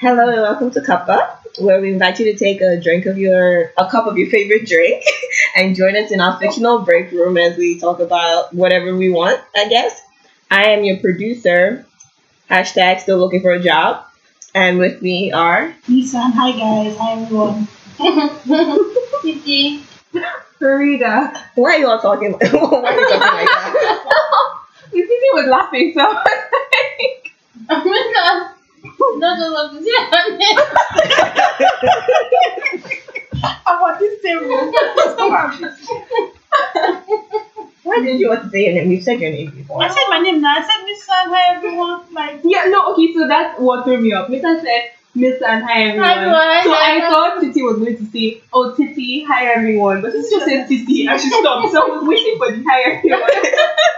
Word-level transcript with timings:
Hello 0.00 0.28
and 0.28 0.42
welcome 0.42 0.70
to 0.70 0.80
Cuppa, 0.80 1.38
where 1.58 1.80
we 1.80 1.92
invite 1.92 2.20
you 2.20 2.32
to 2.32 2.38
take 2.38 2.60
a 2.60 2.80
drink 2.80 3.06
of 3.06 3.18
your 3.18 3.72
a 3.76 3.90
cup 3.90 4.06
of 4.06 4.16
your 4.16 4.30
favorite 4.30 4.64
drink 4.64 5.02
and 5.56 5.74
join 5.74 5.96
us 5.96 6.12
in 6.12 6.20
our 6.20 6.38
fictional 6.38 6.78
break 6.84 7.10
room 7.10 7.36
as 7.36 7.56
we 7.56 7.80
talk 7.80 7.98
about 7.98 8.54
whatever 8.54 8.94
we 8.94 9.10
want, 9.10 9.40
I 9.56 9.68
guess. 9.68 10.00
I 10.52 10.66
am 10.66 10.84
your 10.84 10.98
producer, 10.98 11.84
hashtag 12.48 13.00
still 13.00 13.18
looking 13.18 13.42
for 13.42 13.50
a 13.50 13.60
job. 13.60 14.04
And 14.54 14.78
with 14.78 15.02
me 15.02 15.32
are 15.32 15.74
Lisa, 15.88 16.20
hi 16.20 16.52
guys, 16.52 16.96
hi 16.96 17.20
everyone. 17.20 17.66
Titi. 19.22 19.82
Farida. 20.60 21.42
why 21.56 21.74
are 21.74 21.78
you 21.78 21.88
all 21.88 21.98
talking 21.98 22.34
why 22.34 22.38
are 22.38 23.00
you 23.00 23.08
talking 23.08 23.18
like 23.18 23.46
that? 23.48 24.64
Titi 24.92 25.28
was 25.32 25.48
laughing, 25.48 25.92
so 25.92 26.22
Oh 27.70 27.84
my 27.84 28.12
god. 28.14 28.57
No, 28.84 29.16
no, 29.16 29.34
no, 29.36 29.72
no, 29.72 29.80
no. 29.80 29.88
I'm 33.66 33.82
on 33.82 33.98
this 33.98 34.22
table. 34.22 34.72
Why 37.82 38.00
did 38.02 38.20
you 38.20 38.28
want 38.28 38.42
to 38.44 38.50
say 38.50 38.64
your 38.64 38.74
name? 38.74 38.90
You 38.90 39.00
said 39.00 39.20
your 39.20 39.30
name 39.30 39.50
before. 39.50 39.82
I 39.82 39.88
said 39.88 40.04
my 40.08 40.18
name 40.18 40.40
now. 40.40 40.56
I 40.58 40.62
said 40.62 40.84
Lisa, 40.84 41.12
and 41.24 41.30
hi 41.32 41.54
everyone. 41.56 42.02
Like, 42.12 42.40
yeah, 42.44 42.64
no, 42.68 42.92
okay, 42.92 43.12
so 43.14 43.26
that's 43.28 43.58
what 43.60 43.84
threw 43.84 43.98
me 44.00 44.12
off. 44.12 44.28
Mr. 44.28 44.60
said, 44.60 44.90
Mr. 45.16 45.42
and 45.42 45.64
hi 45.64 45.82
everyone. 45.84 46.10
everyone, 46.10 46.62
so 46.64 46.70
hi, 46.74 46.92
I 46.92 46.96
everyone. 46.96 47.12
thought 47.12 47.40
Titi 47.40 47.62
was 47.62 47.78
going 47.78 47.96
to 47.96 48.04
say, 48.06 48.42
oh, 48.52 48.74
Titi, 48.74 49.24
hi 49.24 49.46
everyone. 49.52 50.02
But 50.02 50.12
she 50.12 50.20
just 50.30 50.44
said 50.44 50.68
Titi 50.68 51.06
and 51.06 51.20
she 51.20 51.30
stopped. 51.30 51.72
So 51.72 51.80
I 51.82 51.96
was 51.96 52.04
waiting 52.06 52.36
for 52.38 52.50
the 52.52 52.62
hi 52.68 52.82
everyone. 52.92 53.30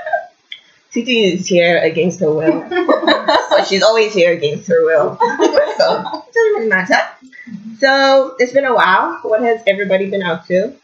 Titi 0.93 1.25
is 1.25 1.47
here 1.47 1.79
against 1.79 2.21
her 2.21 2.33
will. 2.33 2.67
but 2.69 3.65
she's 3.65 3.83
always 3.83 4.13
here 4.13 4.33
against 4.33 4.69
her 4.69 4.85
will. 4.85 5.17
so 5.19 5.27
it 5.29 6.35
doesn't 6.35 6.35
really 6.35 6.69
matter. 6.69 6.97
So 7.79 8.35
it's 8.39 8.53
been 8.53 8.65
a 8.65 8.75
while. 8.75 9.21
What 9.23 9.41
has 9.43 9.63
everybody 9.67 10.11
been 10.11 10.23
up 10.23 10.47
to? 10.47 10.75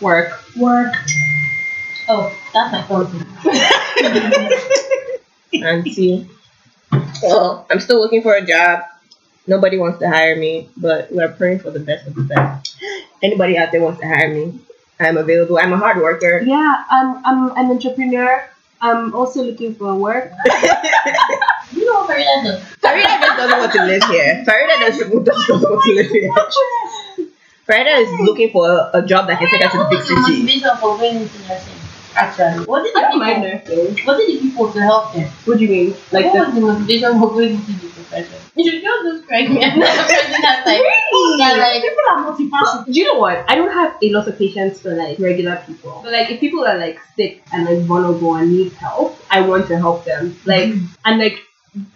Work. 0.00 0.32
work. 0.56 0.94
Oh, 2.08 2.34
that's 2.52 2.72
my 2.72 2.82
phone. 2.82 3.26
Auntie. 5.64 6.28
Well, 7.22 7.66
I'm 7.70 7.80
still 7.80 8.00
looking 8.00 8.22
for 8.22 8.34
a 8.34 8.44
job. 8.44 8.84
Nobody 9.46 9.78
wants 9.78 9.98
to 9.98 10.08
hire 10.08 10.36
me, 10.36 10.70
but 10.76 11.12
we're 11.12 11.32
praying 11.32 11.58
for 11.60 11.70
the 11.70 11.80
best 11.80 12.06
of 12.06 12.14
the 12.14 12.22
best. 12.22 12.76
Anybody 13.22 13.58
out 13.58 13.72
there 13.72 13.82
wants 13.82 14.00
to 14.00 14.06
hire 14.06 14.34
me? 14.34 14.58
I'm 14.98 15.18
available. 15.18 15.58
I'm 15.58 15.72
a 15.72 15.76
hard 15.76 15.98
worker. 15.98 16.40
Yeah, 16.44 16.84
um, 16.90 17.22
I'm 17.24 17.50
an 17.56 17.70
entrepreneur. 17.70 18.48
I'm 18.84 19.14
also 19.14 19.42
looking 19.42 19.74
for 19.74 19.94
work. 19.94 20.30
You 21.72 21.86
know 21.86 22.04
what 22.04 22.10
Farida 22.10 22.44
does? 22.44 22.60
Farida 22.84 23.18
just 23.18 23.36
doesn't 23.36 23.58
want 23.58 23.72
to 23.72 23.82
live 23.84 24.04
here. 24.04 24.44
Farida 24.46 24.80
doesn't, 24.80 25.24
doesn't 25.24 25.70
want 25.70 25.82
to 25.84 25.92
live 25.94 26.10
here. 26.10 26.30
Farida 27.66 28.02
is 28.02 28.20
looking 28.20 28.50
for 28.52 28.68
a, 28.68 28.90
a 29.00 29.06
job 29.06 29.26
that 29.28 29.38
can 29.38 29.48
take 29.48 29.62
her 29.62 29.70
to 29.70 29.78
the 29.78 29.88
big 29.90 30.02
city. 30.04 31.73
Motivation 32.16 32.36
for 32.36 32.54
going 32.54 32.64
into 32.64 32.64
nursing? 32.64 32.64
Actually, 32.64 32.66
what 32.66 32.82
did 32.84 32.94
the 32.94 32.98
I 32.98 33.02
don't 33.02 33.12
people? 33.12 33.18
mind 33.18 33.42
nursing. 33.42 34.06
What 34.06 34.16
did 34.18 34.28
the 34.28 34.40
people 34.40 34.72
to 34.72 34.80
help 34.80 35.14
them? 35.14 35.30
What 35.44 35.58
do 35.58 35.64
you 35.64 35.70
mean? 35.70 35.96
Like 36.12 36.26
what 36.26 36.34
the 36.34 36.38
was 36.38 36.54
the 36.54 36.60
motivation 36.60 37.20
for 37.20 37.28
going 37.28 37.50
into 37.54 37.72
the 37.72 37.88
profession? 37.88 38.38
You 38.56 38.70
should 38.70 38.82
just 38.82 39.16
describe 39.16 39.50
me 39.50 39.64
as 39.64 39.72
a 39.74 39.80
person 39.80 40.42
that's 40.42 40.66
like, 40.66 40.82
that 40.82 41.56
like, 41.58 41.82
People 41.82 42.04
are 42.12 42.20
multifaceted. 42.32 42.92
Do 42.92 43.00
you 43.00 43.12
know 43.12 43.20
what? 43.20 43.44
I 43.48 43.54
don't 43.54 43.72
have 43.72 43.96
a 44.02 44.10
lot 44.10 44.28
of 44.28 44.38
patience 44.38 44.80
for 44.80 44.94
like 44.94 45.18
regular 45.18 45.56
people. 45.66 46.00
But 46.02 46.12
like 46.12 46.30
if 46.30 46.40
people 46.40 46.64
are 46.64 46.78
like 46.78 47.00
sick 47.16 47.42
and 47.52 47.66
like 47.66 47.80
vulnerable 47.80 48.34
and 48.36 48.50
need 48.50 48.72
help, 48.74 49.18
I 49.30 49.40
want 49.40 49.68
to 49.68 49.76
help 49.78 50.04
them. 50.04 50.36
Like 50.44 50.70
mm-hmm. 50.70 50.86
and 51.04 51.18
like 51.18 51.42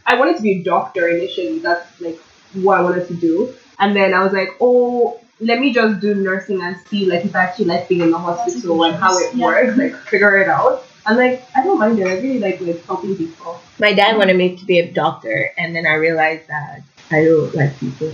I 0.07 0.17
wanted 0.19 0.37
to 0.37 0.43
be 0.43 0.61
a 0.61 0.63
doctor 0.63 1.09
initially. 1.09 1.61
That's 1.61 2.01
like 2.01 2.19
what 2.55 2.79
I 2.79 2.83
wanted 2.83 3.07
to 3.09 3.15
do. 3.15 3.55
And 3.79 3.95
then 3.95 4.13
I 4.13 4.25
was 4.25 4.33
like, 4.33 4.51
oh, 4.61 5.21
let 5.41 5.61
me 5.61 5.73
just 5.73 6.01
do 6.01 6.15
nursing 6.15 6.61
and 6.63 6.77
see 6.89 7.07
like 7.07 7.25
if 7.25 7.35
I 7.35 7.45
actually 7.45 7.67
like 7.67 7.89
being 7.89 8.01
in 8.03 8.11
the 8.11 8.19
hospital 8.19 8.85
and 8.85 8.97
how 8.97 9.17
it 9.19 9.35
Yeah. 9.35 9.47
works, 9.47 9.77
like 9.79 9.95
figure 10.09 10.39
it 10.39 10.49
out. 10.49 10.85
And 11.07 11.17
like 11.17 11.45
I 11.57 11.63
don't 11.63 11.79
mind 11.79 11.99
it. 11.99 12.07
I 12.07 12.15
really 12.21 12.39
like 12.39 12.61
like 12.61 12.85
helping 12.87 13.17
people. 13.17 13.61
My 13.79 13.93
dad 13.93 14.17
wanted 14.17 14.37
me 14.37 14.57
to 14.57 14.65
be 14.67 14.79
a 14.81 14.91
doctor, 14.91 15.51
and 15.57 15.75
then 15.75 15.87
I 15.87 15.95
realized 15.95 16.49
that 16.49 16.83
I 17.11 17.25
don't 17.25 17.55
like 17.55 17.79
people. 17.81 18.13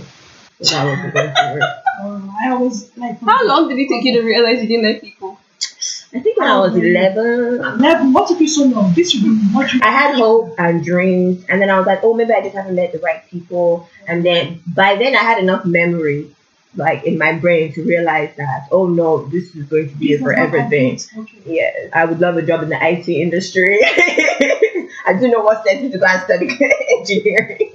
So 0.61 0.75
that 0.75 0.85
wasn't 0.85 1.13
going 1.13 1.33
to 1.33 1.59
work. 1.59 1.69
Oh, 1.97 2.35
I 2.43 2.49
always 2.51 2.91
like. 2.97 3.21
How 3.21 3.47
long 3.47 3.69
did 3.69 3.79
it 3.79 3.87
take 3.87 4.03
you 4.03 4.19
to 4.19 4.21
realize 4.21 4.61
you 4.61 4.67
didn't 4.67 4.85
like 4.85 5.01
people? 5.01 5.39
I 6.13 6.19
think 6.19 6.37
when 6.37 6.47
I 6.47 6.59
was 6.59 6.73
um, 6.73 6.81
11, 6.83 7.79
Like, 7.79 8.13
what 8.13 8.27
took 8.27 8.39
you 8.41 8.47
so 8.49 8.65
long? 8.65 8.93
This 8.93 9.11
should 9.11 9.23
be 9.23 9.29
much. 9.29 9.75
I 9.81 9.91
had 9.91 10.15
hope 10.15 10.55
and 10.57 10.83
dreams, 10.83 11.45
and 11.47 11.61
then 11.61 11.69
I 11.69 11.77
was 11.77 11.87
like, 11.87 11.99
oh, 12.03 12.13
maybe 12.13 12.33
I 12.33 12.41
just 12.41 12.53
haven't 12.55 12.75
met 12.75 12.91
the 12.91 12.99
right 12.99 13.25
people. 13.29 13.87
And 14.09 14.25
then 14.25 14.61
by 14.67 14.97
then, 14.97 15.15
I 15.15 15.19
had 15.19 15.39
enough 15.39 15.65
memory, 15.65 16.35
like 16.75 17.03
in 17.03 17.17
my 17.17 17.33
brain, 17.33 17.73
to 17.73 17.83
realize 17.83 18.35
that, 18.37 18.67
oh 18.71 18.87
no, 18.87 19.25
this 19.27 19.55
is 19.55 19.65
going 19.67 19.89
to 19.89 19.95
be 19.95 20.13
a 20.13 20.19
forever 20.19 20.67
thing. 20.69 20.99
Okay. 21.17 21.37
Yes, 21.45 21.89
I 21.93 22.05
would 22.05 22.19
love 22.19 22.37
a 22.37 22.41
job 22.41 22.63
in 22.63 22.69
the 22.69 22.77
IT 22.81 23.07
industry. 23.07 23.79
I 25.07 25.13
do 25.19 25.27
know 25.27 25.41
what 25.41 25.65
sent 25.65 25.83
me 25.83 25.91
to 25.91 25.97
go 25.97 26.05
and 26.05 26.21
study 26.23 26.49
engineering. 26.99 27.71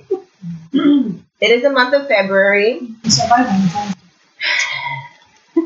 Mm. 0.72 1.20
it 1.40 1.50
is 1.50 1.62
the 1.62 1.70
month 1.70 1.94
of 1.94 2.06
February. 2.08 2.78
You 2.80 3.10
survived 3.10 3.48
Valentine's 3.48 3.94
Day. 5.54 5.60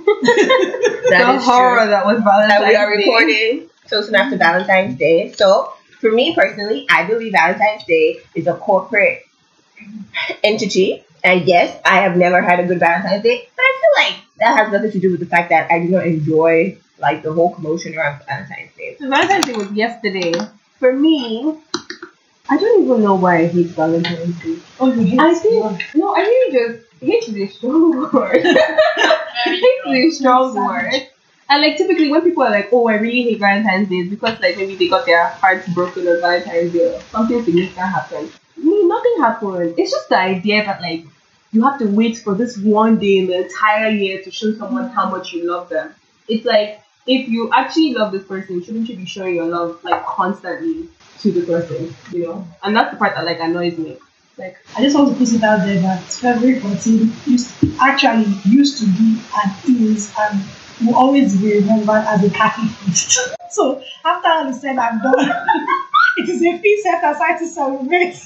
That 1.11 1.25
the 1.33 1.34
is 1.37 1.45
horror 1.45 1.81
true. 1.83 1.91
that 1.91 2.06
was 2.06 2.22
Valentine's 2.22 2.49
that 2.49 2.69
we 2.69 2.75
are 2.77 2.91
recording 2.91 3.69
so 3.87 4.03
soon 4.03 4.15
after 4.15 4.37
Valentine's 4.37 4.99
Day. 4.99 5.33
So 5.33 5.72
for 6.01 6.11
me 6.11 6.34
personally, 6.34 6.87
I 6.91 7.05
believe 7.05 7.33
Valentine's 7.33 7.84
Day 7.84 8.21
is 8.34 8.47
a 8.47 8.55
corporate 8.55 9.22
entity. 10.43 11.05
And 11.22 11.47
yes, 11.47 11.81
I 11.84 12.00
have 12.00 12.17
never 12.17 12.43
had 12.43 12.61
a 12.61 12.67
good 12.67 12.78
Valentine's 12.78 13.22
Day, 13.22 13.49
but 13.56 13.62
I 13.62 13.81
feel 13.81 14.05
like 14.05 14.25
that 14.39 14.59
has 14.59 14.72
nothing 14.72 14.93
to 14.93 15.00
do 15.00 15.11
with 15.12 15.21
the 15.21 15.27
fact 15.27 15.49
that 15.50 15.71
I 15.71 15.78
do 15.81 15.89
not 15.89 16.06
enjoy 16.06 16.77
like 16.99 17.22
the 17.22 17.33
whole 17.33 17.55
commotion 17.55 17.97
around 17.97 18.21
Valentine's 18.27 18.71
Day. 18.77 18.97
So 18.99 19.09
Valentine's 19.09 19.47
Day 19.47 19.53
was 19.55 19.71
yesterday. 19.72 20.33
For 20.78 20.93
me, 20.93 21.56
I 22.50 22.59
don't 22.59 22.84
even 22.84 23.03
know 23.03 23.15
why 23.15 23.39
I 23.39 23.47
hate 23.47 23.69
Valentine's 23.69 24.39
Day. 24.43 24.59
Oh, 24.78 24.93
you 24.93 25.03
hate 25.06 25.21
I 25.21 25.31
it. 25.33 25.39
think 25.39 25.95
no, 25.95 26.15
I 26.15 26.21
really 26.21 26.53
just 26.53 26.84
hate 27.01 27.28
is 27.28 27.37
a 27.37 27.47
strong 27.55 27.93
word. 28.12 28.43
very 28.43 29.61
hate 29.61 30.05
is 30.05 30.15
a 30.16 30.19
strong 30.21 30.55
word. 30.55 30.93
And 31.49 31.62
like 31.62 31.77
typically 31.78 32.11
when 32.11 32.22
people 32.22 32.43
are 32.43 32.51
like, 32.51 32.69
oh, 32.72 32.87
I 32.89 32.95
really 32.97 33.22
hate 33.22 33.39
Valentine's 33.39 33.89
Day, 33.89 33.97
it's 33.97 34.11
because 34.11 34.39
like 34.41 34.56
maybe 34.59 34.77
they 34.77 34.89
got 34.89 35.06
their 35.06 35.27
hearts 35.28 35.66
broken 35.72 36.06
on 36.06 36.21
Valentine's 36.21 36.72
Day 36.72 36.95
or 36.95 37.01
something 37.12 37.43
significant 37.45 37.78
happened. 37.89 38.31
Nothing 38.64 39.16
happened. 39.19 39.75
It's 39.78 39.91
just 39.91 40.08
the 40.08 40.19
idea 40.19 40.64
that 40.64 40.80
like 40.80 41.04
you 41.52 41.62
have 41.62 41.78
to 41.78 41.86
wait 41.86 42.19
for 42.19 42.34
this 42.34 42.58
one 42.58 42.98
day 42.98 43.19
in 43.19 43.26
the 43.26 43.44
entire 43.44 43.91
year 43.91 44.22
to 44.22 44.30
show 44.30 44.52
someone 44.54 44.88
how 44.88 45.10
much 45.10 45.32
you 45.32 45.48
love 45.50 45.69
them. 45.69 45.94
It's 46.28 46.44
like 46.44 46.82
if 47.06 47.28
you 47.28 47.50
actually 47.53 47.94
love 47.94 48.12
this 48.12 48.24
person, 48.24 48.62
shouldn't 48.62 48.88
you 48.88 48.97
be 48.97 49.06
showing 49.06 49.36
your 49.36 49.47
love 49.47 49.82
like 49.84 50.04
constantly 50.06 50.88
to 51.20 51.32
the 51.32 51.42
person, 51.42 51.94
you 52.10 52.24
know? 52.24 52.48
And 52.62 52.74
that's 52.74 52.92
the 52.92 52.97
part 52.97 53.14
that 53.14 53.24
like 53.24 53.41
annoys 53.41 53.78
me. 53.78 53.98
Like 54.36 54.56
I 54.76 54.82
just 54.82 54.97
want 54.97 55.12
to 55.12 55.16
put 55.16 55.32
it 55.32 55.42
out 55.44 55.64
there 55.64 55.80
that 55.80 56.03
February 56.03 56.58
14 56.58 57.12
used 57.26 57.53
actually 57.80 58.34
used 58.44 58.78
to 58.80 58.86
be 58.86 59.20
and 59.44 59.86
is 59.86 60.12
and 60.19 60.42
will 60.84 60.97
always 60.97 61.36
be 61.41 61.54
remembered 61.60 62.04
as 62.06 62.24
a 62.24 62.30
khaki 62.30 62.66
feast. 62.66 63.19
so 63.50 63.82
after 64.04 64.28
all 64.28 64.48
is 64.48 64.60
said 64.60 64.76
and 64.76 65.03
done, 65.03 65.14
it 66.16 66.28
is 66.28 66.42
a 66.42 66.58
feast 66.58 66.82
set 66.82 67.04
aside 67.04 67.38
to 67.38 67.47
celebrate 67.47 68.16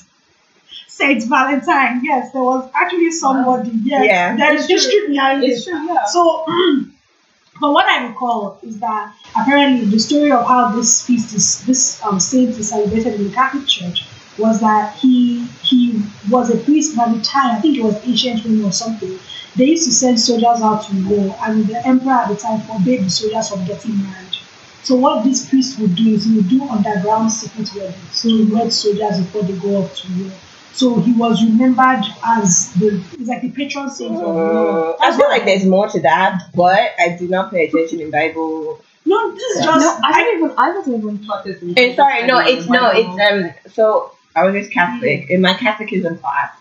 Saint 0.99 1.23
Valentine. 1.29 2.01
Yes, 2.03 2.33
there 2.33 2.43
was 2.43 2.69
actually 2.75 3.13
somebody. 3.13 3.71
Yes, 3.85 4.05
Yeah, 4.05 4.37
there 4.37 4.55
is 4.57 4.67
history 4.67 5.07
behind 5.07 5.45
it. 5.45 5.63
true, 5.63 5.87
yeah. 5.87 6.05
So, 6.07 6.45
but 7.61 7.73
what 7.73 7.87
I 7.87 8.09
recall 8.09 8.59
is 8.65 8.81
that 8.81 9.15
apparently 9.37 9.85
the 9.87 10.01
story 10.01 10.33
of 10.33 10.45
how 10.45 10.75
this 10.75 11.07
feast 11.07 11.33
is, 11.37 11.65
this 11.67 12.03
um, 12.05 12.19
saint 12.19 12.59
is 12.59 12.71
celebrated 12.71 13.15
in 13.15 13.29
the 13.29 13.33
Catholic 13.33 13.69
Church 13.69 14.07
was 14.39 14.61
that 14.61 14.97
he 14.97 15.47
he 15.63 16.03
was 16.29 16.51
a 16.51 16.59
priest 16.59 16.97
by 16.97 17.07
the 17.13 17.21
time 17.21 17.57
I 17.57 17.61
think 17.61 17.79
it 17.79 17.85
was 17.85 17.95
ancient 18.05 18.45
Rome 18.45 18.65
or 18.65 18.73
something. 18.73 19.17
They 19.55 19.67
used 19.67 19.87
to 19.87 19.93
send 19.93 20.19
soldiers 20.19 20.61
out 20.63 20.83
to 20.87 21.09
war, 21.09 21.37
and 21.45 21.65
the 21.69 21.87
emperor 21.87 22.13
at 22.13 22.29
the 22.29 22.37
time 22.37 22.61
forbade 22.63 23.05
the 23.05 23.11
soldiers 23.11 23.49
from 23.51 23.65
getting 23.67 24.03
married. 24.03 24.35
So 24.83 24.97
what 24.97 25.23
this 25.23 25.49
priest 25.49 25.79
would 25.79 25.95
do 25.95 26.11
is 26.15 26.25
he 26.25 26.35
would 26.35 26.49
do 26.49 26.69
underground 26.69 27.31
secret 27.31 27.71
weddings. 27.77 28.17
So 28.19 28.29
he 28.29 28.43
would 28.43 28.53
wed 28.53 28.73
soldiers 28.73 29.19
before 29.21 29.43
they 29.43 29.57
go 29.57 29.77
off 29.77 29.95
to 30.01 30.09
war. 30.23 30.33
So 30.73 31.01
he 31.01 31.13
was 31.13 31.43
remembered 31.43 32.05
as 32.25 32.73
the 32.75 33.03
he's 33.17 33.27
like 33.29 33.43
the 33.43 33.51
patron 33.51 33.91
saint 33.91 34.15
of 34.17 34.23
war. 34.35 34.95
Uh, 34.95 34.97
I 35.01 35.17
feel 35.17 35.29
like 35.29 35.45
there's 35.45 35.65
more 35.65 35.89
to 35.89 36.01
that, 36.01 36.41
but 36.55 36.91
I 36.99 37.17
do 37.19 37.27
not 37.29 37.51
pay 37.51 37.67
attention 37.67 38.01
in 38.01 38.11
Bible. 38.11 38.81
No, 39.05 39.33
this 39.35 39.43
is 39.57 39.65
Yeah. 39.65 39.73
just 39.73 40.01
no, 40.01 40.09
I 40.09 40.23
don't 40.23 40.37
even. 40.39 40.55
I 40.59 40.71
wasn't 40.77 40.99
even 40.99 41.25
taught 41.27 41.45
this. 41.45 41.61
In 41.63 41.97
sorry, 41.97 42.27
no, 42.27 42.39
it's 42.39 42.69
no, 42.69 42.81
Bible. 42.81 43.19
it's 43.19 43.57
um. 43.67 43.73
So 43.73 44.13
I 44.37 44.45
was 44.45 44.55
just 44.55 44.71
Catholic 44.73 45.31
in 45.31 45.41
my 45.41 45.55
catechism 45.55 46.19
class. 46.19 46.53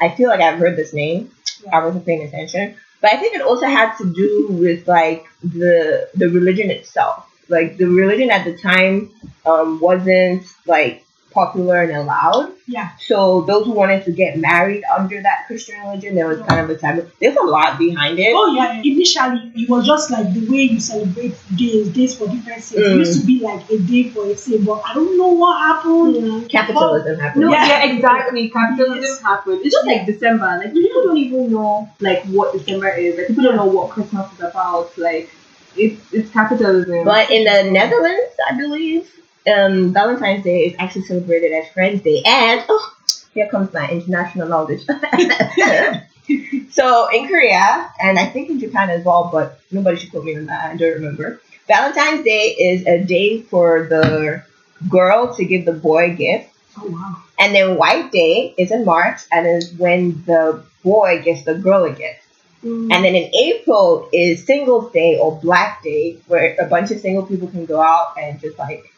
I 0.00 0.08
feel 0.10 0.28
like 0.28 0.40
I've 0.40 0.58
heard 0.58 0.76
this 0.76 0.92
name. 0.92 1.30
I 1.72 1.82
wasn't 1.84 2.04
paying 2.04 2.22
attention, 2.26 2.74
but 3.00 3.12
I 3.12 3.16
think 3.16 3.34
it 3.36 3.40
also 3.40 3.66
had 3.66 3.96
to 3.98 4.12
do 4.12 4.48
with 4.50 4.86
like 4.88 5.26
the 5.42 6.10
the 6.14 6.28
religion 6.28 6.70
itself. 6.70 7.26
Like 7.48 7.76
the 7.78 7.86
religion 7.86 8.30
at 8.30 8.44
the 8.44 8.56
time 8.58 9.10
um, 9.46 9.78
wasn't 9.80 10.44
like 10.66 11.04
popular 11.32 11.82
and 11.82 11.92
allowed. 11.92 12.52
Yeah. 12.66 12.90
So 13.06 13.42
those 13.42 13.66
who 13.66 13.72
wanted 13.72 14.04
to 14.04 14.12
get 14.12 14.38
married 14.38 14.84
under 14.96 15.20
that 15.20 15.46
Christian 15.46 15.80
religion, 15.80 16.14
there 16.14 16.28
was 16.28 16.40
kind 16.42 16.60
of 16.60 16.70
a 16.70 16.76
taboo. 16.76 17.10
There's 17.20 17.36
a 17.36 17.42
lot 17.42 17.78
behind 17.78 18.18
it. 18.18 18.32
Oh 18.34 18.54
yeah, 18.54 18.80
initially 18.84 19.52
it 19.56 19.68
was 19.68 19.86
just 19.86 20.10
like 20.10 20.32
the 20.32 20.48
way 20.50 20.62
you 20.62 20.80
celebrate 20.80 21.34
days, 21.56 21.88
days 21.88 22.14
for 22.16 22.26
different 22.28 22.62
things. 22.62 22.72
It 22.72 22.92
Mm. 22.92 22.98
used 22.98 23.20
to 23.20 23.26
be 23.26 23.40
like 23.40 23.68
a 23.70 23.78
day 23.78 24.04
for 24.10 24.26
a 24.30 24.34
thing, 24.34 24.64
but 24.64 24.82
I 24.88 24.94
don't 24.94 25.18
know 25.18 25.28
what 25.28 25.58
happened. 25.58 26.48
Capitalism 26.48 27.18
happened. 27.18 27.42
No, 27.42 27.50
Yeah. 27.50 27.66
yeah, 27.66 27.84
exactly. 27.92 28.48
Capitalism 28.50 29.02
Yes. 29.02 29.20
happened. 29.20 29.60
It's 29.64 29.74
just 29.74 29.86
like 29.86 30.06
December. 30.06 30.46
Like 30.62 30.72
people 30.72 31.02
don't 31.02 31.16
even 31.18 31.50
know 31.52 31.88
like 32.00 32.22
what 32.26 32.52
December 32.52 32.88
is. 32.90 33.16
Like 33.18 33.26
people 33.28 33.44
don't 33.44 33.56
know 33.56 33.66
what 33.66 33.90
Christmas 33.90 34.32
is 34.34 34.40
about. 34.40 34.96
Like 34.98 35.30
it's 35.76 36.00
it's 36.12 36.30
capitalism. 36.30 37.04
But 37.04 37.30
in 37.30 37.44
the 37.44 37.70
Netherlands, 37.70 38.32
I 38.48 38.56
believe, 38.56 39.08
um, 39.46 39.92
Valentine's 39.92 40.44
Day 40.44 40.66
is 40.66 40.74
actually 40.78 41.04
celebrated 41.04 41.52
as 41.52 41.68
Friends 41.72 42.02
Day. 42.02 42.22
And 42.24 42.64
oh, 42.68 42.94
here 43.34 43.48
comes 43.48 43.72
my 43.72 43.88
international 43.88 44.48
knowledge. 44.48 44.82
so 46.70 47.08
in 47.08 47.28
Korea, 47.28 47.92
and 48.00 48.18
I 48.18 48.26
think 48.26 48.50
in 48.50 48.60
Japan 48.60 48.90
as 48.90 49.04
well, 49.04 49.28
but 49.32 49.60
nobody 49.70 49.98
should 49.98 50.10
quote 50.10 50.24
me 50.24 50.36
on 50.36 50.46
that. 50.46 50.72
I 50.72 50.76
don't 50.76 50.94
remember. 50.94 51.40
Valentine's 51.66 52.24
Day 52.24 52.54
is 52.58 52.86
a 52.86 53.04
day 53.04 53.42
for 53.42 53.86
the 53.88 54.44
girl 54.88 55.34
to 55.34 55.44
give 55.44 55.64
the 55.64 55.72
boy 55.72 56.14
gifts. 56.16 56.48
Oh 56.78 56.88
wow. 56.88 57.22
And 57.38 57.54
then 57.54 57.76
White 57.76 58.12
Day 58.12 58.54
is 58.56 58.70
in 58.70 58.84
March, 58.84 59.20
and 59.30 59.46
is 59.46 59.72
when 59.74 60.22
the 60.24 60.62
boy 60.82 61.22
gives 61.22 61.44
the 61.44 61.54
girl 61.54 61.84
a 61.84 61.92
gift. 61.92 62.20
Mm. 62.64 62.92
And 62.92 63.04
then 63.04 63.14
in 63.16 63.34
April 63.34 64.08
is 64.12 64.44
Singles 64.46 64.92
Day 64.92 65.18
or 65.18 65.38
Black 65.40 65.82
Day, 65.82 66.18
where 66.28 66.56
a 66.60 66.66
bunch 66.66 66.90
of 66.90 67.00
single 67.00 67.26
people 67.26 67.48
can 67.48 67.66
go 67.66 67.80
out 67.80 68.14
and 68.16 68.40
just 68.40 68.58
like 68.58 68.91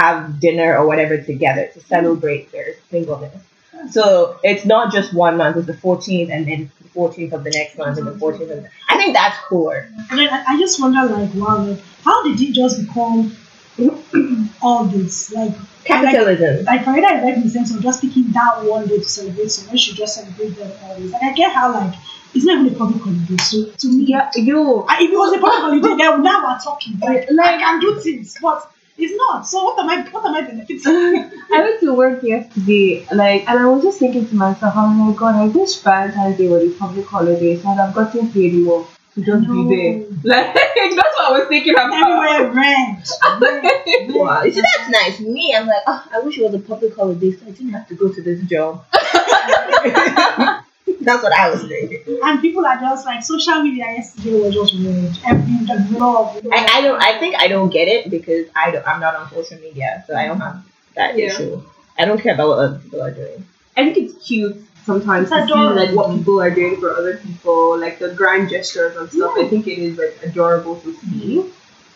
have 0.00 0.40
dinner 0.40 0.76
or 0.78 0.86
whatever 0.86 1.16
together 1.30 1.64
to 1.74 1.80
celebrate 1.80 2.52
their 2.52 2.74
singleness. 2.90 3.42
So 3.90 4.38
it's 4.42 4.64
not 4.64 4.92
just 4.92 5.14
one 5.14 5.36
month; 5.36 5.56
it's 5.56 5.66
the 5.66 5.74
14th, 5.86 6.30
and 6.30 6.46
then 6.48 6.70
the 6.82 6.88
14th 6.88 7.32
of 7.32 7.44
the 7.44 7.50
next 7.50 7.76
month, 7.78 7.98
and 7.98 8.06
the 8.06 8.12
14th. 8.12 8.50
Of 8.54 8.62
the, 8.64 8.70
I 8.88 8.96
think 8.96 9.14
that's 9.14 9.38
cooler. 9.48 9.88
And 10.10 10.18
then 10.18 10.28
I, 10.30 10.38
I 10.48 10.58
just 10.58 10.80
wonder 10.80 11.02
like 11.06 11.30
wow, 11.34 11.58
like 11.64 11.80
how 12.04 12.16
did 12.24 12.40
it 12.40 12.52
just 12.54 12.80
become 12.86 13.36
all 14.62 14.84
this? 14.84 15.32
Like 15.32 15.52
Capitalism. 15.84 16.64
like 16.64 16.80
Farida 16.84 17.16
is 17.18 17.22
like 17.24 17.36
in 17.36 17.42
the 17.44 17.50
sense 17.50 17.72
of 17.74 17.80
just 17.80 18.00
picking 18.00 18.32
that 18.32 18.64
one 18.64 18.86
day 18.88 18.98
to 18.98 19.04
celebrate, 19.04 19.48
so 19.50 19.68
when 19.68 19.76
she 19.76 19.94
just 19.94 20.16
celebrate 20.16 20.56
them 20.56 20.72
always. 20.84 21.12
Like 21.12 21.22
I 21.22 21.32
get 21.32 21.52
how 21.52 21.72
like 21.72 21.94
it's 22.34 22.44
not 22.44 22.58
even 22.60 22.74
a 22.74 22.76
public 22.78 23.02
holiday. 23.02 23.36
So 23.42 23.70
to 23.82 23.86
me, 23.88 24.04
yeah, 24.04 24.30
yo, 24.34 24.84
I- 24.88 24.98
if 25.04 25.10
it 25.12 25.16
was 25.16 25.32
a 25.32 25.38
public 25.38 25.60
holiday, 25.82 26.02
then 26.02 26.22
now 26.22 26.42
we're 26.44 26.58
talking. 26.58 26.98
Like, 26.98 27.30
Like- 27.30 27.54
I 27.54 27.58
can 27.58 27.80
do 27.80 28.00
things, 28.00 28.36
but 28.42 28.70
it's 28.98 29.14
not. 29.16 29.46
So 29.46 29.64
what 29.64 29.78
am 29.78 29.88
I? 29.90 30.02
What 30.10 30.24
am 30.26 30.34
I 30.34 30.42
benefiting? 30.42 30.80
I 31.52 31.60
went 31.60 31.80
to 31.80 31.94
work 31.94 32.22
yesterday, 32.22 33.06
like, 33.12 33.48
and 33.48 33.58
I 33.58 33.66
was 33.66 33.82
just 33.82 33.98
thinking 33.98 34.26
to 34.28 34.34
myself, 34.34 34.74
oh 34.76 34.88
my 34.88 35.14
god, 35.16 35.34
I 35.36 35.46
wish 35.48 35.76
Valentine's 35.80 36.36
Day 36.38 36.48
was 36.48 36.62
a 36.64 36.70
public 36.78 37.06
holiday, 37.06 37.56
so 37.60 37.68
I'd 37.68 37.78
have 37.78 37.94
gotten 37.94 38.30
paid 38.32 38.54
more 38.54 38.86
to 39.14 39.22
just 39.22 39.46
No. 39.46 39.52
be 39.54 39.76
there. 39.76 40.06
Like, 40.24 40.54
that's 40.54 41.16
what 41.18 41.28
I 41.28 41.38
was 41.38 41.48
thinking 41.48 41.72
about. 41.74 41.92
Everywhere 41.92 42.52
rent. 42.52 43.08
rent, 43.40 44.14
Wow, 44.16 44.42
you 44.42 44.52
see, 44.52 44.60
that's 44.62 44.90
nice. 44.90 45.20
Me, 45.20 45.54
I'm 45.54 45.66
like, 45.66 45.82
oh, 45.86 46.04
I 46.12 46.20
wish 46.20 46.38
it 46.38 46.44
was 46.44 46.54
a 46.54 46.58
public 46.58 46.94
holiday, 46.96 47.32
so 47.32 47.46
I 47.46 47.50
didn't 47.50 47.70
have 47.72 47.86
to 47.88 47.94
go 47.94 48.12
to 48.12 48.22
this 48.22 48.42
job. 48.48 48.84
that's 51.00 51.22
what 51.22 51.32
I 51.32 51.50
was 51.50 51.62
thinking. 51.66 52.18
And 52.22 52.40
people 52.40 52.64
are 52.64 52.78
just 52.78 53.06
like 53.06 53.22
social 53.24 53.62
media 53.62 53.84
yesterday 53.96 54.40
was 54.40 54.54
just 54.54 54.74
weird. 54.74 55.16
Every 55.26 55.66
the 55.66 55.98
love. 55.98 56.40
I, 56.52 56.66
I 56.78 56.80
don't. 56.82 57.02
I 57.02 57.18
think 57.18 57.36
I 57.36 57.48
don't 57.48 57.70
get 57.70 57.88
it 57.88 58.10
because 58.10 58.46
I 58.54 58.70
don't. 58.70 58.86
I'm 58.86 59.00
not 59.00 59.14
on 59.16 59.30
social 59.30 59.58
media, 59.58 60.04
so 60.06 60.14
I 60.16 60.26
don't 60.26 60.40
have 60.40 60.64
that 60.94 61.18
Yeah. 61.18 61.26
issue. 61.26 61.62
I 61.98 62.04
don't 62.04 62.20
care 62.20 62.34
about 62.34 62.48
what 62.48 62.58
other 62.58 62.78
people 62.78 63.02
are 63.02 63.10
doing. 63.10 63.46
I 63.76 63.84
think 63.84 63.96
it's 63.98 64.26
cute 64.26 64.56
sometimes 64.84 65.28
to 65.30 65.36
It's 65.38 65.48
see 65.48 65.54
like 65.54 65.90
what 65.92 66.14
people 66.16 66.40
are 66.40 66.50
doing 66.50 66.76
for 66.80 66.94
other 66.96 67.16
people, 67.16 67.78
like 67.78 67.98
the 67.98 68.10
grand 68.14 68.48
gestures 68.50 68.96
and 68.96 69.10
stuff. 69.10 69.32
I 69.36 69.48
think 69.48 69.66
it 69.66 69.78
is 69.78 69.98
like 69.98 70.18
adorable 70.22 70.76
to 70.80 70.94
see, 70.94 71.50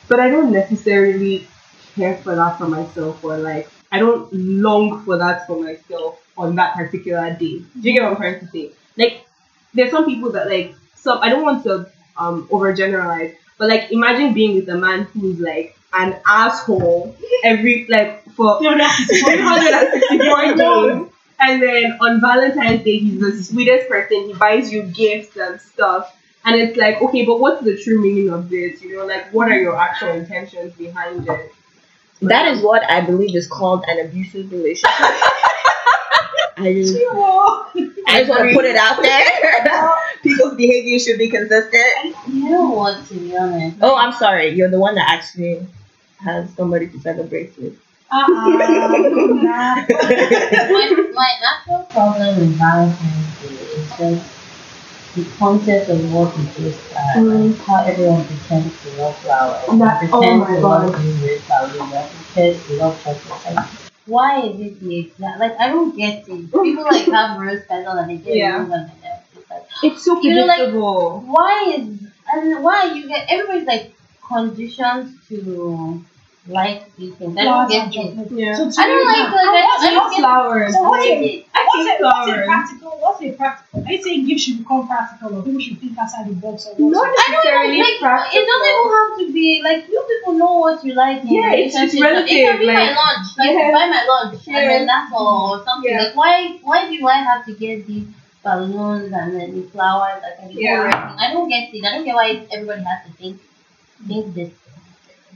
but 0.09 0.21
I 0.21 0.29
don't 0.31 0.53
necessarily 0.53 1.47
care 1.95 2.17
for 2.19 2.35
that 2.35 2.59
for 2.59 2.67
myself, 2.69 3.23
or 3.23 3.39
like 3.39 3.69
I 3.93 3.99
don't 3.99 4.33
long 4.33 5.05
for 5.05 5.17
that 5.19 5.47
for 5.47 5.61
myself 5.63 6.21
on 6.37 6.57
that 6.57 6.75
particular 6.77 7.31
day. 7.33 7.59
Do 7.59 7.67
you 7.81 7.93
get 7.93 8.03
what 8.03 8.13
I'm 8.13 8.17
trying 8.17 8.41
to 8.41 8.47
say? 8.49 8.71
Like, 9.00 9.26
there's 9.75 9.91
some 9.91 10.06
people 10.06 10.32
that 10.32 10.49
like 10.49 10.75
some. 10.97 11.19
I 11.23 11.29
don't 11.31 11.43
want 11.43 11.64
to 11.64 11.91
um 12.17 12.49
overgeneralize, 12.49 13.37
but 13.58 13.69
like 13.69 13.91
imagine 13.93 14.35
being 14.35 14.56
with 14.56 14.69
a 14.69 14.76
man 14.76 15.05
who's 15.05 15.41
like 15.41 15.76
an 15.93 16.20
asshole 16.26 17.17
every 17.44 17.87
like 17.88 18.25
for 18.32 18.58
364 18.61 20.56
days. 20.56 21.06
And 21.43 21.62
then 21.62 21.93
on 22.00 22.20
Valentine's 22.20 22.85
Day, 22.85 22.99
he's 22.99 23.20
the 23.20 23.32
sweetest 23.43 23.88
person. 23.88 24.26
He 24.26 24.35
buys 24.35 24.70
you 24.73 24.82
gifts 24.85 25.37
and 25.37 25.61
stuff. 25.61 26.14
And 26.44 26.56
it's 26.61 26.76
like, 26.76 27.00
okay, 27.02 27.25
but 27.25 27.41
what's 27.41 27.64
the 27.64 27.76
true 27.82 28.00
meaning 28.00 28.31
of 28.31 28.50
this? 28.50 28.82
You 28.82 28.97
know, 28.99 29.06
like, 29.06 29.32
what 29.32 29.50
are 29.50 29.58
your 29.58 29.76
actual 29.76 30.11
intentions 30.11 30.75
behind 30.75 31.29
it? 31.29 31.52
That 32.23 32.49
is 32.49 32.62
what 32.62 32.82
I 32.91 33.02
believe 33.02 33.37
is 33.37 33.47
called 33.49 33.85
an 33.88 34.06
abusive 34.06 34.52
relationship. 34.52 34.91
I 36.62 36.73
just, 36.75 36.95
I 38.07 38.21
just 38.21 38.29
want 38.31 38.49
to 38.51 38.55
put 38.55 38.65
it 38.65 38.77
out 38.77 39.03
there. 39.03 39.25
People's 40.23 40.55
behavior 40.57 40.99
should 40.99 41.19
be 41.19 41.29
consistent. 41.29 42.17
You 42.29 42.51
know 42.51 42.71
what, 42.71 43.07
to 43.09 43.15
be 43.15 43.37
honest? 43.37 43.79
Oh, 43.81 43.97
I'm 43.97 44.12
sorry. 44.12 44.49
You're 44.51 44.71
the 44.71 44.79
one 44.79 44.95
that 44.97 45.09
actually 45.09 45.67
has 46.19 46.53
somebody 46.55 46.89
to 46.89 47.01
celebrate 47.01 47.57
with. 47.59 47.79
Uh-uh. 48.12 48.27
My, 49.91 51.07
my 51.15 51.31
actual 51.49 51.83
problem 51.91 52.39
with 52.39 52.59
Valentine's 52.59 53.41
Day 53.41 53.47
is 53.55 53.89
just 53.97 54.31
the 55.15 55.25
concept 55.39 55.91
of 55.91 56.12
what 56.12 56.35
it 56.39 56.59
is, 56.59 56.77
uh, 56.93 57.19
Mm. 57.19 57.57
how 57.67 57.85
everyone 57.85 58.25
pretends 58.27 58.75
to 58.83 58.91
love 59.01 59.17
flowers, 59.19 59.79
That- 59.79 59.99
pretends 60.01 60.15
oh 60.15 60.37
my 60.39 60.55
to 60.57 60.61
God. 60.61 60.91
love 60.91 60.95
flowers, 61.47 62.11
pretends 62.35 62.67
to 62.67 62.73
love 62.75 63.03
chocolate. 63.05 63.90
Why 64.11 64.41
is 64.49 64.61
it 64.61 64.81
the 64.81 64.99
exact? 64.99 65.39
Like, 65.41 65.57
I 65.59 65.69
don't 65.69 65.97
get 65.97 66.29
it. 66.29 66.53
People 66.53 66.85
like 66.85 67.07
have 67.07 67.41
rose 67.41 67.62
petals 67.69 67.97
and 68.01 68.11
they 68.11 68.17
get 68.17 68.37
Yeah. 68.37 68.57
rose 68.59 68.71
on 68.77 68.87
their 68.87 68.97
neck. 69.03 69.27
It's 69.37 69.51
like, 69.51 69.67
It's 69.85 70.05
so 70.05 70.15
know, 70.15 70.45
like- 70.47 70.59
predictable. 70.59 71.21
why 71.37 71.75
is 71.77 71.87
and 72.33 72.62
why 72.65 72.93
you 72.95 73.09
get 73.09 73.27
everybody's 73.29 73.67
like 73.67 73.93
conditioned 74.27 75.19
to 75.29 76.05
like 76.49 76.97
these 76.97 77.15
things. 77.15 77.37
I 77.39 77.45
don't 77.45 77.69
get 77.71 77.95
it. 77.95 78.31
yeah. 78.33 78.55
So 78.57 78.71
I 78.83 78.87
don't 78.89 79.07
like 79.07 79.31
now- 79.31 79.37
like 79.37 79.65
I, 79.65 79.77
I 79.87 79.91
don't 79.95 80.11
get 80.11 80.21
flowers. 80.21 80.73
So 80.75 80.83
what's 80.83 81.07
Like, 81.07 81.19
it? 81.21 81.47
I 81.55 81.67
What's 81.71 81.87
think 81.87 82.01
a, 82.01 82.03
what's 82.03 82.17
a 82.19 82.33
flowers. 82.33 82.47
practical? 82.47 82.91
What's 82.99 83.23
a 83.23 83.31
practical? 83.33 83.85
Are 83.87 83.93
you 83.93 84.03
saying 84.03 84.27
gifts 84.27 84.43
should 84.43 84.59
become 84.59 84.89
practical, 84.89 85.37
or 85.39 85.43
people 85.43 85.61
should 85.61 85.79
think 85.79 85.99
outside 85.99 86.26
the 86.29 86.33
box? 86.35 86.67
Or 86.67 86.75
Not 86.81 86.91
what's 86.91 87.21
I 87.21 87.33
don't 87.33 87.45
necessarily 87.45 87.79
know, 87.79 87.85
like, 87.85 87.99
practical. 88.00 88.41
it 88.41 88.47
doesn't 88.50 88.71
even 88.73 88.91
have 88.97 89.12
to 89.21 89.33
be 89.33 89.49
like 89.62 89.88
you 89.88 90.00
people 90.11 90.33
know 90.35 90.55
what 90.64 90.85
you 90.85 90.95
like. 90.95 91.21
Yeah, 91.25 91.53
it's- 91.53 91.76
it's 91.76 91.95
relationship. 91.95 92.31
It 92.31 92.47
can 92.50 92.59
be 92.59 92.67
relative, 92.67 92.97
my 92.97 93.00
lunch, 93.05 93.26
like 93.38 93.50
Yeah. 93.53 93.71
buy 93.76 93.87
my 93.95 94.03
lunch, 94.11 94.47
Yeah. 94.47 94.57
and 94.59 94.71
then 94.71 94.87
that's 94.87 95.12
all, 95.14 95.55
or 95.55 95.64
something. 95.64 95.93
Yeah. 95.93 96.03
Like 96.05 96.17
why, 96.17 96.59
why 96.62 96.79
do 96.91 97.07
I 97.07 97.19
have 97.31 97.45
to 97.47 97.53
get 97.55 97.87
these 97.87 98.07
balloons 98.43 99.12
and 99.12 99.37
then 99.38 99.55
the 99.61 99.69
flowers 99.69 100.23
that 100.23 100.38
can 100.41 100.49
be 100.49 100.62
Yeah. 100.64 100.88
yeah. 100.88 101.17
I 101.21 101.33
don't 101.33 101.49
get 101.49 101.69
it. 101.75 101.85
I 101.85 101.93
don't 101.95 102.05
get 102.05 102.14
why 102.14 102.47
everybody 102.50 102.83
has 102.83 103.05
to 103.07 103.12
think 103.12 103.38
think 104.09 104.35
this. 104.35 104.50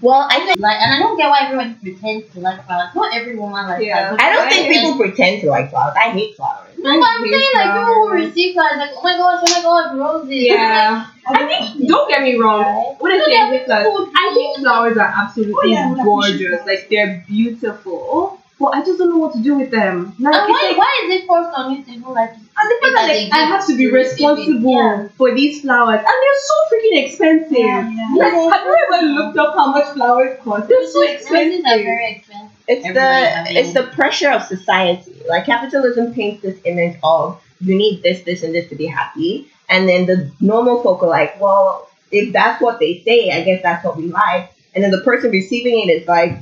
Well, 0.01 0.27
I 0.31 0.41
think 0.45 0.61
Like, 0.61 0.81
and 0.81 0.93
I 0.93 0.99
don't 0.99 1.17
get 1.17 1.29
why 1.31 1.39
everyone 1.45 1.77
pretends 1.83 2.33
to 2.35 2.41
like 2.41 2.67
flowers. 2.67 2.95
Not 2.95 3.15
every 3.15 3.37
woman 3.37 3.67
likes 3.67 3.83
Yeah. 3.85 4.09
flowers. 4.09 4.21
I 4.23 4.33
don't 4.33 4.49
think 4.51 4.67
And- 4.67 4.75
people 4.75 4.99
pretend 4.99 5.41
to 5.43 5.49
like 5.49 5.71
flowers. 5.71 5.95
I 5.97 6.11
hate 6.11 6.37
flowers. 6.37 6.71
No, 6.79 7.01
but 7.01 7.09
I'm 7.09 7.25
hate 7.25 7.31
saying 7.33 7.51
like 7.55 7.73
people 7.75 7.95
who 7.95 8.09
receive 8.11 8.55
flowers, 8.55 8.77
like 8.79 8.91
oh 8.97 9.03
my 9.03 9.17
gosh, 9.17 9.45
oh 9.49 9.55
my 9.57 9.63
gosh, 9.63 9.95
roses. 9.95 10.31
Yeah. 10.47 11.07
I 11.27 11.47
think, 11.47 11.89
don't 11.89 12.09
get 12.11 12.23
me 12.23 12.37
wrong. 12.37 12.61
Right? 12.63 12.97
When 13.01 13.13
I 13.13 13.17
No, 13.17 13.25
say 13.25 13.33
yeah, 13.33 13.39
I 13.45 13.49
hate 13.49 13.65
flowers, 13.65 13.87
I 14.15 14.31
think 14.35 14.59
flowers 14.59 14.97
are 14.99 15.15
absolutely 15.17 15.55
Oh, 15.57 15.67
yeah, 15.67 15.87
I 15.87 15.89
would 15.91 15.99
appreciate 16.01 16.39
gorgeous. 16.51 16.67
Like 16.67 16.89
they're 16.91 17.25
beautiful. 17.27 18.34
But 18.61 18.67
I 18.77 18.85
just 18.85 18.99
don't 18.99 19.09
know 19.11 19.19
what 19.19 19.33
to 19.35 19.41
do 19.43 19.57
with 19.57 19.71
them. 19.73 20.15
Like, 20.21 20.35
And 20.35 20.49
why, 20.49 20.67
like- 20.69 20.79
why 20.79 21.01
is 21.05 21.11
it 21.21 21.27
forced 21.27 21.51
on 21.59 21.75
you 21.75 21.83
to 21.85 21.91
even 21.91 22.13
like? 22.15 22.31
And 22.31 22.71
the 22.71 22.77
fact 22.81 22.95
that 22.95 23.09
like, 23.09 23.33
I 23.33 23.47
have 23.47 23.67
to 23.67 23.77
be 23.77 23.91
responsible 23.91 24.73
Yeah. 24.73 25.09
for 25.19 25.35
these 25.35 25.61
flowers, 25.63 25.99
and 25.99 26.07
they're 26.07 26.43
so 26.51 26.55
freaking 26.71 27.05
expensive. 27.05 27.59
Yeah, 27.59 27.91
yeah. 27.91 28.15
Like, 28.17 28.33
have 28.55 28.65
you 28.65 28.77
ever 28.93 29.07
looked 29.07 29.39
up 29.39 29.55
how 29.57 29.73
much 29.73 29.87
flowers 29.95 30.39
cost? 30.45 30.69
They're 30.69 30.87
so 30.89 31.01
Roses 31.01 31.11
are 31.11 31.15
expensive. 31.15 31.65
very 31.65 32.11
expensive. 32.13 32.49
It's 32.69 32.87
Everybody 32.87 33.55
the 33.55 33.61
it's 33.61 33.73
the 33.75 33.83
pressure 33.95 34.31
of 34.31 34.43
society. 34.45 35.21
Like 35.29 35.47
capitalism 35.47 36.15
paints 36.15 36.43
this 36.43 36.59
image 36.65 36.97
of 37.03 37.41
you 37.61 37.75
need 37.75 38.03
this, 38.03 38.23
this, 38.23 38.43
and 38.45 38.55
this 38.55 38.69
to 38.69 38.77
be 38.77 38.87
happy, 38.87 39.49
and 39.69 39.89
then 39.89 40.07
the 40.07 40.31
normal 40.41 40.81
folk 40.83 41.03
are 41.03 41.09
like, 41.09 41.41
well, 41.41 41.89
if 42.13 42.33
that's 42.33 42.63
what 42.63 42.79
they 42.79 43.03
say, 43.05 43.31
I 43.33 43.43
guess 43.43 43.63
that's 43.63 43.85
what 43.85 43.97
we 43.97 44.05
like. 44.07 44.51
And 44.75 44.83
then 44.85 44.91
the 44.93 45.01
person 45.01 45.31
receiving 45.33 45.81
it 45.89 45.93
is 45.93 46.07
like, 46.09 46.39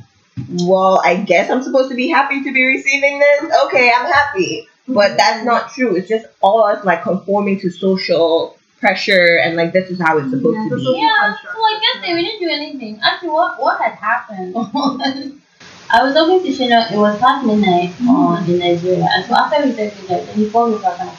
well, 0.62 1.00
I 1.04 1.16
guess 1.16 1.50
I'm 1.50 1.62
supposed 1.62 1.90
to 1.90 1.96
be 1.96 2.08
happy 2.08 2.42
to 2.42 2.52
be 2.52 2.64
receiving 2.64 3.18
this. 3.18 3.52
Okay, 3.66 3.92
I'm 3.94 4.06
happy, 4.10 4.66
but 4.88 5.16
that's 5.16 5.44
not 5.44 5.72
true. 5.72 5.94
It's 5.96 6.08
just 6.08 6.26
all 6.40 6.64
us 6.64 6.84
like 6.84 7.02
conforming 7.02 7.60
to 7.60 7.70
social 7.70 8.56
pressure, 8.80 9.38
and 9.42 9.56
like 9.56 9.72
this 9.72 9.90
is 9.90 10.00
how 10.00 10.18
it's 10.18 10.30
supposed 10.30 10.56
Yeah, 10.56 10.68
to 10.70 10.76
be. 10.76 10.82
Yeah, 11.00 11.36
so 11.36 11.48
I 11.50 11.80
guess 11.80 12.06
they 12.06 12.14
we 12.14 12.22
didn't 12.24 12.40
do 12.40 12.48
anything. 12.48 13.00
Actually, 13.02 13.30
what 13.30 13.60
what 13.60 13.80
had 13.80 13.92
happened? 13.94 14.54
was 14.54 15.32
I 15.90 16.02
was 16.02 16.14
talking 16.14 16.42
to 16.42 16.48
Shina, 16.50 16.90
it 16.90 16.96
was 16.96 17.18
past 17.20 17.44
midnight 17.46 17.92
uh, 18.00 18.42
in 18.48 18.58
Nigeria. 18.58 19.06
And 19.12 19.26
so 19.26 19.34
after 19.34 19.62
we 19.66 19.72
said 19.74 19.92
goodnight, 19.94 20.26
then 20.26 20.36
he 20.36 20.48
called 20.50 20.72
me 20.72 20.78
back 20.80 20.98
and 21.00 21.10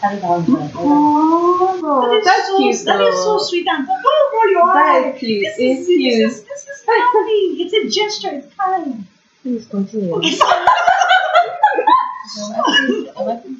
happy 0.00 0.20
Valentine's. 0.20 0.74
I 0.74 0.78
was 0.80 1.82
Oh, 1.84 2.00
That 2.00 2.16
is 2.18 2.24
that's 2.24 2.46
so, 2.48 2.56
cute. 2.56 2.84
That 2.86 3.00
is 3.02 3.22
so 3.22 3.38
sweet. 3.38 3.66
And 3.68 3.86
don't 3.86 4.32
roll 4.32 4.50
your 4.50 4.66
That 4.72 5.04
eyes. 5.04 5.14
is. 5.16 5.20
This 5.20 5.58
is, 5.58 5.86
cute. 5.86 6.18
this 6.18 6.38
is, 6.38 6.44
this. 6.96 7.60
It's 7.60 7.74
a 7.74 7.88
gesture. 8.00 8.30
It's 8.36 8.54
kind. 8.54 9.06
Please 9.42 9.66
continue. 9.66 10.14
Okay, 10.14 10.30
so 10.32 10.44
I 10.46 10.56
like 13.24 13.42
it. 13.44 13.56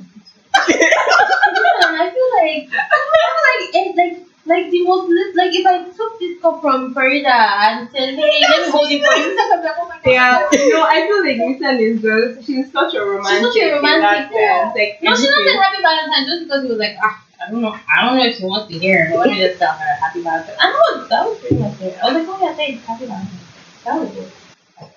And 1.85 1.97
I 2.01 2.11
feel 2.11 2.31
like, 2.39 2.69
I 2.73 2.99
feel 3.11 3.35
like, 3.49 3.71
it's 3.75 3.97
like, 3.99 4.17
like 4.45 4.71
the 4.71 4.85
most, 4.85 5.09
lit- 5.09 5.37
like 5.37 5.53
if 5.55 5.67
I 5.67 5.85
took 5.91 6.19
this 6.21 6.41
cup 6.41 6.61
from 6.61 6.95
Farida 6.95 7.27
and 7.27 7.89
said, 7.91 8.15
hey, 8.15 8.43
let 8.49 8.67
me 8.67 8.71
hold 8.73 8.91
it 8.91 9.03
for 9.05 9.15
you, 9.19 9.31
it's 9.31 9.39
like, 9.39 9.59
I'm 9.59 9.65
like, 9.65 9.77
oh 9.79 9.89
my 9.89 9.97
god. 9.97 10.07
Yeah, 10.07 10.49
no, 10.71 10.83
I 10.87 11.07
feel 11.07 11.21
like 11.25 11.39
Nissan 11.39 11.81
is 11.81 12.01
good. 12.01 12.45
She's 12.45 12.71
such 12.73 12.95
a 12.95 13.01
romantic. 13.05 13.53
She's 13.53 13.63
such 13.63 13.63
a 13.63 13.77
in 13.77 13.83
that 13.83 13.99
romantic, 13.99 14.31
yeah. 14.35 14.65
sense. 14.73 14.79
Like, 14.79 15.03
No, 15.03 15.17
she 15.17 15.23
not 15.27 15.33
everything. 15.33 15.47
said 15.47 15.63
happy 15.63 15.83
Valentine's 15.83 16.27
just 16.31 16.43
because 16.45 16.63
he 16.63 16.69
was 16.71 16.79
like, 16.79 16.97
ah, 17.03 17.25
I 17.47 17.51
don't 17.51 17.61
know, 17.63 17.75
I 17.75 18.05
don't 18.05 18.17
know 18.19 18.25
if 18.25 18.37
she 18.37 18.45
wants 18.45 18.69
to 18.73 18.79
hear. 18.79 19.09
But 19.11 19.19
let 19.21 19.31
me 19.31 19.39
just 19.39 19.59
tell 19.59 19.73
her 19.73 19.95
happy 20.01 20.23
Valentine's. 20.23 20.57
I 20.61 20.71
know 20.71 21.07
that 21.09 21.25
was 21.27 21.39
pretty 21.41 21.57
much 21.59 21.81
it. 21.81 21.99
I 22.03 22.13
was 22.13 22.15
like, 22.15 22.29
oh 22.29 22.39
yeah, 22.47 22.55
thanks, 22.55 22.85
happy 22.87 23.07
Valentine's. 23.07 23.41
That 23.85 24.01
was 24.01 24.17
it. 24.17 24.33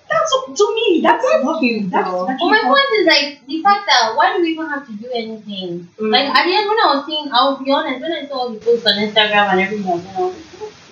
that's 0.08 0.32
to 0.58 0.74
me. 0.74 1.00
That's, 1.02 1.24
That's 1.24 1.44
lovely. 1.44 1.68
cute, 1.68 1.90
That's 1.90 2.08
though. 2.10 2.28
actually 2.30 2.50
But 2.50 2.54
my 2.54 2.68
lovely. 2.68 2.70
point 2.70 2.90
is 3.00 3.06
like 3.06 3.46
the 3.46 3.62
fact 3.62 3.82
that 3.86 4.14
why 4.16 4.32
do 4.36 4.42
we 4.42 4.48
even 4.52 4.68
have 4.68 4.86
to 4.86 4.92
do 4.92 5.10
anything? 5.12 5.88
Mm. 5.98 6.10
Like 6.12 6.26
at 6.28 6.44
the 6.46 6.54
end 6.54 6.68
when 6.68 6.78
I 6.78 6.86
was 6.94 7.04
seeing, 7.06 7.28
I'll 7.32 7.56
be 7.62 7.70
honest, 7.70 8.00
when 8.00 8.12
I 8.12 8.26
saw 8.26 8.34
all 8.46 8.50
the 8.50 8.58
posts 8.60 8.86
on 8.86 8.94
Instagram 8.94 9.50
and 9.52 9.60
everything, 9.60 9.90
I 9.90 9.94
was 9.96 10.04
like, 10.04 10.16
oh. 10.18 10.34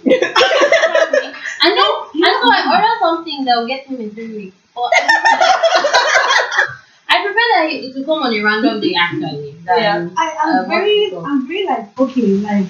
I 0.06 1.70
know, 1.74 1.90
I 2.12 2.28
know. 2.28 2.50
I 2.52 2.60
ordered 2.74 2.98
something 3.00 3.44
that 3.46 3.56
will 3.56 3.66
get 3.66 3.86
him 3.86 4.00
in 4.00 4.10
three 4.10 4.34
weeks. 4.36 4.56
But 4.74 4.90
I 7.14 7.22
prefer, 7.22 7.38
I 7.38 7.66
prefer 7.66 7.78
that 7.78 7.84
it 7.84 7.94
will 7.94 8.04
come 8.04 8.22
on 8.22 8.34
a 8.34 8.40
random 8.42 8.80
day 8.80 8.94
actually. 8.98 9.56
Yeah. 9.66 10.08
I, 10.16 10.36
I'm 10.42 10.64
Uh, 10.64 10.68
very, 10.68 11.10
what's 11.10 11.26
I'm 11.28 11.46
very 11.48 11.66
like, 11.66 11.98
okay, 12.00 12.22
like, 12.22 12.66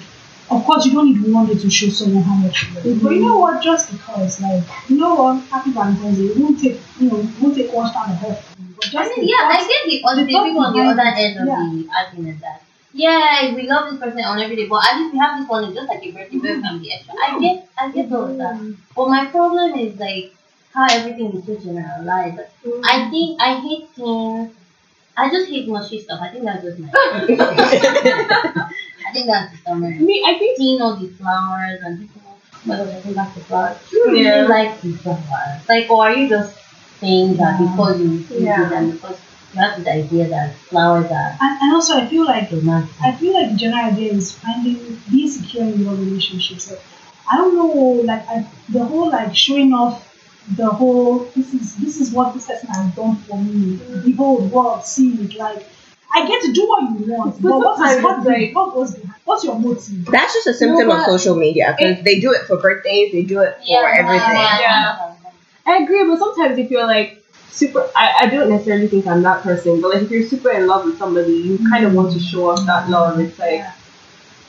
of 0.51 0.63
course, 0.63 0.85
you 0.85 0.93
don't 0.93 1.07
even 1.09 1.33
want 1.33 1.49
day 1.49 1.57
to 1.57 1.69
show 1.69 1.89
someone 1.89 2.23
how 2.23 2.35
much 2.35 2.63
you 2.63 2.75
love. 2.75 3.03
But 3.03 3.09
you 3.15 3.21
know 3.21 3.37
what? 3.37 3.63
Just 3.63 3.91
because, 3.91 4.41
like, 4.41 4.63
you 4.89 4.97
know 4.97 5.15
what? 5.15 5.41
Happy 5.45 5.71
Valentine's 5.71 6.17
Day. 6.17 6.25
It 6.25 6.37
won't 6.37 6.59
take, 6.59 6.79
you 6.99 7.09
know, 7.09 7.19
it 7.19 7.29
won't 7.41 7.55
take 7.55 7.73
one 7.73 7.89
stand 7.89 8.11
of 8.11 8.17
hurt. 8.19 8.39
But 8.77 8.85
I 8.85 8.89
just 8.91 9.17
mean, 9.17 9.27
yeah, 9.27 9.49
I 9.49 9.57
thought- 9.57 9.67
get 9.67 9.85
the 9.89 10.01
positive 10.03 10.31
thought 10.31 10.45
people 10.45 10.61
on 10.65 10.73
the 10.73 10.81
other 10.81 11.01
end 11.01 11.37
of 11.39 11.47
yeah. 11.47 11.69
the 11.73 11.89
argument 11.97 12.39
that 12.41 12.61
yeah, 12.97 13.53
we 13.53 13.67
love 13.67 13.89
this 13.91 13.99
person 13.99 14.23
on 14.23 14.39
every 14.39 14.55
day, 14.55 14.67
but 14.67 14.81
at 14.85 14.97
least 14.97 15.11
we 15.13 15.19
have 15.19 15.37
this 15.37 15.49
one. 15.49 15.65
It's 15.65 15.73
just 15.75 15.89
like 15.89 16.01
a 16.05 16.11
birthday, 16.11 16.37
where 16.37 16.55
it 16.57 16.61
can 16.61 16.79
be 16.79 16.93
extra. 16.93 17.13
I 17.21 17.39
get, 17.41 17.67
I 17.77 17.91
get 17.91 18.11
all 18.13 18.23
of 18.23 18.37
that. 18.37 18.75
But 18.95 19.09
my 19.09 19.25
problem 19.25 19.73
is 19.77 19.99
like 19.99 20.33
how 20.75 20.87
everything 20.91 21.31
is 21.33 21.45
so 21.45 21.55
generalized. 21.57 22.37
Mm-hmm. 22.65 22.81
I 22.85 23.09
think 23.09 23.41
I 23.41 23.59
hate 23.61 23.89
things. 23.95 24.51
I 25.17 25.29
just 25.31 25.49
hate 25.49 25.67
mushy 25.69 26.01
stuff. 26.01 26.19
I 26.21 26.29
think 26.29 26.45
that's 26.45 26.63
just 26.63 26.79
my. 26.79 26.89
I 26.93 27.25
think 29.13 29.27
that's 29.27 29.51
the 29.51 29.57
summary. 29.65 29.99
Me, 29.99 30.23
I 30.25 30.37
think. 30.37 30.57
Seeing 30.57 30.81
all 30.81 30.95
these 30.97 31.15
flowers 31.17 31.81
and 31.83 31.99
people. 31.99 32.21
Oh 32.67 32.85
gosh, 32.85 32.95
I 32.95 33.01
think 33.01 33.15
that's 33.15 33.35
the 33.35 33.41
flowers. 33.41 33.77
You 33.91 34.15
Yeah. 34.17 34.29
really 34.35 34.47
like 34.47 34.81
these 34.81 35.01
flowers. 35.01 35.69
Like, 35.69 35.89
or 35.89 36.05
are 36.05 36.13
you 36.13 36.29
just 36.29 36.57
saying 36.99 37.37
that 37.37 37.59
because 37.59 37.99
you 38.01 38.11
you 38.29 38.45
Yeah. 38.45 38.69
them 38.69 38.91
because 38.91 39.17
you 39.53 39.61
have 39.61 39.77
this 39.77 39.87
idea 39.87 40.27
that 40.29 40.55
flowers 40.55 41.09
are 41.11 41.37
And, 41.41 41.61
and 41.61 41.73
also, 41.73 41.97
I 41.97 42.07
feel 42.07 42.25
like 42.25 42.51
romantic? 42.51 42.95
I 43.01 43.11
feel 43.13 43.33
like 43.33 43.51
the 43.51 43.57
general 43.57 43.85
idea 43.91 44.13
is 44.13 44.31
finding 44.33 45.01
being 45.11 45.29
secure 45.29 45.63
in 45.63 45.83
your 45.83 45.95
relationships. 45.95 46.69
Like, 46.71 46.81
I 47.31 47.37
don't 47.37 47.55
know, 47.55 47.67
like 48.11 48.27
I, 48.29 48.45
the 48.69 48.83
whole 48.83 49.09
like 49.11 49.35
showing 49.35 49.73
off 49.73 50.04
the 50.55 50.67
whole 50.67 51.19
this 51.35 51.53
is 51.53 51.75
this 51.77 51.99
is 51.99 52.11
what 52.11 52.33
this 52.33 52.45
person 52.45 52.67
has 52.69 52.93
done 52.95 53.15
for 53.17 53.37
me. 53.41 53.79
Behold, 54.03 54.51
world, 54.51 54.85
see 54.85 55.13
it. 55.13 55.35
Like 55.35 55.65
I 56.13 56.27
get 56.27 56.41
to 56.43 56.53
do 56.53 56.67
what 56.67 56.83
you 56.99 57.11
want, 57.13 57.41
but 57.41 57.57
what 57.57 57.73
is 57.73 57.77
sometimes 57.77 58.03
what, 58.03 58.17
it's 58.19 58.27
like- 58.27 58.55
what 58.55 58.75
was 58.75 58.95
behind? 58.95 59.21
What's 59.25 59.43
your 59.43 59.57
motive? 59.59 60.05
That's 60.05 60.33
just 60.33 60.47
a 60.47 60.53
symptom 60.53 60.87
No, 60.87 60.97
of 60.99 61.05
social 61.05 61.35
media 61.35 61.75
because 61.77 62.03
they 62.03 62.19
do 62.19 62.31
it 62.31 62.45
for 62.45 62.57
birthdays, 62.57 63.11
they 63.11 63.23
do 63.23 63.41
it 63.41 63.57
for 63.65 63.87
everything. 63.87 64.19
Yeah. 64.29 65.15
I 65.65 65.77
agree, 65.77 66.03
but 66.07 66.19
sometimes 66.19 66.59
if 66.59 66.69
you're 66.69 66.85
like 66.85 67.23
super, 67.49 67.89
I, 67.95 68.13
I 68.21 68.25
don't 68.27 68.49
necessarily 68.49 68.87
think 68.87 69.07
I'm 69.07 69.23
that 69.23 69.41
person, 69.41 69.81
but 69.81 69.93
like 69.93 70.03
if 70.03 70.11
you're 70.11 70.27
super 70.27 70.51
in 70.51 70.67
love 70.67 70.85
with 70.85 70.99
somebody, 70.99 71.33
you 71.33 71.57
kind 71.69 71.85
of 71.85 71.93
want 71.95 72.13
to 72.13 72.19
show 72.19 72.51
off 72.51 72.63
that 72.67 72.87
love. 72.89 73.19
It's 73.19 73.39
like, 73.39 73.53
Yeah. 73.53 73.73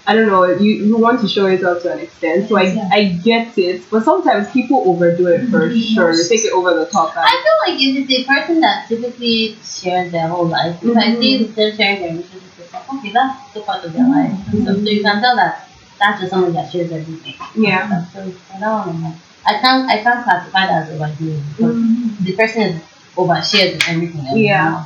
I 0.09 0.15
don't 0.15 0.29
know, 0.29 0.45
you, 0.45 0.73
you 0.87 0.97
want 0.97 1.21
to 1.23 1.29
show 1.29 1.47
it 1.47 1.65
off 1.65 1.83
to 1.83 1.93
an 1.93 1.99
extent. 1.99 2.49
So 2.49 2.57
I, 2.57 2.63
Yeah. 2.63 2.89
I 2.93 3.05
get 3.25 3.59
it, 3.59 3.83
but 3.91 4.05
sometimes 4.05 4.51
people 4.53 4.83
overdo 4.87 5.27
it 5.27 5.49
for 5.51 5.69
Mhm. 5.69 5.95
sure. 5.95 6.17
They 6.17 6.23
take 6.29 6.45
it 6.45 6.53
over 6.53 6.75
the 6.75 6.87
top. 6.87 7.13
I 7.17 7.35
feel 7.45 7.59
like 7.75 7.83
if 7.83 7.93
it's 8.11 8.13
a 8.21 8.25
person 8.33 8.61
that 8.61 8.89
typically 8.89 9.57
shares 9.65 10.13
their 10.13 10.29
whole 10.29 10.47
life, 10.47 10.77
if 10.83 10.97
I 10.97 11.15
see 11.17 11.45
them 11.45 11.77
sharing 11.77 12.01
their 12.01 12.11
relationship 12.11 12.43
with 12.59 12.71
someone, 12.71 12.99
okay, 12.99 13.11
that's 13.13 13.51
still 13.51 13.63
part 13.65 13.85
of 13.85 13.93
their 13.93 14.09
life. 14.09 14.33
So, 14.53 14.75
so 14.75 14.81
you 14.97 15.03
can 15.03 15.21
tell 15.21 15.35
that 15.37 15.69
that's 15.99 16.21
just 16.21 16.31
someone 16.31 16.53
that 16.53 16.71
shares 16.71 16.93
everything. 16.93 17.35
yeah. 17.57 17.87
That's 17.89 18.13
so 18.13 18.31
for 18.31 18.61
that 18.61 18.87
one, 18.87 19.05
I'm 19.05 19.15
I 19.49 19.61
can't 19.61 19.91
I 19.91 20.03
can't 20.03 20.23
classify 20.25 20.67
that 20.67 20.83
as 20.89 20.91
overdoing 20.95 21.43
because 21.57 21.75
Mm-hmm. 21.77 22.25
the 22.25 22.33
person 22.37 22.63
is 22.63 22.83
overshared 23.17 23.75
with 23.75 23.89
everything 23.89 24.27
else. 24.27 24.39
Yeah. 24.39 24.85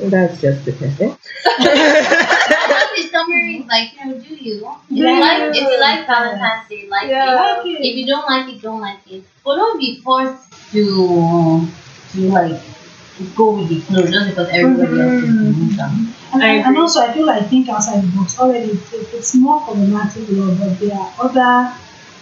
That's 0.00 0.40
just 0.40 0.64
depressing. 0.64 1.16
That's 1.58 2.24
the 3.28 3.34
summary 3.34 3.58
mm-hmm. 3.60 3.68
like, 3.68 3.92
you 3.94 4.06
know, 4.06 4.18
do 4.20 4.34
you? 4.34 4.68
If 4.90 4.96
you 4.96 5.20
like 5.20 5.54
if 5.54 5.62
you 5.62 5.80
like 5.80 6.06
Valentine's 6.06 6.68
Day, 6.68 6.88
like 6.88 7.08
Yeah. 7.08 7.62
it. 7.64 7.80
If 7.80 7.96
you 7.96 8.06
don't 8.06 8.26
like 8.26 8.54
it, 8.54 8.62
don't 8.62 8.80
like 8.80 9.10
it. 9.10 9.24
But 9.44 9.56
don't 9.56 9.78
be 9.78 10.00
forced 10.00 10.52
to 10.72 11.68
to 12.12 12.20
like 12.28 12.60
go 13.34 13.50
with 13.50 13.68
the 13.68 13.80
flow 13.80 14.02
just 14.06 14.30
because 14.30 14.48
everybody 14.48 15.00
else 15.00 15.22
is 15.22 15.30
mm-hmm. 15.30 15.52
doing 15.52 15.70
something. 15.72 16.14
And, 16.32 16.42
I 16.42 16.48
and, 16.68 16.76
also, 16.76 17.00
I 17.00 17.12
feel 17.12 17.26
like 17.26 17.48
think 17.48 17.68
outside 17.68 18.02
the 18.02 18.08
box. 18.08 18.38
Already, 18.38 18.70
it, 18.70 19.14
it's 19.14 19.34
more 19.34 19.60
problematic 19.62 20.24
love, 20.28 20.58
but 20.58 20.78
there 20.78 20.94
are 20.94 21.12
other, 21.18 21.74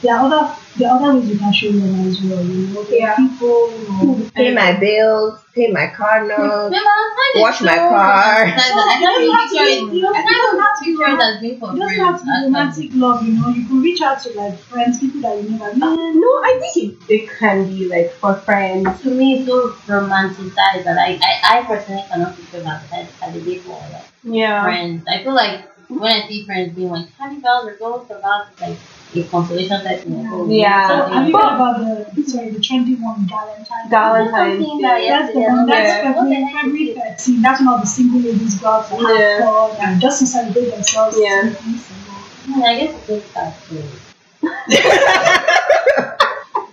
there 0.06 0.14
are 0.16 0.26
other, 0.26 0.54
there 0.76 0.88
are 0.90 0.96
other 1.02 1.18
ways 1.18 1.28
you 1.30 1.38
can 1.38 1.52
show 1.52 1.68
love 1.70 2.06
as 2.06 2.20
well. 2.22 2.44
You 2.44 2.66
know, 2.68 2.82
there 2.84 3.08
are 3.08 3.10
Yeah. 3.10 3.16
people, 3.16 3.70
you 3.78 3.88
know, 3.88 4.30
pay 4.34 4.54
my 4.54 4.72
bills, 4.78 5.40
pay 5.54 5.66
my 5.72 5.86
car 5.88 6.20
notes. 6.26 6.40
Remember, 6.40 6.78
Valentine's 6.78 7.34
is 7.34 7.42
Wash 7.42 7.60
my 7.62 7.76
car. 7.76 8.40
romantic. 8.44 8.64
So, 8.66 8.78
I 8.78 8.98
you 8.98 9.06
don't 9.06 9.36
have 9.38 9.50
to 9.50 9.56
be- 9.56 9.96
you 9.96 10.02
don't- 10.02 10.16
I 10.16 10.20
you 10.20 10.26
don't 10.26 10.50
can't 10.50 10.60
have 10.66 10.78
to 10.78 10.84
be 10.84 10.90
picture 10.96 11.14
it 11.14 11.20
as 11.28 11.40
being 11.40 11.58
for 11.60 11.70
It 11.74 11.78
doesn't 11.80 12.04
have 12.06 12.20
to 12.20 12.26
romantic 12.44 12.90
love, 13.04 13.22
you 13.26 13.32
know. 13.40 13.48
You 13.48 13.66
can 13.66 13.82
reach 13.82 14.02
out 14.02 14.22
to 14.22 14.30
like 14.38 14.58
friends, 14.70 14.98
people 15.00 15.20
that 15.22 15.42
you 15.42 15.50
never 15.50 15.70
uh, 15.70 15.74
met. 15.74 16.14
No, 16.24 16.30
I 16.50 16.52
think 16.62 16.76
it, 17.08 17.14
it 17.16 17.30
can 17.38 17.66
be 17.68 17.88
like 17.94 18.12
for 18.20 18.34
friends. 18.48 19.00
to 19.02 19.10
me 19.10 19.26
it's 19.38 19.46
so 19.48 19.70
romanticized 19.88 20.84
that 20.84 20.98
I, 20.98 21.18
I, 21.30 21.58
I 21.58 21.62
personally 21.64 22.04
cannot 22.08 22.36
picture 22.36 22.60
Valentine's 22.60 23.10
as 23.22 23.34
a 23.36 23.40
day 23.40 23.58
for 23.58 23.72
like 23.92 24.04
Yeah. 24.22 24.62
friends. 24.62 25.04
I 25.08 25.22
feel 25.24 25.34
like 25.34 25.62
when 25.88 26.12
I 26.22 26.28
see 26.28 26.44
friends 26.44 26.74
being 26.76 26.90
like 26.90 27.08
happy 27.18 27.40
Valentine's 27.40 27.80
or 27.82 27.88
going 27.90 28.06
for 28.06 28.18
Valentine's, 28.20 28.60
like 28.60 28.78
a 29.14 29.22
consolation 29.24 29.82
type 29.84 30.00
thing. 30.00 30.28
Oh, 30.30 30.46
Yeah. 30.50 30.88
So, 30.88 30.96
something 30.96 31.14
have 31.14 31.28
you 31.28 31.34
like 31.34 31.42
heard 31.44 31.54
about 31.54 31.74
the 32.14 32.22
sorry 32.28 32.50
the 32.50 32.58
trendy 32.60 33.00
one, 33.00 33.26
Valentine? 33.28 33.88
Valentine's 33.88 34.58
Something 34.64 34.78
Day. 34.78 34.82
that 34.82 34.98
That's 35.08 35.32
the 35.32 35.40
yesterday, 35.40 35.46
one. 35.56 35.66
That's 35.66 36.04
like, 36.04 36.16
what 36.16 36.24
the 36.28 36.34
February, 36.34 36.86
February 36.94 37.14
13. 37.16 37.42
That's 37.42 37.60
when 37.60 37.68
all 37.68 37.78
the 37.78 37.86
single 37.86 38.20
ladies 38.20 38.54
go 38.60 38.66
out 38.68 38.88
to 38.88 38.94
have 38.96 39.18
Yeah. 39.18 39.40
fun 39.46 39.70
and 39.80 40.00
just 40.00 40.18
to 40.20 40.26
celebrate 40.26 40.70
themselves. 40.70 41.16
Yeah. 41.20 41.42
to 41.42 41.48
be 41.48 41.54
single. 41.78 42.14
Hmm, 42.46 42.62
I 42.62 42.78
guess 42.78 42.94
it 42.94 43.06
takes 43.06 43.32
that 43.34 43.54
too. 43.68 43.82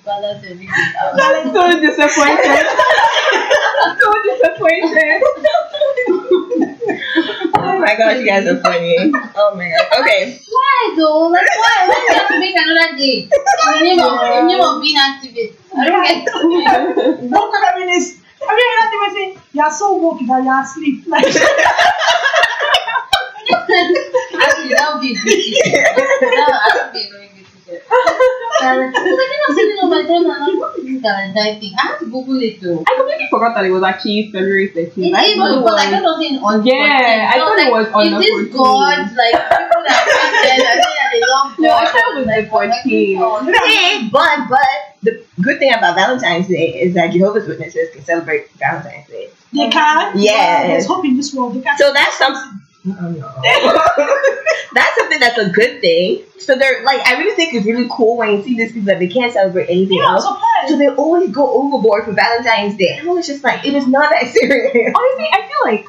But 0.05 0.19
that's 0.21 0.43
a 0.43 0.47
big 0.53 0.59
deal. 0.59 0.69
I'm 1.15 1.53
so 1.53 1.79
disappointed. 1.79 2.65
so 3.99 4.07
disappointed. 4.23 5.23
Oh 7.65 7.79
my 7.79 7.95
gosh, 7.95 8.17
you 8.19 8.25
guys 8.25 8.45
are 8.47 8.59
funny. 8.59 8.95
Oh 9.35 9.55
my 9.55 9.69
god. 9.71 10.01
Okay. 10.01 10.39
Why 10.49 10.93
though? 10.97 11.27
Like 11.27 11.47
why? 11.47 11.87
Why 11.87 11.95
do 11.95 12.05
we 12.09 12.15
have 12.15 12.27
to 12.27 12.39
make 12.39 12.55
another 12.55 12.97
day? 12.97 13.15
In 13.23 13.29
the 13.29 13.79
name 13.83 13.99
of 13.99 14.13
in 14.21 14.47
the 14.47 14.53
name 14.53 14.61
of 14.61 14.81
being 14.81 14.97
activist. 14.97 15.53
I 15.75 16.25
don't 16.25 16.51
get 16.51 16.97
it. 16.97 17.19
Woke 17.31 17.55
feminists. 17.55 18.19
Have 18.43 18.57
you 18.59 18.67
heard 18.75 18.89
them 18.91 19.15
say 19.15 19.25
you 19.53 19.61
are 19.61 19.71
so 19.71 19.95
woke 19.95 20.19
that 20.27 20.43
you 20.43 20.49
are 20.49 20.63
asleep? 20.63 21.05
Like 21.07 21.23
Actually, 23.53 24.69
that 24.75 24.89
would 24.93 25.01
be 25.01 25.11
a 25.11 25.15
good 25.15 25.23
t-shirt. 25.23 25.95
That 25.95 26.45
would 26.47 26.61
actually 26.67 26.91
be 26.93 27.07
a 27.07 27.11
very 27.11 27.27
good 27.29 27.47
t-shirt. 27.65 27.83
Uh, 28.63 28.87
because 28.87 29.19
I 29.19 29.27
cannot 29.31 29.51
sitting 29.57 29.77
on 29.83 29.89
my 29.89 30.01
time 30.03 30.23
and 30.23 30.31
I'm 30.31 30.41
like, 30.47 30.59
what 30.59 30.79
is 30.79 30.85
this 30.85 31.01
Valentine 31.01 31.59
thing? 31.59 31.73
I 31.77 31.81
have 31.87 31.99
to 31.99 32.05
Google 32.05 32.41
it 32.41 32.61
though. 32.61 32.83
I 32.87 32.95
completely 32.95 33.27
forgot 33.29 33.55
that 33.55 33.65
it 33.65 33.71
was 33.71 33.83
actually 33.83 34.31
February 34.31 34.69
13th. 34.69 34.97
It 34.97 35.13
I 35.13 35.23
is 35.25 35.35
thought 35.35 35.51
it 35.51 35.59
because 35.59 35.79
I 35.79 35.85
was- 35.85 35.89
kept 35.91 36.05
on 36.05 36.19
saying 36.21 36.37
on 36.39 36.65
Yeah, 36.65 37.31
I 37.33 37.37
thought 37.39 37.59
it 37.59 37.71
was 37.71 37.87
on 37.93 38.07
is 38.07 38.11
the 38.13 38.19
this 38.19 38.31
14th. 38.31 38.57
God, 38.57 38.97
like 39.19 39.35
people 39.35 39.81
that 39.83 39.99
are 40.07 40.45
saying 40.47 40.59
that 40.63 41.09
they 41.11 41.21
love 41.21 41.47
God. 41.51 41.59
No, 41.59 41.69
I 41.75 41.85
thought 41.85 42.07
it 42.07 42.17
was 42.17 42.27
like, 42.27 42.45
the 42.45 43.51
14th. 43.51 43.65
Hey, 43.67 44.09
but 44.11 44.39
but 44.49 44.69
the 45.03 45.23
good 45.41 45.59
thing 45.59 45.73
about 45.73 45.95
Valentine's 45.95 46.47
Day 46.47 46.79
is 46.81 46.93
that 46.95 47.11
Jehovah's 47.11 47.47
Witnesses 47.47 47.89
can 47.93 48.03
celebrate 48.03 48.49
Valentine's 48.53 49.07
Day. 49.07 49.29
they 49.51 49.69
can. 49.69 50.17
Yes. 50.17 50.67
There's 50.67 50.85
hope 50.87 51.05
in 51.05 51.17
this 51.17 51.33
world. 51.33 51.53
So 51.77 51.91
that's 51.93 52.17
something. 52.17 52.59
that's 54.73 54.97
something 54.97 55.19
that's 55.19 55.37
a 55.37 55.49
good 55.51 55.79
thing 55.81 56.23
So 56.39 56.55
they're 56.57 56.83
like, 56.83 56.99
I 57.07 57.17
really 57.19 57.35
think 57.35 57.53
it's 57.53 57.65
really 57.65 57.87
cool 57.89 58.17
when 58.17 58.31
you 58.37 58.43
see 58.43 58.57
these 58.57 58.71
people 58.73 58.87
that 58.87 58.99
they 58.99 59.07
can't 59.07 59.31
celebrate 59.31 59.69
anything 59.69 59.97
Yeah, 59.99 60.09
else. 60.15 60.23
surprised. 60.25 60.67
So 60.69 60.77
they 60.77 60.89
always 60.89 61.29
go 61.31 61.49
overboard 61.49 62.05
for 62.05 62.11
Valentine's 62.11 62.75
Day. 62.77 62.97
And 62.99 63.07
I 63.09 63.11
was 63.13 63.25
just 63.27 63.43
like, 63.43 63.65
it 63.65 63.73
is 63.73 63.87
not 63.87 64.09
that 64.09 64.27
serious. 64.33 64.93
Honestly, 64.95 65.27
I 65.31 65.47
feel 65.47 65.63
like 65.73 65.85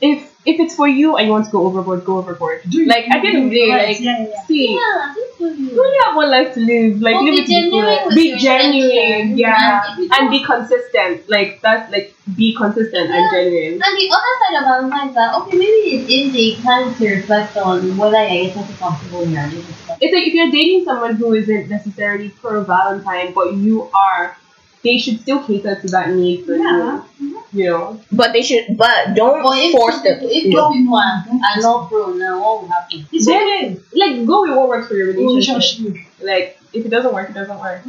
if 0.00 0.30
if 0.46 0.60
it's 0.60 0.74
for 0.76 0.86
you 0.86 1.16
and 1.16 1.26
you 1.26 1.32
want 1.32 1.46
to 1.46 1.50
go 1.50 1.64
overboard, 1.66 2.04
go 2.04 2.18
overboard. 2.18 2.60
Do 2.68 2.84
Like 2.84 3.08
at 3.08 3.22
the 3.22 3.28
end 3.28 3.44
of 3.44 3.50
the 3.50 3.56
day, 3.56 3.70
Right, 3.70 3.88
like 3.88 4.00
yeah, 4.00 4.18
yeah, 4.20 4.28
yeah. 4.28 4.42
see, 4.46 4.74
Yeah, 4.74 5.14
you 5.40 5.46
you. 5.72 5.82
only 5.84 5.98
have 6.04 6.16
one 6.16 6.30
life 6.30 6.52
to 6.54 6.60
live. 6.60 7.00
Like 7.00 7.14
Well, 7.14 7.24
live 7.24 7.34
be 7.34 7.40
it 7.40 7.46
to 7.46 7.52
genuine 7.52 8.14
Be 8.14 8.28
your 8.28 8.38
genuine, 8.38 8.90
intentions. 8.92 9.38
yeah, 9.40 9.94
And 9.96 10.12
and 10.12 10.30
be 10.30 10.44
consistent. 10.44 11.30
Like 11.30 11.60
that's 11.62 11.90
like 11.90 12.14
be 12.36 12.54
consistent 12.54 13.08
and 13.10 13.30
genuine. 13.32 13.80
And 13.82 13.96
the 14.02 14.10
other 14.18 14.34
side 14.42 14.58
of 14.60 14.64
Valentine's 14.68 15.08
is 15.10 15.14
that 15.14 15.34
okay, 15.40 15.56
maybe 15.56 15.80
it 15.96 16.10
is 16.10 16.36
a 16.36 16.62
time 16.62 16.94
to 16.96 17.08
reflect 17.14 17.56
on 17.56 17.96
whether 17.96 18.22
you're 18.28 18.52
getting 18.52 18.76
comfortable 18.76 19.22
in 19.22 19.30
your 19.30 19.44
relationship. 19.44 19.96
It's 20.02 20.12
like 20.12 20.26
if 20.26 20.34
you're 20.34 20.50
dating 20.50 20.84
someone 20.84 21.16
who 21.16 21.32
isn't 21.32 21.70
necessarily 21.70 22.28
pro 22.28 22.62
Valentine, 22.64 23.32
but 23.32 23.54
you 23.54 23.88
are, 23.94 24.36
they 24.84 24.98
should 24.98 25.20
still 25.20 25.42
cater 25.42 25.74
to 25.80 25.86
that 25.88 26.10
need 26.10 26.44
for 26.44 26.54
Yeah. 26.54 26.62
you. 26.62 27.28
Mm-hmm. 27.28 27.58
You 27.58 27.70
know, 27.70 28.00
But 28.10 28.32
they 28.32 28.42
should, 28.42 28.76
but 28.76 29.14
don't 29.14 29.42
But 29.42 29.58
if 29.58 29.72
force 29.72 30.00
them. 30.02 30.18
people, 30.18 30.28
if 30.30 30.44
Yeah. 30.44 30.58
two 30.60 30.72
people 30.72 30.96
are, 30.96 31.24
are 31.48 31.60
not 31.62 31.88
pro 31.88 32.12
now, 32.12 32.40
what 32.42 32.62
will 32.62 32.68
happen? 32.68 33.06
It's 33.12 33.26
Then- 33.26 33.42
okay. 33.42 33.80
like 33.94 34.26
go 34.26 34.42
with 34.42 34.56
what 34.56 34.68
works 34.68 34.88
for 34.88 34.94
your 34.94 35.08
relationship. 35.14 35.54
Relationship. 35.84 36.06
Like 36.22 36.58
if 36.72 36.84
it 36.84 36.90
doesn't 36.90 37.14
work, 37.14 37.30
it 37.30 37.34
doesn't 37.34 37.58
work. 37.60 37.80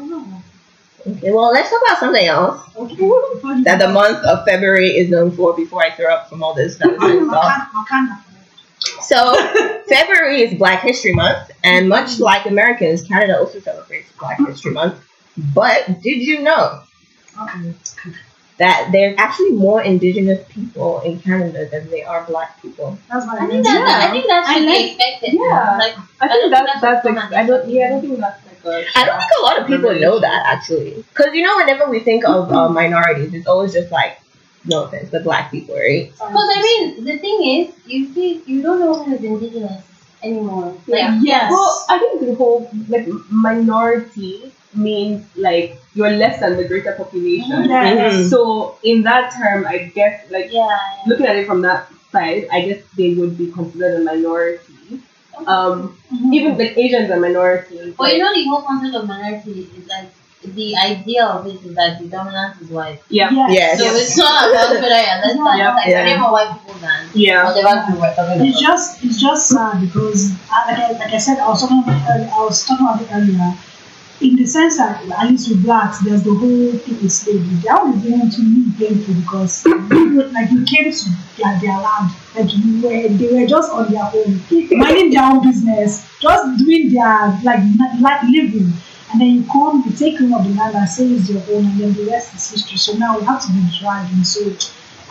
Okay, 1.08 1.32
well, 1.32 1.52
let's 1.52 1.70
talk 1.70 1.82
about 1.88 2.00
something 2.00 2.26
else 2.26 2.62
Okay. 2.76 2.96
That 3.64 3.78
the 3.80 3.90
month 3.90 4.18
of 4.26 4.44
February 4.46 4.98
is 4.98 5.10
known 5.10 5.30
for 5.32 5.54
before 5.56 5.84
I 5.84 5.92
throw 5.92 6.12
up 6.14 6.30
from 6.30 6.42
all 6.44 6.54
this 6.56 6.76
stuff. 6.78 6.92
Wakanda- 6.92 7.68
Wakanda. 7.74 8.18
So, 9.02 9.20
February 9.88 10.42
is 10.44 10.54
Black 10.58 10.82
History 10.82 11.14
Month, 11.14 11.52
and 11.64 11.88
much 11.90 12.20
like 12.20 12.46
Americans, 12.46 13.02
Canada 13.04 13.38
also 13.40 13.60
celebrates 13.60 14.12
Black 14.20 14.38
History 14.48 14.72
Month. 14.72 14.96
But 15.38 16.02
did 16.02 16.22
you 16.22 16.42
know 16.42 16.82
Okay. 17.42 17.74
that 18.58 18.90
there's 18.94 19.16
actually 19.18 19.52
more 19.52 19.82
Indigenous 19.82 20.40
people 20.48 21.02
in 21.02 21.20
Canada 21.20 21.68
than 21.70 21.90
there 21.90 22.08
are 22.08 22.24
Black 22.26 22.62
people? 22.62 22.98
That's 23.12 23.26
what 23.28 23.42
I 23.42 23.48
think 23.48 23.66
that, 23.66 23.76
Yeah. 23.76 24.08
I 24.08 24.12
think 24.12 24.28
that 24.28 24.46
I 24.48 24.54
should 24.54 24.66
like- 24.66 24.78
be 24.78 24.86
expected. 24.92 25.34
Yeah. 25.34 25.78
Like 25.78 25.96
I 26.22 26.26
I 26.26 26.28
think 26.30 26.42
don't 26.42 26.52
that's 26.52 26.72
think 26.72 26.82
that's 26.82 27.04
that's 27.04 27.06
like. 27.06 27.34
I 27.34 27.46
don't 27.46 27.70
yeah 27.70 27.86
I 27.86 27.90
don't 27.90 28.02
think 28.02 28.20
that's 28.20 28.46
like 28.46 28.86
a 28.96 29.00
I 29.00 29.06
don't 29.06 29.20
think 29.20 29.32
a 29.40 29.42
lot 29.44 29.60
of 29.60 29.68
people 29.68 29.94
know 30.00 30.20
that 30.20 30.46
actually, 30.46 31.04
because 31.14 31.34
you 31.36 31.44
know, 31.44 31.58
whenever 31.58 31.90
we 31.90 32.00
think 32.00 32.24
of 32.26 32.52
uh, 32.52 32.70
minorities, 32.70 33.34
it's 33.34 33.46
always 33.46 33.74
just 33.74 33.92
like, 33.92 34.20
no 34.66 34.86
offense, 34.86 35.10
but 35.12 35.24
Black 35.24 35.52
people, 35.52 35.76
right? 35.76 36.10
Because 36.12 36.50
I 36.58 36.62
mean, 36.64 37.04
the 37.04 37.18
thing 37.20 37.38
is, 37.60 37.76
you 37.86 38.12
see, 38.14 38.42
you 38.48 38.62
don't 38.64 38.80
know 38.80 39.04
who 39.04 39.14
is 39.14 39.24
indigenous 39.24 39.84
anymore. 40.24 40.74
Like, 40.88 41.00
Yeah. 41.02 41.20
Yes. 41.22 41.52
Well, 41.52 41.86
I 41.90 42.00
think 42.00 42.22
the 42.26 42.34
whole 42.36 42.70
like 42.88 43.06
minority 43.30 44.52
means 44.76 45.26
like 45.36 45.78
you're 45.94 46.12
less 46.12 46.40
than 46.40 46.58
the 46.58 46.68
greater 46.68 46.94
population. 46.94 47.66
Yes. 47.70 48.16
Mhm. 48.16 48.30
So 48.30 48.78
in 48.84 49.04
that 49.04 49.32
term, 49.34 49.66
I 49.66 49.78
guess 49.96 50.30
like 50.32 50.52
yeah. 50.52 50.68
yeah. 50.68 51.04
looking 51.08 51.26
at 51.26 51.36
it 51.36 51.48
from 51.48 51.62
that 51.62 51.88
side, 52.12 52.48
I 52.52 52.62
guess 52.62 52.80
they 52.98 53.14
would 53.14 53.38
be 53.38 53.52
considered 53.52 54.02
a 54.02 54.04
minority. 54.04 55.02
Um, 55.48 55.98
even 56.32 56.58
like 56.58 56.78
Asians 56.78 57.12
are 57.12 57.20
minorities. 57.20 57.94
But 57.98 58.14
you 58.14 58.20
know, 58.24 58.34
the 58.34 58.46
whole 58.46 58.62
concept 58.62 58.96
of 58.96 59.06
minority 59.08 59.68
is 59.78 59.88
like 59.88 60.08
the 60.44 60.76
idea 60.78 61.26
of 61.26 61.46
it 61.48 61.60
is 61.66 61.76
that 61.76 62.00
the 62.00 62.08
dominant 62.08 62.62
is 62.62 62.70
white. 62.70 63.02
yeah, 63.10 63.30
Yes. 63.50 63.80
So 63.80 63.86
it's 63.96 64.16
not 64.18 64.50
about 64.50 64.70
whether 64.70 64.88
you're 64.88 64.96
less 64.96 65.34
than, 65.34 65.58
Yeah. 65.58 65.74
like, 65.76 65.88
Yeah. 65.88 66.06
yeah. 66.08 66.20
more 66.22 66.32
white 66.32 66.52
people 66.54 66.76
than 66.80 67.10
yeah, 67.14 67.44
whatever 67.44 67.82
people 67.86 68.02
we're 68.02 68.16
talking 68.16 68.46
It's 68.46 68.60
just 68.62 69.04
it's 69.04 69.20
just 69.20 69.50
sad 69.50 69.82
because 69.82 70.32
uh, 70.52 70.64
like 70.68 70.80
I, 70.80 70.92
like 70.92 71.14
I 71.14 71.18
said 71.18 71.40
I 71.40 71.48
was 71.50 71.62
talking 71.62 71.82
about 71.84 71.98
it 72.00 72.06
earlier, 72.14 72.30
I 72.32 72.46
was 72.46 72.64
talking 72.64 72.86
about 72.86 73.02
it 73.02 73.10
earlier. 73.12 73.54
In 74.22 74.38
the 74.38 74.46
sense 74.46 74.78
that 74.78 75.04
at 75.12 75.30
least 75.30 75.50
with 75.50 75.64
blacks, 75.64 76.00
there's 76.00 76.24
the 76.24 76.34
whole 76.34 76.72
thing 76.72 77.02
with 77.02 77.12
slavery. 77.12 77.56
That 77.66 77.84
was 77.86 78.06
even 78.06 78.30
to 78.30 78.42
me 78.44 78.72
painful 78.78 79.14
because 79.16 79.66
like 79.66 80.52
you 80.52 80.64
came 80.64 80.90
to 80.90 81.06
their, 81.36 81.60
their 81.60 81.78
land, 81.78 82.12
like 82.34 82.48
you 82.56 82.82
were 82.82 83.10
they 83.10 83.42
were 83.42 83.46
just 83.46 83.72
on 83.72 83.92
their 83.92 84.10
own, 84.14 84.40
minding 84.80 85.12
their 85.12 85.24
own 85.24 85.44
business, 85.44 86.08
just 86.22 86.64
doing 86.64 86.94
their 86.94 87.38
like 87.44 87.60
like 88.00 88.24
living. 88.24 88.72
And 89.12 89.22
then 89.22 89.28
you 89.28 89.46
come, 89.52 89.84
you 89.86 89.92
take 89.96 90.20
of 90.20 90.30
the 90.30 90.54
land 90.58 90.76
and 90.76 90.90
say 90.90 91.08
it's 91.08 91.30
your 91.30 91.44
own, 91.52 91.66
and 91.66 91.80
then 91.80 91.94
the 91.94 92.06
rest 92.10 92.34
is 92.36 92.50
history. 92.50 92.78
So 92.78 92.94
now 92.98 93.20
we 93.20 93.26
have 93.26 93.46
to 93.46 93.52
be 93.52 93.68
driving. 93.80 94.24
So 94.24 94.42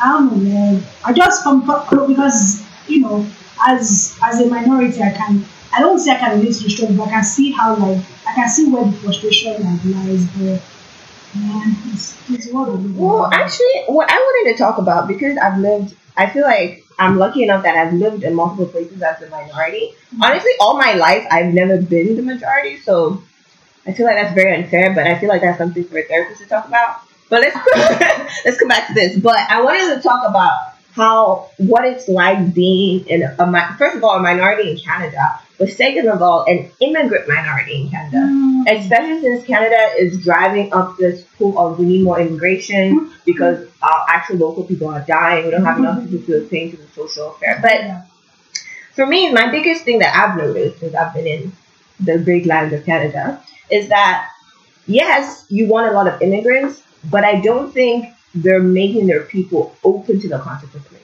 I 0.02 0.12
don't 0.12 0.32
know, 0.32 0.50
man. 0.50 0.82
I 1.04 1.12
just 1.12 1.42
come 1.44 1.60
because 1.60 2.64
you 2.88 3.00
know, 3.00 3.26
as 3.68 4.18
as 4.24 4.40
a 4.40 4.46
minority, 4.46 5.02
I 5.02 5.12
can 5.12 5.44
I 5.74 5.80
don't 5.80 5.98
say 5.98 6.12
I 6.12 6.18
can 6.18 6.38
relate 6.38 6.54
to 6.56 6.64
the 6.64 6.70
struggle, 6.70 6.96
but 6.96 7.08
I 7.08 7.10
can 7.10 7.24
see 7.24 7.50
how 7.50 7.74
like 7.76 8.04
I 8.26 8.34
can 8.34 8.48
see 8.48 8.70
where 8.70 8.84
the 8.84 8.92
frustration 8.92 9.62
like 9.62 9.84
lies. 9.84 10.24
But 10.26 10.62
man, 11.34 11.76
it's 11.92 12.16
it's 12.30 12.52
what 12.52 12.68
Well, 12.78 13.28
actually, 13.32 13.84
what 13.88 14.10
I 14.10 14.14
wanted 14.16 14.52
to 14.52 14.58
talk 14.58 14.78
about 14.78 15.08
because 15.08 15.36
I've 15.38 15.58
lived, 15.58 15.94
I 16.16 16.30
feel 16.30 16.44
like 16.44 16.84
I'm 16.98 17.18
lucky 17.18 17.42
enough 17.42 17.64
that 17.64 17.76
I've 17.76 17.92
lived 17.94 18.22
in 18.22 18.34
multiple 18.34 18.66
places 18.66 19.02
as 19.02 19.20
a 19.22 19.28
minority. 19.30 19.94
Mm-hmm. 19.94 20.22
Honestly, 20.22 20.52
all 20.60 20.78
my 20.78 20.94
life 20.94 21.26
I've 21.30 21.52
never 21.52 21.82
been 21.82 22.16
the 22.16 22.22
majority, 22.22 22.78
so 22.78 23.22
I 23.86 23.92
feel 23.92 24.06
like 24.06 24.16
that's 24.16 24.34
very 24.34 24.54
unfair. 24.54 24.94
But 24.94 25.06
I 25.08 25.18
feel 25.18 25.28
like 25.28 25.42
that's 25.42 25.58
something 25.58 25.84
for 25.84 25.98
a 25.98 26.04
therapist 26.04 26.40
to 26.42 26.48
talk 26.48 26.68
about. 26.68 27.00
But 27.28 27.40
let's 27.42 27.56
let's 28.44 28.58
come 28.58 28.68
back 28.68 28.86
to 28.88 28.94
this. 28.94 29.18
But 29.18 29.38
I 29.50 29.60
wanted 29.60 29.96
to 29.96 30.00
talk 30.00 30.28
about 30.28 30.74
how 30.92 31.50
what 31.58 31.84
it's 31.84 32.08
like 32.08 32.54
being 32.54 33.04
in 33.08 33.22
a 33.22 33.46
mi- 33.46 33.76
first 33.76 33.96
of 33.96 34.04
all 34.04 34.16
a 34.16 34.22
minority 34.22 34.70
in 34.70 34.78
Canada, 34.78 35.40
but 35.58 35.68
second 35.68 36.08
of 36.08 36.20
all 36.22 36.44
an 36.44 36.70
immigrant 36.80 37.28
minority 37.28 37.82
in 37.82 37.90
Canada 37.90 38.22
Mm. 38.26 38.64
especially 38.78 39.20
since 39.20 39.44
Canada 39.46 39.80
is 39.98 40.22
driving 40.24 40.72
up 40.72 40.96
this 40.98 41.22
pool 41.36 41.58
of 41.58 41.78
we 41.78 41.84
need 41.86 42.02
more 42.02 42.18
immigration 42.20 43.10
because 43.24 43.66
our 43.82 44.04
actual 44.08 44.36
local 44.36 44.64
people 44.64 44.88
are 44.88 45.00
dying. 45.00 45.44
We 45.44 45.50
don't 45.50 45.64
have 45.64 45.78
enough 45.78 46.00
people 46.02 46.20
to 46.26 46.46
pay 46.50 46.70
to 46.70 46.76
the 46.76 46.88
social 46.94 47.30
affair. 47.34 47.58
But 47.62 47.78
Yeah. 47.84 48.00
for 48.94 49.06
me, 49.06 49.32
my 49.32 49.50
biggest 49.50 49.84
thing 49.84 49.98
that 49.98 50.12
I've 50.16 50.36
noticed 50.36 50.80
since 50.80 50.94
I've 50.94 51.12
been 51.14 51.26
in 51.26 51.52
the 52.00 52.18
great 52.18 52.46
land 52.46 52.72
of 52.72 52.84
Canada 52.84 53.40
is 53.70 53.88
that 53.88 54.28
yes, 54.86 55.44
you 55.48 55.66
want 55.66 55.88
a 55.88 55.92
lot 55.92 56.06
of 56.06 56.20
immigrants, 56.22 56.82
but 57.10 57.24
I 57.24 57.40
don't 57.40 57.72
think 57.72 58.06
they're 58.34 58.60
making 58.62 59.06
their 59.06 59.22
people 59.22 59.74
open 59.84 60.20
to 60.20 60.28
the 60.28 60.38
concept 60.38 60.74
of 60.74 60.80
immigrants. 60.82 61.03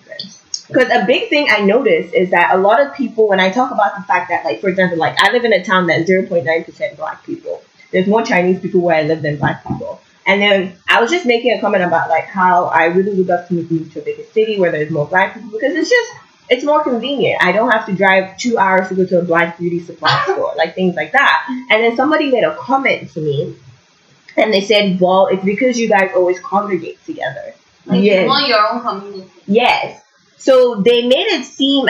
Because 0.73 0.91
a 0.91 1.05
big 1.07 1.29
thing 1.29 1.49
I 1.51 1.61
notice 1.61 2.13
is 2.13 2.31
that 2.31 2.55
a 2.55 2.59
lot 2.59 2.81
of 2.81 2.95
people, 2.95 3.29
when 3.29 3.41
I 3.41 3.51
talk 3.51 3.71
about 3.71 3.97
the 3.97 4.03
fact 4.03 4.29
that, 4.31 4.45
like, 4.45 4.61
for 4.61 4.69
example, 4.69 4.99
like 4.99 5.21
I 5.21 5.33
live 5.33 5.45
in 5.45 5.53
a 5.53 5.65
town 5.65 5.87
that's 5.87 6.09
0.9% 6.09 6.97
black 6.97 7.25
people. 7.25 7.63
There's 7.93 8.07
more 8.07 8.23
Chinese 8.23 8.61
people 8.61 8.81
where 8.81 8.97
I 8.97 9.03
live 9.03 9.23
than 9.23 9.37
black 9.37 9.67
people. 9.67 10.01
And 10.27 10.41
then 10.41 10.77
I 10.89 11.01
was 11.01 11.11
just 11.11 11.27
making 11.27 11.53
a 11.53 11.61
comment 11.61 11.83
about 11.83 12.09
like 12.09 12.25
how 12.25 12.67
I 12.67 12.85
really 12.85 13.15
would 13.17 13.27
love 13.27 13.49
to 13.49 13.55
move 13.55 13.93
to 13.93 14.01
a 14.01 14.05
bigger 14.05 14.23
city 14.33 14.61
where 14.61 14.71
there's 14.71 14.91
more 14.91 15.07
black 15.07 15.35
people 15.35 15.51
because 15.51 15.75
it's 15.75 15.91
just 15.91 16.13
it's 16.51 16.65
more 16.65 16.83
convenient. 16.83 17.43
I 17.43 17.53
don't 17.53 17.71
have 17.71 17.87
to 17.87 17.95
drive 17.95 18.37
two 18.37 18.59
hours 18.59 18.89
to 18.89 18.95
go 18.95 19.07
to 19.07 19.21
a 19.21 19.23
black 19.23 19.59
beauty 19.59 19.81
supply 19.81 20.23
store, 20.25 20.53
like 20.57 20.75
things 20.75 20.95
like 20.95 21.13
that. 21.13 21.47
And 21.71 21.83
then 21.83 21.97
somebody 21.97 22.31
made 22.31 22.45
a 22.45 22.55
comment 22.57 23.11
to 23.13 23.21
me 23.21 23.57
and 24.37 24.53
they 24.53 24.61
said, 24.61 25.01
Well, 25.01 25.27
it's 25.29 25.45
because 25.45 25.79
you 25.79 25.89
guys 25.89 26.11
always 26.15 26.39
congregate 26.41 27.05
together. 27.05 27.55
Like, 27.87 28.03
Yes. 28.03 28.23
you 28.23 28.29
want 28.29 28.49
your 28.49 28.73
own 28.73 28.83
community. 28.83 29.31
Yes. 29.47 30.03
So 30.41 30.77
they 30.77 31.07
made 31.07 31.27
it 31.27 31.45
seem 31.45 31.87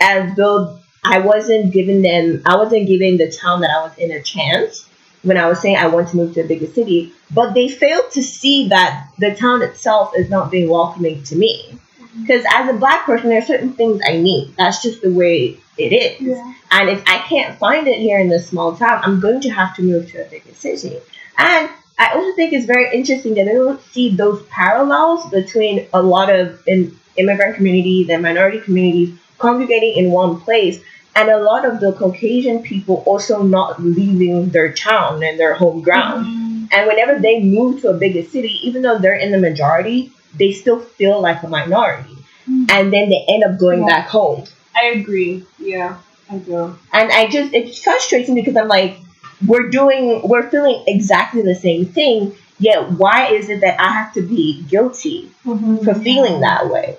as 0.00 0.34
though 0.34 0.78
I 1.04 1.20
wasn't 1.20 1.72
giving 1.72 2.00
them, 2.00 2.42
I 2.46 2.56
wasn't 2.56 2.86
giving 2.86 3.18
the 3.18 3.30
town 3.30 3.60
that 3.60 3.70
I 3.70 3.82
was 3.82 3.96
in 3.98 4.10
a 4.10 4.22
chance 4.22 4.88
when 5.22 5.36
I 5.36 5.46
was 5.48 5.60
saying 5.60 5.76
I 5.76 5.86
want 5.86 6.08
to 6.08 6.16
move 6.16 6.32
to 6.34 6.40
a 6.40 6.46
bigger 6.46 6.66
city. 6.66 7.12
But 7.30 7.52
they 7.52 7.68
failed 7.68 8.10
to 8.12 8.22
see 8.22 8.68
that 8.68 9.08
the 9.18 9.34
town 9.34 9.60
itself 9.62 10.12
is 10.16 10.30
not 10.30 10.50
being 10.50 10.70
welcoming 10.70 11.22
to 11.24 11.36
me. 11.36 11.62
Mm-hmm. 12.00 12.22
Because 12.22 12.44
as 12.50 12.70
a 12.70 12.78
black 12.78 13.04
person, 13.04 13.28
there 13.28 13.38
are 13.38 13.44
certain 13.44 13.74
things 13.74 14.00
I 14.06 14.16
need. 14.16 14.54
That's 14.56 14.82
just 14.82 15.02
the 15.02 15.12
way 15.12 15.58
it 15.76 15.92
is. 15.92 16.22
Yeah. 16.22 16.54
And 16.70 16.88
if 16.88 17.02
I 17.06 17.18
can't 17.18 17.58
find 17.58 17.86
it 17.86 17.98
here 17.98 18.18
in 18.18 18.30
this 18.30 18.48
small 18.48 18.76
town, 18.76 19.00
I'm 19.02 19.20
going 19.20 19.42
to 19.42 19.50
have 19.50 19.76
to 19.76 19.82
move 19.82 20.10
to 20.12 20.26
a 20.26 20.30
bigger 20.30 20.54
city. 20.54 20.98
And 21.36 21.70
I 21.98 22.14
also 22.14 22.34
think 22.34 22.54
it's 22.54 22.64
very 22.64 22.94
interesting 22.96 23.34
that 23.34 23.46
I 23.46 23.52
don't 23.52 23.82
see 23.92 24.14
those 24.14 24.42
parallels 24.46 25.28
between 25.30 25.86
a 25.92 26.02
lot 26.02 26.34
of 26.34 26.62
in 26.66 26.98
immigrant 27.16 27.56
communities 27.56 28.08
and 28.08 28.22
minority 28.22 28.60
communities 28.60 29.16
congregating 29.38 29.96
in 29.96 30.10
one 30.10 30.40
place, 30.40 30.80
and 31.16 31.28
a 31.28 31.38
lot 31.38 31.64
of 31.64 31.80
the 31.80 31.92
Caucasian 31.92 32.62
people 32.62 33.02
also 33.06 33.42
not 33.42 33.82
leaving 33.82 34.50
their 34.50 34.72
town 34.72 35.22
and 35.22 35.38
their 35.40 35.54
home 35.54 35.82
ground. 35.82 36.26
And 36.72 36.86
whenever 36.86 37.18
they 37.18 37.42
move 37.42 37.80
to 37.80 37.88
a 37.88 37.94
bigger 37.94 38.22
city, 38.22 38.60
even 38.62 38.82
though 38.82 38.98
they're 38.98 39.16
in 39.16 39.32
the 39.32 39.38
majority, 39.38 40.12
they 40.38 40.52
still 40.52 40.78
feel 40.78 41.20
like 41.20 41.42
a 41.42 41.48
minority. 41.48 42.16
Mm. 42.48 42.70
And 42.70 42.92
then 42.92 43.08
they 43.08 43.24
end 43.28 43.42
up 43.44 43.58
going 43.58 43.80
Yeah. 43.80 43.86
back 43.86 44.08
home. 44.08 44.44
I 44.76 44.84
agree. 44.86 45.44
Yeah, 45.58 45.96
I 46.30 46.36
do. 46.36 46.78
And 46.92 47.10
I 47.10 47.26
just, 47.26 47.52
it's 47.54 47.82
frustrating 47.82 48.36
because 48.36 48.56
I'm 48.56 48.68
like, 48.68 48.98
we're 49.46 49.68
doing, 49.68 50.20
we're 50.22 50.48
feeling 50.48 50.84
exactly 50.86 51.42
the 51.42 51.54
same 51.56 51.86
thing, 51.86 52.36
yet 52.60 52.92
why 52.92 53.32
is 53.32 53.48
it 53.48 53.60
that 53.62 53.80
I 53.80 53.90
have 53.90 54.12
to 54.14 54.22
be 54.22 54.62
guilty 54.62 55.30
mm-hmm. 55.44 55.78
for 55.78 55.94
feeling 55.94 56.40
that 56.40 56.70
way? 56.70 56.96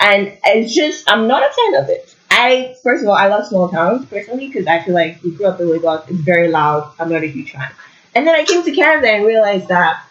And 0.00 0.38
it's 0.44 0.74
just, 0.74 1.10
I'm 1.10 1.26
not 1.26 1.42
a 1.42 1.52
fan 1.52 1.82
of 1.82 1.88
it. 1.88 2.14
I 2.30 2.76
first 2.84 3.02
of 3.02 3.08
all, 3.08 3.14
I 3.14 3.26
love 3.26 3.46
small 3.46 3.68
towns 3.68 4.06
personally 4.06 4.46
because 4.46 4.66
I 4.66 4.80
feel 4.82 4.94
like 4.94 5.20
we 5.24 5.32
grew 5.32 5.46
up 5.46 5.60
in 5.60 5.68
Lagos. 5.70 6.08
It's 6.08 6.20
very 6.20 6.48
loud. 6.48 6.92
I'm 7.00 7.10
not 7.10 7.24
a 7.24 7.26
huge 7.26 7.52
fan. 7.52 7.70
And 8.14 8.26
then 8.26 8.34
I 8.34 8.44
came 8.44 8.62
to 8.64 8.72
Canada 8.72 9.08
and 9.08 9.24
realized 9.24 9.68
that 9.68 10.04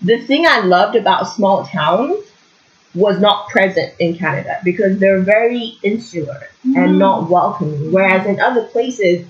the 0.00 0.18
thing 0.18 0.46
I 0.46 0.60
loved 0.60 0.96
about 0.96 1.24
small 1.24 1.64
towns 1.64 2.24
was 2.94 3.18
not 3.20 3.48
present 3.48 3.94
in 3.98 4.16
Canada 4.16 4.58
because 4.64 4.98
they're 4.98 5.20
very 5.20 5.78
insular 5.82 6.48
and 6.64 6.74
mm-hmm. 6.74 6.98
not 6.98 7.30
welcoming. 7.30 7.92
Whereas 7.92 8.26
in 8.26 8.40
other 8.40 8.64
places, 8.64 9.26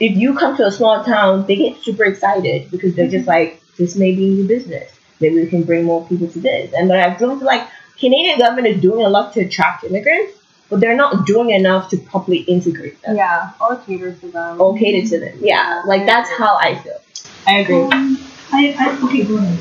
if 0.00 0.16
you 0.16 0.36
come 0.36 0.56
to 0.56 0.66
a 0.66 0.72
small 0.72 1.04
town, 1.04 1.46
they 1.46 1.56
get 1.56 1.82
super 1.82 2.04
excited 2.04 2.70
because 2.70 2.94
they're 2.94 3.08
just 3.08 3.26
mm-hmm. 3.26 3.52
like, 3.52 3.60
this 3.76 3.96
may 3.96 4.14
be 4.14 4.26
a 4.26 4.30
new 4.30 4.46
business. 4.46 4.90
Maybe 5.20 5.36
we 5.36 5.46
can 5.46 5.62
bring 5.62 5.84
more 5.84 6.06
people 6.06 6.28
to 6.28 6.40
this. 6.40 6.72
And 6.76 6.90
then 6.90 6.98
I've 6.98 7.18
grown 7.18 7.38
to 7.38 7.44
like, 7.44 7.66
Canadian 7.98 8.38
government 8.38 8.66
is 8.66 8.80
doing 8.82 9.04
a 9.04 9.08
lot 9.08 9.32
to 9.34 9.40
attract 9.40 9.84
immigrants, 9.84 10.32
but 10.68 10.80
they're 10.80 10.96
not 10.96 11.26
doing 11.26 11.50
enough 11.50 11.88
to 11.90 11.96
properly 11.96 12.38
integrate 12.38 13.00
them 13.02 13.16
Yeah, 13.16 13.52
or 13.60 13.76
cater 13.76 14.12
to 14.12 14.26
them. 14.28 14.60
or 14.60 14.76
cater 14.76 15.08
to 15.08 15.20
them. 15.20 15.38
Yeah, 15.40 15.82
like 15.86 16.04
that's 16.04 16.28
how 16.30 16.56
I 16.60 16.74
feel. 16.76 17.00
I 17.46 17.58
agree. 17.60 17.76
Um, 17.82 18.18
I, 18.52 18.74
I, 18.78 18.98
okay, 19.06 19.24
go 19.24 19.36
ahead. 19.36 19.58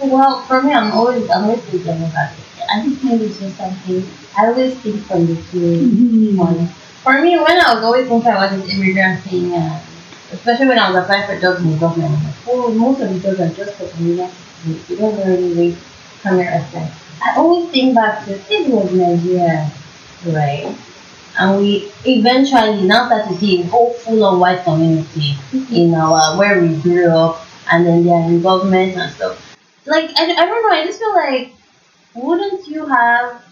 Well, 0.00 0.42
for 0.42 0.62
me, 0.62 0.72
I'm 0.72 0.92
always, 0.92 1.28
I'm 1.30 1.44
always 1.44 1.60
thinking 1.62 1.88
about 2.04 2.32
it. 2.32 2.38
I 2.72 2.82
think 2.82 3.02
maybe 3.04 3.24
it's 3.26 3.38
just 3.40 3.56
something, 3.56 4.08
I 4.38 4.46
always 4.46 4.74
think 4.78 5.02
from 5.04 5.26
the 5.26 5.36
two 5.50 6.36
points. 6.36 6.72
For 7.02 7.20
me, 7.20 7.36
when 7.36 7.60
I 7.60 7.74
was 7.74 7.82
always 7.84 8.08
thinking 8.08 8.30
about 8.30 8.50
this 8.52 8.72
immigrant 8.72 9.22
thing, 9.24 9.52
uh, 9.52 9.80
especially 10.32 10.66
when 10.66 10.78
I 10.78 10.90
was 10.90 11.02
applying 11.02 11.26
for 11.26 11.40
jobs 11.40 11.60
in 11.60 11.70
the 11.70 11.78
government, 11.78 12.14
oh, 12.48 12.72
most 12.72 13.00
of 13.00 13.12
the 13.12 13.20
jobs 13.20 13.40
are 13.40 13.54
just 13.54 13.78
for 13.78 13.88
Canadians. 13.88 14.32
You 14.88 14.96
don't 14.96 15.16
really 15.16 15.54
rate 15.54 15.78
career 16.22 16.48
aspect. 16.48 16.94
I 17.22 17.36
always 17.36 17.70
think 17.70 17.94
back 17.94 18.24
to 18.26 18.32
it 18.32 18.68
was 18.68 18.92
Nigeria, 18.92 19.70
right? 20.26 20.76
And 21.38 21.58
we 21.58 21.92
eventually 22.04 22.82
now 22.82 23.06
start 23.06 23.28
to 23.28 23.34
see 23.38 23.62
a 23.62 23.66
whole 23.66 23.92
full 23.94 24.24
of 24.24 24.38
white 24.38 24.64
community 24.64 25.34
mm-hmm. 25.50 25.74
in 25.74 25.94
our 25.94 26.34
uh, 26.34 26.38
where 26.38 26.60
we 26.60 26.76
grew 26.82 27.08
up, 27.08 27.44
and 27.70 27.86
then 27.86 28.04
they're 28.04 28.22
in 28.22 28.42
government 28.42 28.96
and 28.96 29.12
stuff. 29.12 29.56
Like 29.86 30.10
I, 30.16 30.24
I 30.24 30.44
don't 30.46 30.62
know. 30.62 30.76
I 30.76 30.84
just 30.84 30.98
feel 30.98 31.14
like 31.14 31.52
wouldn't 32.14 32.66
you 32.68 32.86
have 32.86 33.42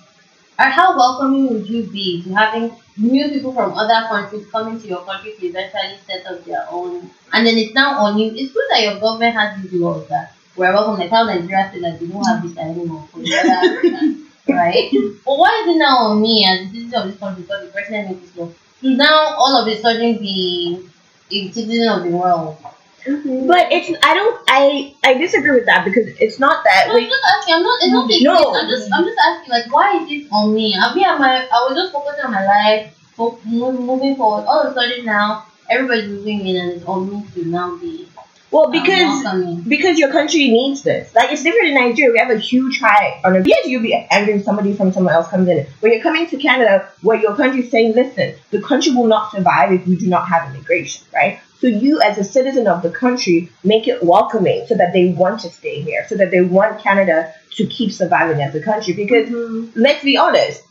or 0.60 0.66
how 0.66 0.94
welcoming 0.94 1.48
would 1.48 1.68
you 1.68 1.84
be 1.84 2.22
to 2.22 2.34
having 2.34 2.76
new 3.00 3.28
people 3.30 3.52
from 3.52 3.72
other 3.72 4.06
countries 4.08 4.46
coming 4.50 4.80
to 4.80 4.86
your 4.86 5.04
country 5.04 5.34
to 5.38 5.46
eventually 5.46 5.98
set 6.06 6.26
up 6.26 6.44
their 6.44 6.66
own 6.70 7.10
and 7.32 7.46
then 7.46 7.56
it's 7.56 7.74
now 7.74 7.94
on 7.98 8.18
you. 8.18 8.32
It's 8.34 8.52
good 8.52 8.64
that 8.70 8.82
your 8.82 9.00
government 9.00 9.34
has 9.36 9.62
these 9.62 9.72
laws 9.72 10.06
that 10.08 10.34
we're 10.56 10.72
welcome 10.72 10.98
like 10.98 11.10
how 11.10 11.24
Nigeria 11.24 11.70
said 11.72 11.82
that 11.82 12.00
they 12.00 12.06
don't 12.06 12.24
have 12.24 12.42
this 12.42 12.56
anymore 12.58 13.08
other 13.14 14.14
right? 14.48 14.90
But 15.24 15.38
why 15.38 15.64
is 15.64 15.74
it 15.74 15.78
now 15.78 15.96
on 15.98 16.22
me 16.22 16.46
as 16.46 16.70
the 16.70 16.78
citizen 16.78 17.00
of 17.00 17.06
this 17.08 17.18
country 17.18 17.42
because 17.42 17.64
the 17.66 17.72
president 17.72 18.08
made 18.10 18.22
this 18.22 18.36
law 18.36 18.50
to 18.82 18.96
now 18.96 19.34
all 19.36 19.56
of 19.62 19.68
a 19.68 19.80
sudden 19.80 20.18
be 20.18 20.88
a 21.30 21.50
citizen 21.52 21.88
of 21.88 22.02
the 22.04 22.10
world? 22.10 22.58
But 23.06 23.72
it's 23.72 23.88
I 24.02 24.14
don't 24.14 24.40
I 24.48 24.94
I 25.04 25.14
disagree 25.14 25.52
with 25.52 25.66
that 25.66 25.84
because 25.84 26.08
it's 26.20 26.38
not 26.38 26.62
that 26.64 26.84
No, 26.88 26.94
I'm 26.94 27.00
like 27.00 27.08
just 27.08 27.24
asking. 27.34 27.54
I'm 27.54 27.62
not. 27.62 27.78
It's 27.82 27.92
not 27.92 28.08
the 28.08 28.24
No. 28.24 28.54
I'm 28.54 28.68
just. 28.68 28.90
I'm 28.92 29.04
just 29.04 29.18
asking. 29.26 29.50
Like, 29.50 29.72
why 29.72 29.96
is 30.02 30.10
it 30.10 30.28
on 30.30 30.54
me? 30.54 30.74
I 30.78 30.94
mean, 30.94 31.04
I'm. 31.06 31.20
I 31.22 31.66
was 31.68 31.74
just 31.74 31.92
focusing 31.92 32.24
on 32.26 32.32
my 32.32 32.44
life, 32.44 32.94
fo- 33.16 33.38
moving 33.44 34.16
forward. 34.16 34.44
All 34.46 34.60
of 34.62 34.72
a 34.72 34.74
sudden 34.74 35.04
now, 35.06 35.46
everybody's 35.70 36.10
moving 36.10 36.46
in, 36.46 36.56
and 36.56 36.72
it's 36.72 36.84
on 36.84 37.08
me 37.08 37.26
to 37.34 37.44
now 37.46 37.76
be. 37.76 38.06
well 38.50 38.66
um, 38.66 38.72
because 38.72 39.24
welcoming. 39.24 39.62
because 39.62 39.98
your 39.98 40.12
country 40.12 40.48
needs 40.48 40.82
this. 40.82 41.14
Like 41.14 41.32
it's 41.32 41.42
different 41.42 41.68
in 41.68 41.74
Nigeria. 41.74 42.12
We 42.12 42.18
have 42.18 42.30
a 42.30 42.38
huge 42.38 42.80
high 42.80 43.20
on 43.24 43.36
a 43.36 43.40
yes, 43.42 43.66
you'll 43.66 43.82
be 43.82 43.94
angry 44.10 44.34
if 44.34 44.44
somebody 44.44 44.74
from 44.74 44.92
somewhere 44.92 45.14
else 45.14 45.28
comes 45.28 45.48
in. 45.48 45.66
When 45.80 45.92
you're 45.92 46.02
coming 46.02 46.26
to 46.28 46.36
Canada, 46.36 46.88
where 47.02 47.18
your 47.18 47.34
country 47.34 47.62
is 47.64 47.70
saying, 47.70 47.94
listen, 47.94 48.34
the 48.50 48.60
country 48.60 48.92
will 48.92 49.06
not 49.06 49.30
survive 49.32 49.72
if 49.72 49.86
you 49.86 49.96
do 49.96 50.08
not 50.08 50.28
have 50.28 50.52
immigration, 50.54 51.06
right? 51.14 51.40
So 51.60 51.66
you, 51.66 52.00
as 52.00 52.16
a 52.16 52.24
citizen 52.24 52.66
of 52.66 52.82
the 52.82 52.90
country, 52.90 53.50
make 53.62 53.86
it 53.86 54.02
welcoming 54.02 54.66
so 54.66 54.74
that 54.76 54.94
they 54.94 55.12
want 55.12 55.40
to 55.40 55.50
stay 55.50 55.82
here, 55.82 56.06
so 56.08 56.16
that 56.16 56.30
they 56.30 56.40
want 56.40 56.80
Canada 56.80 57.34
to 57.56 57.66
keep 57.66 57.92
surviving 57.92 58.40
as 58.40 58.54
a 58.54 58.62
country. 58.62 58.94
Because 58.94 59.28
mm-hmm. 59.28 59.78
let's 59.78 60.02
be 60.02 60.16
honest, 60.16 60.62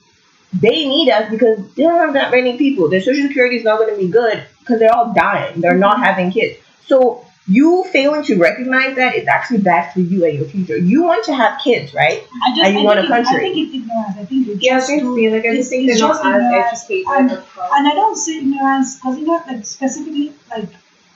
they 0.51 0.87
need 0.87 1.11
us 1.11 1.29
because 1.29 1.59
they 1.75 1.83
don't 1.83 1.99
have 1.99 2.13
that 2.13 2.31
many 2.31 2.57
people. 2.57 2.89
Their 2.89 3.01
social 3.01 3.27
security 3.27 3.57
is 3.57 3.63
not 3.63 3.77
going 3.77 3.93
to 3.93 4.01
be 4.01 4.07
good 4.07 4.43
because 4.61 4.79
they're 4.79 4.95
all 4.95 5.13
dying. 5.13 5.61
They're 5.61 5.77
not 5.77 5.97
mm-hmm. 5.97 6.05
having 6.05 6.31
kids. 6.31 6.57
So 6.87 7.23
you 7.49 7.83
failing 7.91 8.23
to 8.23 8.35
recognize 8.37 8.95
that 8.95 9.15
is 9.15 9.27
actually 9.27 9.57
bad 9.59 9.91
for 9.93 10.01
you 10.01 10.23
and 10.25 10.35
your 10.37 10.45
future. 10.45 10.77
You 10.77 11.03
want 11.03 11.25
to 11.25 11.33
have 11.33 11.59
kids, 11.63 11.93
right? 11.93 12.21
I 12.45 12.55
just, 12.55 12.65
And 12.67 12.73
you 12.75 12.79
I 12.81 12.83
want 12.83 12.99
think 12.99 13.09
a 13.11 13.19
it- 13.19 13.27
I 13.27 13.39
think 13.39 13.57
it's 13.57 13.75
ignorance. 13.75 14.15
I 14.19 14.25
think 14.25 14.47
it's 14.47 14.61
Yeah, 14.63 14.73
I 14.75 14.77
just 14.77 14.87
think 14.87 15.01
too- 15.01 15.15
Like 15.15 15.33
I 15.33 15.47
it's- 15.47 15.55
just 15.57 15.69
think 15.71 15.89
it's 15.89 15.99
they're 15.99 16.07
not 16.07 16.13
just 16.15 16.25
as 16.25 16.35
ignorance. 16.43 16.83
educated. 16.83 17.05
And- 17.17 17.31
as 17.31 17.43
well. 17.57 17.69
And 17.75 17.87
I 17.87 17.93
don't 17.95 18.15
say 18.15 18.37
ignorance 18.37 18.95
because 18.95 19.17
ignorance, 19.17 19.47
like 19.47 19.65
specifically, 19.65 20.33
like 20.51 20.69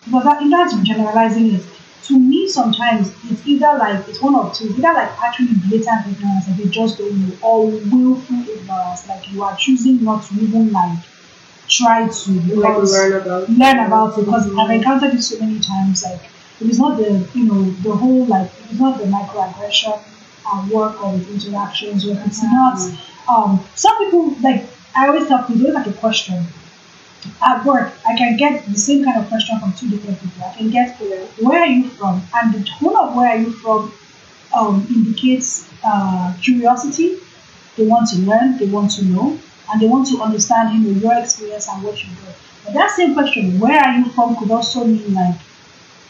because 0.05 0.23
that 0.25 0.41
ignorance 0.41 0.73
of 0.73 0.83
generalizing 0.83 1.53
it. 1.55 1.63
To 2.07 2.19
me, 2.19 2.49
sometimes 2.49 3.13
it's 3.31 3.47
either 3.47 3.77
like 3.79 4.05
it's 4.09 4.21
one 4.21 4.35
of 4.35 4.53
two. 4.53 4.65
It's 4.65 4.77
either 4.79 4.91
like 4.93 5.11
actually 5.23 5.53
blatant 5.69 6.07
ignorance, 6.11 6.47
like 6.49 6.57
they 6.57 6.69
just 6.69 6.97
don't 6.97 7.15
know, 7.15 7.33
or 7.41 7.67
willful 7.67 8.41
ignorance, 8.55 9.07
like 9.07 9.31
you 9.31 9.41
are 9.41 9.55
choosing 9.55 10.03
not 10.03 10.23
to 10.25 10.33
even 10.35 10.73
like 10.73 10.97
try 11.67 12.07
to 12.07 12.31
like 12.55 12.77
learn 12.77 13.13
about 13.21 13.49
learn 13.49 13.79
about 13.85 14.17
it 14.17 14.25
because 14.25 14.47
I've 14.57 14.69
encountered 14.71 15.13
it 15.13 15.21
so 15.21 15.39
many 15.39 15.59
times. 15.59 16.03
Like 16.03 16.21
it 16.61 16.67
is 16.69 16.79
not 16.79 16.97
the 16.97 17.27
you 17.33 17.45
know 17.45 17.63
the 17.87 17.95
whole 17.95 18.25
like 18.25 18.51
it 18.65 18.71
is 18.73 18.79
not 18.79 18.97
the 18.99 19.05
microaggression 19.05 19.99
at 20.53 20.67
work 20.69 21.01
or 21.01 21.13
with 21.13 21.29
interactions 21.29 22.05
or 22.07 22.19
it's 22.25 22.43
not 22.43 22.77
um 23.29 23.65
some 23.75 23.97
people 24.03 24.35
like 24.41 24.65
I 24.95 25.07
always 25.07 25.27
tell 25.27 25.43
people 25.43 25.73
like 25.73 25.87
a 25.87 25.93
question 25.93 26.45
at 27.41 27.65
work 27.65 27.93
I 28.05 28.15
can 28.17 28.37
get 28.37 28.65
the 28.65 28.77
same 28.77 29.03
kind 29.05 29.19
of 29.21 29.27
question 29.29 29.59
from 29.59 29.73
two 29.73 29.89
different 29.89 30.19
people. 30.21 30.43
I 30.43 30.55
can 30.55 30.69
get 30.69 30.97
where 30.99 31.61
are 31.61 31.67
you 31.67 31.89
from 31.91 32.21
and 32.33 32.53
the 32.53 32.63
tone 32.63 32.95
of 32.95 33.15
where 33.15 33.29
are 33.29 33.37
you 33.37 33.51
from 33.53 33.93
um, 34.53 34.85
indicates 34.89 35.67
uh, 35.83 36.33
curiosity. 36.41 37.17
They 37.75 37.85
want 37.87 38.09
to 38.09 38.17
learn, 38.17 38.57
they 38.57 38.67
want 38.67 38.91
to 38.91 39.05
know, 39.05 39.39
and 39.71 39.81
they 39.81 39.87
want 39.87 40.07
to 40.09 40.21
understand 40.21 40.73
you 40.73 40.91
know 40.93 40.99
your 40.99 41.19
experience 41.23 41.67
and 41.69 41.83
what 41.83 42.01
you 42.03 42.09
do. 42.09 42.27
But 42.65 42.73
that 42.73 42.91
same 42.91 43.13
question, 43.13 43.59
where 43.59 43.79
are 43.79 43.97
you 43.97 44.05
from, 44.11 44.35
could 44.35 44.51
also 44.51 44.83
mean 44.85 45.13
like 45.13 45.35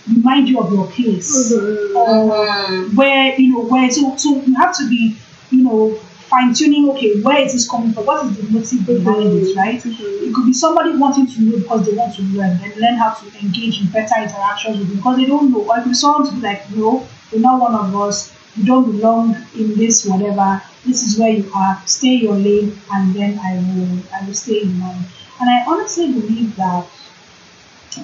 remind 0.08 0.50
you 0.50 0.60
of 0.60 0.72
your 0.74 0.88
place 0.88 1.54
or 1.54 1.62
Mhm. 1.62 1.96
Um, 1.96 2.30
mm-hmm. 2.30 2.96
where 2.96 3.40
you 3.40 3.54
know 3.54 3.62
where 3.62 3.90
so 3.90 4.16
so 4.18 4.42
you 4.42 4.54
have 4.56 4.76
to 4.78 4.90
be 4.90 5.16
you 5.52 5.64
know 5.64 5.96
fine 6.28 6.54
tuning 6.54 6.90
okay 6.90 7.22
where 7.22 7.42
is 7.42 7.54
this 7.54 7.70
coming 7.70 7.94
from? 7.94 8.06
What 8.06 8.26
is 8.26 8.38
the 8.38 8.44
motive 8.52 8.86
behind 8.86 9.24
it 9.24 9.44
mm-hmm. 9.44 9.58
right? 9.60 9.80
Mm-hmm. 9.82 10.28
It 10.28 10.34
could 10.34 10.46
be 10.46 10.54
somebody 10.54 10.96
wanting 10.98 11.28
to 11.28 11.42
know 11.42 11.58
because 11.60 11.86
they 11.86 11.96
want 11.96 12.16
to 12.16 12.22
learn 12.24 12.60
and 12.64 12.76
learn 12.78 12.96
how 12.96 13.14
to 13.14 13.26
engage 13.40 13.80
in 13.82 13.88
better 13.88 14.16
interactions 14.22 14.80
with 14.80 14.90
you 14.90 14.96
because 14.96 15.18
they 15.18 15.26
don't 15.26 15.52
know. 15.52 15.62
Or 15.64 15.78
it 15.78 15.84
could 15.84 15.90
be 15.90 15.96
someone 15.96 16.26
to 16.28 16.34
be 16.36 16.42
like 16.42 16.70
no 16.72 17.08
you're 17.32 17.42
not 17.42 17.60
one 17.62 17.74
of 17.76 17.96
us 17.96 18.34
you 18.56 18.64
don't 18.66 18.92
belong 18.92 19.36
in 19.56 19.76
this 19.76 20.06
whatever 20.06 20.62
this 20.86 21.04
is 21.04 21.18
where 21.20 21.30
you 21.30 21.52
are 21.54 21.82
stay 21.86 22.16
your 22.26 22.36
lane 22.36 22.82
and 22.92 23.16
then 23.16 23.40
i 23.40 23.54
will 23.56 24.00
i 24.14 24.26
will 24.26 24.34
stay 24.34 24.62
in 24.62 24.78
mine 24.80 25.06
and 25.40 25.50
i 25.50 25.64
honestly 25.68 26.12
believe 26.12 26.56
that 26.56 26.86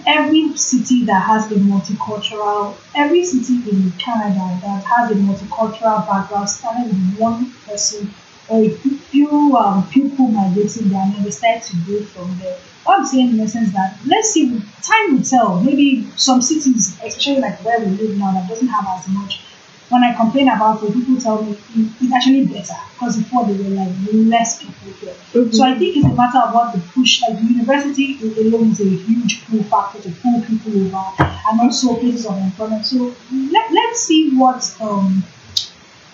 every 0.05 0.55
city 0.55 1.05
that 1.05 1.23
has 1.25 1.51
a 1.51 1.55
multicultural, 1.55 2.75
every 2.95 3.23
city 3.23 3.55
in 3.69 3.91
Canada 3.93 4.59
that 4.61 4.83
has 4.83 5.11
a 5.11 5.15
multicultural 5.15 6.05
background 6.07 6.49
started 6.49 6.87
with 6.87 7.17
one 7.17 7.51
person 7.65 8.13
or 8.47 8.63
a 8.63 8.69
few 9.11 9.55
um, 9.57 9.87
people 9.89 10.27
migrating 10.27 10.89
there 10.89 11.01
and 11.01 11.25
they 11.25 11.29
start 11.31 11.61
to 11.63 11.75
grow 11.85 12.01
from 12.03 12.37
there. 12.39 12.57
What 12.83 12.99
I'm 12.99 13.05
saying 13.05 13.29
in 13.29 13.39
essence 13.39 13.71
that 13.73 13.99
let's 14.05 14.31
see, 14.31 14.61
time 14.81 15.15
will 15.17 15.23
tell. 15.23 15.61
Maybe 15.61 16.07
some 16.15 16.41
cities, 16.41 16.97
especially 17.03 17.41
like 17.41 17.63
where 17.63 17.79
we 17.79 17.91
live 17.97 18.17
now, 18.17 18.33
that 18.33 18.47
doesn't 18.47 18.67
have 18.67 18.87
as 18.97 19.07
much. 19.09 19.41
When 19.89 20.03
I 20.03 20.13
complain 20.15 20.47
about 20.47 20.83
it, 20.83 20.93
people 20.93 21.17
tell 21.19 21.43
me 21.43 21.55
"Mm, 21.75 21.93
it's 21.99 22.13
actually 22.13 22.45
better 22.45 22.75
because 22.93 23.17
before 23.17 23.45
there 23.45 23.55
were 23.57 23.69
like 23.75 23.93
less 24.13 24.59
people 24.61 24.91
here. 25.01 25.15
So 25.51 25.63
I 25.65 25.77
think 25.79 25.97
it's 25.97 26.05
a 26.05 26.13
matter 26.13 26.39
of 26.39 26.53
what 26.53 26.73
the 26.73 26.79
push, 26.93 27.21
like 27.23 27.37
the 27.39 27.45
university 27.45 28.19
alone 28.21 28.71
is 28.71 28.81
a 28.81 28.89
huge 28.89 29.45
pull 29.47 29.63
factor 29.63 29.99
to 30.03 30.11
pull 30.21 30.41
people 30.41 30.73
over 30.85 31.05
and 31.49 31.59
also 31.61 31.95
places 31.95 32.25
of 32.27 32.37
employment. 32.37 32.85
So 32.85 33.15
let, 33.31 33.71
let's 33.71 34.01
see 34.01 34.29
what 34.35 34.61
um 34.79 35.23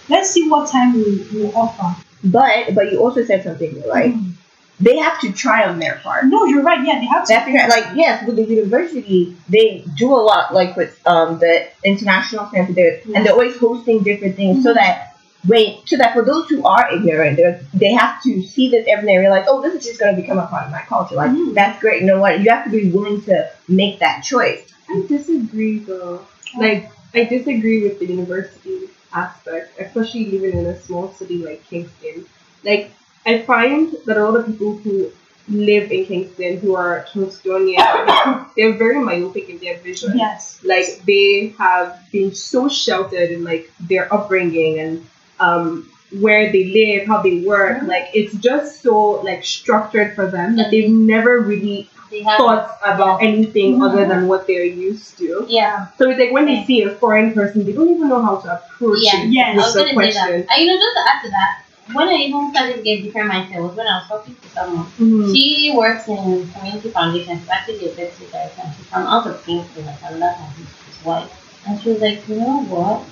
let's 0.10 0.32
see 0.32 0.50
what 0.50 0.70
time 0.72 0.94
we 0.94 1.28
will 1.34 1.56
offer. 1.58 1.96
But 2.24 2.74
but 2.76 2.92
you 2.92 3.00
also 3.02 3.24
said 3.24 3.44
something 3.44 3.82
right. 3.88 4.14
Mm. 4.14 4.35
They 4.80 4.98
have 4.98 5.20
to 5.22 5.32
try 5.32 5.66
on 5.68 5.80
their 5.80 5.96
part. 6.04 6.26
No, 6.26 6.46
you're 6.46 6.62
right. 6.62 6.86
Yeah, 6.86 7.00
they 7.00 7.06
have 7.06 7.24
to. 7.26 7.30
They 7.30 7.36
have 7.36 7.46
to 7.46 7.52
try, 7.52 7.68
like 7.68 7.96
yes, 7.96 8.26
with 8.28 8.36
the 8.36 8.44
university, 8.44 9.36
they 9.48 9.86
do 9.96 10.12
a 10.14 10.20
lot 10.32 10.54
like 10.54 10.76
with 10.76 11.00
um 11.08 11.40
the 11.40 11.68
international 11.84 12.50
center, 12.52 12.74
there, 12.74 13.02
and 13.16 13.26
they're 13.26 13.34
always 13.34 13.58
hosting 13.58 14.04
different 14.04 14.36
things 14.36 14.64
so 14.64 14.74
that 14.74 15.16
wait 15.48 15.88
so 15.88 15.96
that 15.98 16.14
for 16.14 16.24
those 16.24 16.50
who 16.50 16.66
are 16.66 16.92
ignorant, 16.94 17.38
they 17.38 17.60
they 17.74 17.94
have 17.94 18.22
to 18.24 18.42
see 18.44 18.70
this 18.70 18.86
every 18.90 19.06
day 19.08 19.16
and 19.16 19.22
realize, 19.22 19.46
oh, 19.48 19.62
this 19.62 19.76
is 19.76 19.84
just 19.86 20.00
going 20.00 20.14
to 20.14 20.22
become 20.22 20.40
a 20.40 20.48
part 20.48 20.66
of 20.66 20.72
my 20.72 20.82
culture. 20.82 21.16
Like 21.16 21.32
Mhm. 21.32 21.54
that's 21.54 21.80
great. 21.80 22.02
You 22.02 22.08
know 22.08 22.20
what? 22.20 22.42
You 22.42 22.50
have 22.50 22.66
to 22.66 22.72
be 22.72 22.90
willing 22.92 23.22
to 23.24 23.50
make 23.70 24.00
that 24.00 24.24
choice. 24.24 24.62
I 24.90 25.04
disagree 25.08 25.80
though. 25.80 26.26
Like 26.58 26.92
I 27.14 27.24
disagree 27.24 27.84
with 27.84 28.00
the 28.00 28.08
university 28.08 28.90
aspect, 29.14 29.80
especially 29.80 30.26
living 30.26 30.60
in 30.60 30.66
a 30.66 30.80
small 30.82 31.14
city 31.14 31.38
like 31.38 31.64
Kingston. 31.70 32.26
Like 32.64 32.92
I 33.26 33.42
find 33.42 33.96
that 34.06 34.18
a 34.18 34.24
lot 34.24 34.40
of 34.40 34.46
people 34.48 34.78
who 34.78 35.12
live 35.50 35.92
in 35.92 36.06
Kingston 36.06 36.58
who 36.58 36.76
are 36.76 37.06
Kingstonian, 37.12 38.50
they're 38.56 38.74
very 38.74 39.00
myopic 39.00 39.50
in 39.50 39.58
their 39.60 39.78
vision. 39.80 40.18
Yes. 40.18 40.60
Like 40.64 41.02
they 41.06 41.54
have 41.58 42.00
been 42.12 42.34
so 42.34 42.68
sheltered 42.68 43.30
in 43.32 43.44
like 43.44 43.72
their 43.80 44.12
upbringing 44.14 44.80
and 44.80 45.06
um 45.40 45.90
where 46.22 46.52
they 46.52 46.66
live, 46.66 47.08
how 47.08 47.22
they 47.22 47.42
work. 47.42 47.84
Like 47.84 48.10
it's 48.14 48.34
just 48.36 48.82
so 48.82 49.22
like 49.22 49.44
structured 49.44 50.16
for 50.16 50.28
them 50.30 50.56
that 50.58 50.72
they've 50.72 50.90
never 50.90 51.42
really 51.42 51.90
thought 52.38 52.78
about 52.86 53.22
anything 53.22 53.78
Mhm. 53.80 53.90
other 53.90 54.08
than 54.08 54.28
what 54.28 54.48
they're 54.48 54.64
used 54.64 55.18
to. 55.18 55.46
yeah. 55.50 55.88
So 55.98 56.10
it's 56.10 56.20
like 56.20 56.32
when 56.32 56.46
they 56.46 56.64
see 56.64 56.84
a 56.84 56.92
foreign 56.92 57.34
person, 57.34 57.66
they 57.66 57.74
don't 57.74 57.90
even 57.90 58.08
know 58.08 58.22
how 58.22 58.38
to 58.38 58.54
approach 58.56 59.00
Yeah. 59.02 59.24
it 59.24 59.30
Yes. 59.34 59.54
I 59.54 59.58
was 59.66 59.76
gonna 59.76 59.90
say 59.90 60.12
that. 60.14 60.32
And 60.32 60.58
you 60.62 60.68
know, 60.68 60.78
just 60.80 60.96
to 60.96 61.02
add 61.12 61.22
to 61.26 61.30
that, 61.32 61.65
when 61.94 62.08
I 62.10 62.14
even 62.14 62.52
started 62.52 62.78
to 62.78 62.82
get 62.84 63.04
different 63.04 63.32
mindset 63.32 63.62
was 63.62 63.76
when 63.76 63.88
I 63.88 63.98
was 64.00 64.08
talking 64.08 64.36
to 64.36 64.50
someone. 64.50 64.92
Mhm. 65.00 65.34
She 65.34 65.72
works 65.76 66.08
in 66.08 66.52
community 66.54 66.92
foundation. 66.92 67.40
She's 67.40 67.50
actually 67.50 67.86
a 67.92 67.96
deputy 67.96 68.32
director. 68.32 68.62
and 68.64 68.76
She's 68.76 68.88
from 68.88 69.06
out 69.08 69.28
of 69.28 69.46
Kingston, 69.46 69.86
like 69.86 70.00
another 70.04 70.36
country. 70.38 70.66
She's 70.86 71.04
white. 71.04 71.30
And 71.66 71.80
she 71.82 71.90
was 71.90 72.02
like, 72.02 72.28
you 72.28 72.36
know 72.36 72.64
what? 72.66 73.06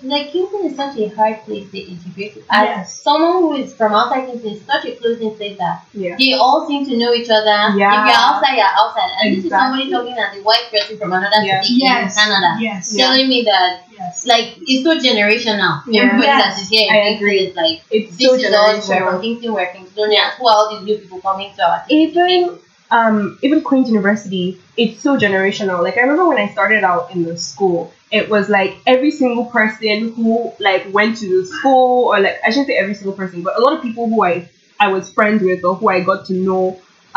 She's 0.00 0.10
like, 0.10 0.32
Kingston 0.32 0.66
is 0.66 0.76
such 0.76 0.96
a 0.98 1.08
hard 1.08 1.42
place 1.44 1.70
to 1.70 1.78
integrate. 1.78 2.36
As 2.50 2.64
Yes. 2.64 3.02
someone 3.02 3.32
who 3.42 3.54
is 3.56 3.74
from 3.74 3.92
outside 3.94 4.26
Kingston, 4.26 4.52
it's 4.54 4.66
such 4.66 4.84
a 4.86 4.92
close-in 4.96 5.34
place 5.36 5.56
that 5.58 5.82
Yeah. 5.94 6.16
they 6.18 6.32
all 6.34 6.66
seem 6.66 6.84
to 6.86 6.96
know 6.96 7.12
each 7.12 7.30
other. 7.30 7.76
Yeah. 7.78 8.00
If 8.00 8.06
you're 8.08 8.22
outside, 8.26 8.56
you're 8.56 8.74
outside. 8.82 9.10
And 9.22 9.36
this 9.36 9.44
is 9.44 9.50
somebody 9.50 9.84
Exactly. 9.84 10.10
talking 10.14 10.24
as 10.24 10.38
a 10.38 10.42
white 10.42 10.66
person 10.72 10.98
from 10.98 11.12
another 11.12 11.42
Yeah. 11.44 11.60
city 11.60 11.74
Yes. 11.78 12.16
in 12.16 12.22
Canada. 12.22 12.50
Yes. 12.60 12.94
Yeah. 12.96 13.06
Telling 13.06 13.28
me 13.28 13.42
that 13.42 13.80
Yes. 13.98 14.26
like 14.26 14.56
it's 14.66 14.82
so 14.84 14.92
generational. 14.98 15.82
Yeah. 15.86 16.02
Everybody 16.02 16.26
Yes. 16.26 16.42
that 16.56 16.62
is 16.62 16.68
here 16.68 16.92
I 16.92 16.96
agree. 17.14 17.38
is 17.46 17.56
like 17.56 17.82
It's 17.90 18.16
this 18.16 18.26
so 18.28 18.34
is 18.34 18.44
us 18.52 18.88
we're 18.88 19.10
from. 19.10 19.20
Kingston, 19.22 19.52
we're 19.52 19.66
Kingstonians. 19.66 20.32
Who 20.38 20.48
are 20.48 20.54
all 20.56 20.70
these 20.70 20.82
new 20.88 20.96
people 20.98 21.20
coming 21.20 21.50
to 21.56 21.62
our 21.70 21.82
city? 21.82 21.94
Even 21.94 22.58
um 22.98 23.16
even 23.42 23.60
Queen's 23.68 23.88
University, 23.88 24.46
it's 24.76 25.00
so 25.06 25.12
generational. 25.24 25.82
Like 25.86 25.96
I 25.96 26.02
remember 26.02 26.26
when 26.28 26.38
I 26.38 26.48
started 26.56 26.82
out 26.90 27.04
in 27.14 27.24
the 27.28 27.36
school, 27.36 27.92
it 28.18 28.28
was 28.34 28.48
like 28.48 28.72
every 28.86 29.10
single 29.10 29.46
person 29.58 30.12
who 30.14 30.52
like 30.68 30.84
went 30.98 31.18
to 31.22 31.26
the 31.42 31.46
school 31.54 32.08
or 32.10 32.20
like 32.20 32.36
I 32.46 32.50
shouldn't 32.50 32.68
say 32.68 32.76
every 32.84 32.94
single 32.94 33.14
person, 33.20 33.42
but 33.42 33.58
a 33.58 33.60
lot 33.60 33.72
of 33.76 33.82
people 33.82 34.04
who 34.08 34.22
I 34.30 34.48
I 34.78 34.88
was 34.94 35.10
friends 35.18 35.42
with 35.42 35.64
or 35.64 35.74
who 35.80 35.88
I 35.88 36.00
got 36.10 36.26
to 36.30 36.34
know 36.34 36.64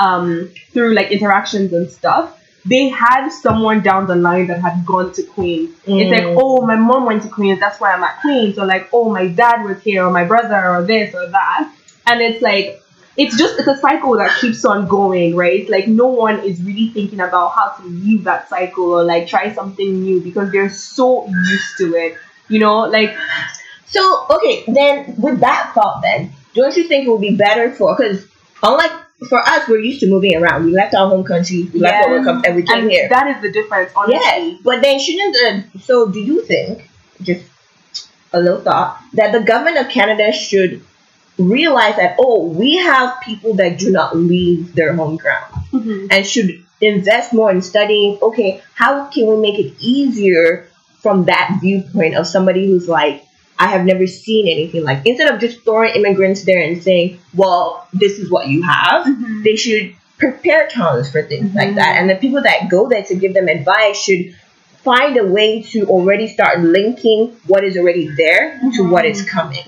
um 0.06 0.50
through 0.72 0.94
like 1.00 1.12
interactions 1.12 1.74
and 1.74 1.90
stuff. 2.00 2.34
They 2.66 2.90
had 2.90 3.30
someone 3.30 3.80
down 3.82 4.08
the 4.08 4.16
line 4.16 4.48
that 4.48 4.60
had 4.62 4.86
gone 4.86 5.14
to 5.14 5.24
Queen's. 5.24 5.70
It's 6.02 6.12
like, 6.16 6.24
Mm. 6.24 6.36
oh, 6.42 6.66
my 6.72 6.76
mom 6.76 7.06
went 7.06 7.22
to 7.24 7.30
Queen's, 7.30 7.62
that's 7.62 7.80
why 7.80 7.94
I'm 7.94 8.04
at 8.04 8.20
Queen's. 8.20 8.60
Or 8.60 8.66
like, 8.66 8.90
oh, 8.92 9.06
my 9.20 9.26
dad 9.28 9.64
was 9.64 9.80
here, 9.88 10.04
or 10.06 10.12
my 10.12 10.26
brother, 10.26 10.60
or 10.74 10.84
this 10.84 11.16
or 11.16 11.28
that. 11.38 11.62
And 12.08 12.20
it's 12.28 12.42
like, 12.42 12.82
it's 13.18 13.38
just 13.38 13.60
it's 13.60 13.68
a 13.68 13.78
cycle 13.78 14.16
that 14.18 14.40
keeps 14.40 14.64
on 14.64 14.88
going, 14.88 15.36
right? 15.36 15.68
Like 15.70 15.88
no 15.88 16.08
one 16.08 16.40
is 16.40 16.62
really 16.62 16.90
thinking 16.90 17.20
about 17.20 17.50
how 17.50 17.72
to 17.72 17.84
leave 17.84 18.24
that 18.26 18.48
cycle 18.50 18.92
or 18.92 19.04
like 19.04 19.28
try 19.28 19.54
something 19.54 20.02
new 20.02 20.22
because 20.22 20.52
they're 20.52 20.70
so 20.70 21.28
used 21.28 21.78
to 21.78 21.96
it. 21.96 22.18
You 22.48 22.60
know, 22.60 22.80
like 22.82 23.18
So 23.88 24.26
okay, 24.30 24.64
then 24.68 25.16
with 25.18 25.40
that 25.40 25.72
thought, 25.74 26.02
then 26.02 26.34
don't 26.54 26.76
you 26.76 26.88
think 26.88 27.08
it 27.08 27.10
would 27.10 27.22
be 27.22 27.36
better 27.36 27.72
for 27.72 27.96
because 27.96 28.26
unlike 28.62 28.92
for 29.30 29.40
us, 29.40 29.68
we're 29.68 29.80
used 29.80 30.02
to 30.02 30.08
moving 30.08 30.36
around. 30.36 30.66
We 30.66 30.72
left 30.72 30.94
our 30.94 31.10
home 31.10 31.24
country, 31.24 31.70
we 31.74 31.80
left 31.80 32.08
where 32.08 32.20
we 32.20 32.26
come, 32.26 32.44
and 32.46 32.56
we 32.56 32.64
came 32.64 32.82
and 32.84 32.92
here. 32.92 33.10
that 33.10 33.36
is 33.36 33.42
the 33.42 33.52
difference, 33.52 33.92
honestly. 33.96 34.20
Yes, 34.20 34.62
but 34.64 34.82
then 34.82 35.00
shouldn't 35.00 35.34
the 35.74 35.80
so 35.80 36.10
do 36.10 36.20
you 36.20 36.44
think 36.44 36.88
just 37.22 37.46
a 38.34 38.40
little 38.40 38.62
thought 38.62 39.02
that 39.14 39.32
the 39.32 39.40
government 39.40 39.78
of 39.78 39.90
Canada 39.90 40.32
should 40.32 40.84
realize 41.38 41.96
that 41.98 42.16
oh 42.20 42.46
we 42.48 42.78
have 42.78 43.22
people 43.22 43.54
that 43.56 43.78
do 43.78 43.92
not 43.92 44.16
leave 44.16 44.74
their 44.76 44.94
home 44.96 45.18
ground 45.18 45.54
Mhm. 45.72 46.08
and 46.12 46.26
should 46.26 46.64
invest 46.82 47.34
more 47.34 47.52
in 47.52 47.62
studying 47.62 48.18
okay 48.22 48.62
how 48.74 49.06
can 49.06 49.28
we 49.28 49.38
make 49.38 49.60
it 49.60 49.74
easier 49.80 50.68
from 51.02 51.26
that 51.26 51.58
viewpoint 51.62 52.16
of 52.16 52.26
somebody 52.28 52.66
who's 52.68 52.88
like 52.88 53.24
I 53.60 53.68
have 53.68 53.86
never 53.86 54.06
seen 54.08 54.48
anything 54.48 54.84
like 54.84 55.06
instead 55.06 55.34
of 55.34 55.40
just 55.40 55.64
throwing 55.64 55.96
immigrants 55.96 56.44
there 56.44 56.62
and 56.62 56.82
saying 56.82 57.20
well 57.36 57.88
this 57.94 58.18
is 58.20 58.30
what 58.32 58.48
you 58.48 58.64
have 58.64 59.06
Mhm. 59.06 59.44
they 59.44 59.56
should 59.56 59.94
prepare 60.18 60.68
towns 60.68 61.12
for 61.12 61.22
things 61.22 61.54
like 61.54 61.76
that. 61.76 61.98
And 61.98 62.10
the 62.10 62.16
people 62.16 62.42
that 62.42 62.70
go 62.72 62.90
there 62.90 63.04
to 63.04 63.14
give 63.14 63.36
them 63.36 63.48
advice 63.48 64.02
should 64.02 64.34
find 64.84 65.16
a 65.16 65.24
way 65.24 65.62
to 65.62 65.86
already 65.86 66.28
start 66.28 66.60
linking 66.60 67.36
what 67.46 67.64
is 67.64 67.78
already 67.78 68.08
there 68.18 68.60
to 68.76 68.90
what 68.90 69.06
is 69.06 69.22
coming. 69.30 69.62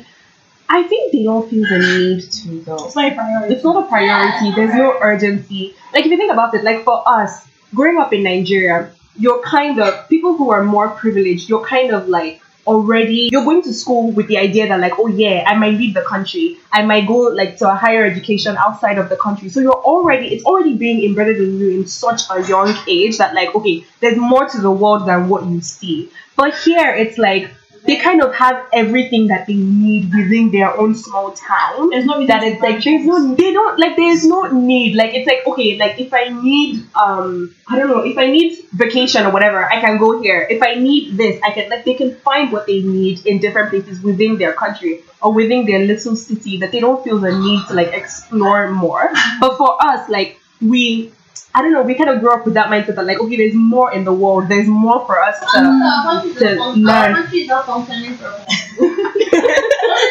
I 0.69 0.83
think 0.83 1.11
they 1.11 1.23
don't 1.23 1.49
feel 1.49 1.63
the 1.67 1.79
need 1.79 2.31
to 2.31 2.61
though. 2.61 2.85
It's 2.85 2.95
not 2.95 3.11
a 3.11 3.15
priority. 3.15 3.53
It's 3.55 3.63
not 3.63 3.83
a 3.83 3.87
priority. 3.87 4.51
There's 4.55 4.75
no 4.75 4.97
urgency. 5.01 5.75
Like 5.93 6.05
if 6.05 6.11
you 6.11 6.17
think 6.17 6.31
about 6.31 6.53
it, 6.53 6.63
like 6.63 6.83
for 6.83 7.01
us, 7.07 7.47
growing 7.73 7.97
up 7.97 8.13
in 8.13 8.23
Nigeria, 8.23 8.91
you're 9.17 9.41
kind 9.41 9.79
of 9.79 10.07
people 10.09 10.37
who 10.37 10.51
are 10.51 10.63
more 10.63 10.89
privileged. 10.89 11.49
You're 11.49 11.65
kind 11.65 11.91
of 11.91 12.07
like 12.07 12.41
already 12.67 13.29
you're 13.31 13.43
going 13.43 13.63
to 13.63 13.73
school 13.73 14.11
with 14.11 14.27
the 14.27 14.37
idea 14.37 14.67
that 14.67 14.79
like 14.79 14.93
oh 14.99 15.07
yeah 15.07 15.43
I 15.47 15.55
might 15.55 15.73
leave 15.73 15.95
the 15.95 16.03
country 16.03 16.57
I 16.71 16.83
might 16.83 17.07
go 17.07 17.17
like 17.39 17.57
to 17.59 17.71
a 17.71 17.73
higher 17.73 18.03
education 18.05 18.55
outside 18.57 18.99
of 18.99 19.09
the 19.09 19.15
country 19.15 19.49
so 19.49 19.59
you're 19.59 19.83
already 19.93 20.27
it's 20.27 20.43
already 20.43 20.75
being 20.75 21.03
embedded 21.03 21.37
in 21.37 21.57
you 21.57 21.69
in 21.71 21.87
such 21.87 22.21
a 22.29 22.47
young 22.47 22.75
age 22.87 23.17
that 23.17 23.33
like 23.33 23.55
okay 23.55 23.85
there's 24.01 24.17
more 24.17 24.47
to 24.47 24.61
the 24.61 24.69
world 24.69 25.07
than 25.07 25.29
what 25.29 25.45
you 25.47 25.61
see 25.61 26.11
but 26.35 26.53
here 26.59 26.93
it's 26.93 27.17
like 27.17 27.49
they 27.85 27.97
kind 27.97 28.21
of 28.21 28.33
have 28.35 28.65
everything 28.73 29.27
that 29.27 29.47
they 29.47 29.55
need 29.55 30.13
within 30.13 30.51
their 30.51 30.75
own 30.75 30.95
small 30.95 31.31
town. 31.31 31.89
There's 31.89 32.05
no 32.05 32.25
that 32.27 32.43
it's 32.43 32.61
like 32.61 32.83
there's 32.83 33.05
no 33.05 33.35
they 33.35 33.53
don't 33.53 33.79
like 33.79 33.95
there's 33.95 34.25
no 34.25 34.43
need. 34.51 34.95
Like 34.95 35.13
it's 35.13 35.27
like 35.27 35.45
okay 35.47 35.77
like 35.77 35.99
if 35.99 36.13
I 36.13 36.29
need 36.29 36.85
um 36.95 37.55
I 37.67 37.77
don't 37.77 37.87
know 37.87 38.03
if 38.03 38.17
I 38.17 38.27
need 38.27 38.59
vacation 38.73 39.25
or 39.25 39.31
whatever 39.31 39.63
I 39.63 39.79
can 39.81 39.97
go 39.97 40.21
here. 40.21 40.47
If 40.49 40.61
I 40.61 40.75
need 40.75 41.17
this 41.17 41.41
I 41.43 41.51
can 41.51 41.69
like 41.69 41.85
they 41.85 41.93
can 41.93 42.15
find 42.15 42.51
what 42.51 42.67
they 42.67 42.81
need 42.81 43.25
in 43.25 43.39
different 43.39 43.69
places 43.69 44.01
within 44.01 44.37
their 44.37 44.53
country 44.53 45.03
or 45.21 45.33
within 45.33 45.65
their 45.65 45.79
little 45.79 46.15
city 46.15 46.57
that 46.57 46.71
they 46.71 46.79
don't 46.79 47.03
feel 47.03 47.19
the 47.19 47.37
need 47.37 47.67
to 47.67 47.73
like 47.73 47.93
explore 47.93 48.71
more. 48.71 49.09
But 49.39 49.57
for 49.57 49.77
us 49.83 50.09
like 50.09 50.39
we 50.61 51.11
I 51.53 51.61
don't 51.61 51.73
know 51.73 51.81
we 51.81 51.95
kind 51.95 52.09
of 52.09 52.19
grew 52.19 52.31
up 52.31 52.45
with 52.45 52.53
that 52.53 52.67
mindset 52.67 52.95
that 52.95 53.05
like 53.05 53.19
okay 53.19 53.37
there's 53.37 53.55
more 53.55 53.91
in 53.91 54.03
the 54.03 54.13
world 54.13 54.47
there's 54.49 54.67
more 54.67 55.05
for 55.05 55.21
us 55.21 55.39
to 55.39 55.45
Our 55.57 56.03
country 56.03 56.31
is 56.31 56.37
to 56.37 56.69
learn. 56.71 56.87
Our 56.87 57.13
country 57.21 57.39
is 57.39 57.47
not 57.47 57.65
functioning 57.65 58.17
properly. 58.17 58.55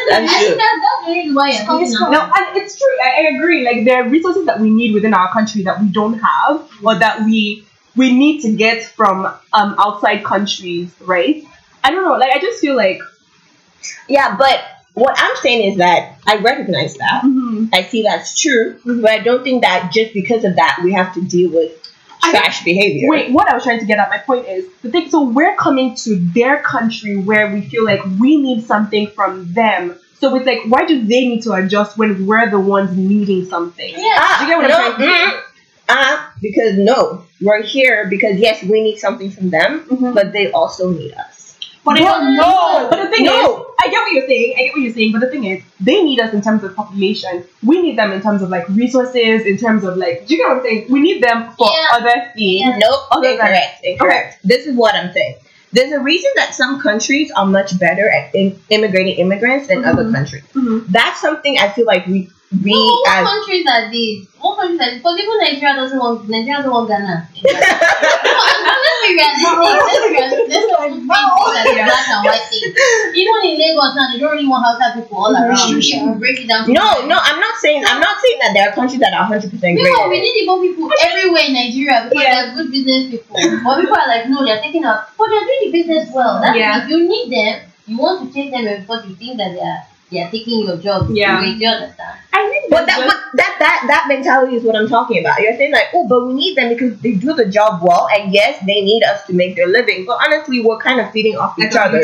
That's 0.09 0.37
true. 0.37 0.55
that's 0.55 1.05
the 1.05 1.11
reason 1.11 1.35
why 1.35 1.49
It's. 1.51 1.99
No, 1.99 2.21
and 2.21 2.57
it's 2.57 2.77
true. 2.77 2.87
I, 3.03 3.09
I 3.09 3.35
agree. 3.35 3.63
Like 3.63 3.85
there 3.85 4.03
are 4.03 4.09
resources 4.09 4.45
that 4.45 4.59
we 4.59 4.69
need 4.69 4.93
within 4.93 5.13
our 5.13 5.31
country 5.31 5.63
that 5.63 5.79
we 5.81 5.87
don't 5.87 6.19
have, 6.19 6.69
or 6.83 6.95
that 6.95 7.23
we 7.23 7.65
we 7.95 8.13
need 8.13 8.41
to 8.41 8.51
get 8.51 8.83
from 8.83 9.25
um 9.25 9.75
outside 9.79 10.23
countries, 10.23 10.93
right? 11.01 11.43
I 11.83 11.91
don't 11.91 12.03
know. 12.03 12.17
Like 12.17 12.31
I 12.31 12.39
just 12.39 12.59
feel 12.59 12.75
like 12.75 12.99
Yeah, 14.07 14.35
but 14.37 14.63
what 14.93 15.13
I'm 15.17 15.35
saying 15.37 15.71
is 15.71 15.77
that 15.77 16.17
I 16.25 16.37
recognize 16.37 16.95
that. 16.95 17.23
I 17.73 17.83
see 17.83 18.03
that's 18.03 18.39
true, 18.39 18.79
but 18.85 19.09
I 19.09 19.19
don't 19.19 19.43
think 19.43 19.61
that 19.63 19.91
just 19.93 20.13
because 20.13 20.43
of 20.43 20.55
that 20.57 20.81
we 20.83 20.93
have 20.93 21.13
to 21.13 21.21
deal 21.21 21.51
with 21.51 21.71
I- 22.21 22.31
trash 22.31 22.63
behavior. 22.65 23.09
wait. 23.09 23.31
What 23.31 23.49
I 23.49 23.53
was 23.53 23.63
trying 23.63 23.79
to 23.79 23.85
get 23.85 23.97
at, 23.99 24.09
my 24.09 24.17
point 24.17 24.47
is 24.47 24.65
the 24.81 24.91
thing. 24.91 25.09
So 25.09 25.23
we're 25.29 25.55
coming 25.55 25.95
to 26.03 26.15
their 26.33 26.61
country 26.61 27.15
where 27.17 27.49
we 27.53 27.61
feel 27.61 27.85
like 27.85 28.01
we 28.19 28.37
need 28.37 28.65
something 28.65 29.07
from 29.07 29.53
them. 29.53 29.97
So 30.19 30.35
it's 30.35 30.45
like, 30.45 30.59
why 30.67 30.85
do 30.85 30.99
they 31.01 31.27
need 31.27 31.43
to 31.43 31.53
adjust 31.53 31.97
when 31.97 32.25
we're 32.27 32.49
the 32.49 32.59
ones 32.59 32.95
needing 32.97 33.45
something? 33.45 33.89
Yeah. 33.89 34.15
Ah, 34.17 34.35
Do 34.39 34.45
you 34.45 34.51
get 34.51 34.57
what 34.57 34.65
I'm 34.65 34.69
no, 34.69 34.97
trying 34.97 35.09
to 35.09 35.15
say? 35.31 35.37
mm, 35.37 35.41
ah, 35.87 36.33
because 36.41 36.77
no, 36.77 37.23
we're 37.41 37.61
here 37.63 38.07
because 38.09 38.37
yes, 38.37 38.61
we 38.63 38.81
need 38.81 38.97
something 38.97 39.31
from 39.31 39.49
them, 39.49 39.85
Mhm. 39.89 40.13
but 40.13 40.33
they 40.33 40.51
also 40.51 40.89
need 40.89 41.13
us. 41.13 41.38
But 41.85 41.93
they 41.95 42.01
don't 42.01 42.35
no, 42.35 42.41
know. 42.43 42.87
but 42.89 43.03
the 43.03 43.09
thing 43.09 43.25
No. 43.25 43.33
is, 43.33 43.65
I 43.81 43.87
get 43.89 43.99
what 44.01 44.11
you're 44.11 44.27
saying. 44.27 44.53
I 44.57 44.61
get 44.63 44.73
what 44.73 44.81
you're 44.81 44.93
saying, 44.93 45.11
but 45.13 45.21
the 45.21 45.27
thing 45.29 45.45
is, 45.45 45.63
they 45.79 46.03
need 46.03 46.19
us 46.19 46.33
in 46.33 46.41
terms 46.41 46.63
of 46.63 46.75
population. 46.75 47.43
We 47.63 47.81
need 47.81 47.97
them 47.97 48.11
in 48.11 48.21
terms 48.21 48.41
of 48.41 48.49
like 48.49 48.67
resources, 48.69 49.45
in 49.45 49.57
terms 49.57 49.83
of 49.85 49.95
like, 49.97 50.27
do 50.27 50.35
you 50.35 50.41
get 50.41 50.49
what 50.49 50.57
I'm 50.57 50.63
saying? 50.63 50.87
We 50.89 50.99
need 50.99 51.23
them 51.23 51.51
for 51.57 51.67
Yeah. 51.71 51.87
other 51.97 52.31
things. 52.35 52.61
Yeah. 52.61 52.77
Nope, 52.77 52.99
Other 53.11 53.21
than- 53.23 53.31
incorrect, 53.33 53.79
incorrect. 53.83 54.39
This 54.43 54.65
is 54.67 54.75
what 54.75 54.93
I'm 54.95 55.13
saying. 55.13 55.35
There's 55.71 55.91
a 55.91 55.99
reason 55.99 56.29
that 56.35 56.53
some 56.55 56.81
countries 56.81 57.31
are 57.31 57.45
much 57.45 57.77
better 57.79 58.09
at 58.09 58.33
in- 58.35 58.59
immigrating 58.69 59.15
immigrants 59.17 59.67
than 59.67 59.85
other 59.85 60.03
Mhm. 60.03 60.13
countries. 60.15 60.43
Mhm. 60.55 60.85
That's 60.89 61.21
something 61.21 61.57
I 61.59 61.69
feel 61.69 61.85
like 61.85 62.05
we 62.07 62.29
we 62.65 62.71
No, 62.73 62.79
what 62.79 63.09
as 63.19 63.27
countries 63.27 63.65
are 63.71 63.91
these? 63.91 64.27
What 64.41 64.57
countries 64.57 64.81
are 64.81 64.89
these? 64.89 64.97
Because 64.97 65.19
even 65.19 65.37
Nigeria 65.37 65.75
doesn't 65.75 65.99
want 65.99 66.27
Nigeria 66.27 66.57
doesn't 66.57 66.71
want 66.71 66.87
Ghana. 66.89 67.29
let's 69.17 69.37
be 69.39 69.49
realistic. 69.49 70.11
Let's 70.19 70.33
be 70.35 70.45
realistic. 70.45 70.49
Let's 70.49 70.67
not 70.69 71.29
paint 71.39 71.55
it 71.55 71.59
as 71.59 71.65
a 71.69 71.83
black 71.87 72.07
and 72.09 72.21
white 72.25 72.45
thing. 72.49 72.65
Even 73.15 73.35
in 73.47 73.53
Lagos 73.57 73.93
now, 73.95 74.05
they 74.11 74.19
don't 74.19 74.31
really 74.35 74.47
want 74.47 74.65
Hausa 74.65 74.93
people 74.99 75.17
all 75.17 75.33
around. 75.33 75.49
Restriction. 75.49 75.99
Yeah, 76.05 76.13
break 76.21 76.39
it 76.41 76.47
down. 76.47 76.67
no, 76.71 77.05
no. 77.07 77.17
I'm 77.17 77.39
not 77.39 77.55
saying 77.57 77.83
I'm 77.85 77.99
not 78.01 78.17
saying 78.21 78.37
that 78.41 78.51
there 78.53 78.69
are 78.69 78.73
countries 78.75 78.99
that 79.01 79.13
are 79.13 79.25
100 79.29 79.49
percent 79.51 79.77
great. 79.77 79.89
No, 79.89 80.09
we 80.09 80.19
need 80.21 80.35
Igbo 80.45 80.61
people 80.61 80.89
everywhere 81.05 81.43
in 81.47 81.53
Nigeria 81.53 82.07
because 82.09 82.23
Yeah. 82.23 82.33
they're 82.45 82.53
good 82.55 82.71
business 82.71 83.09
people. 83.11 83.35
But 83.65 83.81
people 83.81 83.97
are 83.97 84.07
like, 84.07 84.29
no, 84.29 84.45
they're 84.45 84.61
taking 84.61 84.85
up, 84.85 85.11
but 85.17 85.25
oh, 85.25 85.29
they're 85.29 85.45
doing 85.47 85.61
the 85.65 85.71
business 85.73 86.09
well. 86.13 86.41
That's 86.41 86.57
Yeah. 86.57 86.83
if 86.83 86.89
you 86.89 87.07
need 87.07 87.31
them, 87.33 87.61
you 87.87 87.97
want 87.97 88.21
to 88.21 88.33
take 88.33 88.51
them 88.51 88.63
because 88.65 89.05
you 89.07 89.15
think 89.15 89.37
that 89.37 89.51
they 89.53 89.61
are 89.61 89.83
taking 90.09 90.65
your 90.65 90.77
job. 90.77 91.09
Yeah. 91.11 91.41
Do 91.41 91.47
you 91.51 91.67
understand? 91.67 92.17
I 92.33 92.47
think 92.49 92.69
But 92.69 92.85
that, 92.85 92.97
just- 92.99 93.07
but 93.09 93.37
that 93.37 93.55
that 93.59 93.83
that 93.87 94.05
mentality 94.07 94.55
is 94.55 94.63
what 94.63 94.75
I'm 94.75 94.87
talking 94.87 95.19
about. 95.19 95.41
You're 95.41 95.55
saying 95.57 95.71
like, 95.73 95.89
oh, 95.93 96.07
but 96.07 96.25
we 96.27 96.33
need 96.33 96.55
them 96.57 96.69
because 96.69 96.99
they 97.01 97.13
do 97.13 97.33
the 97.33 97.45
job 97.45 97.81
well, 97.83 98.07
and 98.15 98.33
yes, 98.33 98.59
they 98.65 98.81
need 98.81 99.03
us 99.03 99.25
to 99.27 99.33
make 99.33 99.55
their 99.55 99.67
living. 99.67 100.05
But 100.05 100.19
honestly, 100.25 100.61
we're 100.61 100.79
kind 100.79 100.99
of 100.99 101.11
feeding 101.11 101.35
off 101.37 101.57
like 101.57 101.71
each 101.71 101.77
other. 101.77 101.99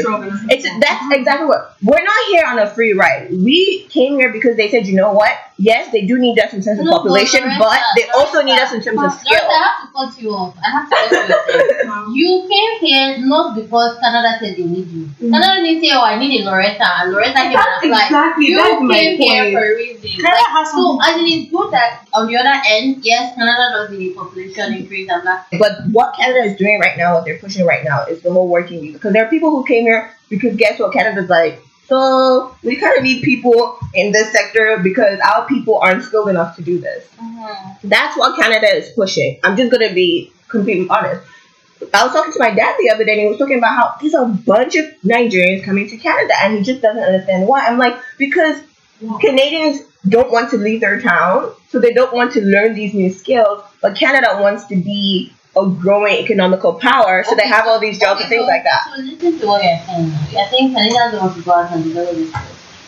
It's 0.50 0.68
that's 0.80 1.06
exactly 1.16 1.48
what 1.48 1.76
we're 1.84 2.04
not 2.04 2.22
here 2.30 2.44
on 2.46 2.60
a 2.60 2.68
free 2.70 2.94
ride. 2.94 3.32
We 3.32 3.84
came 3.90 4.16
here 4.20 4.32
because 4.32 4.58
they 4.58 4.70
said, 4.70 4.88
you 4.88 4.96
know 4.96 5.14
what? 5.14 5.32
Yes, 5.58 5.90
they 5.94 6.02
do 6.06 6.18
need 6.20 6.38
us 6.38 6.52
in 6.52 6.62
terms 6.62 6.80
of 6.80 6.86
No, 6.86 6.98
population, 6.98 7.40
Loretta, 7.42 7.60
but 7.60 7.80
they 7.96 8.10
also 8.10 8.42
need 8.44 8.60
us 8.60 8.74
in 8.74 8.82
terms 8.82 8.98
of 9.00 9.04
Loretta, 9.08 9.20
skill. 9.20 9.40
I 9.40 9.64
have 9.64 9.88
to 9.88 9.94
cut 9.96 10.22
you 10.22 10.30
off. 10.32 10.58
I 10.62 10.70
have 10.70 10.90
to 10.90 10.96
cut 10.96 11.30
you 11.30 11.92
off. 11.92 12.12
You 12.16 12.46
came 12.50 12.88
here 12.90 13.18
not 13.26 13.56
because 13.56 13.98
Canada 14.00 14.36
said 14.40 14.58
they 14.58 14.64
need 14.66 14.88
you. 14.90 15.06
Mm. 15.22 15.32
Canada 15.32 15.62
didn't 15.64 15.82
say, 15.82 15.92
"Oh, 15.94 16.04
I 16.04 16.20
need 16.20 16.42
a 16.42 16.46
Loretta," 16.46 16.86
and 17.02 17.12
Loretta 17.14 17.34
came 17.34 17.56
and 17.56 17.95
Exactly 18.04 18.46
You 18.48 18.58
that's 18.58 18.82
my 18.82 18.94
came 18.96 19.18
here 19.20 19.44
point. 19.44 19.54
for 19.54 19.64
a 19.64 19.76
reason. 19.76 20.10
Canada 20.10 20.28
Like, 20.28 20.48
has 20.48 20.72
so, 20.72 20.78
something- 20.78 21.24
as 21.26 21.32
it's 21.32 21.52
good 21.52 21.72
that 21.72 22.08
on 22.14 22.28
the 22.28 22.38
other 22.38 22.56
end, 22.68 22.98
yes, 23.04 23.36
Canada 23.36 23.70
does 23.74 23.90
the 23.98 24.10
population 24.12 24.74
increase 24.74 25.10
and 25.10 25.24
blah. 25.24 25.42
But 25.60 25.72
what 25.92 26.16
Canada 26.16 26.44
is 26.50 26.58
doing 26.58 26.80
right 26.80 26.98
now, 26.98 27.14
what 27.16 27.26
they're 27.26 27.40
pushing 27.40 27.66
right 27.66 27.84
now, 27.84 28.04
is 28.06 28.22
the 28.22 28.32
whole 28.32 28.48
working 28.48 28.82
visa. 28.82 28.94
Because 28.98 29.14
there 29.14 29.26
are 29.26 29.30
people 29.30 29.50
who 29.52 29.64
came 29.66 29.84
here 29.84 30.12
because 30.30 30.56
guess 30.56 30.80
what? 30.80 30.94
Canada's 30.94 31.30
like, 31.30 31.62
so 31.88 32.56
we 32.64 32.76
kind 32.78 32.98
of 32.98 33.04
need 33.04 33.22
people 33.24 33.78
in 33.94 34.12
this 34.12 34.32
sector 34.32 34.80
because 34.82 35.20
our 35.20 35.46
people 35.48 35.78
aren't 35.78 36.04
skilled 36.04 36.30
enough 36.30 36.56
to 36.56 36.62
do 36.64 36.80
this. 36.80 37.06
Mm-hmm. 37.22 37.88
That's 37.88 38.18
what 38.18 38.36
Canada 38.40 38.68
is 38.76 38.90
pushing. 38.96 39.40
I'm 39.44 39.56
just 39.56 39.72
gonna 39.72 39.94
be 39.94 40.32
completely 40.48 40.88
honest. 40.90 41.22
I 41.94 42.04
was 42.04 42.14
talking 42.14 42.32
to 42.34 42.40
my 42.40 42.52
dad 42.52 42.76
the 42.80 42.90
other 42.90 43.04
day 43.06 43.14
and 43.14 43.22
he 43.22 43.28
was 43.28 43.38
talking 43.38 43.58
about 43.58 43.76
how 43.76 43.96
there's 44.02 44.14
a 44.14 44.26
bunch 44.26 44.76
of 44.76 44.86
Nigerians 45.04 45.64
coming 45.64 45.88
to 45.90 45.98
Canada 45.98 46.34
and 46.42 46.58
he 46.58 46.64
just 46.64 46.82
doesn't 46.82 47.04
understand 47.04 47.48
why. 47.48 47.66
I'm 47.66 47.78
like, 47.78 47.98
because 48.18 48.62
Canadians 49.20 49.82
don't 50.08 50.32
want 50.32 50.52
to 50.52 50.58
leave 50.58 50.82
their 50.82 51.02
town, 51.02 51.52
so 51.70 51.80
they 51.80 51.92
don't 51.94 52.14
want 52.14 52.32
to 52.34 52.42
learn 52.42 52.74
these 52.76 52.94
new 52.94 53.10
skills, 53.12 53.64
but 53.82 53.96
Canada 53.96 54.38
wants 54.40 54.66
to 54.66 54.76
be 54.76 55.34
a 55.58 55.68
growing 55.68 56.16
economical 56.16 56.74
power, 56.74 57.24
so 57.24 57.36
they 57.36 57.48
have 57.48 57.68
all 57.68 57.80
these 57.80 58.00
jobs 58.00 58.22
and 58.22 58.30
things 58.30 58.44
so- 58.44 58.48
like 58.48 58.64
that. 58.64 58.92
So 58.96 59.02
listen 59.02 59.40
to 59.40 59.48
what 59.48 59.64
you're 59.64 59.80
saying. 59.86 60.14
You're 60.32 60.48
saying 60.48 60.74
Canadians 60.74 61.12
don't 61.12 61.22
want 61.22 61.36
to 61.36 61.42
go 61.44 61.52
out 61.54 61.72
and 61.72 61.84
develop 61.84 62.16
this 62.16 62.30
skills. 62.30 62.46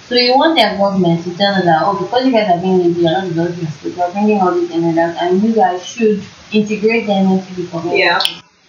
So 0.08 0.16
you 0.16 0.38
want 0.38 0.56
their 0.56 0.78
government 0.78 1.24
to 1.26 1.36
tell 1.36 1.54
them 1.56 1.66
that, 1.66 1.82
oh, 1.84 2.02
because 2.02 2.26
you 2.26 2.32
guys 2.32 2.50
are 2.50 2.62
being 2.62 2.78
lazy, 2.80 3.02
you're 3.02 3.12
not 3.12 3.28
developing 3.28 3.60
your 3.64 3.72
skills, 3.72 3.98
you're 3.98 4.12
bringing 4.12 4.40
all 4.40 4.54
these 4.54 4.72
immigrants, 4.72 5.20
and 5.22 5.44
you 5.44 5.54
guys 5.54 5.86
should 5.86 6.24
integrate 6.54 7.08
them 7.08 7.32
into 7.32 7.54
the 7.56 7.68
community. 7.68 8.00
Yeah. 8.04 8.20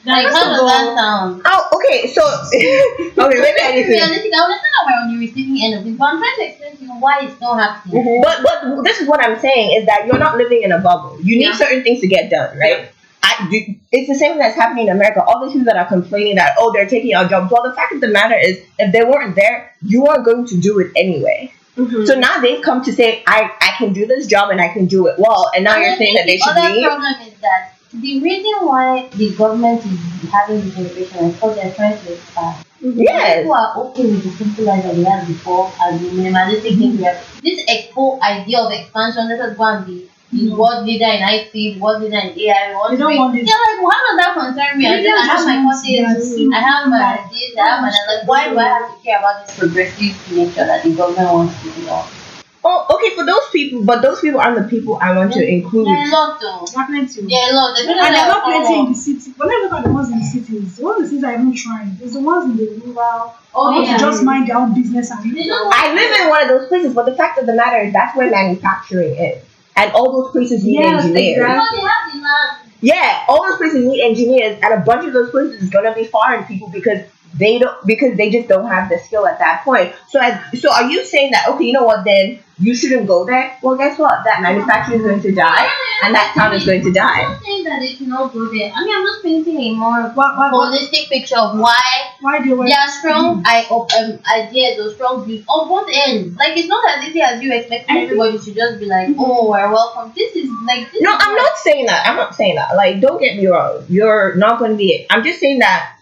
Like, 0.09 0.25
First 0.27 0.37
how 0.37 0.61
of 0.61 0.67
that 0.67 0.97
sound? 0.97 1.43
Oh, 1.45 1.69
okay, 1.77 2.07
so 2.09 2.23
okay, 2.53 3.39
maybe 3.39 3.61
I 3.61 3.73
to. 3.77 3.89
Realistic, 3.89 4.33
I 4.33 4.45
understand 4.45 4.73
that 4.73 4.85
we're 4.87 5.01
on 5.05 5.13
the 5.13 5.19
receiving 5.27 5.63
end 5.63 5.75
of 5.79 5.85
this, 5.85 5.97
but 5.97 6.05
I'm 6.07 6.19
trying 6.19 6.37
to 6.39 6.45
explain 6.49 6.77
to 6.79 6.85
you 6.85 6.91
why 7.01 7.21
it's 7.23 7.41
not 7.41 7.61
happening. 7.61 8.23
But 8.23 8.43
but 8.43 8.83
this 8.83 9.01
is 9.01 9.09
what 9.09 9.23
I'm 9.23 9.39
saying 9.39 9.79
is 9.81 9.87
that 9.87 10.07
you're 10.07 10.19
not 10.19 10.37
living 10.39 10.63
in 10.63 10.73
a 10.73 10.79
bubble. 10.79 11.21
You 11.21 11.37
need 11.39 11.47
Yeah. 11.47 11.55
certain 11.57 11.83
things 11.83 12.01
to 12.01 12.09
get 12.09 12.31
done, 12.31 12.57
right? 12.59 12.89
I, 13.23 13.49
do, 13.51 13.75
it's 13.93 14.09
the 14.09 14.15
same 14.15 14.33
thing 14.33 14.39
that's 14.39 14.55
happening 14.57 14.87
in 14.89 14.95
America. 14.95 15.23
All 15.23 15.45
these 15.45 15.53
people 15.53 15.67
that 15.67 15.77
are 15.77 15.87
complaining 15.87 16.37
that 16.37 16.53
oh 16.59 16.73
they're 16.73 16.89
taking 16.89 17.15
our 17.15 17.29
jobs. 17.29 17.53
Well, 17.53 17.63
the 17.65 17.75
fact 17.75 17.93
of 17.93 18.01
the 18.01 18.09
matter 18.09 18.37
is, 18.39 18.59
if 18.79 18.93
they 18.93 19.03
weren't 19.05 19.35
there, 19.37 19.75
you 19.83 20.07
are 20.07 20.23
going 20.23 20.47
to 20.47 20.57
do 20.57 20.79
it 20.79 20.91
anyway. 20.97 21.53
Mm-hmm. 21.77 22.07
So 22.07 22.19
now 22.19 22.41
they've 22.41 22.63
come 22.63 22.83
to 22.85 22.93
say 22.93 23.23
I 23.27 23.51
I 23.61 23.75
can 23.79 23.93
do 23.93 24.07
this 24.07 24.27
job 24.27 24.51
and 24.51 24.61
I 24.61 24.69
can 24.73 24.87
do 24.87 25.07
it 25.09 25.17
well, 25.19 25.51
and 25.55 25.65
now 25.65 25.77
you're 25.77 25.97
saying 25.97 26.15
that 26.15 26.27
they 26.27 26.39
should 26.39 26.49
other 26.57 26.75
leave. 26.75 26.87
problem 26.87 27.15
is 27.23 27.35
that 27.41 27.75
the 27.93 28.21
reason 28.21 28.67
why 28.67 29.09
the 29.15 29.35
government 29.35 29.85
is 29.85 30.31
having 30.31 30.61
this 30.63 30.77
immigration 30.77 31.25
is 31.27 31.35
because 31.35 31.57
they're 31.57 31.75
trying 31.75 31.99
to 31.99 32.13
expand. 32.13 32.65
Yes. 32.81 33.39
People 33.39 33.55
are 33.55 33.77
okay 33.77 34.05
with 34.07 34.23
the 34.23 34.31
simple 34.31 34.65
life 34.65 34.85
that 34.85 34.95
we 34.95 35.05
had 35.05 35.27
before 35.27 35.73
and 35.81 35.99
the 36.01 36.09
minimalistic 36.11 36.79
things 36.79 36.99
we 36.99 37.05
have. 37.05 37.25
This 37.43 37.65
ex- 37.67 37.93
whole 37.93 38.23
idea 38.23 38.61
of 38.61 38.73
expansion, 38.73 39.29
let 39.29 39.41
us 39.41 39.57
go 39.57 39.65
and 39.65 39.87
be 39.87 40.09
the 40.31 40.55
world 40.55 40.85
leader 40.85 41.07
in 41.07 41.23
IT, 41.25 41.81
world 41.81 42.03
leader 42.03 42.19
in 42.19 42.39
AI. 42.39 42.69
We 42.69 42.75
want 42.77 42.91
They 42.93 42.97
don't 42.99 43.17
want 43.17 43.35
this. 43.35 43.49
They're 43.49 43.57
like, 43.57 43.81
well, 43.81 43.91
how 43.91 44.03
does 44.05 44.17
that 44.21 44.35
concern 44.37 44.79
me? 44.79 44.87
I, 44.87 45.03
just, 45.03 45.19
I 45.19 45.25
have 45.25 45.47
my 45.47 45.57
courses, 45.65 46.53
I 46.53 46.61
have 46.61 46.89
my 46.89 47.29
this, 47.33 47.57
I 47.57 47.65
have 47.65 47.81
my. 47.81 47.89
Like, 47.89 48.29
why 48.29 48.49
do 48.51 48.59
I 48.59 48.69
have 48.69 48.95
to 48.95 49.03
care 49.03 49.19
about 49.19 49.47
this 49.47 49.59
progressive 49.59 50.15
nature 50.31 50.67
that 50.67 50.85
the 50.85 50.95
government 50.95 51.33
wants 51.33 51.63
to 51.63 51.89
on? 51.89 52.18
Oh, 52.65 52.87
okay, 52.95 53.15
for 53.15 53.25
those 53.25 53.49
people, 53.53 53.85
but 53.85 54.03
those 54.03 54.21
people 54.21 54.41
aren't 54.41 54.59
the 54.61 54.69
people 54.69 54.99
I 55.01 55.17
want 55.17 55.33
to 55.35 55.47
include. 55.47 55.87
There 55.87 55.95
are 55.97 56.09
a 56.09 56.11
lot 56.11 56.41
though. 56.41 56.67
There 56.67 56.83
are 56.83 56.87
plenty. 56.87 57.21
There 57.23 57.43
are 57.45 57.51
a 57.53 57.55
lot. 57.55 57.77
There's 57.77 57.87
And 57.87 57.97
really 57.97 58.11
there 58.11 58.21
are 58.21 58.25
a 58.25 58.29
not 58.29 58.45
plenty 58.45 58.81
in 58.81 58.93
the 58.93 58.99
city. 58.99 59.33
When 59.37 59.49
I 59.49 59.61
look 59.63 59.73
at 59.73 59.85
the 59.85 59.93
ones 59.93 60.11
in 60.11 60.19
the 60.19 60.25
cities, 60.25 60.77
the 60.77 60.83
ones 60.85 60.97
in 60.99 61.03
the 61.05 61.09
cities 61.09 61.25
are 61.25 61.35
even 61.35 61.55
trying. 61.55 61.97
There's 61.99 62.13
the 62.15 62.21
ones 62.21 62.45
in 62.51 62.57
the 62.57 62.83
rural. 62.85 63.35
Oh, 63.55 63.71
want 63.73 63.87
yeah. 63.87 63.97
to 63.97 64.03
just 64.03 64.23
mind 64.25 64.49
their 64.49 64.57
own 64.57 64.75
business 64.75 65.11
and 65.11 65.37
They 65.37 65.47
don't 65.47 65.73
I 65.73 65.95
live 65.95 66.21
in 66.21 66.29
one 66.29 66.43
of 66.43 66.49
those 66.49 66.69
places, 66.69 66.95
but 66.95 67.07
the 67.07 67.15
fact 67.17 67.39
of 67.39 67.47
the 67.47 67.55
matter 67.55 67.79
is 67.79 67.93
that's 67.93 68.17
where 68.17 68.31
manufacturing 68.31 69.15
is, 69.15 69.43
and 69.77 69.93
all 69.93 70.11
those 70.23 70.33
places 70.33 70.65
need 70.65 70.81
Yes, 70.81 71.05
engineers. 71.05 71.39
exactly. 71.39 71.79
No, 71.81 71.87
they 71.87 71.89
have. 71.89 72.59
Yeah, 72.81 73.25
all 73.29 73.43
those 73.49 73.57
places 73.57 73.85
need 73.87 74.03
engineers, 74.03 74.59
and 74.63 74.75
a 74.75 74.81
bunch 74.85 75.05
of 75.07 75.13
those 75.13 75.31
places 75.31 75.63
is 75.63 75.71
gonna 75.71 75.95
be 75.95 76.05
foreign 76.05 76.45
people 76.45 76.69
because 76.69 77.01
they 77.37 77.59
don't 77.59 77.87
because 77.87 78.17
they 78.17 78.31
just 78.31 78.49
don't 78.49 78.69
have 78.69 78.89
the 78.89 78.99
skill 78.99 79.27
at 79.27 79.39
that 79.39 79.63
point. 79.65 79.95
So, 80.09 80.21
as, 80.21 80.61
so 80.61 80.73
are 80.73 80.91
you 80.91 81.05
saying 81.05 81.33
that 81.33 81.49
okay, 81.49 81.65
you 81.65 81.73
know 81.73 81.85
what? 81.85 82.05
Then 82.05 82.41
you 82.59 82.75
shouldn't 82.75 83.07
go 83.07 83.25
there. 83.25 83.57
Well, 83.63 83.77
guess 83.77 83.99
what? 83.99 84.25
That 84.25 84.43
manufacturer 84.43 84.97
is 84.97 85.03
going 85.03 85.23
to 85.23 85.33
die, 85.33 85.71
and 86.03 86.15
that 86.15 86.33
town 86.35 86.55
is 86.55 86.65
going 86.65 86.83
to 86.83 86.93
die. 86.93 87.23
I'm 87.23 87.33
not 87.33 87.43
saying 87.45 87.65
that 87.65 87.81
they 87.81 87.95
cannot 87.95 88.33
go 88.33 88.47
there. 88.47 88.73
I 88.75 88.85
mean, 88.85 88.97
I'm 88.97 89.05
just 89.07 89.23
painting 89.23 89.59
a 89.59 89.75
more 89.75 90.11
why, 90.15 90.35
why, 90.37 90.51
holistic 90.51 91.09
picture 91.09 91.39
of 91.39 91.59
why 91.59 91.79
why 92.21 92.43
do 92.43 92.57
there 92.57 92.79
are 92.79 92.89
strong 92.89 93.43
I, 93.47 93.67
of, 93.71 93.89
um, 93.97 94.19
ideas 94.33 94.81
or 94.81 94.93
strong 94.95 95.25
views 95.25 95.45
on 95.49 95.69
both 95.69 95.89
ends. 95.93 96.37
Like, 96.37 96.57
it's 96.57 96.69
not 96.69 96.85
as 96.99 97.09
easy 97.09 97.21
as 97.21 97.43
you 97.43 97.53
expect 97.53 97.85
everybody 97.89 98.39
to 98.39 98.55
just 98.55 98.81
be 98.81 98.87
like, 98.87 99.15
oh, 99.19 99.51
we're 99.51 99.71
welcome. 99.71 100.13
This 100.17 100.35
is 100.35 100.51
like, 100.67 100.91
this 100.91 101.03
No, 101.03 101.15
is 101.15 101.19
I'm 101.21 101.37
not 101.37 101.57
saying 101.59 101.87
that. 101.87 102.09
I'm 102.09 102.17
not 102.17 102.35
saying 102.35 102.57
that. 102.57 102.75
Like, 102.75 103.01
don't 103.01 103.21
get 103.21 103.37
me 103.37 103.47
wrong. 103.47 103.85
You're 103.89 104.35
not 104.35 104.59
going 104.59 104.73
to 104.73 104.77
be 104.77 104.91
it. 104.91 105.07
I'm 105.11 105.23
just 105.23 105.39
saying 105.39 105.61
that 105.61 105.98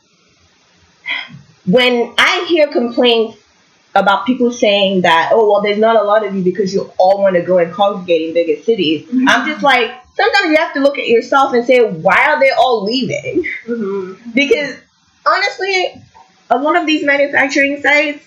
when 1.64 2.14
I 2.18 2.46
hear 2.48 2.68
complaints 2.68 3.38
about 3.94 4.26
people 4.26 4.52
saying 4.52 5.02
that, 5.02 5.30
oh, 5.32 5.50
well, 5.50 5.62
there's 5.62 5.78
not 5.78 5.96
a 5.96 6.02
lot 6.02 6.24
of 6.24 6.34
you 6.34 6.42
because 6.42 6.72
you 6.72 6.92
all 6.98 7.22
want 7.22 7.34
to 7.34 7.42
go 7.42 7.58
and 7.58 7.72
congregate 7.72 8.28
in 8.28 8.34
bigger 8.34 8.62
cities, 8.62 9.08
I'm 9.26 9.48
just 9.48 9.62
like, 9.62 9.90
sometimes 10.14 10.50
you 10.50 10.56
have 10.56 10.74
to 10.74 10.80
look 10.80 10.98
at 10.98 11.08
yourself 11.08 11.54
and 11.54 11.64
say, 11.64 11.80
why 11.80 12.26
are 12.28 12.38
they 12.38 12.50
all 12.50 12.84
leaving? 12.84 13.44
Mm-hmm. 13.66 14.30
Because 14.32 14.76
honestly, 15.24 16.02
a 16.50 16.58
lot 16.58 16.76
of 16.76 16.86
these 16.86 17.04
manufacturing 17.04 17.80
sites, 17.80 18.22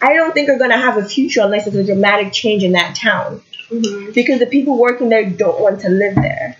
I 0.00 0.14
don't 0.14 0.32
think 0.32 0.48
are 0.48 0.58
going 0.58 0.70
to 0.70 0.76
have 0.76 0.96
a 0.96 1.04
future 1.04 1.42
unless 1.42 1.64
there's 1.64 1.76
a 1.76 1.84
dramatic 1.84 2.32
change 2.32 2.62
in 2.62 2.72
that 2.72 2.96
town. 2.96 3.42
Mm-hmm. 3.68 4.12
Because 4.12 4.38
the 4.38 4.46
people 4.46 4.78
working 4.78 5.08
there 5.08 5.28
don't 5.28 5.60
want 5.60 5.80
to 5.80 5.88
live 5.88 6.14
there. 6.14 6.56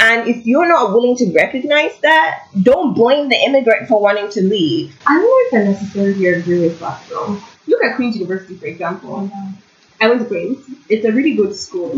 Mm-hmm. 0.00 0.18
And 0.18 0.28
if 0.28 0.46
you're 0.46 0.68
not 0.68 0.92
willing 0.92 1.16
to 1.16 1.32
recognize 1.32 1.98
that, 2.00 2.44
don't 2.62 2.94
blame 2.94 3.28
the 3.28 3.36
immigrant 3.36 3.88
for 3.88 4.00
wanting 4.00 4.30
to 4.30 4.42
leave. 4.42 4.96
I 5.06 5.14
don't 5.14 5.22
know 5.52 5.60
if 5.60 5.66
I 5.66 5.70
necessarily 5.70 6.26
agree 6.26 6.60
with 6.60 6.80
that 6.80 7.02
though. 7.08 7.38
Look 7.66 7.84
at 7.84 7.96
Queen's 7.96 8.16
University, 8.16 8.56
for 8.56 8.66
example. 8.66 9.30
I 10.00 10.08
went 10.08 10.20
to 10.22 10.26
Queen's. 10.26 10.64
It's 10.88 11.04
a 11.04 11.12
really 11.12 11.34
good 11.34 11.54
school, 11.54 11.92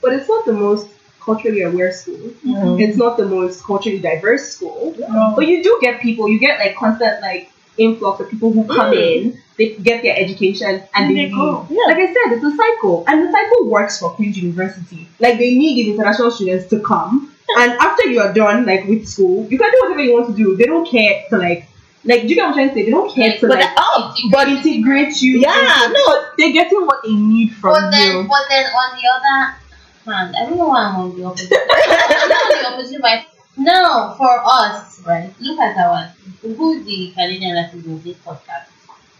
but 0.00 0.12
it's 0.12 0.28
not 0.28 0.44
the 0.46 0.52
most 0.54 0.88
culturally 1.20 1.62
aware 1.62 1.92
school. 1.92 2.32
It's 2.80 2.96
not 2.96 3.16
the 3.16 3.26
most 3.26 3.62
culturally 3.64 3.98
diverse 4.00 4.48
school. 4.54 4.94
No. 4.98 5.32
But 5.36 5.46
you 5.46 5.62
do 5.62 5.78
get 5.80 6.00
people, 6.00 6.28
you 6.28 6.38
get 6.38 6.58
like 6.58 6.74
constant 6.76 7.20
like 7.22 7.50
influx 7.76 8.20
of 8.20 8.30
people 8.30 8.52
who 8.52 8.64
come 8.66 8.92
Mm. 8.92 9.12
in, 9.12 9.38
they 9.58 9.74
get 9.76 10.02
their 10.02 10.16
education 10.16 10.68
and 10.68 10.82
And 10.94 11.10
they 11.16 11.26
they 11.26 11.30
go. 11.30 11.66
Yeah. 11.70 11.84
Like 11.86 11.96
I 11.98 12.06
said, 12.06 12.32
it's 12.36 12.44
a 12.44 12.56
cycle. 12.56 13.04
And 13.08 13.26
the 13.26 13.32
cycle 13.32 13.66
works 13.68 13.98
for 13.98 14.10
Queen's 14.10 14.36
University. 14.38 15.08
Like 15.20 15.38
they 15.38 15.54
need 15.54 15.76
these 15.76 15.94
international 15.94 16.30
students 16.30 16.66
to 16.70 16.80
come. 16.80 17.33
And 17.58 17.72
after 17.72 18.08
you 18.08 18.20
are 18.20 18.32
done, 18.32 18.64
like 18.66 18.86
with 18.86 19.06
school, 19.08 19.46
you 19.50 19.58
can 19.58 19.70
do 19.70 19.78
whatever 19.82 20.02
you 20.02 20.12
want 20.14 20.28
to 20.28 20.34
do. 20.34 20.56
They 20.56 20.64
don't 20.64 20.88
care 20.88 21.24
to 21.30 21.36
like 21.36 21.68
like 22.04 22.22
do 22.22 22.28
you 22.28 22.34
get 22.34 22.42
what 22.42 22.48
I'm 22.48 22.54
trying 22.54 22.68
to 22.68 22.74
say? 22.74 22.84
They 22.84 22.90
don't 22.90 23.14
care 23.14 23.38
to 23.38 23.48
But 23.48 23.58
like 23.58 23.60
that, 23.60 23.76
oh, 23.78 24.14
but 24.30 24.48
integrate 24.48 25.20
you. 25.22 25.38
Yeah, 25.38 25.92
no, 25.92 26.26
they're 26.36 26.52
getting 26.52 26.84
what 26.84 27.02
they 27.02 27.14
need 27.14 27.54
from 27.54 27.72
But 27.74 27.90
then, 27.90 28.16
you. 28.16 28.28
but 28.28 28.44
then 28.48 28.64
on 28.66 28.96
the 28.96 29.08
other 29.08 29.56
hand, 30.04 30.36
I 30.36 30.44
don't 30.48 30.58
know 30.58 30.68
why 30.68 30.84
I'm 30.84 30.96
on 30.96 31.16
the 31.16 31.24
opposite. 31.24 31.52
I'm 31.70 32.28
not 32.28 32.56
on 32.56 32.62
the 32.62 32.68
opposite, 32.68 33.00
right? 33.02 33.26
No, 33.56 34.14
for 34.18 34.40
us, 34.44 35.00
right? 35.06 35.32
Look 35.40 35.58
at 35.60 35.76
our 35.78 36.12
who's 36.42 36.84
the 36.84 37.12
Canadian 37.12 37.54
that 37.54 37.72
is 37.72 37.86
in 37.86 38.02
this 38.02 38.16
podcast 38.18 38.66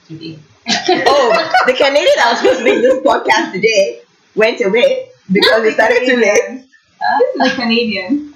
today. 0.07 0.39
oh, 1.07 1.63
the 1.67 1.73
Canadian 1.73 2.17
that 2.17 2.31
was 2.33 2.39
supposed 2.41 2.59
to 2.59 2.65
be 2.65 2.81
this 2.81 3.03
podcast 3.03 3.53
today 3.53 4.01
went 4.35 4.61
away 4.61 5.09
because 5.33 5.65
it 5.65 5.75
started 5.75 6.07
too 6.07 6.17
late. 6.17 6.65
This 7.19 7.29
is 7.35 7.53
a 7.53 7.55
Canadian. 7.61 8.33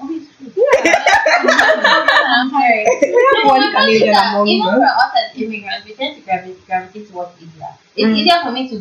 I'm 1.19 2.51
sorry. 2.51 2.85
We 3.03 3.21
have 3.35 3.47
one 3.47 3.73
Canadian 3.73 4.15
among 4.15 4.47
even 4.49 4.69
us. 4.69 4.75
for 4.77 4.85
us 4.85 5.13
as 5.17 5.41
immigrants, 5.41 5.87
we 5.87 5.93
tend 5.95 6.17
to 6.17 6.23
gravitate, 6.23 6.67
gravitate 6.67 7.11
towards 7.11 7.31
India. 7.41 7.69
It's 7.97 8.07
Mm. 8.09 8.17
easier 8.17 8.39
for 8.43 8.53
me 8.53 8.69
to 8.69 8.77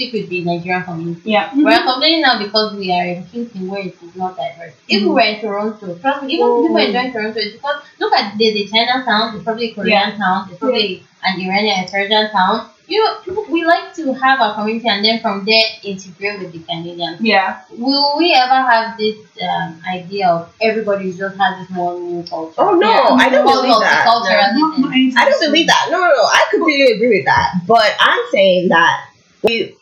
stick 0.00 0.12
with 0.12 0.28
the 0.30 0.42
Nigerian 0.44 0.82
community. 0.84 1.30
Yeah. 1.30 1.50
We're 1.54 1.82
complaining 1.84 2.22
now 2.22 2.38
because 2.38 2.74
we 2.74 2.90
are 2.92 3.04
in 3.04 3.24
Kingston 3.26 3.68
where 3.68 3.82
it 3.82 3.96
is 4.02 4.16
not 4.16 4.36
diverse. 4.36 4.72
If 4.88 5.02
we 5.02 5.08
were 5.08 5.20
in 5.20 5.40
Toronto, 5.40 5.94
trust 5.98 6.22
me, 6.24 6.34
even 6.34 6.46
Oh. 6.46 6.62
people 6.62 6.76
enjoying 6.78 7.12
Toronto, 7.12 7.38
it's 7.38 7.52
because 7.56 7.82
look 7.98 8.12
at 8.14 8.38
there's 8.38 8.56
a 8.56 8.66
Chinatown, 8.66 9.32
there's 9.32 9.44
probably 9.44 9.70
a 9.70 9.74
Korean 9.74 10.16
town, 10.16 10.46
there's 10.48 10.58
probably 10.58 11.02
an 11.24 11.40
Iranian, 11.40 11.84
a 11.84 11.88
Persian 11.90 12.30
town. 12.30 12.68
You 12.88 13.04
know, 13.04 13.18
people, 13.24 13.44
we 13.48 13.64
like 13.64 13.94
to 13.94 14.12
have 14.14 14.40
our 14.40 14.52
community 14.54 14.88
and 14.88 15.04
then 15.04 15.20
from 15.20 15.44
there 15.44 15.62
integrate 15.84 16.40
with 16.40 16.50
the 16.52 16.58
Canadians. 16.58 17.20
Yeah. 17.20 17.60
Will 17.70 18.16
we 18.18 18.32
ever 18.34 18.58
have 18.68 18.98
this 18.98 19.16
um, 19.48 19.80
idea 19.88 20.26
of 20.28 20.52
everybody 20.60 21.12
just 21.12 21.36
has 21.36 21.52
this 21.68 21.76
one 21.76 22.02
new 22.10 22.22
culture? 22.24 22.54
Oh 22.58 22.74
no, 22.74 22.90
Yeah. 22.90 23.14
I 23.24 23.28
don't 23.28 23.46
Cult- 23.46 23.62
believe 23.62 23.80
that. 23.80 24.04
multiculturalism. 24.08 24.58
Not- 24.58 24.78
not 24.80 25.22
I 25.22 25.30
don't 25.30 25.40
believe 25.40 25.66
that. 25.68 25.86
No, 25.92 25.98
no, 25.98 26.06
no. 26.08 26.24
I 26.24 26.46
completely 26.50 26.94
agree 26.96 27.18
with 27.18 27.26
that. 27.26 27.52
But 27.68 27.94
I'm 28.00 28.24
saying 28.32 28.68
that 28.70 29.06
we, 29.44 29.76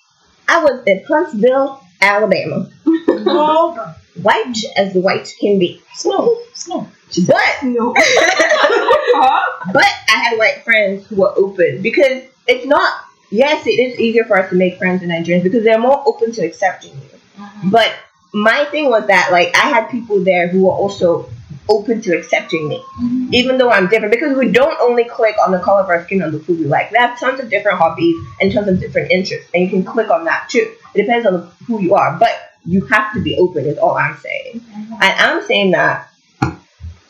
I 0.48 0.62
was 0.62 0.82
in 0.86 1.04
Huntsville, 1.04 1.80
Alabama, 2.00 2.70
Oh, 2.86 3.94
white 4.22 4.54
as 4.76 4.92
the 4.94 5.00
white 5.00 5.32
can 5.40 5.58
be. 5.58 5.82
snow, 5.94 6.38
snow. 6.54 6.86
But 7.26 7.62
No. 7.62 7.92
but 7.94 9.84
I 10.08 10.16
had 10.22 10.38
white 10.38 10.62
friends 10.64 11.06
who 11.06 11.16
were 11.16 11.32
open 11.36 11.82
because 11.82 12.22
it's 12.46 12.66
not. 12.66 12.92
Yes, 13.30 13.66
it 13.66 13.78
is 13.78 13.98
easier 14.00 14.24
for 14.24 14.38
us 14.38 14.48
to 14.50 14.56
make 14.56 14.78
friends 14.78 15.02
in 15.02 15.10
Nigerians 15.10 15.42
because 15.42 15.62
they're 15.64 15.78
more 15.78 16.02
open 16.06 16.32
to 16.32 16.42
accepting 16.46 16.92
you. 16.92 17.42
Mhm. 17.42 17.70
But 17.70 17.92
my 18.32 18.64
thing 18.66 18.88
was 18.90 19.06
that 19.08 19.30
like 19.32 19.54
I 19.56 19.68
had 19.68 19.88
people 19.90 20.22
there 20.24 20.48
who 20.48 20.64
were 20.66 20.72
also 20.72 21.28
open 21.68 22.00
to 22.02 22.16
accepting 22.16 22.68
me, 22.68 22.82
even 23.32 23.58
though 23.58 23.70
I'm 23.70 23.88
different. 23.88 24.12
Because 24.12 24.36
we 24.36 24.50
don't 24.50 24.78
only 24.80 25.04
click 25.04 25.36
on 25.44 25.52
the 25.52 25.58
color 25.60 25.82
of 25.82 25.88
our 25.88 26.04
skin 26.04 26.22
or 26.22 26.30
the 26.30 26.40
food 26.40 26.58
we 26.58 26.64
like. 26.66 26.90
We 26.90 26.98
have 26.98 27.18
tons 27.18 27.40
of 27.40 27.50
different 27.50 27.78
hobbies 27.78 28.16
and 28.40 28.52
tons 28.52 28.68
of 28.68 28.80
different 28.80 29.10
interests, 29.10 29.48
and 29.54 29.62
you 29.62 29.68
can 29.70 29.84
click 29.84 30.10
on 30.10 30.24
that 30.24 30.48
too. 30.48 30.72
It 30.94 31.02
depends 31.02 31.26
on 31.26 31.50
who 31.66 31.80
you 31.80 31.94
are, 31.94 32.16
but 32.18 32.30
you 32.64 32.84
have 32.86 33.12
to 33.14 33.20
be 33.22 33.36
open. 33.38 33.66
Is 33.66 33.78
all 33.78 33.96
I'm 33.96 34.16
saying. 34.18 34.60
And 34.74 35.02
I'm 35.02 35.42
saying 35.44 35.72
that 35.72 36.08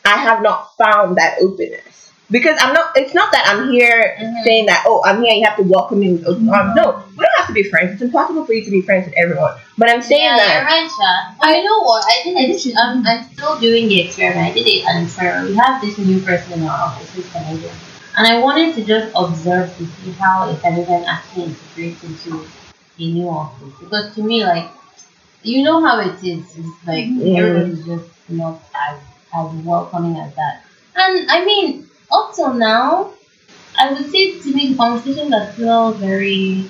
I 0.05 0.17
have 0.17 0.41
not 0.41 0.75
found 0.77 1.17
that 1.17 1.37
openness. 1.41 2.11
Because 2.31 2.59
I'm 2.61 2.73
not, 2.75 2.95
it's 2.95 3.15
not 3.15 3.31
that 3.31 3.47
I'm 3.47 3.71
here 3.71 4.15
Mhm. 4.21 4.43
saying 4.43 4.65
that, 4.67 4.83
oh, 4.85 5.01
I'm 5.03 5.23
here, 5.23 5.33
you 5.33 5.43
have 5.45 5.57
to 5.57 5.63
welcome 5.63 5.99
me 5.99 6.13
with 6.13 6.27
open 6.27 6.47
arms. 6.49 6.75
No, 6.75 7.03
we 7.17 7.25
to 7.49 7.53
be 7.53 7.69
friends. 7.69 7.93
It's 7.93 8.01
impossible 8.01 8.45
for 8.45 8.53
you 8.53 8.63
to 8.63 8.71
be 8.71 8.81
friends 8.81 9.05
with 9.05 9.15
everyone. 9.17 9.57
But 9.77 9.89
I'm 9.89 10.01
saying 10.01 10.23
yeah, 10.23 10.37
that 10.37 10.53
you're 10.55 10.65
right, 10.65 10.89
Sha. 10.89 11.35
But 11.41 11.57
you 11.57 11.63
know 11.65 11.81
what? 11.83 12.03
I 12.05 12.23
did 12.23 12.37
I 12.37 12.41
it. 12.41 12.61
did 12.63 12.75
I'm, 12.77 13.05
I'm 13.05 13.23
still 13.33 13.59
doing 13.59 13.87
the 13.87 14.01
experiment. 14.01 14.47
I 14.47 14.53
did 14.53 14.67
it 14.67 14.85
an 14.85 15.03
experiment. 15.03 15.49
We 15.49 15.55
have 15.57 15.81
this 15.81 15.97
new 15.97 16.21
person 16.21 16.53
in 16.53 16.63
our 16.63 16.79
office 16.87 17.11
who's 17.13 17.29
Canadian. 17.31 17.75
And 18.17 18.27
I 18.27 18.39
wanted 18.39 18.75
to 18.75 18.83
just 18.85 19.11
observe 19.15 19.75
to 19.77 19.85
see 19.85 20.11
how 20.13 20.49
a 20.49 20.57
Canadian 20.57 21.03
actually 21.05 21.45
integrates 21.45 22.03
into 22.03 22.45
a 22.99 23.01
new 23.13 23.29
office. 23.29 23.73
Because 23.79 24.13
to 24.15 24.23
me, 24.23 24.43
like, 24.45 24.69
you 25.43 25.63
know 25.63 25.83
how 25.85 25.99
it 26.01 26.21
is. 26.23 26.45
It's 26.57 26.87
like 26.87 27.05
Yeah. 27.09 27.39
everybody's 27.41 27.85
just 27.85 28.05
not 28.29 28.59
as, 28.75 28.99
as 29.33 29.51
welcoming 29.63 30.17
as 30.17 30.33
that. 30.35 30.63
And 30.95 31.29
I 31.31 31.45
mean, 31.45 31.87
up 32.11 32.33
till 32.35 32.53
now, 32.53 33.13
I 33.79 33.93
would 33.93 34.11
say 34.11 34.39
to 34.39 34.53
me, 34.53 34.75
conversations 34.75 35.33
are 35.33 35.51
still 35.53 35.93
very 35.93 36.65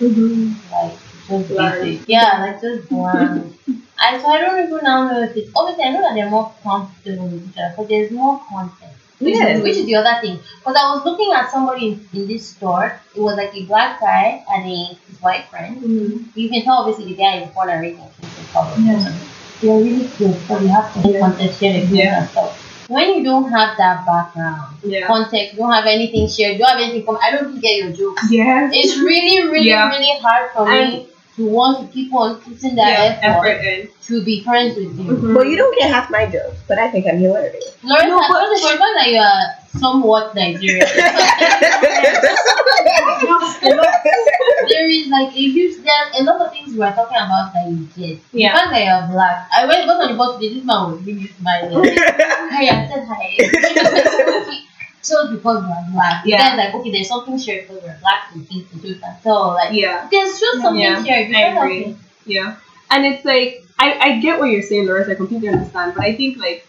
like 0.72 0.93
just 1.28 1.47
Bland. 1.49 1.82
basic. 1.82 2.07
Yeah, 2.07 2.39
like 2.45 2.62
just 2.62 2.88
bland. 2.89 3.53
I 3.99 4.18
so 4.22 4.28
I 4.28 4.39
don't 4.39 4.66
even 4.66 4.80
now 4.84 5.07
know 5.12 5.24
if 5.24 5.36
it's 5.36 5.51
obviously 5.55 5.84
I 5.86 5.89
know 5.91 6.01
that 6.01 6.14
they're 6.16 6.30
more 6.30 6.53
comfortable 6.64 7.28
with 7.28 7.49
each 7.49 7.57
other, 7.57 7.74
but 7.76 7.88
there's 7.89 8.12
more 8.12 8.39
content. 8.49 8.93
Which, 9.20 9.36
Yes. 9.36 9.57
is, 9.57 9.64
which 9.64 9.76
is 9.76 9.86
the 9.86 9.95
other 9.95 10.22
thing. 10.22 10.39
Because 10.60 10.78
I 10.82 10.95
was 10.95 11.03
looking 11.03 11.30
at 11.34 11.51
somebody 11.51 11.88
in, 11.88 12.07
in 12.14 12.28
this 12.28 12.47
store. 12.47 13.01
It 13.14 13.20
was 13.20 13.36
like 13.36 13.53
a 13.53 13.64
black 13.66 13.99
guy 13.99 14.45
and 14.49 14.66
a 14.66 14.97
his 15.07 15.22
white 15.22 15.45
friend. 15.49 15.76
Mm-hmm. 15.82 16.39
You 16.39 16.47
can 16.49 16.64
tell 16.64 16.76
obviously 16.76 17.05
the 17.14 17.16
guy 17.16 17.39
is 17.41 17.49
born 17.53 17.70
and 17.70 17.82
raised 17.82 17.99
in 17.99 18.05
Kingston, 18.22 18.45
probably. 18.53 18.84
Yeah. 18.86 19.20
They're 19.62 19.78
really 19.84 20.07
cute, 20.07 20.38
but 20.47 20.62
you 20.62 20.70
have 20.70 20.93
to 20.93 21.10
Yeah. 21.12 21.20
content 21.20 21.53
share 21.55 21.76
experience 21.82 21.91
Yeah. 21.91 22.20
and 22.22 22.30
stuff. 22.30 22.66
When 22.90 23.08
you 23.16 23.24
don't 23.24 23.50
have 23.52 23.78
that 23.78 24.04
background, 24.06 24.76
Yeah. 24.84 25.06
context, 25.08 25.54
you 25.54 25.60
don't 25.60 25.72
have 25.72 25.86
anything 25.86 26.28
shared, 26.28 26.54
you 26.54 26.60
don't 26.66 26.70
have 26.76 26.80
anything 26.82 27.06
from 27.06 27.18
I 27.22 27.30
don't 27.32 27.48
even 27.50 27.60
get 27.62 27.76
your 27.82 27.92
jokes. 27.92 28.24
Yes. 28.32 28.72
It's 28.74 28.98
really, 28.98 29.48
really, 29.48 29.70
Yeah. 29.70 29.88
really 29.90 30.12
hard 30.24 30.50
for 30.56 30.66
me 30.68 31.06
to 31.36 31.46
want 31.58 31.78
to 31.82 31.86
keep 31.94 32.12
on 32.14 32.36
putting 32.42 32.74
that 32.82 32.90
yeah. 32.98 33.20
effort, 33.30 33.48
Effort 33.48 33.66
in. 33.66 33.88
to 34.08 34.14
be 34.26 34.42
friends 34.44 34.76
with 34.76 34.98
you. 35.00 35.06
Mhm. 35.14 35.36
Well, 35.36 35.46
you 35.46 35.56
don't 35.56 35.76
get 35.80 35.90
half 35.92 36.10
my 36.10 36.26
jokes, 36.26 36.58
but 36.68 36.80
I 36.80 36.88
think 36.90 37.06
I'm 37.08 37.20
hilarious. 37.20 37.64
Lawrence, 37.84 38.08
No, 38.10 38.18
I 38.18 38.20
but- 38.28 38.58
suppose 38.58 38.72
for 38.72 38.78
that 38.98 39.08
you 39.14 39.20
are 39.20 39.44
somewhat 39.80 40.34
Nigerian. 40.36 40.82
there 44.70 44.88
is 44.88 45.08
like 45.08 45.30
a 45.30 45.44
huge 45.56 45.84
there 45.84 45.94
a 46.20 46.24
lot 46.24 46.42
of 46.42 46.52
things 46.52 46.74
we 46.74 46.82
are 46.82 46.94
talking 46.94 47.18
about 47.18 47.54
that 47.54 47.70
you 47.70 47.88
get. 47.96 48.20
Yeah. 48.32 48.54
The 48.54 48.60
fact 48.60 48.72
that 48.72 48.84
you're 48.86 49.14
black. 49.14 49.50
I 49.56 49.66
went 49.66 49.88
got 49.88 50.02
on 50.02 50.12
the 50.12 50.18
bus 50.18 50.36
today, 50.36 50.54
this 50.56 50.64
man 50.64 50.92
was 50.92 51.02
really 51.04 51.28
smiling. 51.28 51.98
Hi, 51.98 52.64
I 52.68 52.88
said 52.88 53.06
hi. 53.08 54.66
So 55.02 55.32
because 55.32 55.64
we're 55.64 55.92
black. 55.94 56.26
Yeah. 56.26 56.50
Then 56.50 56.58
like 56.58 56.76
okay, 56.76 56.92
there's 56.92 57.08
something 57.08 57.40
shared 57.40 57.68
because 57.68 57.84
we're 57.84 57.98
black 58.02 58.32
and 58.34 58.48
things 58.48 58.70
to 58.72 58.78
do 58.78 58.96
that. 58.96 59.24
So 59.24 59.50
like 59.50 59.74
Yeah. 59.74 60.08
there's 60.12 60.40
just 60.40 60.62
something 60.62 60.82
Yeah, 60.82 61.04
shared. 61.04 61.30
You 61.30 61.38
I 61.38 61.42
agree. 61.42 61.96
Yeah. 62.26 62.58
And 62.92 63.06
it's 63.06 63.26
like 63.26 63.64
I, 63.80 63.94
I 63.94 64.20
get 64.20 64.40
what 64.40 64.50
you're 64.50 64.62
saying, 64.62 64.86
Loris, 64.88 65.08
I 65.08 65.16
completely 65.16 65.48
understand. 65.48 65.94
But 65.96 66.04
I 66.04 66.16
think 66.16 66.38
like 66.38 66.68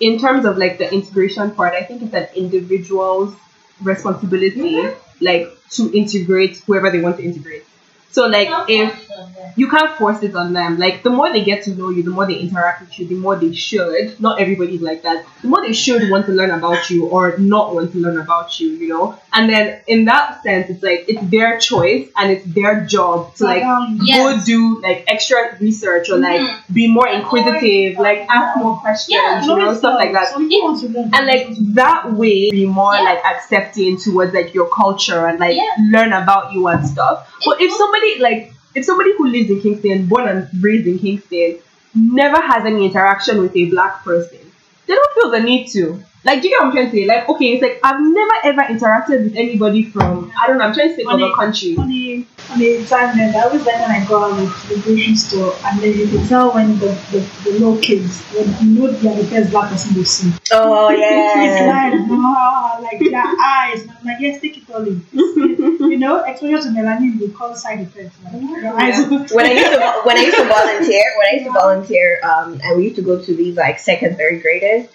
in 0.00 0.18
terms 0.18 0.44
of 0.44 0.58
like 0.58 0.78
the 0.78 0.92
integration 0.92 1.50
part, 1.52 1.74
I 1.74 1.82
think 1.82 2.02
it's 2.02 2.14
an 2.14 2.28
individual's 2.36 3.34
responsibility 3.82 4.74
mm-hmm. 4.76 5.11
Like 5.22 5.48
to 5.70 5.90
integrate 5.96 6.58
whoever 6.66 6.90
they 6.90 7.00
want 7.00 7.16
to 7.18 7.24
integrate. 7.24 7.64
So 8.10 8.26
like 8.26 8.48
if 8.68 9.08
you 9.56 9.68
can't 9.68 9.96
force 9.98 10.22
it 10.22 10.34
on 10.34 10.52
them. 10.52 10.78
Like 10.78 11.02
the 11.02 11.10
more 11.10 11.32
they 11.32 11.44
get 11.44 11.64
to 11.64 11.74
know 11.74 11.90
you, 11.90 12.02
the 12.02 12.10
more 12.10 12.26
they 12.26 12.34
interact 12.38 12.80
with 12.80 12.98
you, 12.98 13.06
the 13.06 13.14
more 13.14 13.36
they 13.36 13.52
should. 13.52 14.18
Not 14.20 14.40
everybody's 14.40 14.80
like 14.82 15.02
that. 15.02 15.24
The 15.42 15.48
more 15.48 15.62
they 15.62 15.72
should 15.72 16.10
want 16.10 16.26
to 16.26 16.32
learn 16.32 16.50
about 16.50 16.90
you 16.90 17.06
or 17.06 17.36
not 17.38 17.74
want 17.74 17.92
to 17.92 17.98
learn 17.98 18.18
about 18.18 18.58
you, 18.60 18.70
you 18.70 18.88
know. 18.88 19.18
And 19.32 19.48
then 19.50 19.80
in 19.86 20.04
that 20.06 20.42
sense, 20.42 20.70
it's 20.70 20.82
like 20.82 21.04
it's 21.08 21.22
their 21.30 21.58
choice 21.58 22.08
and 22.16 22.30
it's 22.32 22.44
their 22.46 22.84
job 22.84 23.34
to 23.36 23.44
like 23.44 23.62
um, 23.62 23.98
Yes. 24.02 24.18
go 24.40 24.44
do 24.44 24.80
like 24.82 25.04
extra 25.08 25.56
research 25.60 26.10
or 26.10 26.16
like 26.18 26.40
Mhm. 26.40 26.74
be 26.74 26.86
more 26.88 27.08
inquisitive, 27.08 27.98
like 27.98 28.26
ask 28.28 28.56
more 28.58 28.76
questions, 28.78 29.14
yeah, 29.14 29.42
you 29.44 29.56
know, 29.56 29.74
stuff 29.74 29.94
like 29.94 30.12
that. 30.12 30.28
Some 30.28 30.48
people 30.48 30.68
want 30.68 30.80
to 30.80 30.88
learn. 30.88 31.10
And 31.14 31.26
like 31.26 31.46
that 31.74 32.12
way, 32.12 32.50
be 32.50 32.66
more 32.66 32.94
Yeah. 32.94 33.02
like 33.02 33.24
accepting 33.24 33.96
towards 33.98 34.32
like 34.34 34.54
your 34.54 34.68
culture 34.68 35.26
and 35.26 35.38
like 35.38 35.56
Yeah. 35.56 35.62
learn 35.90 36.12
about 36.12 36.52
you 36.52 36.66
and 36.68 36.86
stuff. 36.86 37.28
But 37.44 37.60
if 37.60 37.72
somebody 37.72 38.18
like 38.18 38.52
if 38.74 38.84
somebody 38.84 39.16
who 39.16 39.28
lives 39.28 39.50
in 39.50 39.60
Kingston, 39.60 40.06
born 40.06 40.28
and 40.28 40.62
raised 40.62 40.86
in 40.86 40.98
Kingston, 40.98 41.58
never 41.94 42.40
has 42.40 42.64
any 42.64 42.86
interaction 42.86 43.38
with 43.38 43.54
a 43.56 43.70
black 43.70 44.02
person, 44.04 44.38
they 44.86 44.94
don't 44.94 45.14
feel 45.14 45.30
the 45.30 45.40
need 45.40 45.68
to. 45.68 46.02
Like, 46.24 46.40
do 46.40 46.48
you 46.48 46.54
get 46.54 46.60
what 46.60 46.66
I'm 46.68 46.72
trying 46.72 46.86
to 46.86 46.92
say? 46.92 47.04
Like, 47.06 47.28
okay, 47.28 47.46
it's 47.54 47.62
like 47.62 47.80
I've 47.82 48.00
never 48.00 48.32
ever 48.44 48.62
interacted 48.72 49.24
with 49.24 49.34
anybody 49.36 49.82
from 49.84 50.30
I 50.40 50.46
don't 50.46 50.58
know. 50.58 50.64
I'm 50.66 50.74
trying 50.74 50.90
to 50.90 50.94
say 50.96 51.02
from 51.02 51.18
Funny. 51.18 51.32
a 51.32 51.34
country. 51.34 51.76
on 51.76 51.88
the 51.88 52.24
on 52.50 52.58
the 52.60 52.68
examiners, 52.78 53.34
I 53.34 53.40
always 53.40 53.64
like 53.66 53.80
when 53.80 53.90
I 53.90 54.04
go 54.06 54.22
out 54.24 54.36
to 54.36 54.68
the 54.68 54.80
grocery 54.82 55.16
store 55.16 55.56
and 55.64 55.80
then 55.80 55.98
you 55.98 56.06
can 56.06 56.26
tell 56.28 56.52
when 56.54 56.78
the, 56.78 56.86
the, 57.10 57.18
the 57.44 57.50
little 57.58 57.76
kids 57.78 58.20
when 58.34 58.46
you 58.60 58.80
know 58.80 58.92
they 58.92 59.08
are 59.08 59.16
the 59.16 59.24
first 59.26 59.50
black 59.50 59.70
person 59.70 59.96
you 59.96 60.04
see. 60.04 60.32
Oh 60.52 60.90
It's 60.92 61.00
yeah. 61.00 61.66
like 61.98 62.08
ah, 62.10 62.78
like 62.80 63.00
their 63.00 63.26
eyes. 63.26 63.88
I'm 63.88 64.06
like, 64.06 64.20
yes, 64.20 64.40
take 64.40 64.58
it 64.58 64.70
all 64.70 64.86
in. 64.86 65.04
you 65.12 65.98
know, 65.98 66.22
exposure 66.24 66.62
to 66.62 66.68
melanin 66.68 67.18
will 67.18 67.30
cause 67.30 67.62
side 67.62 67.80
effects. 67.80 68.14
Like, 68.24 68.40
your 68.62 68.80
eyes 68.80 68.98
will- 69.08 69.26
when 69.36 69.46
I 69.46 69.52
used 69.52 69.72
to 69.72 70.00
when 70.04 70.16
I 70.18 70.22
used 70.22 70.36
to 70.36 70.44
volunteer, 70.44 71.04
when 71.18 71.26
I 71.26 71.32
used 71.32 71.46
to 71.46 71.52
volunteer, 71.52 72.20
um, 72.22 72.60
and 72.62 72.76
we 72.76 72.84
used 72.84 72.96
to 72.96 73.02
go 73.02 73.20
to 73.20 73.34
these 73.34 73.56
like 73.56 73.80
second, 73.80 74.16
third 74.18 74.40
graders. 74.42 74.86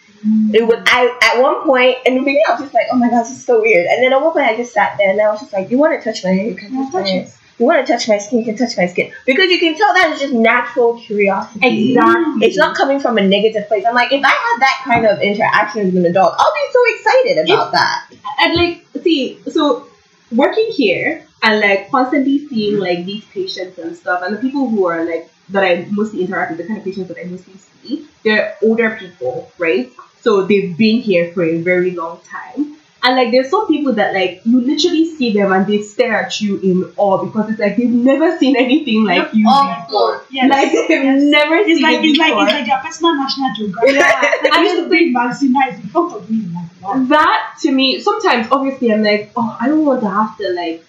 It 0.54 0.66
was 0.68 0.82
I 0.88 1.18
at 1.36 1.42
one 1.42 1.64
point 1.64 1.98
in 2.06 2.16
the 2.16 2.20
beginning 2.22 2.44
I 2.48 2.52
was 2.52 2.62
just 2.62 2.74
like, 2.74 2.88
oh 2.92 2.98
my 2.98 3.10
gosh, 3.10 3.28
this 3.28 3.38
is 3.38 3.46
so 3.46 3.62
weird. 3.62 3.86
And 3.88 4.04
then 4.04 4.14
at 4.14 4.22
one 4.22 4.34
point 4.34 4.46
I 4.46 4.56
just 4.56 4.74
sat 4.74 4.98
there 4.98 5.12
and 5.12 5.22
I 5.22 5.30
was 5.30 5.40
just 5.42 5.54
like, 5.54 5.70
you 5.70 5.78
want 5.78 6.02
to 6.02 6.04
touch 6.04 6.24
my 6.24 6.32
hair? 6.32 6.48
You 6.48 6.56
can 6.56 6.72
touch 6.72 6.94
my 6.94 7.08
hair. 7.08 7.22
it. 7.24 7.34
You 7.60 7.66
want 7.66 7.86
to 7.86 7.92
touch 7.92 8.08
my 8.08 8.20
skin? 8.20 8.40
You 8.40 8.46
can 8.46 8.56
touch 8.56 8.78
my 8.78 8.86
skin 8.86 9.12
because 9.26 9.50
you 9.50 9.60
can 9.60 9.76
tell 9.76 9.92
that 9.96 10.12
it's 10.12 10.22
just 10.22 10.34
natural 10.34 11.00
curiosity. 11.00 11.90
Exactly. 11.96 12.48
It's 12.48 12.58
not 12.58 12.76
coming 12.78 13.00
from 13.00 13.18
a 13.18 13.28
negative 13.28 13.68
place. 13.68 13.84
I'm 13.88 13.96
like, 13.96 14.12
if 14.12 14.24
I 14.24 14.30
had 14.30 14.60
that 14.60 14.82
kind 14.84 15.06
of 15.08 15.20
interaction 15.22 15.86
with 15.86 15.98
an 15.98 16.06
adult, 16.06 16.36
I'll 16.38 16.54
be 16.54 16.72
so 16.72 16.80
excited 16.96 17.46
about 17.46 17.72
that. 17.72 18.10
and 18.42 18.56
like 18.56 18.86
see 19.04 19.40
so 19.50 19.88
working 20.32 20.68
here 20.72 21.26
and 21.44 21.60
like 21.62 21.90
constantly 21.90 22.48
seeing 22.48 22.80
like 22.80 23.06
these 23.06 23.26
patients 23.26 23.78
and 23.78 23.96
stuff 23.96 24.22
and 24.24 24.36
the 24.36 24.40
people 24.42 24.70
who 24.70 24.86
are 24.86 25.06
like 25.06 25.30
that 25.50 25.64
I 25.64 25.88
mostly 25.92 26.22
interact 26.24 26.52
with 26.52 26.60
the 26.60 26.68
kind 26.68 26.78
of 26.80 26.84
patients 26.84 27.08
that 27.08 27.18
I 27.18 27.24
mostly 27.24 27.54
see 27.82 28.08
they're 28.24 28.56
older 28.62 28.98
people 29.00 29.52
right 29.58 29.92
so 30.28 30.42
they've 30.46 30.76
been 30.78 31.00
here 31.10 31.32
for 31.34 31.44
a 31.44 31.62
very 31.62 31.92
long 31.92 32.20
time 32.30 32.66
And 33.04 33.16
like 33.16 33.32
there's 33.32 33.50
some 33.50 33.68
people 33.68 33.94
that 33.94 34.14
like 34.14 34.42
you 34.44 34.60
literally 34.62 35.06
see 35.18 35.32
them 35.34 35.52
and 35.58 35.68
they 35.68 35.82
stare 35.82 36.16
at 36.22 36.42
you 36.42 36.60
in 36.70 36.84
awe 36.98 37.24
because 37.26 37.52
it's 37.52 37.60
like 37.60 37.78
they've 37.78 37.90
never 37.90 38.38
seen 38.38 38.58
anything 38.58 39.06
like 39.06 39.30
you 39.34 39.46
before. 39.46 40.26
Yes. 40.30 40.50
Like 40.50 40.72
they've 40.88 41.04
yes. 41.04 41.22
never 41.36 41.56
It's 41.56 41.80
seen 41.80 41.84
like 41.84 42.04
it 42.04 42.10
it's 42.10 42.20
like 42.20 42.34
it's 42.44 42.54
like 42.54 42.66
their 42.66 42.82
personal 42.84 43.16
national 43.16 43.54
geographic. 43.60 43.96
Yeah. 43.96 44.22
Like 44.44 44.54
I 44.54 44.64
used 44.64 44.76
to 44.84 44.88
bring 44.90 45.14
nights 45.14 45.42
in 45.80 45.90
front 45.90 46.14
of 46.14 46.30
me. 46.30 46.48
Like. 46.54 46.67
That 46.82 47.56
to 47.62 47.72
me 47.72 48.00
sometimes 48.02 48.48
obviously 48.52 48.92
I'm 48.92 49.04
like, 49.04 49.32
oh 49.36 49.58
I 49.60 49.68
don't 49.68 49.86
want 49.86 50.02
to 50.02 50.10
have 50.10 50.38
to 50.38 50.50
like 50.54 50.86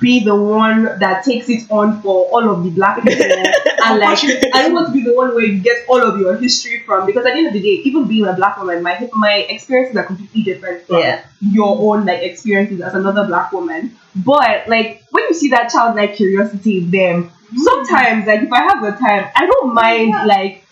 be 0.00 0.22
the 0.24 0.34
one 0.34 0.84
that 0.98 1.24
takes 1.24 1.48
it 1.48 1.70
on 1.70 2.02
for 2.02 2.26
all 2.26 2.48
of 2.50 2.64
the 2.64 2.70
black 2.70 3.02
people 3.02 3.24
and 3.84 3.98
like 3.98 4.18
I 4.54 4.62
don't 4.62 4.74
want 4.74 4.88
to 4.88 4.92
be 4.92 5.02
the 5.02 5.14
one 5.14 5.34
where 5.34 5.44
you 5.44 5.58
get 5.60 5.86
all 5.88 6.00
of 6.02 6.18
your 6.20 6.36
history 6.36 6.82
from 6.84 7.06
because 7.06 7.24
at 7.26 7.32
the 7.32 7.38
end 7.38 7.46
of 7.48 7.52
the 7.54 7.60
day, 7.60 7.82
even 7.84 8.06
being 8.06 8.26
a 8.26 8.32
black 8.34 8.58
woman, 8.58 8.82
my 8.82 9.08
my 9.14 9.34
experiences 9.48 9.96
are 9.96 10.04
completely 10.04 10.42
different 10.42 10.86
from 10.86 10.98
Yeah. 10.98 11.24
your 11.40 11.76
own 11.78 12.04
like 12.06 12.22
experiences 12.22 12.80
as 12.80 12.94
another 12.94 13.26
black 13.26 13.52
woman. 13.52 13.96
But 14.14 14.68
like 14.68 15.02
when 15.10 15.24
you 15.28 15.34
see 15.34 15.48
that 15.50 15.70
childlike 15.70 16.16
curiosity 16.16 16.78
in 16.78 16.90
them, 16.90 17.30
sometimes 17.56 18.26
like 18.26 18.42
if 18.42 18.52
I 18.52 18.62
have 18.62 18.82
the 18.82 18.92
time, 18.92 19.30
I 19.34 19.46
don't 19.46 19.74
mind 19.74 20.08
Yeah. 20.10 20.24
like 20.24 20.64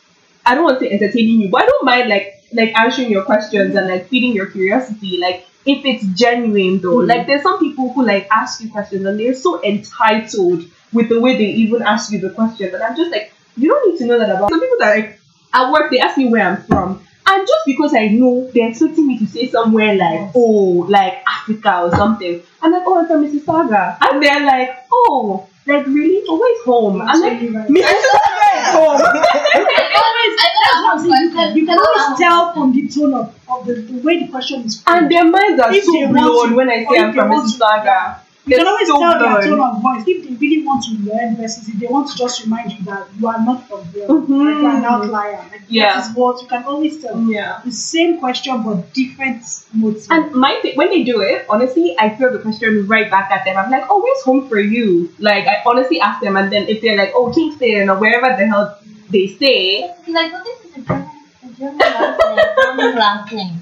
I 0.45 0.55
don't 0.55 0.65
want 0.65 0.81
to 0.81 0.87
say 0.87 0.93
entertaining 0.93 1.41
you, 1.41 1.49
but 1.49 1.63
I 1.63 1.67
don't 1.67 1.85
mind 1.85 2.09
like 2.09 2.40
like 2.53 2.75
answering 2.79 3.11
your 3.11 3.25
questions 3.25 3.75
and 3.77 3.89
like 3.89 4.09
feeding 4.09 4.33
your 4.33 4.47
curiosity. 4.47 5.19
Like 5.19 5.47
if 5.67 5.85
it's 5.85 6.05
genuine 6.19 6.81
though. 6.81 6.99
Mhm. 6.99 7.09
Like 7.09 7.27
there's 7.27 7.43
some 7.43 7.59
people 7.59 7.93
who 7.93 8.05
like 8.05 8.27
ask 8.31 8.61
you 8.63 8.71
questions 8.71 9.05
and 9.05 9.19
they're 9.19 9.35
so 9.35 9.63
entitled 9.63 10.65
with 10.93 11.09
the 11.09 11.21
way 11.21 11.37
they 11.37 11.47
even 11.47 11.83
ask 11.83 12.11
you 12.13 12.19
the 12.21 12.31
questions. 12.31 12.75
And 12.75 12.83
I'm 12.83 12.97
just 12.97 13.11
like, 13.11 13.33
you 13.57 13.69
don't 13.69 13.91
need 13.93 13.99
to 13.99 14.07
know 14.07 14.19
that 14.19 14.31
about 14.31 14.51
some 14.51 14.61
people 14.61 14.79
that 14.81 14.97
like 14.97 15.21
at 15.53 15.73
work 15.73 15.91
they 15.91 15.99
ask 16.01 16.17
me 16.17 16.29
where 16.29 16.47
I'm 16.47 16.63
from. 16.63 17.07
And 17.27 17.47
just 17.47 17.67
because 17.67 17.95
I 17.95 18.09
know 18.09 18.51
they're 18.53 18.71
expecting 18.71 19.07
me 19.07 19.19
to 19.19 19.27
say 19.27 19.49
somewhere 19.49 19.95
like, 19.95 20.31
oh, 20.35 20.87
like 20.89 21.23
Africa 21.29 21.83
or 21.83 21.91
something. 21.93 22.43
I'm 22.61 22.73
like, 22.73 22.83
oh, 22.87 22.99
I'm 22.99 23.07
from 23.07 23.25
Mississauga. 23.25 23.99
And 24.01 24.23
they're 24.23 24.45
like, 24.45 24.85
oh, 24.93 25.47
like 25.67 25.87
really? 25.87 26.23
Oh, 26.29 26.39
where's 26.39 26.65
home? 26.65 27.03
I'm 27.03 27.21
like, 27.21 27.33
right. 27.33 27.69
Mississauga 27.69 28.49
is 28.61 28.69
home. 28.75 29.01
always, 29.01 30.35
I 30.41 30.49
that's 30.65 30.83
what 30.83 30.93
I'm 30.93 30.99
saying. 30.99 31.23
You 31.25 31.31
can, 31.33 31.57
you 31.57 31.67
can. 31.67 31.79
I 31.79 31.83
always 31.83 32.19
tell 32.19 32.53
from 32.55 32.73
the 32.73 32.89
tone 32.89 33.15
of, 33.15 33.35
of 33.49 33.67
the, 33.67 33.75
the 33.75 33.99
way 34.03 34.25
the 34.25 34.29
question 34.29 34.63
is 34.63 34.81
framed. 34.83 35.03
and 35.03 35.11
their 35.13 35.25
minds 35.25 35.61
are 35.61 35.73
If 35.73 35.85
so 35.85 36.09
blown 36.09 36.55
when 36.55 36.71
I 36.71 36.85
say 36.85 36.99
I'm 36.99 37.13
from 37.15 37.31
Mississauga. 37.31 38.21
You 38.47 38.57
can 38.57 38.67
always 38.67 38.89
tell 38.89 39.01
their 39.19 39.19
blown. 39.19 39.59
tone 39.59 39.61
of 39.61 39.83
voice 39.83 40.05
if 40.07 40.27
they 40.27 40.35
really 40.35 40.65
want 40.65 40.83
to 40.85 40.93
learn 41.09 41.37
versus 41.37 41.69
if 41.69 41.75
they 41.79 41.87
want 41.87 42.09
to 42.11 42.17
just 42.17 42.43
remind 42.43 42.73
you 42.73 42.83
that 42.87 43.07
you 43.19 43.29
are 43.29 43.39
not 43.45 43.69
from 43.69 43.83
there, 43.95 44.09
Mhm. 44.09 44.45
like 44.47 44.59
you 44.61 44.67
are 44.67 44.77
an 44.79 44.85
outlier. 44.85 45.41
Like 45.53 45.63
Yeah. 45.69 45.93
that 45.93 46.11
is 46.11 46.17
what 46.17 46.41
you 46.43 46.49
can 46.49 46.65
always 46.65 47.03
tell. 47.03 47.21
Yeah. 47.31 47.61
The 47.65 47.71
same 47.73 48.19
question 48.19 48.63
but 48.63 48.93
different 48.95 49.43
motive. 49.75 50.07
And 50.11 50.33
my 50.33 50.53
th- 50.63 50.75
when 50.77 50.89
they 50.89 51.03
do 51.03 51.21
it, 51.21 51.45
honestly, 51.51 51.95
I 51.99 52.09
throw 52.17 52.33
the 52.33 52.39
question 52.47 52.87
right 52.89 53.11
back 53.11 53.31
at 53.31 53.45
them. 53.45 53.57
I'm 53.59 53.71
like, 53.71 53.85
oh, 53.91 54.01
where's 54.03 54.23
home 54.25 54.49
for 54.49 54.59
you? 54.59 55.13
Like, 55.19 55.47
I 55.47 55.57
honestly 55.67 56.01
ask 56.01 56.21
them, 56.23 56.37
and 56.37 56.51
then 56.51 56.67
if 56.69 56.81
they're 56.81 56.97
like, 56.97 57.13
oh, 57.15 57.31
Kingston 57.31 57.91
or 57.91 57.97
wherever 57.99 58.29
the 58.41 58.47
hell 58.47 58.79
they 59.11 59.27
stay, 59.27 59.85
It's 59.85 60.09
like, 60.09 60.33
what 60.33 60.47
is 60.49 60.59
a 60.77 60.81
German, 60.81 61.11
a 61.45 61.49
German 61.59 61.79
last 61.79 62.21
name? 62.23 62.49
German 62.65 62.95
last 62.97 63.33
name. 63.39 63.55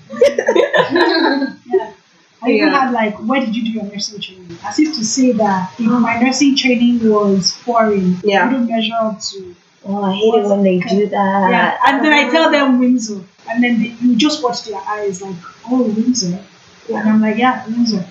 yeah. 1.67 1.91
I 2.41 2.51
even 2.51 2.69
Yeah. 2.69 2.79
had 2.85 2.93
like, 2.93 3.17
where 3.19 3.41
did 3.41 3.57
you 3.57 3.65
do 3.65 3.71
your 3.71 3.85
nursing 3.85 4.21
training? 4.21 4.48
As 4.65 4.79
if 4.79 4.95
to 4.97 5.05
say 5.05 5.33
that 5.33 5.73
if 5.79 5.87
my 5.87 6.19
nursing 6.21 6.57
training 6.57 7.09
was 7.09 7.53
foreign, 7.53 8.17
Yeah. 8.25 8.45
I 8.45 8.47
wouldn't 8.49 8.69
measure 8.71 8.95
up 9.01 9.21
to. 9.21 9.55
Oh, 9.85 10.03
I 10.03 10.13
hate 10.15 10.35
it 10.35 10.47
when 10.49 10.63
they 10.63 10.79
do 10.81 11.07
that. 11.09 11.51
Yeah. 11.51 11.79
And 11.87 12.05
then 12.05 12.13
I 12.13 12.31
tell 12.31 12.51
them 12.51 12.79
Windsor. 12.79 13.21
And 13.49 13.63
then 13.65 13.81
they, 13.81 13.89
you 14.01 14.17
just 14.17 14.43
watch 14.43 14.65
their 14.65 14.81
eyes 14.87 15.23
like, 15.23 15.37
oh, 15.71 15.83
Windsor. 15.85 16.39
And 16.89 17.09
I'm 17.09 17.21
like, 17.21 17.37
yeah, 17.39 17.65
Windsor. 17.67 18.05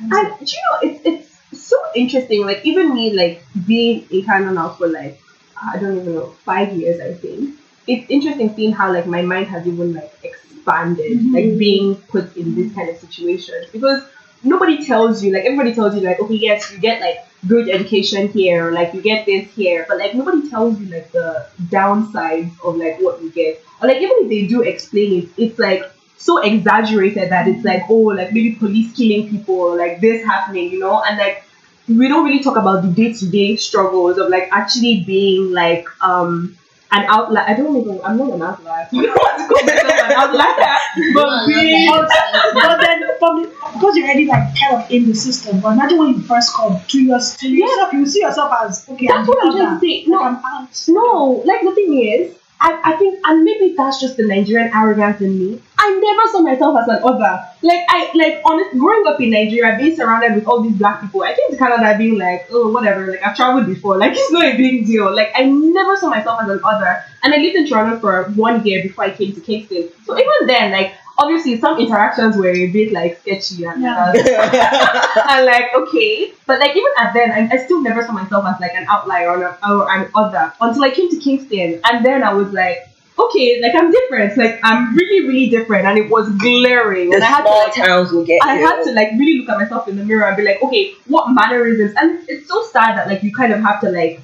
Windsor. 0.00 0.16
And 0.16 0.38
do 0.46 0.52
you 0.52 0.62
know, 0.70 0.78
it's 1.04 1.30
it's 1.52 1.62
so 1.66 1.76
interesting. 1.94 2.44
Like 2.44 2.64
even 2.64 2.94
me, 2.94 3.12
like 3.12 3.44
being 3.66 4.06
in 4.10 4.24
Canada 4.24 4.52
now 4.52 4.70
for 4.70 4.88
like 4.88 5.20
I 5.60 5.78
don't 5.78 5.98
even 6.00 6.14
know 6.14 6.26
five 6.44 6.72
years, 6.76 7.00
I 7.00 7.14
think. 7.14 7.56
It's 7.86 8.08
interesting 8.10 8.54
seeing 8.54 8.72
how 8.72 8.92
like 8.92 9.06
my 9.06 9.22
mind 9.22 9.46
has 9.48 9.66
even 9.66 9.92
like 9.94 10.12
expanded, 10.22 11.18
Mhm. 11.20 11.34
like 11.34 11.58
being 11.58 11.94
put 11.96 12.36
in 12.36 12.54
this 12.54 12.72
kind 12.74 12.88
of 12.90 12.96
situation 12.98 13.64
because 13.72 14.02
nobody 14.44 14.84
tells 14.84 15.22
you 15.22 15.32
like 15.32 15.44
everybody 15.44 15.74
tells 15.74 15.94
you 15.94 16.00
like 16.00 16.20
okay 16.20 16.34
yes 16.34 16.70
you 16.72 16.78
get 16.78 17.00
like 17.00 17.24
good 17.46 17.68
education 17.68 18.28
here 18.28 18.70
like 18.70 18.94
you 18.94 19.02
get 19.02 19.26
this 19.26 19.52
here 19.54 19.84
but 19.88 19.98
like 19.98 20.14
nobody 20.14 20.48
tells 20.48 20.78
you 20.80 20.86
like 20.86 21.10
the 21.12 21.46
downsides 21.64 22.52
of 22.64 22.76
like 22.76 23.00
what 23.00 23.20
you 23.22 23.30
get. 23.30 23.62
Or 23.80 23.88
like 23.88 23.96
even 23.96 24.16
if 24.20 24.28
they 24.28 24.46
do 24.46 24.62
explain 24.62 25.22
it 25.22 25.28
it's 25.36 25.58
like 25.58 25.84
so 26.16 26.38
exaggerated 26.38 27.30
that 27.30 27.48
it's 27.48 27.64
like 27.64 27.82
oh 27.88 28.12
like 28.20 28.32
maybe 28.32 28.54
police 28.54 28.96
killing 28.96 29.28
people 29.28 29.56
or 29.56 29.76
like 29.76 30.00
this 30.00 30.24
happening 30.24 30.70
you 30.70 30.78
know? 30.78 31.02
And 31.02 31.18
like 31.18 31.44
we 31.88 32.08
don't 32.08 32.24
really 32.24 32.42
talk 32.42 32.56
about 32.56 32.82
the 32.82 32.88
day-to-day 32.88 33.56
struggles 33.56 34.18
of 34.18 34.28
like 34.28 34.48
actually 34.52 35.02
being 35.04 35.52
like 35.52 35.86
um 36.00 36.56
an 36.92 37.04
outlier 37.08 37.44
I 37.48 37.54
don't 37.54 37.76
even 37.76 38.00
I'm 38.04 38.16
not 38.18 38.32
an 38.32 38.42
outlier 38.42 38.86
I 38.86 38.88
don't 38.92 39.08
want 39.08 39.38
to 39.40 39.44
call 39.48 39.62
myself 39.64 40.04
an 40.04 40.12
outlier 40.12 40.78
but 41.14 41.46
being 41.46 41.88
but, 41.90 42.80
then 42.80 43.02
from 43.18 43.42
the, 43.42 43.48
because 43.48 43.96
you're 43.96 44.06
already 44.06 44.26
like 44.26 44.54
kind 44.58 44.76
of 44.82 44.90
in 44.90 45.06
the 45.06 45.14
system, 45.14 45.60
but 45.60 45.72
imagine 45.72 45.98
when 45.98 46.08
you 46.08 46.20
first 46.22 46.52
come 46.54 46.78
to 46.86 47.02
yours 47.02 47.36
to 47.38 47.48
yourself, 47.48 47.92
you 47.92 48.04
see 48.06 48.20
yourself 48.20 48.52
as 48.62 48.86
okay, 48.90 49.06
That's 49.06 49.26
what 49.26 49.38
I'm 49.44 49.52
the 49.52 49.58
trying 49.58 49.68
to 49.68 49.76
other. 49.76 49.86
say. 49.86 50.04
No, 50.06 50.18
Like, 50.18 50.26
I'm 50.26 50.36
out. 50.44 50.84
No, 50.88 51.42
like 51.46 51.62
the 51.62 51.74
thing 51.74 51.98
is, 51.98 52.36
I, 52.62 52.92
I 52.92 52.96
think, 52.96 53.18
and 53.24 53.42
maybe 53.42 53.74
that's 53.76 54.00
just 54.00 54.16
the 54.16 54.24
Nigerian 54.24 54.70
arrogance 54.72 55.20
in 55.20 55.36
me. 55.36 55.60
I 55.76 55.98
never 55.98 56.28
saw 56.28 56.42
myself 56.42 56.78
as 56.80 56.86
an 56.86 57.02
other. 57.02 57.44
Like 57.60 57.84
I, 57.88 58.08
like 58.14 58.40
honest, 58.44 58.78
growing 58.78 59.04
up 59.04 59.20
in 59.20 59.30
Nigeria, 59.30 59.76
being 59.76 59.96
surrounded 59.96 60.36
with 60.36 60.46
all 60.46 60.62
these 60.62 60.76
black 60.76 61.00
people, 61.00 61.22
I 61.24 61.34
came 61.34 61.50
to 61.50 61.56
Canada 61.56 61.98
being 61.98 62.18
like, 62.18 62.46
oh, 62.52 62.70
whatever. 62.70 63.08
Like 63.08 63.26
I've 63.26 63.34
traveled 63.34 63.66
before. 63.66 63.98
Like 63.98 64.12
it's 64.16 64.30
not 64.30 64.44
a 64.44 64.56
big 64.56 64.86
deal. 64.86 65.12
Like 65.12 65.32
I 65.34 65.42
never 65.42 65.96
saw 65.96 66.08
myself 66.08 66.40
as 66.42 66.50
an 66.50 66.60
other. 66.62 67.02
And 67.24 67.34
I 67.34 67.38
lived 67.38 67.56
in 67.56 67.66
Toronto 67.66 67.98
for 67.98 68.30
one 68.36 68.64
year 68.64 68.80
before 68.80 69.04
I 69.04 69.10
came 69.10 69.34
to 69.34 69.40
Kingston. 69.40 69.88
So 70.04 70.16
even 70.16 70.46
then, 70.46 70.70
like 70.70 70.94
obviously 71.18 71.58
some 71.60 71.78
interactions 71.78 72.36
were 72.36 72.48
a 72.48 72.66
bit 72.70 72.92
like 72.92 73.20
sketchy 73.20 73.64
and. 73.64 73.82
Yeah. 73.82 74.12
Uh, 74.14 75.24
and 75.30 75.46
like 75.46 75.74
okay, 75.74 76.32
but 76.46 76.58
like 76.60 76.76
even 76.76 76.90
at 76.98 77.12
then, 77.14 77.30
I, 77.30 77.48
I 77.54 77.56
still 77.64 77.82
never 77.82 78.04
saw 78.04 78.12
myself 78.12 78.44
as 78.46 78.60
like 78.60 78.74
an 78.74 78.86
outlier 78.88 79.30
or 79.30 79.44
an, 79.44 79.56
or 79.68 79.90
an 79.90 80.10
other 80.14 80.52
until 80.60 80.84
I 80.84 80.90
came 80.90 81.10
to 81.10 81.16
Kingston, 81.18 81.80
and 81.84 82.04
then 82.04 82.22
I 82.22 82.32
was 82.32 82.52
like, 82.52 82.88
okay, 83.18 83.60
like 83.60 83.74
I'm 83.74 83.90
different, 83.90 84.36
like 84.36 84.60
I'm 84.62 84.94
really 84.96 85.26
really 85.28 85.48
different, 85.50 85.86
and 85.86 85.98
it 85.98 86.10
was 86.10 86.28
glaring, 86.36 87.10
the 87.10 87.16
and 87.16 87.24
I 87.24 87.26
had 87.26 87.44
to 87.44 87.50
like, 87.50 87.74
towns 87.74 88.12
will 88.12 88.24
get 88.24 88.40
I 88.42 88.58
you. 88.58 88.66
had 88.66 88.82
to 88.84 88.92
like 88.92 89.10
really 89.18 89.40
look 89.40 89.50
at 89.50 89.58
myself 89.58 89.88
in 89.88 89.96
the 89.96 90.04
mirror 90.04 90.26
and 90.26 90.36
be 90.36 90.42
like, 90.42 90.62
okay, 90.62 90.94
what 91.06 91.30
mannerisms? 91.32 91.94
And 91.96 92.20
it's 92.28 92.48
so 92.48 92.62
sad 92.64 92.96
that 92.96 93.06
like 93.06 93.22
you 93.22 93.32
kind 93.34 93.52
of 93.52 93.60
have 93.60 93.80
to 93.82 93.90
like, 93.90 94.20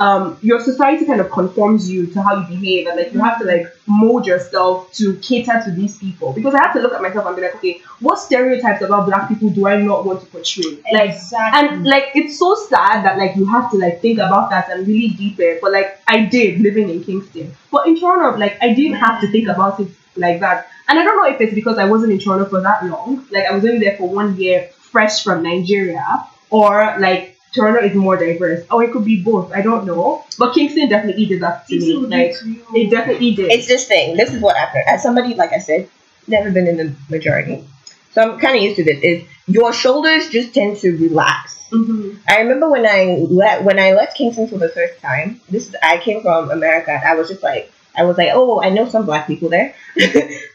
um, 0.00 0.38
your 0.40 0.60
society 0.60 1.04
kind 1.04 1.20
of 1.20 1.30
conforms 1.30 1.90
you 1.90 2.06
to 2.06 2.22
how 2.22 2.40
you 2.40 2.46
behave, 2.46 2.86
and 2.86 2.96
like 2.96 3.12
you 3.12 3.20
have 3.20 3.38
to 3.38 3.44
like 3.44 3.66
mold 3.86 4.26
yourself 4.26 4.90
to 4.94 5.14
cater 5.16 5.60
to 5.62 5.70
these 5.72 5.98
people. 5.98 6.32
Because 6.32 6.54
I 6.54 6.62
have 6.62 6.72
to 6.72 6.80
look 6.80 6.94
at 6.94 7.02
myself 7.02 7.26
and 7.26 7.36
be 7.36 7.42
like, 7.42 7.54
okay, 7.56 7.82
what 8.00 8.18
stereotypes 8.18 8.80
about 8.80 9.06
black 9.06 9.28
people 9.28 9.50
do 9.50 9.68
I 9.68 9.76
not 9.76 10.06
want 10.06 10.20
to 10.22 10.26
portray? 10.26 10.78
Like 10.90 11.10
exactly. 11.10 11.68
and 11.68 11.84
like 11.84 12.12
it's 12.14 12.38
so 12.38 12.54
sad 12.54 13.04
that 13.04 13.18
like 13.18 13.36
you 13.36 13.44
have 13.44 13.70
to 13.72 13.76
like 13.76 14.00
think 14.00 14.18
about 14.18 14.48
that 14.48 14.70
and 14.70 14.86
really 14.86 15.10
deep 15.10 15.38
it. 15.38 15.60
But 15.60 15.72
like 15.72 16.00
I 16.08 16.24
did 16.24 16.60
living 16.60 16.88
in 16.88 17.04
Kingston. 17.04 17.54
But 17.70 17.86
in 17.86 18.00
Toronto, 18.00 18.38
like 18.38 18.56
I 18.62 18.72
didn't 18.72 18.98
have 18.98 19.20
to 19.20 19.30
think 19.30 19.48
about 19.48 19.80
it 19.80 19.88
like 20.16 20.40
that. 20.40 20.68
And 20.88 20.98
I 20.98 21.04
don't 21.04 21.22
know 21.22 21.28
if 21.28 21.42
it's 21.42 21.54
because 21.54 21.76
I 21.76 21.84
wasn't 21.84 22.12
in 22.12 22.18
Toronto 22.18 22.46
for 22.46 22.62
that 22.62 22.86
long. 22.86 23.26
Like 23.30 23.44
I 23.44 23.54
was 23.54 23.66
only 23.66 23.80
there 23.80 23.98
for 23.98 24.08
one 24.08 24.34
year 24.36 24.70
fresh 24.78 25.22
from 25.22 25.42
Nigeria. 25.42 26.26
Or 26.48 26.96
like 26.98 27.36
Toronto 27.54 27.80
is 27.84 27.94
more 27.94 28.16
diverse. 28.16 28.64
Or 28.70 28.82
it 28.84 28.92
could 28.92 29.04
be 29.04 29.22
both. 29.22 29.52
I 29.52 29.62
don't 29.62 29.84
know. 29.86 30.24
But 30.38 30.54
Kingston 30.54 30.88
definitely 30.88 31.26
did 31.26 31.40
that 31.42 31.66
to 31.68 31.74
me. 31.74 31.80
Kingston 31.80 32.00
will 32.02 32.10
do 32.10 32.16
Like 32.16 32.30
it 32.74 32.86
it 32.86 32.90
definitely 32.90 33.34
did. 33.34 33.50
it's 33.50 33.66
this 33.66 33.86
thing. 33.88 34.16
This 34.16 34.32
is 34.32 34.40
what 34.40 34.56
happened. 34.56 34.84
As 34.86 35.02
somebody, 35.02 35.34
like 35.34 35.52
I 35.52 35.58
said, 35.58 35.88
never 36.28 36.50
been 36.50 36.66
in 36.68 36.76
the 36.76 36.94
majority, 37.08 37.64
so 38.12 38.22
I'm 38.22 38.38
kind 38.38 38.56
of 38.56 38.62
used 38.62 38.76
to 38.76 38.84
this. 38.84 39.00
Is 39.02 39.24
your 39.48 39.72
shoulders 39.72 40.28
just 40.28 40.54
tend 40.54 40.76
to 40.78 40.96
relax. 40.96 41.58
Mhm. 41.72 42.18
I 42.28 42.40
remember 42.40 42.68
when 42.68 42.86
I 42.86 43.18
left 43.30 43.64
when 43.64 43.78
I 43.78 43.92
left 43.92 44.16
Kingston 44.16 44.46
for 44.48 44.58
the 44.58 44.68
first 44.68 45.00
time. 45.00 45.40
This 45.48 45.68
is 45.68 45.76
I 45.82 45.98
came 45.98 46.20
from 46.22 46.50
America. 46.50 47.00
I 47.04 47.14
was 47.14 47.28
just 47.28 47.42
like 47.42 47.70
I 47.96 48.04
was 48.04 48.16
like, 48.18 48.30
oh, 48.32 48.62
I 48.62 48.70
know 48.70 48.88
some 48.88 49.04
black 49.06 49.26
people 49.26 49.48
there. 49.48 49.74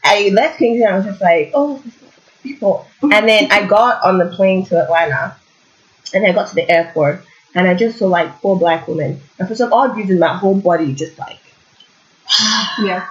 I 0.04 0.30
left 0.32 0.58
Kingston. 0.58 0.88
I 0.90 0.96
was 0.96 1.04
just 1.04 1.20
like, 1.20 1.50
oh, 1.54 1.82
people. 2.42 2.86
And 3.02 3.28
then 3.28 3.50
I 3.52 3.66
got 3.66 4.02
on 4.02 4.18
the 4.18 4.26
plane 4.26 4.64
to 4.66 4.82
Atlanta, 4.82 5.36
and 6.14 6.26
I 6.26 6.32
got 6.32 6.48
to 6.48 6.54
the 6.54 6.70
airport, 6.70 7.24
and 7.54 7.66
I 7.66 7.74
just 7.74 7.98
saw 7.98 8.06
like 8.06 8.40
four 8.40 8.58
black 8.58 8.86
women. 8.88 9.20
And 9.38 9.48
for 9.48 9.54
some 9.54 9.72
odd 9.72 9.96
reason, 9.96 10.18
my 10.18 10.36
whole 10.36 10.58
body 10.58 10.94
just 10.94 11.18
like 11.18 11.40
Yeah. 12.82 13.06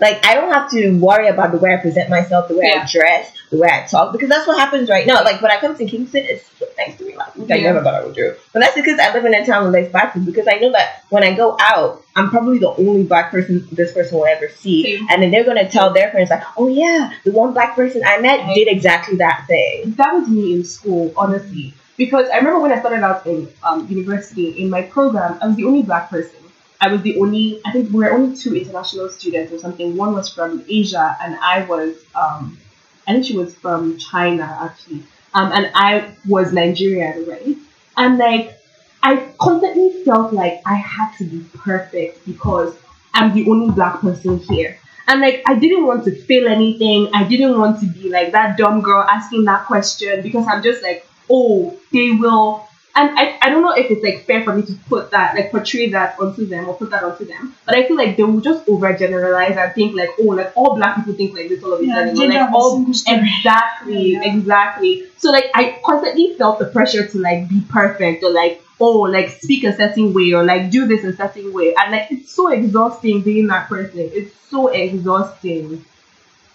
Like 0.00 0.24
I 0.24 0.34
don't 0.34 0.52
have 0.52 0.70
to 0.70 0.98
worry 0.98 1.28
about 1.28 1.52
the 1.52 1.58
way 1.58 1.74
I 1.74 1.76
present 1.76 2.08
myself, 2.08 2.48
the 2.48 2.56
way 2.56 2.72
I 2.74 2.86
dress, 2.90 3.32
the 3.50 3.58
way 3.58 3.68
I 3.70 3.86
talk, 3.86 4.12
because 4.12 4.30
that's 4.30 4.46
what 4.46 4.58
happens 4.58 4.88
right 4.88 5.06
now. 5.06 5.22
Like 5.22 5.42
when 5.42 5.50
I 5.50 5.58
come 5.60 5.76
to 5.76 5.84
Kingston, 5.84 6.24
it's 6.24 6.50
so 6.58 6.66
nice 6.78 6.96
to 6.98 7.04
relax, 7.04 7.36
which 7.36 7.50
I 7.50 7.58
never 7.58 7.82
thought 7.82 7.94
I 7.94 8.04
would 8.04 8.14
do. 8.14 8.34
But 8.54 8.60
that's 8.60 8.74
because 8.74 8.98
I 8.98 9.12
live 9.12 9.26
in 9.26 9.34
a 9.34 9.44
town 9.44 9.64
with 9.64 9.74
less 9.74 9.90
black 9.90 10.14
people. 10.14 10.26
Because 10.26 10.48
I 10.48 10.58
know 10.58 10.72
that 10.72 11.04
when 11.10 11.22
I 11.22 11.34
go 11.34 11.56
out, 11.60 12.02
I'm 12.16 12.30
probably 12.30 12.58
the 12.58 12.70
only 12.70 13.02
black 13.02 13.30
person 13.30 13.68
this 13.72 13.92
person 13.92 14.18
will 14.18 14.26
ever 14.26 14.48
see, 14.48 14.82
Same. 14.84 15.06
and 15.10 15.22
then 15.22 15.30
they're 15.30 15.44
gonna 15.44 15.68
tell 15.68 15.92
their 15.92 16.10
friends 16.10 16.30
like, 16.30 16.42
"Oh 16.56 16.68
yeah, 16.68 17.12
the 17.24 17.32
one 17.32 17.52
black 17.52 17.74
person 17.74 18.02
I 18.04 18.20
met 18.20 18.54
did 18.54 18.68
exactly 18.68 19.16
that 19.16 19.44
thing." 19.46 19.92
that 19.98 20.14
was 20.14 20.28
me 20.28 20.54
in 20.54 20.64
school, 20.64 21.12
honestly. 21.14 21.74
Because 22.00 22.30
I 22.30 22.38
remember 22.38 22.60
when 22.60 22.72
I 22.72 22.80
started 22.80 23.02
out 23.02 23.26
in 23.26 23.46
um, 23.62 23.86
university, 23.86 24.62
in 24.62 24.70
my 24.70 24.80
program, 24.80 25.38
I 25.42 25.48
was 25.48 25.56
the 25.56 25.64
only 25.64 25.82
black 25.82 26.08
person. 26.08 26.40
I 26.80 26.90
was 26.90 27.02
the 27.02 27.20
only, 27.20 27.60
I 27.66 27.72
think 27.72 27.92
we 27.92 27.98
were 28.02 28.10
only 28.10 28.34
two 28.34 28.56
international 28.56 29.10
students 29.10 29.52
or 29.52 29.58
something. 29.58 29.98
One 29.98 30.14
was 30.14 30.32
from 30.32 30.64
Asia, 30.66 31.14
and 31.20 31.36
I 31.36 31.66
was, 31.66 31.96
um, 32.14 32.58
I 33.06 33.12
think 33.12 33.26
she 33.26 33.36
was 33.36 33.54
from 33.54 33.98
China 33.98 34.44
actually. 34.62 35.02
Um, 35.34 35.52
and 35.52 35.70
I 35.74 36.14
was 36.26 36.54
Nigerian, 36.54 37.26
right? 37.28 37.54
And 37.98 38.16
like, 38.16 38.56
I 39.02 39.28
constantly 39.38 40.02
felt 40.02 40.32
like 40.32 40.62
I 40.64 40.76
had 40.76 41.12
to 41.18 41.24
be 41.24 41.44
perfect 41.54 42.24
because 42.24 42.74
I'm 43.12 43.34
the 43.34 43.44
only 43.50 43.74
black 43.74 44.00
person 44.00 44.38
here. 44.38 44.78
And 45.06 45.20
like 45.20 45.42
I 45.46 45.54
didn't 45.58 45.84
want 45.84 46.06
to 46.06 46.12
fail 46.24 46.48
anything. 46.48 47.10
I 47.12 47.24
didn't 47.24 47.58
want 47.58 47.78
to 47.80 47.86
be 47.86 48.08
like 48.08 48.32
that 48.32 48.56
dumb 48.56 48.80
girl 48.80 49.02
asking 49.02 49.44
that 49.44 49.66
question 49.66 50.22
because 50.22 50.46
I'm 50.46 50.62
just 50.62 50.82
like, 50.82 51.04
oh, 51.30 51.78
they 51.92 52.10
will 52.12 52.66
and 52.96 53.16
I, 53.16 53.38
I 53.40 53.50
don't 53.50 53.62
know 53.62 53.70
if 53.72 53.88
it's 53.90 54.02
like 54.02 54.24
fair 54.24 54.42
for 54.42 54.52
me 54.52 54.62
to 54.62 54.74
put 54.88 55.12
that 55.12 55.36
like 55.36 55.52
portray 55.52 55.90
that 55.90 56.18
onto 56.18 56.44
them 56.44 56.68
or 56.68 56.74
put 56.74 56.90
that 56.90 57.04
onto 57.04 57.24
them. 57.24 57.54
But 57.64 57.76
I 57.76 57.86
feel 57.86 57.96
like 57.96 58.16
they 58.16 58.24
will 58.24 58.40
just 58.40 58.66
overgeneralize 58.66 59.56
and 59.56 59.72
think 59.74 59.94
like, 59.96 60.10
oh, 60.18 60.24
like 60.24 60.52
all 60.56 60.74
black 60.74 60.96
people 60.96 61.14
think 61.14 61.34
like 61.36 61.48
this 61.48 61.62
all 61.62 61.74
of 61.74 61.80
a 61.80 61.86
Yeah, 61.86 61.94
sudden. 61.94 62.10
or, 62.10 62.16
gender 62.16 62.34
Like 62.40 62.52
all 62.52 62.84
exactly, 62.90 64.12
Yeah. 64.12 64.24
exactly. 64.34 65.04
So 65.18 65.30
like 65.30 65.50
I 65.54 65.78
constantly 65.84 66.34
felt 66.36 66.58
the 66.58 66.66
pressure 66.66 67.06
to 67.06 67.18
like 67.18 67.48
be 67.48 67.60
perfect 67.70 68.24
or 68.24 68.30
like 68.32 68.60
oh 68.80 69.00
like 69.02 69.28
speak 69.40 69.62
a 69.64 69.76
certain 69.76 70.12
way 70.12 70.32
or 70.32 70.42
like 70.42 70.70
do 70.70 70.86
this 70.88 71.04
a 71.04 71.14
certain 71.14 71.52
way 71.52 71.74
and 71.76 71.92
like 71.92 72.10
it's 72.10 72.32
so 72.32 72.48
exhausting 72.48 73.22
being 73.22 73.46
that 73.46 73.68
person. 73.68 74.10
It's 74.12 74.34
so 74.50 74.66
exhausting. 74.68 75.84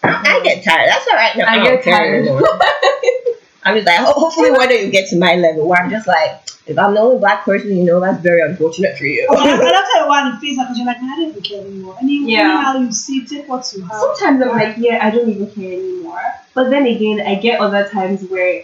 I 0.03 0.41
get 0.43 0.63
tired. 0.65 0.89
That's 0.89 1.07
all 1.07 1.15
right. 1.15 1.38
No, 1.38 1.45
I 1.45 1.61
I, 1.61 1.63
get 1.63 1.84
tired. 1.84 2.28
anymore. 3.66 3.74
I'm 3.74 3.76
just 3.76 3.88
like, 3.88 3.99
ho- 3.99 4.13
hopefully 4.20 4.51
one 4.51 4.70
day 4.70 4.86
you 4.86 4.91
get 4.91 5.09
to 5.09 5.18
my 5.18 5.36
level 5.36 5.68
where 5.68 5.82
I'm 5.82 5.89
just 5.89 6.07
like, 6.07 6.41
if 6.68 6.78
I'm 6.80 6.93
the 6.95 6.99
only 6.99 7.20
black 7.20 7.45
person 7.45 7.76
you 7.78 7.84
know, 7.84 7.99
that's 7.99 8.22
very 8.24 8.41
unfortunate 8.41 8.97
for 8.97 9.05
you. 9.05 9.28
I, 9.30 9.34
I 9.36 9.57
don't 9.57 9.70
tell 9.70 10.01
you 10.03 10.07
why 10.07 10.28
in 10.28 10.34
the 10.36 10.39
face 10.41 10.57
because 10.57 10.78
you're 10.78 10.88
like, 10.88 10.97
I 10.97 11.16
don't 11.16 11.30
even 11.30 11.41
care 11.43 11.61
anymore. 11.61 11.95
And 11.99 12.09
you, 12.09 12.28
Yeah. 12.28 12.39
anyhow 12.57 12.80
you 12.80 12.91
see, 12.91 13.26
take 13.26 13.47
what 13.47 13.72
you 13.76 13.84
have. 13.84 13.99
Sometimes 13.99 14.41
I'm 14.41 14.49
like, 14.49 14.76
yeah, 14.78 14.99
I 15.05 15.11
don't 15.11 15.30
even 15.30 15.51
care 15.51 15.74
anymore. 15.74 16.22
But 16.55 16.70
then 16.72 16.88
again, 16.88 17.22
I 17.22 17.36
get 17.36 17.59
other 17.59 17.88
times 17.89 18.24
where, 18.30 18.63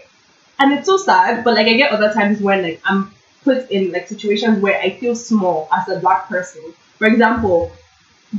and 0.59 0.73
it's 0.73 0.87
so 0.87 0.97
sad, 0.97 1.43
but 1.43 1.53
like 1.55 1.67
I 1.67 1.73
get 1.73 1.91
other 1.91 2.11
times 2.13 2.39
when 2.41 2.63
like 2.63 2.81
I'm 2.85 3.11
put 3.43 3.69
in 3.71 3.91
like 3.91 4.07
situations 4.07 4.59
where 4.61 4.79
I 4.79 4.91
feel 4.91 5.15
small 5.15 5.67
as 5.71 5.87
a 5.89 5.99
black 5.99 6.27
person. 6.27 6.61
For 6.97 7.07
example, 7.07 7.71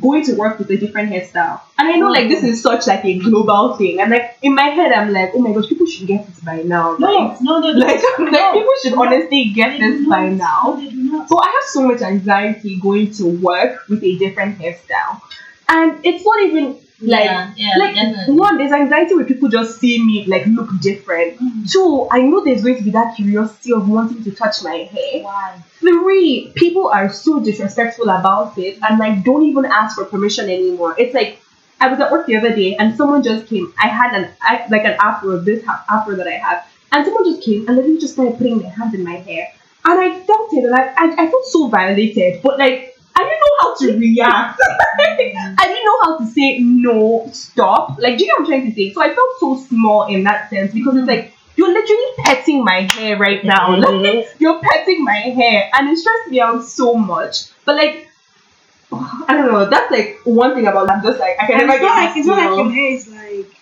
going 0.00 0.24
to 0.24 0.34
work 0.34 0.58
with 0.58 0.70
a 0.70 0.76
different 0.76 1.10
hairstyle. 1.10 1.60
And 1.78 1.88
I 1.88 1.96
know 1.96 2.08
like 2.08 2.28
this 2.28 2.42
is 2.42 2.62
such 2.62 2.86
like 2.86 3.04
a 3.04 3.18
global 3.18 3.76
thing. 3.76 4.00
And 4.00 4.10
like 4.10 4.36
in 4.42 4.54
my 4.54 4.68
head 4.68 4.92
I'm 4.92 5.12
like, 5.12 5.32
oh 5.34 5.38
my 5.38 5.52
gosh, 5.52 5.68
people 5.68 5.86
should 5.86 6.06
get 6.06 6.26
it 6.26 6.44
by 6.44 6.62
now. 6.62 6.96
no, 6.98 7.06
Like, 7.12 7.40
no, 7.42 7.60
no, 7.60 7.68
like, 7.68 8.00
no. 8.18 8.24
like 8.24 8.52
people 8.54 8.72
should 8.82 8.94
honestly 8.94 9.52
get 9.54 9.78
They 9.78 9.90
this 9.90 10.08
by 10.08 10.28
now. 10.28 10.62
No, 10.64 10.80
they 10.80 10.88
do 10.90 11.02
not. 11.02 11.28
So 11.28 11.38
I 11.38 11.46
have 11.46 11.68
so 11.68 11.86
much 11.86 12.00
anxiety 12.00 12.78
going 12.80 13.12
to 13.14 13.26
work 13.26 13.86
with 13.88 14.02
a 14.02 14.16
different 14.18 14.58
hairstyle. 14.58 15.20
And 15.68 16.04
it's 16.04 16.24
not 16.24 16.42
even 16.42 16.78
like 17.02 17.24
yeah, 17.24 17.52
yeah, 17.56 17.72
like 17.78 17.94
definitely. 17.94 18.34
one, 18.34 18.58
there's 18.58 18.72
anxiety 18.72 19.14
when 19.14 19.26
people 19.26 19.48
just 19.48 19.78
see 19.80 20.04
me 20.04 20.24
like 20.26 20.46
look 20.46 20.70
different. 20.80 21.38
Mm. 21.38 21.70
Two, 21.70 22.08
I 22.10 22.22
know 22.22 22.44
there's 22.44 22.62
going 22.62 22.76
to 22.76 22.82
be 22.82 22.90
that 22.90 23.16
curiosity 23.16 23.72
of 23.72 23.88
wanting 23.88 24.22
to 24.24 24.30
touch 24.30 24.62
my 24.62 24.88
hair. 24.90 25.22
Why? 25.22 25.62
Three, 25.80 26.52
people 26.54 26.88
are 26.88 27.12
so 27.12 27.40
disrespectful 27.40 28.08
about 28.08 28.56
it 28.58 28.78
and 28.82 28.98
like 28.98 29.24
don't 29.24 29.42
even 29.42 29.64
ask 29.64 29.96
for 29.96 30.04
permission 30.04 30.48
anymore. 30.48 30.94
It's 30.98 31.14
like 31.14 31.40
I 31.80 31.88
was 31.88 31.98
at 31.98 32.12
work 32.12 32.26
the 32.26 32.36
other 32.36 32.54
day 32.54 32.76
and 32.76 32.96
someone 32.96 33.22
just 33.22 33.48
came. 33.48 33.74
I 33.82 33.88
had 33.88 34.14
an 34.14 34.30
I, 34.40 34.66
like 34.70 34.84
an 34.84 34.96
afro, 35.00 35.38
this 35.38 35.64
ha- 35.64 35.84
afro 35.90 36.14
that 36.16 36.28
I 36.28 36.38
have, 36.38 36.64
and 36.92 37.04
someone 37.04 37.24
just 37.24 37.42
came 37.42 37.66
and 37.66 37.76
literally 37.76 37.98
just 37.98 38.14
started 38.14 38.38
putting 38.38 38.60
their 38.60 38.70
hands 38.70 38.94
in 38.94 39.02
my 39.02 39.16
hair, 39.16 39.48
and 39.84 40.00
I 40.00 40.20
felt 40.20 40.52
it 40.52 40.64
and 40.64 40.74
I 40.74 40.94
I, 40.96 41.24
I 41.24 41.30
felt 41.30 41.46
so 41.46 41.66
violated, 41.66 42.40
but 42.42 42.58
like 42.58 42.91
I 43.14 43.22
didn't 43.24 43.40
know 43.40 43.56
how 43.60 43.76
to 43.76 43.98
react. 43.98 44.60
I 44.98 45.64
didn't 45.66 45.84
know 45.84 45.98
how 46.04 46.18
to 46.18 46.26
say 46.26 46.58
no, 46.60 47.28
stop. 47.32 47.98
Like, 47.98 48.18
do 48.18 48.24
you 48.24 48.28
know 48.30 48.34
what 48.34 48.40
I'm 48.40 48.46
trying 48.60 48.70
to 48.70 48.74
say? 48.74 48.92
So 48.92 49.02
I 49.02 49.14
felt 49.14 49.30
so 49.40 49.56
small 49.68 50.06
in 50.06 50.24
that 50.24 50.50
sense 50.50 50.72
because 50.72 50.96
it's 50.96 51.06
like 51.06 51.32
you're 51.56 51.68
literally 51.72 52.12
petting 52.18 52.64
my 52.64 52.88
hair 52.92 53.16
right 53.18 53.44
now. 53.44 53.76
Like, 53.76 53.88
Mhm. 53.88 54.24
you're 54.38 54.60
petting 54.60 55.04
my 55.04 55.18
hair, 55.40 55.68
and 55.74 55.88
it 55.90 55.98
stressed 55.98 56.30
me 56.30 56.40
out 56.40 56.64
so 56.64 56.94
much. 56.94 57.44
But 57.64 57.76
like, 57.76 58.08
I 58.92 59.34
don't 59.36 59.52
know. 59.52 59.68
That's 59.68 59.90
like 59.90 60.20
one 60.24 60.54
thing 60.54 60.66
about 60.66 60.90
I'm 60.90 61.02
just 61.02 61.18
like 61.20 61.36
I 61.40 61.46
can 61.46 61.60
And 61.60 61.68
never 61.68 61.78
it's 61.78 61.82
get 61.84 61.94
like 62.04 62.16
it's 62.16 62.26
not 62.26 62.38
like 62.38 62.56
your 62.56 62.70
hair 62.72 62.92
is 62.92 63.08
like 63.08 63.54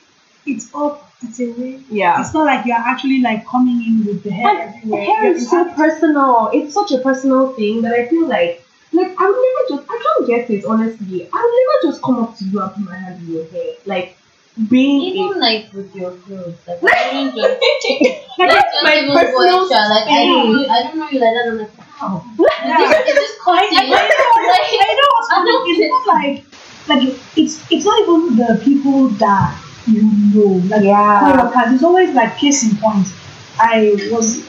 it's 0.46 0.74
up, 0.74 1.12
it's 1.22 1.38
away. 1.40 1.80
Yeah. 1.90 2.20
It's 2.20 2.32
not 2.32 2.44
like 2.46 2.64
you're 2.66 2.76
actually 2.76 3.20
like 3.20 3.46
coming 3.46 3.84
in 3.86 4.06
with 4.06 4.22
the 4.22 4.30
hair 4.30 4.48
And 4.48 4.74
everywhere. 4.74 5.04
hair 5.04 5.24
You're- 5.24 5.36
is 5.36 5.50
so 5.50 5.64
personal. 5.74 6.50
It's 6.54 6.72
such 6.74 6.92
a 6.92 6.98
personal 6.98 7.52
thing 7.52 7.82
that 7.82 7.92
I 7.92 8.06
feel 8.06 8.26
like, 8.26 8.64
like 8.92 9.14
I 9.18 9.24
would 9.26 9.42
never 9.46 9.82
just, 9.82 9.90
I 9.90 10.02
can't 10.04 10.26
get 10.26 10.50
it 10.50 10.64
honestly. 10.64 11.28
I 11.32 11.38
would 11.42 11.56
never 11.60 11.92
just 11.92 12.02
come 12.02 12.20
up 12.24 12.36
to 12.38 12.44
you 12.44 12.60
and 12.60 12.72
put 12.74 12.84
my 12.84 12.96
hand 12.96 13.22
in 13.22 13.34
your 13.34 13.44
hair, 13.46 13.74
like 13.86 14.16
being 14.68 15.00
Even 15.02 15.40
like 15.40 15.72
with 15.72 15.94
your 15.94 16.12
clothes, 16.12 16.56
like 16.66 16.80
I 16.82 17.10
don't 17.12 17.36
just 17.36 17.60
Like, 18.38 18.50
that's 18.50 18.72
just 18.72 18.84
my 18.84 18.96
even 18.98 19.14
personal. 19.14 19.68
Like 19.68 20.06
I 20.08 20.24
don't, 20.26 20.52
know- 20.52 20.68
I 20.68 20.82
don't 20.82 20.98
know 20.98 21.08
you 21.08 21.20
like 21.20 21.34
that. 21.34 21.48
I'm 21.48 21.58
like, 21.58 21.78
wow. 22.02 22.24
Yeah. 22.64 22.90
Is 22.90 23.14
this 23.14 23.38
crazy? 23.40 23.76
I, 23.76 23.80
I 23.80 23.88
know, 23.88 23.96
I 23.96 24.94
know 24.98 25.08
what's 25.14 25.28
don't 25.30 25.70
It's 25.70 25.90
not 25.90 26.06
like 26.14 26.44
like 26.88 27.18
it's 27.36 27.64
it's 27.70 27.84
not 27.84 28.00
even 28.02 28.36
the 28.36 28.60
people 28.64 29.08
that 29.22 29.56
you 29.86 30.02
know. 30.34 30.60
Like 30.68 30.82
Yeah. 30.84 31.20
coworkers, 31.36 31.74
it's 31.74 31.84
always 31.84 32.10
like 32.14 32.36
case 32.38 32.64
in 32.70 32.76
point. 32.78 33.06
I 33.58 33.96
was 34.10 34.44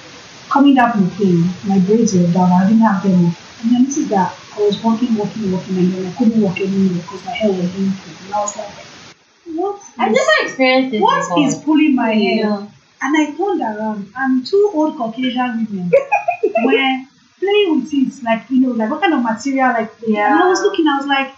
coming 0.50 0.76
down 0.76 0.92
from 0.94 1.06
the 1.06 1.12
plane, 1.16 1.50
my 1.66 1.80
braids 1.80 2.14
were 2.14 2.28
down, 2.32 2.52
I 2.52 2.68
didn't 2.68 2.82
have 2.82 3.04
them. 3.04 3.36
And 3.64 3.72
then 3.76 3.86
this 3.86 3.98
is 3.98 4.10
that 4.10 4.36
I 4.56 4.60
was 4.60 4.82
walking, 4.84 5.16
walking, 5.16 5.52
walking, 5.52 5.78
and 5.78 5.94
then 5.94 6.06
I 6.12 6.16
couldn't 6.18 6.42
walk 6.42 6.60
anymore 6.60 7.02
because 7.04 7.24
my 7.26 7.32
hair 7.32 7.52
was 7.52 7.70
being 7.72 7.92
pulled. 7.92 8.18
And 8.26 8.34
I 8.34 8.40
was 8.42 8.58
like, 8.58 8.72
what? 9.56 9.80
Is- 9.80 9.98
never 9.98 10.48
experienced 10.48 10.92
this 10.92 11.02
what 11.02 11.20
before. 11.30 11.48
is 11.48 11.56
pulling 11.58 11.96
my 11.96 12.12
hair? 12.14 12.36
Yeah. 12.38 12.68
And 13.04 13.18
I 13.18 13.26
turned 13.36 13.62
around, 13.62 14.14
and 14.16 14.46
two 14.46 14.72
old 14.74 14.98
Caucasian 14.98 15.68
women 15.70 15.92
were 16.64 17.06
playing 17.40 17.82
with 17.82 17.94
it, 17.94 18.24
like, 18.24 18.50
you 18.50 18.60
know, 18.62 18.70
like 18.72 18.90
what 18.92 19.02
kind 19.02 19.14
of 19.14 19.24
material, 19.24 19.70
like, 19.74 19.92
Yeah. 20.06 20.34
and 20.34 20.44
I 20.44 20.48
was 20.48 20.62
looking, 20.62 20.88
I 20.88 20.98
was 20.98 21.08
like, 21.08 21.34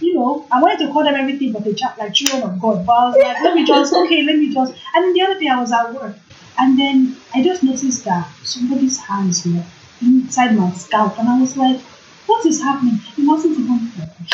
you 0.00 0.14
know, 0.14 0.46
I 0.50 0.60
wanted 0.62 0.86
to 0.86 0.92
call 0.92 1.04
them 1.04 1.14
everything 1.14 1.52
but 1.52 1.64
they 1.64 1.74
chat 1.74 1.98
like 1.98 2.14
children 2.14 2.42
of 2.42 2.60
God. 2.60 2.86
But 2.86 2.92
I 2.92 3.04
was 3.06 3.16
like, 3.16 3.42
let 3.42 3.54
me 3.54 3.64
just, 3.64 3.92
okay, 4.02 4.22
let 4.22 4.36
me 4.36 4.52
just. 4.52 4.72
And 4.94 5.04
then 5.04 5.12
the 5.12 5.22
other 5.22 5.40
day 5.40 5.48
I 5.48 5.60
was 5.60 5.72
at 5.72 5.92
work, 5.94 6.16
and 6.58 6.78
then 6.78 7.16
I 7.34 7.42
just 7.42 7.62
noticed 7.62 8.04
that 8.04 8.28
somebody's 8.44 8.98
hands 8.98 9.44
were 9.46 9.62
inside 10.02 10.56
my 10.56 10.70
scalp, 10.72 11.18
and 11.18 11.28
I 11.28 11.40
was 11.40 11.56
like, 11.56 11.80
what 12.26 12.44
is 12.46 12.60
happening? 12.62 12.98
It 13.16 13.26
wasn't 13.26 13.58
even 13.58 13.90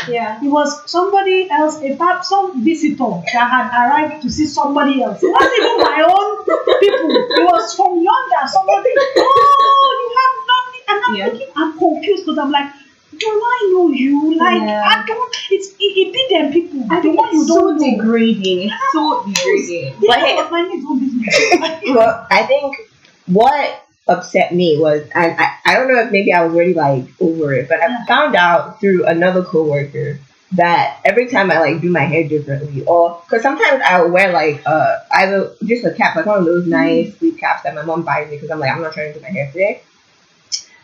Yeah. 0.09 0.39
it 0.43 0.49
was 0.49 0.91
somebody 0.91 1.49
else, 1.51 1.81
a 1.81 1.97
pap, 1.97 2.25
some 2.25 2.65
visitor 2.65 3.23
that 3.33 3.47
had 3.55 3.67
arrived 3.83 4.23
to 4.23 4.31
see 4.31 4.47
somebody 4.47 5.03
else. 5.03 5.23
It 5.23 5.29
wasn't 5.31 5.59
even 5.59 5.77
my 5.79 6.01
own 6.03 6.45
people. 6.81 7.11
It 7.41 7.45
was 7.53 7.75
from 7.75 8.03
yonder. 8.03 8.43
Somebody, 8.49 8.91
oh, 9.17 9.91
you 10.03 10.09
have 10.21 10.37
nothing. 10.53 10.83
And 10.89 11.03
I'm 11.07 11.15
Yeah. 11.17 11.29
thinking, 11.31 11.53
I'm 11.57 11.79
confused 11.79 12.25
because 12.25 12.39
I'm 12.39 12.51
like, 12.51 12.71
do 13.17 13.27
I 13.29 13.71
know 13.73 13.91
you? 13.91 14.35
Like, 14.35 14.63
Yeah. 14.63 14.83
I 14.85 15.05
don't. 15.07 15.37
It's 15.51 15.69
it, 15.79 15.93
it 16.03 16.13
be 16.13 16.27
them 16.35 16.53
people. 16.53 16.87
I 16.91 16.97
the 16.97 17.03
think 17.03 17.19
one 17.19 17.33
you 17.33 17.43
it's 17.43 17.49
so 17.49 17.71
know. 17.71 17.79
degrading. 17.79 18.63
It's 18.65 18.75
ah, 18.75 18.91
so 18.93 19.25
degrading. 19.27 19.95
But 20.07 20.19
hey- 20.19 20.37
don't. 20.37 21.85
Well, 21.95 22.27
I 22.31 22.43
think 22.45 22.77
what 23.27 23.84
upset 24.07 24.55
me 24.55 24.79
was, 24.79 25.03
and 25.15 25.37
I, 25.39 25.57
I 25.65 25.75
don't 25.75 25.89
know 25.89 26.01
if 26.01 26.11
maybe 26.13 26.33
I 26.33 26.45
was 26.45 26.55
already 26.55 26.75
like 26.75 27.07
over 27.21 27.53
it, 27.55 27.69
but 27.69 27.81
I 27.81 28.05
found 28.07 28.35
out 28.37 28.81
through 28.81 29.07
another 29.07 29.43
coworker 29.43 30.19
that 30.53 31.01
every 31.05 31.29
time 31.29 31.51
I 31.51 31.59
like 31.59 31.81
do 31.81 31.91
my 31.91 32.01
hair 32.05 32.29
differently, 32.29 32.85
or 32.85 33.21
because 33.25 33.43
sometimes 33.43 33.83
I 33.85 34.01
will 34.03 34.11
wear 34.11 34.33
like 34.33 34.63
uh 34.67 34.99
either 35.13 35.53
just 35.65 35.85
a 35.85 35.93
cap, 35.93 36.17
like 36.17 36.27
one 36.27 36.39
of 36.39 36.45
those 36.45 36.67
nice 36.67 37.17
sleep 37.19 37.39
caps 37.39 37.63
that 37.63 37.75
my 37.75 37.83
mom 37.83 38.03
buys 38.03 38.29
me 38.29 38.37
because 38.37 38.51
I'm 38.51 38.61
like 38.61 38.71
I'm 38.71 38.83
not 38.83 38.93
trying 38.93 39.13
to 39.13 39.19
do 39.19 39.23
my 39.23 39.31
hair 39.31 39.51
today. 39.51 39.83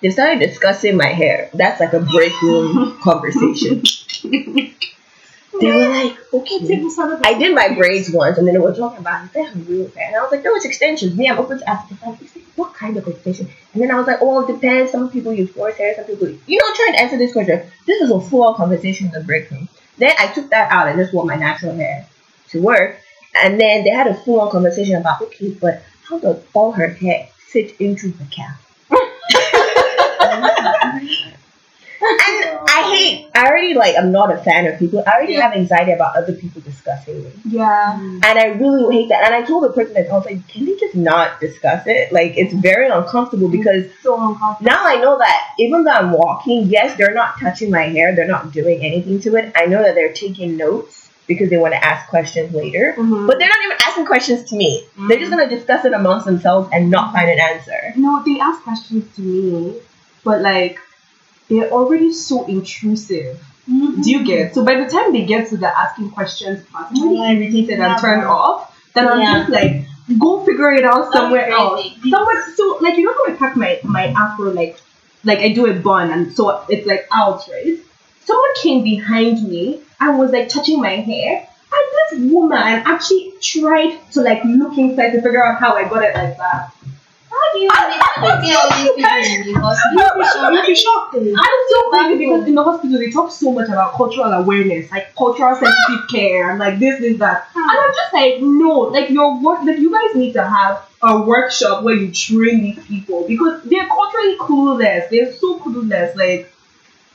They 0.03 0.11
started 0.11 0.41
discussing 0.41 0.97
my 0.97 1.09
hair. 1.09 1.51
That's 1.53 1.79
like 1.81 1.93
a 1.93 2.01
break 2.01 2.41
room 2.43 2.99
conversation. 3.03 3.83
They 5.61 5.66
were 5.66 5.89
like, 5.89 6.16
okay, 6.33 6.59
I 7.25 7.35
did 7.39 7.55
my 7.55 7.75
braids 7.75 8.11
once, 8.11 8.39
and 8.39 8.47
then 8.47 8.55
they 8.55 8.61
were 8.61 8.75
talking 8.75 8.99
about 9.01 9.25
it. 9.27 9.33
They 9.33 9.43
have 9.43 9.68
real 9.68 9.91
hair, 9.91 10.07
and 10.07 10.16
I 10.16 10.23
was 10.23 10.31
like, 10.31 10.45
no, 10.45 10.55
it's 10.55 10.64
extensions. 10.64 11.16
Me, 11.16 11.29
I'm 11.29 11.39
open 11.39 11.59
to 11.59 11.68
ask. 11.68 11.91
Like, 11.91 12.18
what 12.57 12.74
kind 12.74 12.96
of 12.96 13.07
extension? 13.07 13.48
And 13.72 13.82
then 13.82 13.90
I 13.90 13.96
was 13.96 14.07
like, 14.07 14.18
oh, 14.20 14.46
it 14.46 14.53
depends. 14.53 14.92
Some 14.92 15.11
people 15.11 15.32
use 15.32 15.51
force 15.51 15.76
hair, 15.76 15.94
some 15.94 16.05
people, 16.05 16.28
you 16.28 16.59
know, 16.59 16.74
trying 16.74 16.92
to 16.94 17.01
answer 17.01 17.18
this 17.18 17.32
question. 17.32 17.62
This 17.86 18.03
is 18.03 18.11
a 18.11 18.20
full 18.20 18.42
on 18.44 18.55
conversation 18.57 19.07
in 19.07 19.12
the 19.12 19.24
break 19.24 19.51
room. 19.51 19.68
Then 19.98 20.12
I 20.18 20.28
took 20.28 20.51
that 20.51 20.70
out 20.72 20.88
and 20.88 20.98
just 20.98 21.12
wore 21.12 21.24
my 21.24 21.36
natural 21.36 21.74
hair 21.74 22.07
to 22.51 22.62
work. 22.62 22.98
And 23.42 23.61
then 23.61 23.84
they 23.84 23.90
had 23.90 24.07
a 24.07 24.14
full 24.14 24.40
on 24.40 24.51
conversation 24.51 24.96
about, 24.96 25.22
okay, 25.22 25.51
but 25.51 25.82
how 26.05 26.18
does 26.18 26.42
all 26.55 26.72
her 26.72 26.88
hair 26.88 27.28
fit 27.36 27.80
into 27.80 28.09
the 28.11 28.24
cap? 28.24 28.57
And 32.03 32.59
I 32.68 32.94
hate, 32.94 33.30
I 33.34 33.46
already 33.46 33.74
like, 33.74 33.94
I'm 33.98 34.11
not 34.12 34.32
a 34.32 34.38
fan 34.38 34.66
of 34.66 34.78
people. 34.78 35.03
I 35.07 35.12
already 35.16 35.34
Yeah. 35.34 35.42
have 35.48 35.53
anxiety 35.55 35.92
about 35.92 36.16
other 36.16 36.32
people 36.32 36.61
discussing 36.62 37.22
me. 37.24 37.30
Yeah. 37.44 37.98
And 38.01 38.24
I 38.24 38.46
really 38.59 38.94
hate 38.94 39.09
that. 39.11 39.24
And 39.24 39.34
I 39.34 39.42
told 39.42 39.64
the 39.64 39.70
person 39.70 39.94
that 39.94 40.09
I 40.09 40.12
was 40.12 40.24
like, 40.24 40.46
can 40.48 40.64
we 40.66 40.78
just 40.78 40.94
not 40.94 41.40
discuss 41.40 41.86
it? 41.86 42.11
Like, 42.12 42.36
it's 42.36 42.55
very 42.55 42.88
uncomfortable 42.88 43.48
because 43.48 43.84
So 44.03 44.14
uncomfortable. 44.14 44.70
now 44.70 44.82
I 44.84 44.96
know 44.96 45.18
that 45.18 45.51
even 45.59 45.84
though 45.84 45.90
I'm 45.92 46.12
walking, 46.12 46.66
yes, 46.66 46.96
they're 46.96 47.14
not 47.14 47.38
touching 47.38 47.70
my 47.70 47.82
hair, 47.84 48.14
they're 48.16 48.26
not 48.26 48.53
doing 48.53 48.82
anything 48.84 49.20
to 49.20 49.36
it. 49.36 49.53
I 49.55 49.66
know 49.66 49.82
that 49.82 49.94
they're 49.94 50.12
taking 50.12 50.57
notes 50.57 51.11
because 51.26 51.48
they 51.51 51.59
want 51.59 51.74
to 51.74 51.84
ask 51.84 52.09
questions 52.09 52.53
later. 52.55 52.94
Mhm. 52.98 53.26
But 53.26 53.38
they're 53.38 53.48
not 53.48 53.59
even 53.64 53.76
asking 53.86 54.07
questions 54.07 54.48
to 54.51 54.57
me. 54.57 54.84
They're 55.07 55.18
just 55.18 55.30
gonna 55.30 55.48
discuss 55.48 55.84
it 55.84 55.92
amongst 55.92 56.26
themselves 56.26 56.68
and 56.72 56.90
not 56.90 57.12
find 57.12 57.30
an 57.30 57.38
answer. 57.38 57.92
No, 57.96 58.22
they 58.26 58.40
ask 58.40 58.62
questions 58.64 59.05
to 59.16 59.20
me, 59.22 59.74
but 60.24 60.40
like 60.42 60.78
they're 61.51 61.70
already 61.70 62.12
so 62.14 62.46
intrusive. 62.46 63.38
Mhm. 63.68 64.03
Do 64.03 64.11
you 64.11 64.24
get? 64.24 64.55
So 64.55 64.64
by 64.64 64.76
the 64.82 64.88
time 64.90 65.12
they 65.12 65.24
get 65.26 65.48
to 65.51 65.57
the 65.59 65.68
asking 65.84 66.11
questions 66.12 66.64
part, 66.72 66.86
I'm 66.90 67.03
already 67.18 67.44
irritated 67.44 67.78
and 67.80 68.01
turned 68.01 68.24
off. 68.24 68.72
Then 68.94 69.09
I'm 69.09 69.20
Yeah. 69.20 69.34
just 69.38 69.51
like, 69.51 69.72
go 70.18 70.44
figure 70.44 70.72
it 70.72 70.84
out 70.84 71.12
somewhere 71.12 71.48
else. 71.51 71.84
Somewhere. 72.09 72.44
So 72.57 72.78
like 72.80 72.96
you 72.96 73.05
know 73.07 73.12
how 73.18 73.32
I 73.32 73.36
pack 73.36 73.57
my 73.57 73.78
my 73.84 74.07
afro 74.24 74.51
like 74.53 74.80
like 75.24 75.40
I 75.40 75.51
do 75.53 75.66
a 75.66 75.74
bun 75.74 76.11
and 76.11 76.32
so 76.32 76.64
it's 76.68 76.86
like 76.86 77.07
out 77.12 77.46
right. 77.53 77.78
Someone 78.24 78.55
came 78.62 78.82
behind 78.82 79.48
me 79.48 79.80
and 80.01 80.18
was 80.18 80.30
like 80.32 80.48
touching 80.48 80.80
my 80.80 80.96
hair. 81.11 81.46
And 81.76 81.84
this 82.26 82.32
woman 82.32 82.82
actually 82.92 83.32
tried 83.40 83.98
to 84.12 84.22
like 84.22 84.42
look 84.44 84.76
inside 84.78 85.11
to 85.11 85.22
figure 85.22 85.44
out 85.44 85.61
how 85.61 85.74
I 85.76 85.84
got 85.84 86.03
it 86.03 86.14
like 86.14 86.36
that. 86.38 86.72
How 87.53 87.59
you 87.59 87.68
how 87.70 88.40
do 88.40 88.46
you 88.46 88.53
get 88.53 88.59
all 88.59 88.70
these 88.76 88.92
people 88.94 89.48
in 89.48 89.55
the 89.55 89.61
hospital? 89.61 90.53
You'll. 90.53 90.66
You'll 90.66 90.74
shocked. 90.74 91.16
I'm 91.16 91.59
so 91.68 91.90
crazy 91.90 92.18
because 92.18 92.46
in 92.48 92.55
the 92.55 92.62
hospital 92.64 92.98
they 92.98 93.11
talk 93.11 93.30
so 93.30 93.53
much 93.53 93.68
about 93.68 93.94
cultural 93.94 94.32
awareness, 94.32 94.90
like 94.90 95.14
cultural 95.16 95.55
sensitive 95.55 96.09
care, 96.11 96.51
and 96.51 96.59
like 96.59 96.78
this, 96.78 97.01
this, 97.01 97.18
that. 97.18 97.48
And 97.55 97.64
I'm 97.70 97.92
just 97.94 98.12
like, 98.12 98.40
no, 98.40 98.80
like 98.92 99.11
your 99.11 99.40
work, 99.42 99.62
like 99.64 99.78
you 99.78 99.90
guys 99.90 100.14
need 100.14 100.32
to 100.34 100.44
have 100.46 100.86
a 101.03 101.20
workshop 101.22 101.82
where 101.82 101.94
you 101.94 102.12
train 102.12 102.62
these 102.62 102.84
people 102.86 103.26
because 103.26 103.62
they're 103.64 103.86
culturally 103.88 104.36
clueless. 104.38 105.09
They're 105.11 105.32
so 105.32 105.59
clueless. 105.59 106.14
Like, 106.14 106.53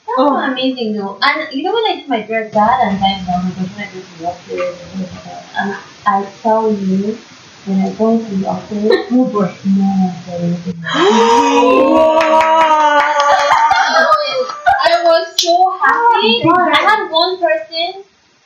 That's 0.08 0.20
Oh. 0.20 0.36
amazing 0.38 0.94
though. 0.94 1.18
And 1.22 1.54
you 1.54 1.64
know 1.64 1.74
when 1.74 1.86
I 1.86 2.02
do 2.02 2.08
my 2.08 2.22
dress, 2.22 2.54
that 2.54 2.80
and 2.84 3.00
time 3.00 3.26
down 3.26 3.50
because 3.50 3.70
when 3.76 3.88
I 3.88 3.94
go 3.94 4.00
to 4.02 4.20
the 4.20 4.28
office 4.28 4.82
and 4.82 4.92
things 4.92 5.12
like 5.14 5.24
that, 5.26 5.46
and 5.58 5.78
I 6.06 6.32
tell 6.42 6.72
you 6.72 7.18
when 7.66 7.80
I 7.82 7.94
go 7.94 8.18
to 8.18 8.36
the 8.36 8.48
office, 8.48 9.12
no 9.12 9.26
brush, 9.26 9.58
no 9.66 10.14
anything. 10.30 10.84
I 13.68 15.02
was 15.04 15.42
so 15.42 15.72
happy. 15.80 16.42
Oh, 16.46 16.72
I 16.72 16.82
had 16.82 17.10
one 17.10 17.40
person, 17.40 18.04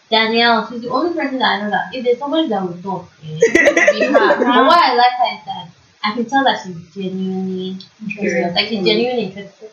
Danielle. 0.09 0.67
She's 0.70 0.82
the 0.82 0.89
only 0.89 1.13
person 1.13 1.39
that 1.39 1.45
I 1.45 1.61
know 1.61 1.70
that 1.70 1.93
if 1.93 2.03
there's 2.03 2.17
somebody 2.20 2.47
that 2.49 2.61
will 2.63 2.78
talk, 2.82 3.09
it 3.24 3.32
would 3.32 3.99
be 3.99 4.05
her. 4.05 4.38
But 4.38 4.65
what 4.65 4.80
I 4.80 4.93
like 4.95 5.13
her 5.20 5.38
is 5.38 5.45
that 5.45 5.67
I 6.03 6.13
can 6.13 6.26
tell 6.26 6.43
that 6.43 6.63
she's 6.63 6.78
genuinely 6.93 7.78
interested. 8.01 8.53
Like 8.55 8.67
she's 8.70 8.86
genuinely 8.86 9.24
interested. 9.26 9.72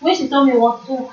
When 0.00 0.14
she 0.14 0.28
told 0.28 0.48
me 0.48 0.56
what 0.58 0.82
to 0.82 0.86
do, 0.88 1.10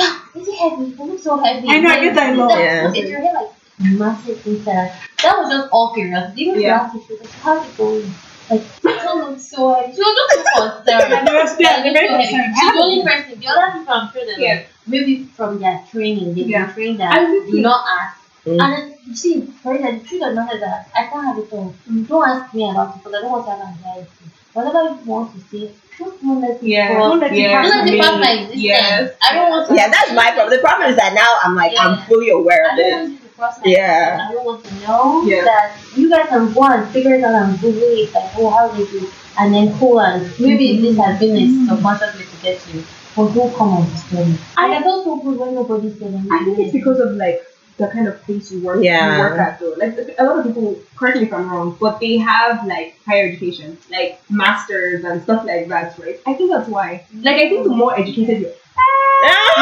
"Ah, 0.00 0.28
is 0.34 0.48
it 0.48 0.54
heavy? 0.58 0.90
It 0.92 0.98
looks 0.98 1.22
so 1.22 1.36
heavy. 1.38 1.68
I 1.68 1.80
know, 1.80 1.90
I 1.90 2.00
get 2.00 2.14
that 2.16 2.34
a 2.34 2.36
lot. 2.36 2.58
Yeah. 2.58 2.90
Is 2.92 3.08
your 3.08 3.20
hair 3.20 3.32
like 3.34 3.50
massive 3.78 4.46
inside? 4.46 4.92
That 5.22 5.38
was 5.38 5.50
just 5.52 5.68
all 5.72 5.94
curiosity. 5.94 6.42
Even 6.42 6.60
Yeah. 6.60 6.90
yeah. 6.94 7.00
she 7.06 7.12
was 7.12 7.20
like, 7.20 7.30
how's 7.42 7.66
it 7.68 7.76
going? 7.76 8.14
Like, 8.50 8.60
it 8.60 8.82
don't 9.02 9.38
so 9.40 9.72
heavy. 9.74 9.92
She 9.94 10.00
was 10.00 10.14
just 10.34 10.56
so 10.56 10.70
concerned. 10.82 11.12
And 11.14 11.26
they 11.28 11.32
were 11.34 11.46
still- 11.46 11.70
Like, 11.70 11.82
they're 11.84 11.92
very 11.92 12.08
so 12.08 12.16
concerned. 12.18 12.54
She's 12.58 12.72
the 12.72 12.80
only 12.82 13.02
person. 13.04 13.40
The 13.40 13.46
other 13.48 13.78
people, 13.78 13.94
I'm 13.94 14.12
sure 14.12 14.26
that 14.26 14.38
Yeah. 14.38 14.54
like, 14.54 14.68
maybe 14.86 15.24
from 15.36 15.58
their 15.60 15.84
training, 15.90 16.34
they've 16.34 16.48
Yeah. 16.48 16.66
been 16.66 16.74
trained 16.74 17.00
that 17.00 17.12
think 17.14 17.50
do 17.50 17.60
not 17.60 17.84
ask. 18.00 18.18
Mm. 18.46 18.60
And 18.60 18.94
you 19.06 19.14
see, 19.14 19.42
for 19.62 19.78
that, 19.78 20.02
the 20.02 20.08
truth 20.08 20.22
of 20.22 20.28
the 20.30 20.34
matter 20.34 20.54
is 20.56 20.60
that 20.60 20.88
I 20.94 21.06
can't 21.06 21.24
have 21.26 21.38
it 21.38 21.48
all. 21.52 21.72
Don't 22.08 22.28
ask 22.28 22.52
me 22.52 22.68
about 22.68 22.96
it 22.96 22.98
because 22.98 23.14
I 23.18 23.22
don't 23.22 23.30
want 23.30 23.46
to 23.46 23.50
have 23.52 23.60
anxiety. 23.60 24.10
Whatever 24.52 24.82
you 24.82 24.98
want 25.06 25.32
to 25.32 25.40
say, 25.48 25.70
just 25.96 26.20
don't 26.20 26.40
let 26.40 26.50
it 26.50 26.62
yeah. 26.62 26.92
Don't 26.98 27.20
let 27.20 27.32
yeah, 27.34 27.62
Don't 27.62 27.70
let 27.70 27.84
me, 27.84 28.00
pass 28.00 28.20
my 28.20 28.32
existence. 28.32 28.60
yes. 28.62 29.12
I 29.22 29.34
don't 29.34 29.50
want 29.50 29.68
to. 29.68 29.74
Yeah, 29.76 29.88
that's 29.88 30.12
my 30.12 30.32
problem. 30.32 30.50
The 30.50 30.58
problem 30.58 30.90
is 30.90 30.96
that 30.96 31.14
now 31.14 31.30
I'm 31.44 31.54
like, 31.54 31.72
I'm 31.78 31.98
fully 32.08 32.30
aware 32.30 32.68
of 32.70 32.76
don't 32.76 33.21
it. 33.34 33.40
want 33.40 33.56
you 33.56 33.64
to 33.64 33.64
cross 33.64 33.64
my 33.64 33.70
Yeah. 33.70 34.14
existence. 34.14 34.30
I 34.30 34.32
don't 34.32 34.44
want 34.44 34.64
to 34.64 34.74
know 34.86 35.22
Yeah. 35.26 35.44
that 35.44 35.76
you 35.96 36.10
guys 36.10 36.28
can 36.28 36.52
go 36.52 36.62
and 36.62 36.92
figure 36.92 37.14
it 37.14 37.24
out 37.24 37.34
and 37.34 37.60
Google 37.60 37.82
it, 37.82 38.14
like, 38.14 38.30
oh, 38.38 38.50
how 38.50 38.68
they 38.68 38.84
do, 38.84 39.08
and 39.38 39.54
then 39.54 39.68
who 39.68 39.98
and 39.98 40.40
maybe 40.40 40.80
this 40.80 40.96
has 40.98 41.18
been 41.18 41.36
a 41.36 41.66
subconscious 41.68 42.14
way 42.14 42.22
to 42.24 42.36
get 42.42 42.74
you, 42.74 42.84
but 43.16 43.34
don't 43.34 43.54
come 43.54 43.76
and 43.82 43.90
disturb 43.90 44.28
me. 44.28 44.38
I- 44.56 44.64
And 44.66 44.74
I 44.74 44.80
don't 44.80 45.04
so 45.04 45.16
good 45.16 45.38
when 45.38 45.54
nobody's 45.54 45.98
telling 45.98 46.22
me. 46.22 46.28
I 46.30 46.44
think 46.44 46.58
it's 46.58 46.72
because 46.72 47.00
of 47.00 47.12
like 47.12 47.42
the 47.78 47.88
kind 47.88 48.06
of 48.06 48.22
place 48.24 48.52
you 48.52 48.60
work 48.60 48.82
Yeah. 48.82 49.14
you 49.14 49.18
work 49.20 49.38
at 49.38 49.58
though. 49.58 49.74
Like 49.76 49.96
a 50.18 50.24
lot 50.24 50.38
of 50.38 50.44
people, 50.46 50.76
correct 50.96 51.16
me 51.16 51.24
if 51.24 51.32
I'm 51.32 51.50
wrong, 51.50 51.76
but 51.80 52.00
they 52.00 52.18
have 52.18 52.66
like 52.66 52.96
higher 53.06 53.28
education, 53.28 53.78
like 53.90 54.20
masters 54.30 55.04
and 55.04 55.22
stuff 55.22 55.44
like 55.46 55.68
that, 55.68 55.98
right? 55.98 56.20
I 56.26 56.34
think 56.34 56.50
that's 56.50 56.68
why. 56.68 57.04
Like 57.22 57.36
I 57.36 57.48
think 57.48 57.64
the 57.64 57.70
more 57.70 57.98
educated 57.98 58.40
you 58.42 58.52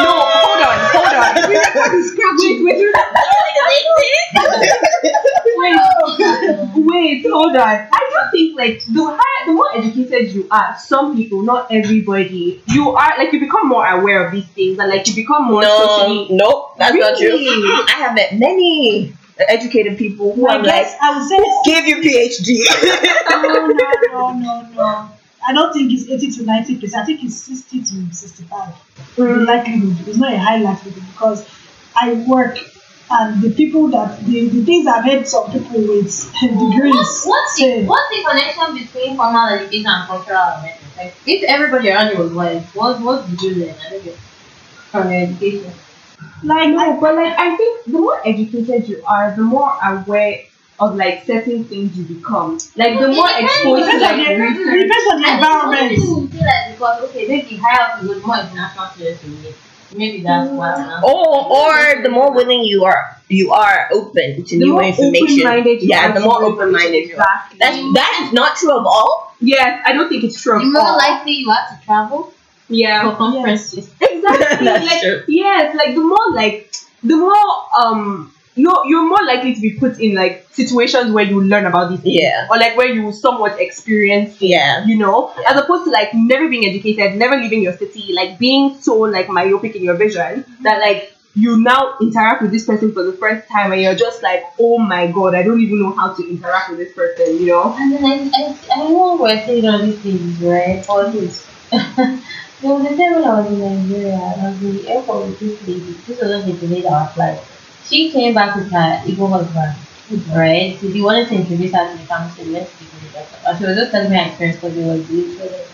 No, 0.03 0.13
hold 0.17 0.61
on, 0.65 0.79
hold 0.97 1.13
on. 1.13 1.51
wait, 1.51 2.81
wait, 3.99 4.21
wait, 5.57 5.77
wait, 6.77 7.27
hold 7.31 7.57
on. 7.57 7.89
I 7.93 8.11
just 8.13 8.31
think 8.33 8.57
like 8.59 8.83
the 8.87 9.05
higher, 9.05 9.47
the 9.47 9.53
more 9.53 9.69
educated 9.77 10.33
you 10.33 10.49
are, 10.51 10.77
some 10.79 11.17
people, 11.17 11.43
not 11.43 11.71
everybody, 11.71 12.63
you 12.69 12.91
are 12.91 13.19
like 13.19 13.33
you 13.33 13.41
become 13.41 13.69
more 13.69 13.87
aware 13.87 14.25
of 14.27 14.33
these 14.33 14.47
things 14.49 14.79
and 14.79 14.89
like 14.89 15.07
you 15.09 15.15
become 15.15 15.45
more 15.47 15.63
No, 15.63 15.77
socially. 15.77 16.29
nope, 16.31 16.77
that's 16.79 16.95
not 16.95 17.19
true. 17.19 17.37
I 17.37 17.95
have 17.99 18.15
met 18.15 18.39
many 18.39 19.13
educated 19.49 19.99
people 19.99 20.35
who 20.35 20.47
I 20.49 20.55
I'm 20.57 20.63
guess 20.63 20.93
like, 20.93 21.03
I 21.03 21.19
would 21.19 21.29
say 21.29 21.39
give 21.65 21.87
you 21.87 21.97
PhD. 22.01 22.65
no, 23.31 23.43
no, 23.43 23.67
no, 23.69 24.33
no, 24.33 24.63
no. 24.73 25.11
I 25.47 25.53
don't 25.53 25.73
think 25.73 25.93
it's 25.93 26.09
80 26.09 26.31
to 26.33 26.45
90 26.45 26.81
percent. 26.81 27.03
I 27.03 27.07
think 27.07 27.25
it's 27.25 27.37
60 27.37 27.81
to 27.81 28.15
65. 28.15 28.75
The 29.17 29.23
mm-hmm. 29.23 29.45
likelihood. 29.45 30.09
It's 30.09 30.19
not 30.19 30.33
a 30.33 30.39
high 30.39 30.59
likelihood 30.59 31.05
because 31.13 31.49
I 31.97 32.25
work 32.29 32.59
and 33.13 33.43
the 33.43 33.51
people 33.51 33.89
that, 33.89 34.25
the, 34.25 34.49
the 34.49 34.65
things 34.65 34.87
I've 34.87 35.05
heard 35.05 35.27
some 35.27 35.51
people 35.51 35.81
with 35.81 36.33
degrees 36.41 36.95
What's, 36.95 37.27
what's, 37.27 37.57
the, 37.57 37.85
what's 37.85 38.09
the 38.09 38.25
connection 38.25 38.75
between 38.75 39.17
formal 39.17 39.49
education 39.49 39.87
and 39.89 40.07
cultural 40.07 40.39
awareness? 40.39 40.97
Like, 40.97 41.15
if 41.27 41.43
everybody 41.43 41.91
around 41.91 42.13
you 42.13 42.19
was 42.23 42.33
white, 42.33 42.63
what, 42.73 43.01
what 43.01 43.29
did 43.29 43.43
you 43.43 43.67
learn? 43.67 43.75
I 43.85 43.91
don't 43.91 44.05
get 44.05 44.17
from 44.93 45.11
your 45.11 45.23
education. 45.23 45.73
Like, 46.45 46.69
No, 46.69 47.01
but 47.01 47.17
like 47.17 47.37
I 47.37 47.57
think 47.57 47.85
the 47.87 47.99
more 47.99 48.21
educated 48.27 48.89
you 48.89 49.03
are, 49.05 49.35
the 49.35 49.43
more 49.43 49.77
aware 49.83 50.45
of 50.81 50.97
like 50.97 51.25
certain 51.27 51.65
things 51.65 51.97
you 51.97 52.05
become. 52.05 52.59
Like 52.77 52.99
the 52.99 53.11
It 53.11 53.15
more 53.15 53.29
depends. 53.29 53.53
exposed 53.53 53.85
to 53.85 53.99
Depends 53.99 54.03
like 54.03 54.17
the- 54.27 54.43
research. 54.43 54.75
it 54.75 54.83
depends 54.89 55.07
on 55.13 55.21
the 55.21 55.29
I 55.29 55.35
environment. 55.35 55.89
think 55.91 56.09
one 56.09 56.29
feel 56.29 56.41
like 56.47 56.73
because 56.73 57.03
okay, 57.11 57.27
maybe 57.29 57.57
higher 57.57 57.83
up 57.93 58.03
with 58.03 58.25
more 58.27 58.37
international 58.41 58.87
students 58.95 59.25
in 59.25 59.45
it. 59.45 59.57
Maybe 59.97 60.23
that's 60.23 60.51
why. 60.51 60.73
I'm 60.75 60.87
not- 60.89 61.05
or, 61.05 61.51
or 61.59 62.03
the 62.03 62.09
more 62.09 62.33
willing 62.33 62.63
you 62.65 62.85
are, 62.85 63.17
you 63.29 63.53
are 63.53 63.89
open 63.93 64.45
to 64.45 64.59
The 64.59 64.65
new 64.65 64.73
more 64.73 64.85
information. 64.85 65.47
open-minded 65.47 65.83
Yeah, 65.83 66.13
the 66.13 66.21
more 66.21 66.43
open-minded 66.45 67.09
you 67.11 67.17
are. 67.17 67.43
Exactly. 67.51 67.59
That's 67.59 67.77
that 67.99 68.25
is 68.27 68.33
not 68.33 68.57
true 68.57 68.73
of 68.79 68.87
all. 68.87 69.35
yes, 69.41 69.83
I 69.85 69.93
don't 69.93 70.09
think 70.09 70.25
it's 70.25 70.41
true. 70.41 70.59
The 70.61 70.67
of 70.67 70.73
more 70.73 70.83
all. 70.87 70.97
likely 70.97 71.33
you 71.43 71.51
are 71.51 71.67
to 71.71 71.85
travel 71.85 72.33
yeah. 72.69 73.03
for 73.11 73.17
conferences. 73.17 73.91
Exactly. 74.01 74.65
That's 74.69 74.87
like, 74.87 75.03
true. 75.03 75.25
Yes, 75.29 75.75
like 75.77 75.95
the 75.97 76.03
more 76.13 76.31
like 76.33 76.73
the 77.03 77.17
more 77.17 77.51
um 77.83 78.33
you're 78.57 78.87
you're 78.87 79.09
more 79.09 79.25
likely 79.25 79.55
to 79.55 79.61
be 79.61 79.73
put 79.79 79.99
in 80.01 80.15
like 80.15 80.47
situations 80.53 81.13
where 81.13 81.25
you 81.25 81.41
learn 81.43 81.67
about 81.67 81.91
these 81.91 82.01
things. 82.01 82.17
Yeah. 82.21 82.49
Or 82.51 82.59
like 82.59 82.77
where 82.77 82.93
you 82.93 83.13
somewhat 83.13 83.61
experience 83.61 84.41
Yeah. 84.41 84.85
you 84.87 84.97
know, 84.99 85.33
as 85.47 85.57
opposed 85.61 85.85
to 85.85 85.91
like 85.91 86.13
never 86.15 86.49
being 86.49 86.67
educated, 86.67 87.17
never 87.17 87.37
leaving 87.37 87.63
your 87.63 87.77
city, 87.77 88.13
like 88.13 88.39
being 88.39 88.81
so 88.81 88.99
like 88.99 89.29
myopic 89.29 89.77
in 89.77 89.83
your 89.85 89.95
vision 89.97 90.45
that 90.63 90.81
like 90.81 91.15
you 91.35 91.61
now 91.63 91.95
interact 92.03 92.43
with 92.43 92.51
this 92.51 92.65
person 92.67 92.93
for 92.93 93.05
the 93.05 93.13
first 93.13 93.49
time 93.49 93.73
and 93.73 93.81
you're 93.81 93.95
just 93.95 94.23
like, 94.23 94.43
oh 94.59 94.79
my 94.79 95.07
god, 95.07 95.35
I 95.35 95.43
don't 95.43 95.61
even 95.61 95.81
know 95.81 95.93
how 95.93 96.13
to 96.13 96.29
interact 96.29 96.71
with 96.71 96.79
this 96.81 96.93
person, 96.93 97.39
you 97.39 97.47
know? 97.47 97.75
And 97.79 97.93
then 97.93 98.05
I, 98.35 98.37
I, 98.37 98.57
I 98.75 98.89
know 98.89 99.17
we're 99.17 99.37
saying 99.47 99.65
all 99.67 99.79
these 99.79 99.99
things, 100.01 100.41
right? 100.41 100.85
All 100.89 101.09
this. 101.11 101.47
there 101.71 102.19
was 102.63 102.85
a 102.85 102.97
time 102.97 103.15
when 103.15 103.25
I 103.25 103.41
was 103.41 103.47
in 103.53 103.61
Nigeria, 103.61 104.15
and 104.17 104.43
I 104.43 104.51
was 104.51 104.63
in 104.63 104.77
the 104.77 104.89
airport 104.89 105.27
with 105.29 105.39
this 105.41 105.63
lady. 105.69 105.93
This 106.07 106.21
was 106.21 106.45
when 106.45 106.47
they 106.53 106.67
delayed 106.67 106.87
our 106.87 107.09
flight. 107.11 107.41
She 107.83 108.11
came 108.13 108.35
back 108.35 108.57
with 108.57 108.71
her 108.73 109.03
Igbo 109.07 109.31
husband, 109.31 109.87
right? 110.27 110.79
So 110.81 110.89
they 110.89 111.01
wanted 111.01 111.29
to 111.29 111.35
introduce 111.35 111.73
her 111.73 111.93
to 111.93 111.99
the 111.99 112.07
family, 112.07 112.31
so 112.37 112.43
let's 112.45 112.73
with 112.79 113.59
she 113.59 113.65
was 113.65 113.77
just 113.77 113.91
telling 113.93 114.11
me 114.11 114.17
her 114.19 114.27
experience 114.27 114.57
because 114.61 114.77
were 114.85 114.99
doing 114.99 115.37
so 115.37 115.67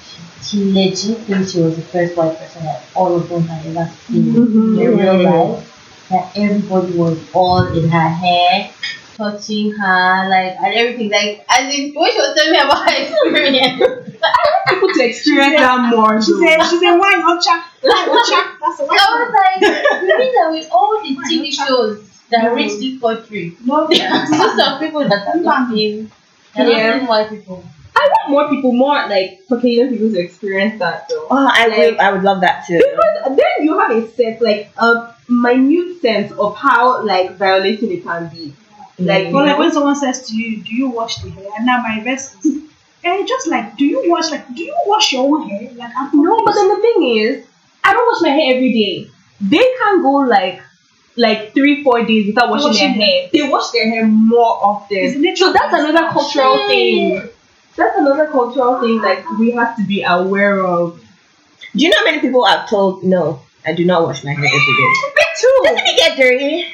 she, 0.00 0.22
she 0.40 0.72
legit 0.72 1.26
thinks 1.26 1.52
she 1.52 1.60
was 1.60 1.76
the 1.76 1.82
first 1.82 2.16
white 2.16 2.38
person 2.38 2.64
that 2.64 2.90
all 2.94 3.16
of 3.16 3.28
them 3.28 3.46
had 3.48 3.66
ever 3.66 3.90
seen 4.06 4.32
Mhm. 4.34 4.80
in 4.80 4.96
real 4.96 5.22
life. 5.22 5.64
that 6.10 6.32
everybody 6.36 6.92
was 6.92 7.18
all 7.34 7.66
in 7.78 7.90
her 7.90 8.08
hair, 8.08 8.74
touching 9.18 9.72
her, 9.72 10.28
like 10.30 10.56
and 10.62 10.72
everything. 10.74 11.10
Like 11.10 11.44
as 11.50 11.74
in 11.74 11.92
when 11.94 12.12
she 12.12 12.18
was 12.18 12.34
telling 12.36 12.52
me 12.52 12.58
about 12.58 12.88
her 12.88 12.96
experience. 13.02 13.82
I 14.22 14.44
want 14.50 14.68
people 14.70 14.88
to 14.94 15.04
experience 15.04 15.60
that 15.60 15.90
more. 15.94 16.22
She 16.22 16.32
though. 16.32 16.40
said, 16.46 16.62
she 16.70 16.78
said, 16.78 16.96
why 16.96 17.12
Ocha? 17.20 17.62
Why 17.82 18.06
Ocha? 18.08 18.40
That's 18.62 18.80
a 18.80 18.84
I 18.84 18.96
I 18.96 19.08
was 19.18 19.30
like, 19.36 20.02
you 20.02 20.18
mean 20.18 20.32
that 20.34 20.48
with 20.52 20.68
all 20.72 21.00
the 21.02 21.08
TV 21.28 21.52
shows 21.52 22.08
that 22.30 22.54
reach 22.54 22.78
this 22.80 23.00
country, 23.00 23.56
No, 23.64 23.86
there 23.90 24.08
are 24.10 24.26
still 24.26 24.78
people 24.78 25.08
that 25.08 25.26
are 25.28 25.40
not 25.40 25.70
being, 25.70 26.10
they're 26.54 26.68
Yeah. 26.70 26.86
not 26.90 26.96
being 26.96 27.06
white 27.08 27.30
people. 27.30 27.64
I 27.96 28.08
want 28.12 28.30
more 28.30 28.48
people, 28.48 28.72
more 28.72 28.94
like 29.08 29.40
Caucasian 29.48 29.90
people 29.90 30.12
to 30.12 30.20
experience 30.20 30.78
that 30.78 31.08
though. 31.08 31.26
Oh, 31.30 31.50
I 31.52 31.66
Like- 31.66 31.78
would, 31.78 31.98
I 31.98 32.12
would 32.12 32.22
love 32.22 32.40
that 32.42 32.64
too. 32.66 32.78
Because 32.78 33.36
then 33.36 33.64
you 33.66 33.78
have 33.78 33.90
a 33.90 34.08
sense, 34.12 34.40
like 34.40 34.70
a 34.78 35.14
minute 35.28 36.00
sense 36.00 36.30
of 36.32 36.56
how 36.56 37.04
like 37.04 37.36
violating 37.36 37.90
it 37.92 38.02
can 38.04 38.28
be. 38.28 38.54
Like. 38.98 39.28
Or 39.28 39.46
like 39.46 39.58
when 39.58 39.70
someone 39.72 39.96
says 39.96 40.26
to 40.28 40.36
you, 40.36 40.62
"Do 40.62 40.74
you 40.74 40.88
wash 40.88 41.16
the 41.18 41.30
hair?" 41.30 41.46
And 41.56 41.66
now 41.66 41.82
my 41.82 42.02
verse 42.02 42.34
is, 42.44 42.62
and 43.04 43.28
just 43.28 43.46
like, 43.46 43.76
"Do 43.76 43.84
you 43.84 44.10
wash 44.10 44.30
like, 44.30 44.52
do 44.54 44.62
you 44.62 44.76
wash 44.86 45.12
your 45.12 45.24
own 45.24 45.48
hair?" 45.48 45.70
Like, 45.76 45.92
I'm 45.96 46.10
No, 46.12 46.40
but 46.44 46.54
then 46.54 46.68
the 46.68 46.80
thing 46.82 47.16
is, 47.16 47.46
I 47.84 47.92
don't 47.92 48.06
wash 48.06 48.22
my 48.22 48.30
hair 48.30 48.56
every 48.56 48.72
day. 48.72 49.10
They 49.40 49.66
can 49.78 50.02
go 50.02 50.12
like 50.26 50.60
like 51.16 51.52
three, 51.52 51.82
four 51.82 52.04
days 52.04 52.26
without 52.26 52.48
washing, 52.50 52.68
Washing 52.68 52.98
their 52.98 53.06
hair. 53.06 53.28
They 53.32 53.42
wash 53.48 53.70
their 53.70 53.88
hair 53.88 54.06
more 54.06 54.58
often. 54.62 55.36
So 55.36 55.52
that's 55.52 55.74
another 55.74 56.08
cultural 56.12 56.56
Shit. 56.56 56.68
thing. 56.68 57.28
That's 57.76 57.96
another 57.98 58.26
cultural 58.26 58.80
thing 58.80 59.00
like 59.02 59.28
we 59.38 59.52
have 59.52 59.76
to 59.76 59.84
be 59.86 60.02
aware 60.02 60.64
of. 60.64 61.00
Do 61.76 61.84
you 61.84 61.90
know 61.90 61.98
how 61.98 62.04
many 62.04 62.20
people 62.20 62.44
I've 62.44 62.68
told 62.68 63.04
no, 63.04 63.40
I 63.64 63.74
do 63.74 63.84
not 63.84 64.02
wash 64.02 64.24
my 64.24 64.32
hair 64.32 64.44
every 64.44 64.58
day? 64.58 64.90
Me 65.16 65.24
too. 65.40 65.60
Doesn't 65.64 65.86
it 65.86 65.96
get 65.96 66.16
dirty? 66.16 66.66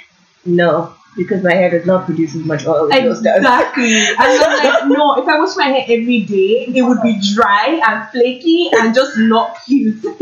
No, 0.47 0.95
because 1.17 1.43
my 1.43 1.55
hair 1.55 1.71
does 1.71 1.87
not 1.87 2.07
produce 2.07 2.35
as 2.35 2.45
much 2.45 2.67
oil 2.67 2.93
as 2.93 3.03
yours 3.03 3.21
does. 3.23 3.39
Exactly. 3.39 3.95
And 3.95 4.17
I'm 4.19 4.65
like, 4.65 4.89
no, 4.89 5.15
if 5.15 5.29
I 5.29 5.39
wash 5.39 5.57
my 5.57 5.65
hair 5.65 5.85
every 5.89 6.23
day, 6.23 6.67
it 6.75 6.83
would 6.83 7.01
be 7.03 7.21
dry 7.35 7.81
and 7.87 8.09
flaky 8.11 8.71
and 8.73 8.95
just 8.95 9.17
not 9.19 9.57
cute. 9.65 10.05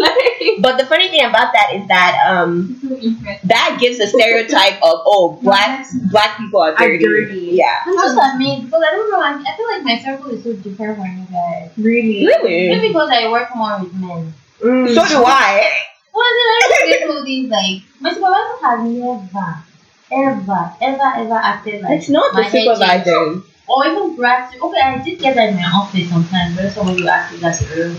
But 0.58 0.76
the 0.76 0.86
funny 0.86 1.08
thing 1.08 1.24
about 1.24 1.52
that 1.52 1.72
is 1.74 1.86
that 1.86 2.18
um 2.28 2.76
that 3.44 3.78
gives 3.80 4.00
a 4.00 4.08
stereotype 4.08 4.74
of 4.82 5.02
oh 5.06 5.38
black 5.40 5.86
black 6.10 6.36
people 6.36 6.60
are 6.60 6.74
dirty. 6.76 7.04
dirty. 7.04 7.48
Yeah. 7.52 7.80
I'm 7.86 7.94
just 7.94 8.18
amazed 8.34 8.64
because 8.66 8.82
I 8.82 8.90
don't 8.90 9.10
know. 9.10 9.20
I, 9.20 9.32
I 9.38 9.56
feel 9.56 9.68
like 9.68 9.84
my 9.84 9.98
circle 10.02 10.30
is 10.32 10.42
so 10.42 10.52
different 10.54 10.98
from 10.98 11.06
you 11.06 11.26
guys. 11.30 11.70
really. 11.76 12.26
Really? 12.26 12.68
Maybe 12.68 12.88
because 12.88 13.10
I 13.10 13.30
work 13.30 13.54
more 13.54 13.78
with 13.80 13.94
men. 13.94 14.34
Mm. 14.60 14.94
So 14.94 15.06
do 15.06 15.24
I. 15.24 15.70
Well, 16.14 16.30
then 16.36 16.48
I 16.52 16.60
don't 16.68 16.88
get 16.88 17.10
all 17.10 17.24
these 17.24 17.48
like 17.48 17.82
my 18.00 18.12
supervisor 18.12 18.56
has 18.62 18.80
never, 18.84 19.62
ever, 20.12 20.72
ever, 20.80 21.08
ever 21.16 21.34
acted 21.34 21.82
like 21.82 21.98
It's 21.98 22.08
not 22.08 22.32
my 22.34 22.42
the 22.42 22.48
head 22.48 22.64
supervisor. 22.76 23.42
or 23.68 23.86
even 23.86 24.16
grabbed. 24.16 24.56
Okay, 24.60 24.80
I 24.80 24.98
did 25.02 25.18
get 25.18 25.34
that 25.36 25.48
in 25.50 25.56
my 25.56 25.62
office 25.74 26.08
sometimes 26.10 26.56
where 26.56 26.70
somebody 26.70 27.06
asked 27.08 27.32
me 27.32 27.38
that's 27.40 27.62
a 27.62 27.66
real. 27.74 27.96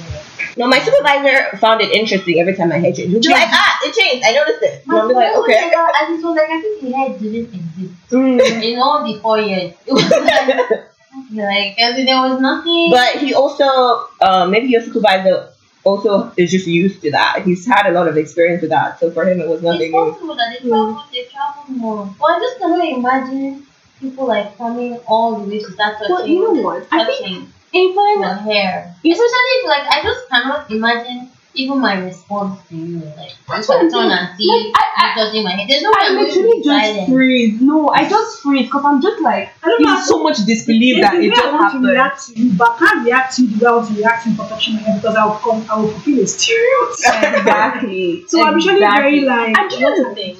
No, 0.55 0.67
my 0.67 0.77
supervisor 0.79 1.57
found 1.57 1.81
it 1.81 1.91
interesting 1.91 2.39
every 2.39 2.55
time 2.55 2.69
my 2.69 2.77
hair 2.77 2.93
changed. 2.93 3.11
He'd 3.13 3.21
be 3.23 3.29
like, 3.29 3.47
ah, 3.51 3.79
it 3.83 3.95
changed. 3.95 4.23
I 4.25 4.33
noticed 4.33 4.61
it. 4.61 4.85
My 4.85 4.99
And 4.99 5.03
I'll 5.11 5.15
like, 5.15 5.35
okay. 5.37 5.69
never- 5.69 5.75
I 5.99 6.05
just 6.09 6.23
was 6.23 6.35
like, 6.35 6.49
I 6.49 6.61
think 6.61 6.81
the 6.81 6.91
hair 6.91 7.09
didn't 7.17 7.53
exist 7.53 7.93
Mm. 8.11 8.61
in 8.63 8.79
all 8.79 9.03
the 9.05 9.19
four 9.19 9.39
years. 9.39 9.73
It 9.87 9.93
was 9.93 10.09
like, 10.11 11.77
like 11.77 11.77
there 11.77 12.21
was 12.21 12.39
nothing. 12.41 12.89
But 12.91 13.17
he 13.17 13.33
also, 13.33 14.07
uh, 14.21 14.45
maybe 14.47 14.67
your 14.67 14.81
supervisor 14.81 15.49
also 15.83 16.31
is 16.37 16.51
just 16.51 16.67
used 16.67 17.01
to 17.01 17.11
that. 17.11 17.43
He's 17.45 17.65
had 17.65 17.87
a 17.87 17.91
lot 17.91 18.07
of 18.07 18.17
experience 18.17 18.61
with 18.61 18.71
that, 18.71 18.99
so 18.99 19.11
for 19.11 19.27
him 19.27 19.41
it 19.41 19.47
was 19.47 19.57
it's 19.57 19.63
nothing 19.63 19.91
new. 19.91 20.11
possible 20.11 20.35
that 20.35 20.49
they 20.51 20.69
travel, 20.69 21.03
they 21.11 21.23
travel 21.25 21.63
more. 21.67 22.15
Well, 22.19 22.35
I 22.35 22.39
just 22.39 22.59
cannot 22.59 22.87
imagine 22.87 23.67
people 23.99 24.27
like 24.27 24.57
coming 24.57 24.99
all 25.07 25.39
the 25.39 25.49
way 25.49 25.59
to 25.59 25.71
start 25.71 25.97
touching, 25.97 26.15
Well, 26.15 26.27
you 26.27 26.53
know 26.53 26.61
what? 26.61 26.87
I 26.91 27.05
think 27.05 27.19
touching 27.21 27.53
even 27.73 28.21
your 28.21 28.33
hair. 28.35 28.95
Especially 28.99 29.53
if, 29.59 29.67
like, 29.67 29.87
I 29.87 30.03
just 30.03 30.29
cannot 30.29 30.71
imagine 30.71 31.29
even 31.55 31.79
my 31.79 31.99
response 32.03 32.59
to 32.69 32.75
you. 32.75 32.99
Like, 32.99 33.31
That's 33.47 33.65
if 33.65 33.69
I 33.69 33.75
what 33.75 33.83
I'm 33.83 33.91
turn 33.91 33.91
saying. 33.91 34.11
and 34.11 34.37
see 34.37 34.47
Like, 34.47 34.73
I- 34.75 34.89
you 35.15 35.25
touching 35.25 35.43
my 35.43 35.51
head. 35.51 35.67
there's 35.69 35.83
no 35.83 35.91
I 35.91 36.07
I'm 36.07 36.15
literally 36.17 36.61
just 36.63 37.09
freeze. 37.09 37.61
No, 37.61 37.89
I 37.89 38.09
just 38.09 38.41
freeze 38.41 38.65
because 38.65 38.83
I'm 38.85 39.01
just 39.01 39.21
like 39.21 39.49
I 39.63 39.67
don't 39.69 39.81
know. 39.83 39.99
so 40.03 40.23
much 40.23 40.37
disbelief 40.45 41.01
that 41.01 41.11
There's 41.13 41.25
it 41.25 41.29
the 41.29 41.35
just 41.35 41.47
I 41.47 41.51
want 41.51 41.61
to 41.61 41.65
happened. 41.65 41.85
react 41.87 42.25
to 42.27 42.33
you, 42.39 42.53
but 42.57 42.69
I 42.71 42.77
can't 42.79 43.05
react 43.05 43.35
to 43.35 43.41
you 43.45 43.57
the 43.57 43.65
way 43.65 43.69
I 43.71 43.75
want 43.75 43.87
to 43.89 43.95
react 43.95 44.23
to 44.23 44.29
you 44.29 44.35
for 44.35 44.47
touching 44.47 44.75
my 44.75 44.81
hair 44.81 44.95
because 44.95 45.15
I 45.15 45.25
will 45.25 45.33
come, 45.35 45.65
I 45.69 45.75
will 45.79 45.89
fulfill 45.91 46.19
a 46.23 46.27
stereotype. 46.35 47.37
Exactly. 47.39 48.25
So 48.27 48.43
I'm 48.43 48.55
usually 48.55 48.79
very 48.79 49.21
like. 49.21 49.57
And 49.57 49.69
do 49.69 49.75
you 49.77 49.81
know 50.05 50.13
thing? 50.13 50.35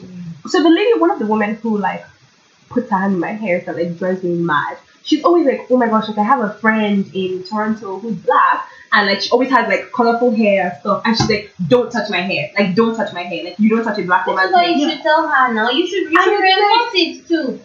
So 0.48 0.62
the 0.64 0.70
lady, 0.70 1.00
one 1.00 1.12
of 1.12 1.20
the 1.20 1.26
women 1.28 1.56
who 1.56 1.78
like 1.78 2.04
puts 2.70 2.90
her 2.90 2.98
hand 2.98 3.14
in 3.14 3.20
my 3.20 3.32
hair 3.34 3.62
that 3.66 3.76
like 3.76 3.98
drives 3.98 4.24
me 4.24 4.36
mad. 4.36 4.78
She's 5.04 5.24
always 5.24 5.46
like, 5.46 5.68
oh 5.70 5.78
my 5.78 5.88
gosh, 5.88 6.08
like 6.08 6.18
I 6.18 6.24
have 6.24 6.40
a 6.40 6.54
friend 6.56 7.10
in 7.14 7.44
Toronto 7.44 8.00
who's 8.00 8.16
black, 8.16 8.68
and 8.94 9.08
like 9.08 9.22
she 9.22 9.30
always 9.32 9.50
has 9.50 9.68
like 9.68 9.92
colorful 9.92 10.32
hair 10.32 10.70
and 10.70 10.80
stuff, 10.80 11.02
and 11.06 11.18
she's 11.18 11.30
like, 11.30 11.52
don't 11.68 11.92
touch 11.92 12.10
my 12.10 12.22
hair, 12.22 12.52
like 12.58 12.76
don't 12.76 12.96
touch 12.96 13.12
my 13.14 13.24
hair, 13.24 13.44
like 13.44 13.60
you 13.60 13.70
don't 13.70 13.84
touch 13.84 13.98
a 14.00 14.04
black 14.04 14.26
woman's 14.28 14.52
why 14.52 14.66
hair. 14.66 14.78
you 14.78 14.90
should 14.90 15.02
tell 15.02 15.28
her 15.28 15.54
now. 15.54 15.70
You 15.70 15.88
should, 15.88 16.12
you 16.12 16.22
should 16.24 16.40
reinforce 16.40 16.94
it 16.94 17.28
too. 17.28 17.60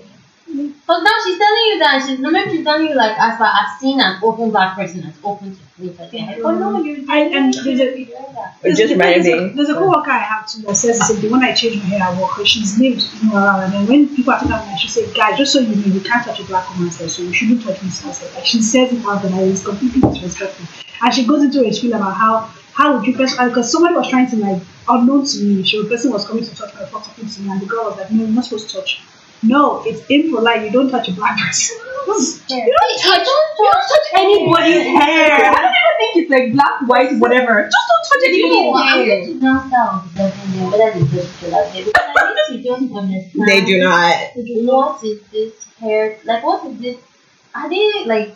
But 0.86 1.01
now 1.03 1.11
she's 1.24 1.38
telling 1.38 1.64
you 1.70 1.78
that 1.80 2.05
she's 2.07 2.18
no 2.20 2.30
maybe 2.30 2.51
she's 2.51 2.64
telling 2.64 2.88
you 2.88 2.94
like 2.94 3.18
as 3.18 3.36
far 3.38 3.49
as 3.49 3.78
seen 3.78 4.01
an 4.01 4.18
open 4.22 4.51
black 4.51 4.76
person 4.76 5.05
as 5.05 5.14
open 5.22 5.55
to 5.55 5.61
please 5.76 5.99
like 5.99 6.11
that. 6.11 6.42
But 6.42 6.55
oh, 6.55 6.59
no, 6.59 6.82
you 6.82 7.05
And- 7.09 7.34
and 7.34 7.55
you 7.55 7.62
there's 7.62 7.80
a- 7.80 7.82
shouldn't 7.82 7.96
be 7.96 8.05
doing 8.07 8.34
that. 8.34 8.76
Just 8.76 8.92
reminded 8.92 9.24
there's 9.26 9.40
a, 9.40 9.42
me. 9.44 9.53
there's 9.55 9.68
a 9.68 9.74
coworker 9.74 10.11
I 10.11 10.18
have 10.18 10.49
too 10.51 10.62
that 10.62 10.74
says 10.76 10.99
the 10.99 11.05
same 11.05 11.16
thing. 11.18 11.30
When 11.30 11.42
I 11.44 11.53
change 11.53 11.76
my 11.82 11.88
hair 11.90 12.03
at 12.03 12.16
work, 12.20 12.46
she's 12.46 12.78
named 12.78 13.05
Nora, 13.24 13.59
and 13.64 13.72
then 13.74 13.86
when 13.86 14.09
people 14.16 14.32
are 14.32 14.38
talking 14.38 14.53
about 14.53 14.66
me, 14.66 14.78
she 14.78 14.88
said, 14.88 15.14
"Guys, 15.14 15.36
just 15.36 15.53
so 15.53 15.61
you 15.61 15.76
know, 15.76 15.94
you 15.94 16.01
can't 16.01 16.24
touch 16.24 16.40
a 16.40 16.44
black 16.44 16.68
woman's 16.70 16.96
hair, 16.99 17.09
so 17.09 17.22
you 17.22 17.32
shouldn't 17.34 17.62
touch 17.62 17.82
me." 17.82 17.90
So 17.90 18.09
like 18.34 18.46
she 18.46 18.62
says 18.62 18.90
it 18.92 19.05
out, 19.05 19.22
and 19.24 19.34
I 19.34 19.42
was 19.44 19.62
completely 19.62 20.01
disrespectful. 20.01 20.66
And 21.03 21.14
she 21.14 21.26
goes 21.26 21.42
into 21.44 21.64
a 21.66 21.72
spiel 21.72 21.92
about 21.94 22.14
how 22.14 22.49
how 22.72 22.96
would 22.96 23.07
you 23.07 23.14
person 23.14 23.46
because 23.49 23.66
uh, 23.66 23.72
somebody 23.74 23.94
was 23.94 24.09
trying 24.09 24.28
to 24.30 24.36
like 24.36 24.62
unknown 24.88 25.26
to 25.26 25.38
me, 25.44 25.62
she 25.62 25.82
the 25.82 25.88
person 25.88 26.11
was 26.11 26.26
coming 26.26 26.42
to 26.44 26.55
touch 26.57 26.72
my 26.74 26.86
foot 26.86 27.05
talking 27.05 27.28
to 27.28 27.40
me, 27.42 27.51
and 27.51 27.61
the 27.61 27.66
girl 27.66 27.84
was 27.84 27.99
like, 27.99 28.11
"No, 28.11 28.20
you're 28.24 28.28
not 28.34 28.44
supposed 28.44 28.70
to 28.70 28.76
touch." 28.80 29.01
No, 29.43 29.82
it's 29.86 30.05
impolite. 30.09 30.64
You 30.64 30.70
don't 30.72 30.91
touch 30.91 31.09
a 31.09 31.12
black 31.12 31.39
person. 31.39 31.76
You 32.09 32.74
don't 32.80 32.99
touch, 33.03 33.26
you 33.26 33.70
don't 33.70 33.84
touch 33.84 34.09
anybody's 34.14 34.86
hair. 34.97 35.53
I 35.53 35.61
don't 35.61 35.76
even 35.76 35.95
think 35.99 36.16
it's 36.16 36.30
like 36.30 36.53
black, 36.53 36.89
white, 36.89 37.20
whatever. 37.20 37.68
Just 37.68 37.86
don't 37.89 38.22
touch 38.22 38.30
You 38.30 38.49
know 38.49 38.76
anybody's? 38.78 38.93
I'm 38.93 39.05
hair. 39.05 39.24
to 39.26 39.41
down 39.41 39.70
down 39.70 39.99
whether 40.70 40.99
they 40.99 41.01
touch 41.05 41.43
it 41.43 41.51
like 41.53 41.72
because 41.74 41.93
I 41.95 42.62
don't 42.62 42.97
understand. 42.97 43.45
They 43.47 43.64
do 43.64 43.82
not. 43.84 44.16
What 44.34 45.05
is 45.05 45.20
this 45.30 45.64
hair? 45.78 46.18
Like 46.24 46.43
what 46.43 46.66
is 46.66 46.78
this? 46.80 46.97
Are 47.55 47.68
they 47.68 48.05
like 48.07 48.34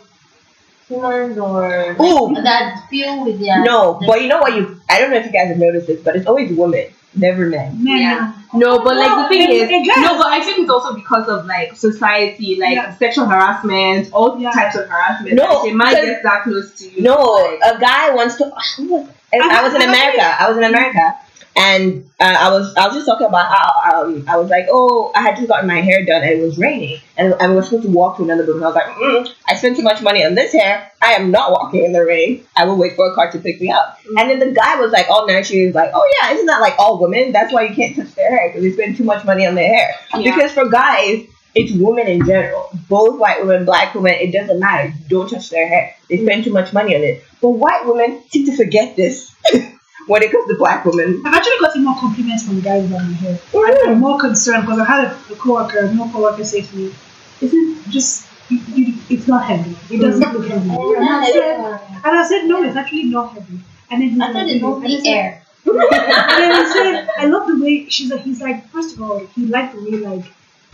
humans 0.87 1.37
or 1.37 1.95
Ooh. 1.99 2.35
that 2.43 2.85
feel 2.89 3.25
with 3.25 3.39
their 3.39 3.63
No, 3.63 3.99
but 4.05 4.21
you 4.21 4.27
know 4.27 4.39
what? 4.39 4.53
You 4.55 4.79
I 4.89 4.99
don't 4.99 5.09
know 5.11 5.17
if 5.17 5.25
you 5.25 5.31
guys 5.31 5.47
have 5.49 5.57
noticed 5.57 5.87
this, 5.87 6.01
but 6.01 6.15
it's 6.15 6.27
always 6.27 6.55
women, 6.55 6.87
never 7.15 7.45
men. 7.47 7.83
Man, 7.83 7.99
Yeah. 8.01 8.33
No, 8.55 8.79
but 8.83 8.95
like 8.97 9.09
the 9.23 9.27
thing 9.29 9.49
is, 9.49 9.87
no, 9.97 10.17
but 10.17 10.27
I 10.27 10.39
think 10.43 10.59
it's 10.59 10.69
also 10.69 10.93
because 10.93 11.27
of 11.27 11.45
like 11.47 11.75
society, 11.75 12.57
like 12.59 12.75
Yeah. 12.75 12.95
sexual 12.97 13.25
harassment, 13.25 14.09
all 14.13 14.37
Yeah. 14.39 14.51
types 14.51 14.75
of 14.75 14.87
harassment. 14.87 15.35
No, 15.35 15.43
like, 15.63 15.71
a 15.71 15.75
man 15.75 15.87
because- 15.89 16.05
gets 16.05 16.23
that 16.23 16.43
close 16.43 16.71
to 16.79 16.89
you. 16.89 17.01
No, 17.01 17.15
like, 17.15 17.59
a 17.75 17.79
guy 17.79 18.11
wants 18.11 18.35
to. 18.35 18.51
who 18.77 19.07
I 19.33 19.63
was 19.63 19.73
in 19.73 19.81
America. 19.81 20.35
I 20.39 20.47
was 20.47 20.57
in 20.57 20.63
America, 20.63 21.15
and 21.55 22.09
uh, 22.19 22.35
I 22.39 22.49
was 22.49 22.73
I 22.75 22.87
was 22.87 22.95
just 22.95 23.07
talking 23.07 23.27
about 23.27 23.51
how 23.51 24.01
um, 24.01 24.25
I 24.27 24.37
was 24.37 24.49
like, 24.49 24.65
oh, 24.69 25.11
I 25.13 25.21
had 25.21 25.35
just 25.35 25.47
gotten 25.47 25.67
my 25.67 25.81
hair 25.81 26.03
done, 26.05 26.23
and 26.23 26.31
it 26.31 26.41
was 26.41 26.57
raining, 26.57 26.99
and 27.15 27.35
I 27.35 27.47
was 27.49 27.65
supposed 27.65 27.83
to 27.83 27.91
walk 27.91 28.17
to 28.17 28.23
another 28.23 28.43
building. 28.43 28.63
I 28.63 28.67
was 28.67 28.75
like, 28.75 28.87
mm, 28.87 29.33
I 29.47 29.55
spent 29.55 29.77
too 29.77 29.83
much 29.83 30.01
money 30.01 30.25
on 30.25 30.33
this 30.33 30.51
hair. 30.53 30.91
I 31.01 31.13
am 31.13 31.31
not 31.31 31.51
walking 31.51 31.83
in 31.83 31.91
the 31.91 32.03
rain. 32.03 32.43
I 32.55 32.65
will 32.65 32.77
wait 32.77 32.95
for 32.95 33.11
a 33.11 33.13
car 33.13 33.31
to 33.31 33.39
pick 33.39 33.61
me 33.61 33.71
up. 33.71 33.99
And 34.17 34.29
then 34.29 34.39
the 34.39 34.51
guy 34.51 34.79
was 34.79 34.91
like, 34.91 35.09
all 35.09 35.27
nice. 35.27 35.47
She 35.47 35.65
was 35.65 35.75
like, 35.75 35.91
oh 35.93 36.13
yeah, 36.21 36.33
isn't 36.33 36.45
that 36.47 36.61
like 36.61 36.75
all 36.79 36.99
women? 36.99 37.31
That's 37.31 37.53
why 37.53 37.63
you 37.63 37.75
can't 37.75 37.95
touch 37.95 38.15
their 38.15 38.29
hair 38.29 38.49
because 38.49 38.63
they 38.63 38.71
spend 38.71 38.97
too 38.97 39.03
much 39.03 39.23
money 39.25 39.45
on 39.45 39.55
their 39.55 39.67
hair. 39.67 39.95
Yeah. 40.17 40.35
Because 40.35 40.51
for 40.53 40.67
guys. 40.69 41.27
It's 41.55 41.71
women 41.71 42.07
in 42.07 42.25
general, 42.25 42.71
both 42.89 43.19
white 43.19 43.45
women, 43.45 43.63
black 43.63 43.93
women. 43.93 44.13
It 44.13 44.31
doesn't 44.31 44.59
matter. 44.59 44.91
Don't 45.07 45.29
touch 45.29 45.51
their 45.51 45.67
hair. 45.67 45.95
They 46.09 46.17
spend 46.17 46.45
too 46.45 46.51
much 46.51 46.73
money 46.73 46.95
on 46.95 47.03
it. 47.03 47.23
But 47.41 47.49
white 47.49 47.85
women 47.85 48.23
seem 48.29 48.47
to 48.47 48.57
forget 48.57 48.95
this 48.95 49.31
when 50.07 50.21
it 50.23 50.31
comes 50.31 50.47
to 50.47 50.55
black 50.57 50.85
women. 50.85 51.21
I've 51.25 51.33
actually 51.35 51.59
gotten 51.59 51.83
more 51.83 51.95
compliments 51.99 52.43
from 52.45 52.59
guys 52.61 52.89
than 52.89 52.91
my 53.11 53.13
hair. 53.17 53.39
Mm. 53.51 53.87
I'm 53.87 53.99
more 53.99 54.19
concerned 54.19 54.63
because 54.65 54.79
I 54.79 54.85
had 54.85 55.05
a, 55.05 55.11
a 55.33 55.35
coworker, 55.35 55.91
no 55.93 56.09
coworker 56.09 56.43
say 56.43 56.61
to 56.61 56.75
me, 56.75 56.93
"Isn't 57.41 57.89
just 57.89 58.27
you, 58.49 58.59
you, 58.75 58.93
it's 59.09 59.27
not 59.27 59.45
heavy. 59.45 59.75
It 59.93 59.99
doesn't 59.99 60.33
look 60.33 60.47
heavy." 60.47 60.69
And 60.69 61.09
I 61.09 61.31
said, 61.31 61.59
and 62.05 62.17
I 62.19 62.27
said, 62.27 62.45
"No, 62.45 62.63
it's 62.63 62.75
actually 62.75 63.03
not 63.05 63.33
heavy." 63.33 63.59
And 63.91 64.01
then 64.01 64.09
he's 64.09 64.19
I 64.21 64.27
thought 64.27 64.35
like, 64.35 64.47
it's 64.47 64.61
"No." 64.61 64.79
mostly 64.79 64.95
And 64.95 65.01
I 65.01 65.03
said- 65.03 65.13
air. 65.15 65.39
and 65.65 66.43
then 66.43 66.65
he 66.65 66.73
said, 66.73 67.09
"I 67.17 67.25
love 67.27 67.47
the 67.47 67.61
way 67.63 67.87
she's 67.89 68.11
like." 68.11 68.21
He's 68.21 68.41
like, 68.41 68.67
first 68.69 68.95
of 68.95 69.01
all, 69.01 69.19
he 69.35 69.45
liked 69.45 69.73
the 69.75 69.81
way 69.83 69.97
like 69.97 70.25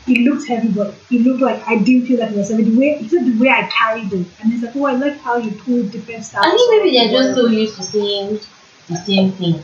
it 0.08 0.18
looked 0.28 0.48
heavy, 0.48 0.70
but 0.70 0.96
it 1.12 1.22
looked 1.22 1.42
like 1.42 1.62
I 1.68 1.76
didn't 1.78 2.08
feel 2.08 2.20
like 2.20 2.32
it 2.32 2.38
was 2.38 2.50
heavy. 2.50 2.64
The 2.64 2.80
way 2.80 2.98
he 2.98 3.08
said 3.08 3.26
the 3.26 3.38
way 3.40 3.50
I 3.50 3.70
carried 3.72 4.12
it, 4.12 4.26
and 4.42 4.52
he's 4.52 4.64
like, 4.64 4.76
"Oh, 4.76 4.86
I 4.86 4.94
like 4.94 5.20
how 5.20 5.38
you 5.38 5.52
pulled 5.52 5.92
different 5.92 6.26
styles." 6.26 6.46
I 6.48 6.50
think 6.56 6.84
maybe 6.84 6.98
of 6.98 7.12
they're 7.12 7.22
just 7.24 7.36
so 7.36 7.48
used 7.48 7.76
to 7.76 7.84
seeing 7.84 8.40
the 8.90 8.96
same 8.98 9.32
thing. 9.34 9.64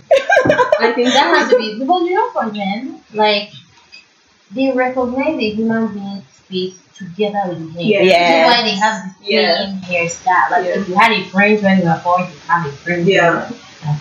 I 0.79 0.91
think 0.93 1.07
that 1.13 1.35
has 1.35 1.49
to 1.49 1.57
be 1.57 1.79
because 1.79 2.03
you 2.03 2.13
know 2.15 2.31
for 2.31 2.49
them, 2.49 2.99
like 3.13 3.49
they 4.51 4.71
recognize 4.71 5.37
a 5.39 5.49
human 5.51 5.87
being 5.93 6.21
space 6.37 6.79
together 6.95 7.49
with 7.49 7.73
the 7.73 7.83
hair. 7.83 8.03
Yeah. 8.03 8.45
That's 8.45 8.55
why 8.55 8.63
they 8.63 8.75
have 8.75 9.15
the 9.19 9.25
Yeah. 9.33 9.57
same 9.57 9.77
hairstyle. 9.81 10.51
Like 10.51 10.65
Yeah. 10.65 10.79
if 10.79 10.87
you 10.89 10.95
had 10.95 11.11
a 11.11 11.23
fringe 11.25 11.61
when 11.63 11.79
you 11.79 11.85
were 11.85 12.01
born, 12.03 12.21
you 12.21 12.39
have 12.47 12.65
a 12.65 12.71
fringe. 12.71 13.07
Yeah. 13.07 13.51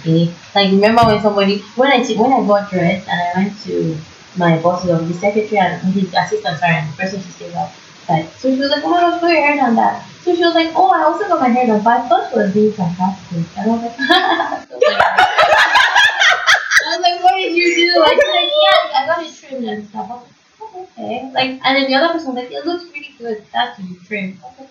Okay. 0.00 0.32
Like 0.54 0.70
remember 0.70 1.04
when 1.04 1.20
somebody 1.20 1.58
when 1.76 1.90
I 1.92 2.04
when 2.14 2.32
I 2.32 2.46
got 2.46 2.70
dressed 2.70 3.08
and 3.08 3.20
I 3.20 3.38
went 3.38 3.60
to 3.64 3.96
my 4.36 4.58
boss's 4.58 4.90
office, 4.90 5.08
the 5.08 5.14
secretary 5.14 5.58
and 5.58 5.94
the 5.94 6.00
assistant, 6.20 6.58
sorry, 6.58 6.74
and 6.76 6.92
the 6.92 6.96
person 6.96 7.22
she 7.22 7.30
stayed 7.30 7.54
up. 7.54 7.72
Like, 8.08 8.30
so 8.38 8.52
she 8.54 8.60
was 8.60 8.70
like, 8.70 8.84
oh 8.84 8.90
my 8.90 9.00
gosh, 9.00 9.20
put 9.20 9.30
your 9.30 9.40
hair 9.40 9.56
done 9.56 9.76
that. 9.76 10.04
So 10.24 10.34
she 10.34 10.42
was 10.42 10.54
like, 10.54 10.72
oh, 10.74 10.88
I 10.90 11.02
also 11.04 11.28
got 11.28 11.40
my 11.40 11.48
hair 11.48 11.66
done, 11.66 11.82
but 11.84 12.00
I 12.00 12.08
thought 12.08 12.30
she 12.32 12.38
was 12.38 12.52
being 12.54 12.72
sarcastic. 12.72 13.44
And 13.58 13.70
I 13.70 13.74
was 13.74 13.82
like, 13.82 13.96
I 14.00 14.64
was 16.86 17.00
like, 17.02 17.22
what 17.22 17.34
did 17.36 17.54
you 17.54 17.74
do? 17.74 18.02
I 18.02 18.08
was 18.08 18.24
like, 18.32 18.52
yeah, 18.62 18.98
I 18.98 19.06
got 19.06 19.22
it 19.22 19.34
trimmed 19.36 19.68
and 19.68 19.88
stuff. 19.88 20.10
I 20.10 20.14
was 20.14 20.22
like, 20.22 20.32
oh, 20.62 20.88
okay. 20.98 21.30
Like, 21.34 21.60
and 21.64 21.76
then 21.76 21.86
the 21.90 21.94
other 21.96 22.12
person 22.14 22.34
was 22.34 22.36
like, 22.42 22.52
it 22.52 22.64
looks 22.66 22.84
really 22.92 23.14
good. 23.18 23.44
That's 23.52 23.76
to 23.76 23.82
be 23.82 23.96
trimmed. 24.06 24.38
I 24.42 24.46
was 24.48 24.58
like, 24.58 24.68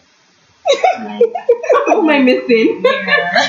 What 1.88 1.98
am 2.00 2.10
I 2.10 2.20
missing? 2.20 2.82
yeah. 2.84 3.48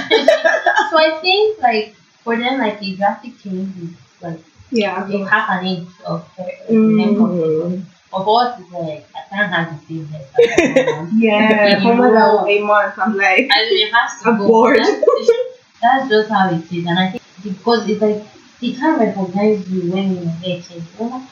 so 0.90 0.98
I 0.98 1.18
think 1.22 1.62
like 1.62 1.94
for 2.24 2.36
them 2.36 2.58
like 2.58 2.82
a 2.82 2.96
drastic 2.96 3.38
change 3.40 3.72
is 3.82 3.90
like 4.20 4.40
Yeah. 4.70 5.06
you 5.08 5.24
have 5.24 5.48
an 5.60 5.66
inch 5.66 5.88
of 6.04 6.26
hair. 6.36 6.50
Mm. 6.68 7.16
Mm. 7.16 7.82
For 8.10 8.42
us 8.42 8.60
it's 8.60 8.72
like 8.72 9.06
I 9.34 9.36
can't 9.36 9.52
have 9.52 9.88
the. 9.88 9.94
Yeah. 10.74 11.08
Yeah. 11.16 11.82
For 11.82 11.94
more 11.94 12.12
than 12.12 12.48
a 12.48 12.60
month, 12.60 12.94
I'm 12.98 13.16
like, 13.16 13.48
I 13.52 13.68
mean, 13.68 13.88
it 13.88 13.92
has 13.92 14.22
to 14.22 14.28
I'm 14.28 14.38
go. 14.38 14.46
bored. 14.46 14.78
That's, 14.78 15.04
that's 15.82 16.08
just 16.08 16.30
how 16.30 16.50
it 16.50 16.72
is, 16.72 16.86
and 16.86 16.98
I 16.98 17.10
think 17.10 17.22
because 17.42 17.88
it's 17.88 18.00
like 18.00 18.22
they 18.60 18.72
can't 18.72 18.98
recognize 18.98 19.68
you 19.68 19.92
when 19.92 20.14
your 20.14 20.24
hair 20.26 20.60
changes. 20.62 20.84
They're 20.98 21.08
like, 21.08 21.28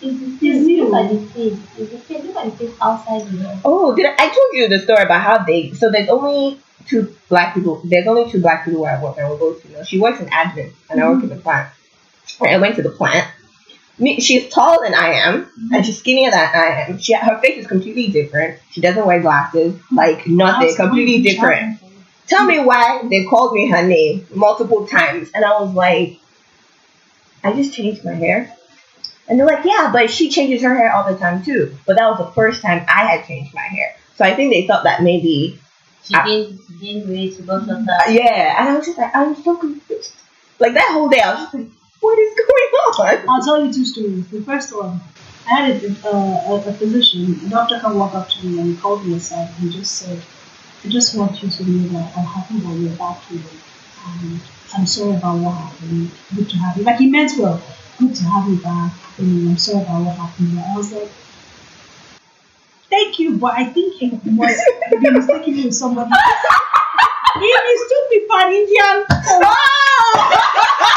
face. 0.00 0.20
It's 0.22 0.42
you. 0.68 0.88
Look 0.88 0.94
at 0.94 1.10
the 1.10 1.26
face. 1.26 1.58
It's 1.78 1.90
the 1.92 1.98
face. 1.98 2.24
Look 2.24 2.36
at 2.36 2.44
the 2.50 2.56
face 2.56 2.76
outside 2.80 3.26
the 3.26 3.36
hair. 3.42 3.60
Oh, 3.64 3.94
did 3.94 4.06
I, 4.06 4.14
I 4.14 4.28
told 4.28 4.50
you 4.52 4.68
the 4.68 4.78
story 4.78 5.02
about 5.02 5.22
how 5.22 5.38
they 5.44 5.72
so 5.72 5.90
there's 5.90 6.08
only 6.08 6.58
two 6.86 7.14
black 7.28 7.54
people 7.54 7.82
there's 7.84 8.06
only 8.06 8.30
two 8.30 8.40
black 8.40 8.64
people 8.64 8.80
where 8.80 8.96
I 8.96 9.02
work 9.02 9.18
and 9.18 9.28
we're 9.28 9.36
both 9.36 9.62
female. 9.62 9.84
She 9.84 10.00
works 10.00 10.20
in 10.20 10.26
admin 10.28 10.72
and 10.88 11.00
I 11.00 11.08
work 11.10 11.22
in 11.22 11.28
the 11.28 11.36
plant. 11.36 11.70
And 12.40 12.50
I 12.50 12.58
went 12.58 12.76
to 12.76 12.82
the 12.82 12.90
plant. 12.90 13.30
Me, 14.00 14.18
she's 14.20 14.48
taller 14.48 14.78
than 14.82 14.94
I 14.94 15.12
am 15.12 15.50
and 15.72 15.84
she's 15.84 15.98
skinnier 15.98 16.30
than 16.30 16.40
I 16.40 16.86
am. 16.88 16.98
She 16.98 17.12
her 17.14 17.38
face 17.40 17.58
is 17.58 17.66
completely 17.66 18.08
different. 18.08 18.58
She 18.70 18.80
doesn't 18.80 19.06
wear 19.06 19.20
glasses, 19.20 19.78
like 19.92 20.26
nothing, 20.26 20.74
completely 20.74 21.22
different. 21.22 21.78
Tell 22.26 22.46
me 22.46 22.58
why 22.60 23.02
they 23.10 23.24
called 23.24 23.52
me 23.52 23.68
her 23.68 23.86
name 23.86 24.26
multiple 24.34 24.86
times 24.86 25.30
and 25.34 25.44
I 25.44 25.60
was 25.60 25.74
like, 25.74 26.18
I 27.44 27.52
just 27.52 27.74
changed 27.74 28.04
my 28.04 28.12
hair. 28.14 28.54
And 29.28 29.38
they're 29.38 29.46
like, 29.46 29.64
yeah, 29.64 29.90
but 29.92 30.10
she 30.10 30.30
changes 30.30 30.62
her 30.62 30.74
hair 30.74 30.92
all 30.92 31.10
the 31.12 31.18
time 31.18 31.44
too. 31.44 31.76
But 31.86 31.96
that 31.96 32.08
was 32.08 32.18
the 32.18 32.32
first 32.32 32.62
time 32.62 32.84
I 32.88 33.04
had 33.04 33.26
changed 33.26 33.54
my 33.54 33.62
hair. 33.62 33.94
So 34.16 34.24
I 34.24 34.34
think 34.34 34.52
they 34.52 34.66
thought 34.66 34.84
that 34.84 35.02
maybe, 35.02 35.58
She 36.04 36.14
gained, 36.14 37.08
weight. 37.08 37.34
Shorter. 37.34 37.72
uh, 37.72 38.10
yeah. 38.10 38.60
And 38.60 38.68
I 38.70 38.76
was 38.76 38.86
just 38.86 38.98
like, 38.98 39.14
I'm 39.14 39.36
so 39.36 39.56
confused. 39.56 40.12
Like 40.58 40.74
that 40.74 40.90
whole 40.92 41.08
day, 41.08 41.20
I 41.20 41.30
was 41.34 41.42
just 41.42 41.54
like, 41.54 41.66
what 42.00 42.18
is 42.18 42.34
going 42.34 42.48
on? 42.48 43.28
I'll 43.28 43.44
tell 43.44 43.64
you 43.64 43.72
two 43.72 43.84
stories. 43.84 44.26
The 44.28 44.42
first 44.42 44.74
one, 44.76 45.00
I 45.46 45.54
had 45.60 45.82
a, 45.82 46.08
uh, 46.08 46.54
a, 46.54 46.68
a 46.68 46.72
physician, 46.72 47.40
a 47.46 47.48
doctor 47.48 47.78
come 47.80 47.96
walk 47.98 48.14
up 48.14 48.28
to 48.28 48.46
me 48.46 48.58
and 48.60 48.74
he 48.74 48.76
called 48.80 49.06
me 49.06 49.14
aside 49.16 49.50
and 49.60 49.72
just 49.72 49.96
said, 49.96 50.22
I 50.84 50.88
just 50.88 51.14
want 51.16 51.42
you 51.42 51.50
to 51.50 51.64
know 51.70 51.88
that 51.88 52.16
I'm 52.16 52.24
happy 52.24 52.58
that 52.58 52.74
you're 52.74 52.96
back 52.96 53.22
here. 53.24 53.40
And 54.06 54.40
I'm 54.76 54.86
sorry 54.86 55.16
about 55.16 55.38
what 55.38 55.52
happened. 55.52 56.10
Good 56.34 56.48
to 56.50 56.56
have 56.56 56.76
you. 56.76 56.84
Like 56.84 56.96
he 56.96 57.10
meant 57.10 57.32
well. 57.38 57.60
Good 57.98 58.14
to 58.14 58.24
have 58.24 58.48
you 58.48 58.56
back. 58.56 58.92
And 59.18 59.50
I'm 59.50 59.58
sorry 59.58 59.82
about 59.82 60.02
what 60.04 60.16
happened. 60.16 60.56
But 60.56 60.64
I 60.64 60.76
was 60.76 60.92
like, 60.92 61.10
thank 62.88 63.18
you, 63.18 63.36
but 63.36 63.54
I 63.54 63.64
think 63.64 63.94
he 63.94 64.08
was 64.10 64.58
they 64.90 65.10
mistaken 65.10 65.54
me 65.54 65.64
with 65.66 65.74
somebody. 65.74 66.10
He 67.40 67.46
mistook 67.46 68.10
me 68.10 68.26
for 68.26 68.40
an 68.40 68.52
Indian 68.52 69.06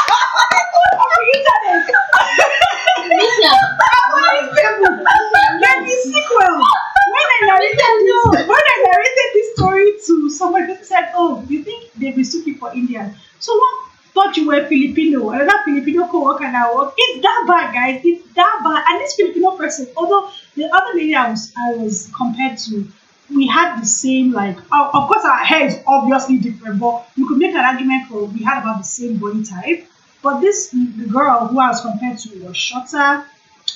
the 1.42 1.70
internet. 1.74 2.14
Misha, 3.08 3.52
Then 5.60 5.78
the 5.84 5.96
sequel. 6.04 6.54
When 7.14 7.26
I 7.34 7.38
narrated 7.46 7.96
this, 8.06 8.46
when 8.48 8.64
I 8.74 8.76
narrated 8.88 9.28
this 9.34 9.48
story 9.56 9.88
to 10.06 10.30
somebody, 10.30 10.74
they 10.74 10.82
said, 10.82 11.10
"Oh, 11.14 11.44
you 11.48 11.62
think 11.62 11.92
they 11.96 12.12
mistook 12.12 12.46
you 12.46 12.56
for 12.56 12.72
Indian? 12.74 13.14
So 13.38 13.54
what? 13.54 13.90
Thought 14.14 14.36
you 14.36 14.46
were 14.46 14.64
Filipino. 14.68 15.30
Another 15.30 15.58
Filipino 15.64 16.06
co-worker 16.06 16.44
I 16.44 16.72
work. 16.72 16.94
It's 16.96 17.20
that 17.22 17.44
bad, 17.48 17.74
guys. 17.74 18.00
It's 18.04 18.22
that 18.34 18.60
bad. 18.62 18.84
And 18.88 19.00
this 19.00 19.16
Filipino 19.16 19.56
person, 19.56 19.88
although 19.96 20.30
the 20.54 20.70
other 20.72 20.94
lady 20.94 21.16
I 21.16 21.30
was 21.30 21.52
I 21.56 22.16
compared 22.16 22.56
to, 22.58 22.86
we 23.34 23.48
had 23.48 23.80
the 23.80 23.86
same 23.86 24.30
like. 24.32 24.56
Of 24.70 25.08
course, 25.08 25.24
our 25.24 25.44
hair 25.44 25.66
is 25.66 25.80
obviously 25.86 26.38
different, 26.38 26.78
but 26.78 27.08
you 27.16 27.26
could 27.26 27.38
make 27.38 27.54
an 27.54 27.64
argument 27.64 28.08
for 28.08 28.26
we 28.26 28.44
had 28.44 28.62
about 28.62 28.78
the 28.78 28.84
same 28.84 29.16
body 29.16 29.42
type. 29.44 29.88
But 30.24 30.40
this 30.40 30.70
the 30.70 31.06
girl 31.06 31.46
who 31.48 31.58
I 31.60 31.68
was 31.68 31.82
compared 31.82 32.18
to 32.20 32.44
was 32.44 32.56
shorter. 32.56 33.24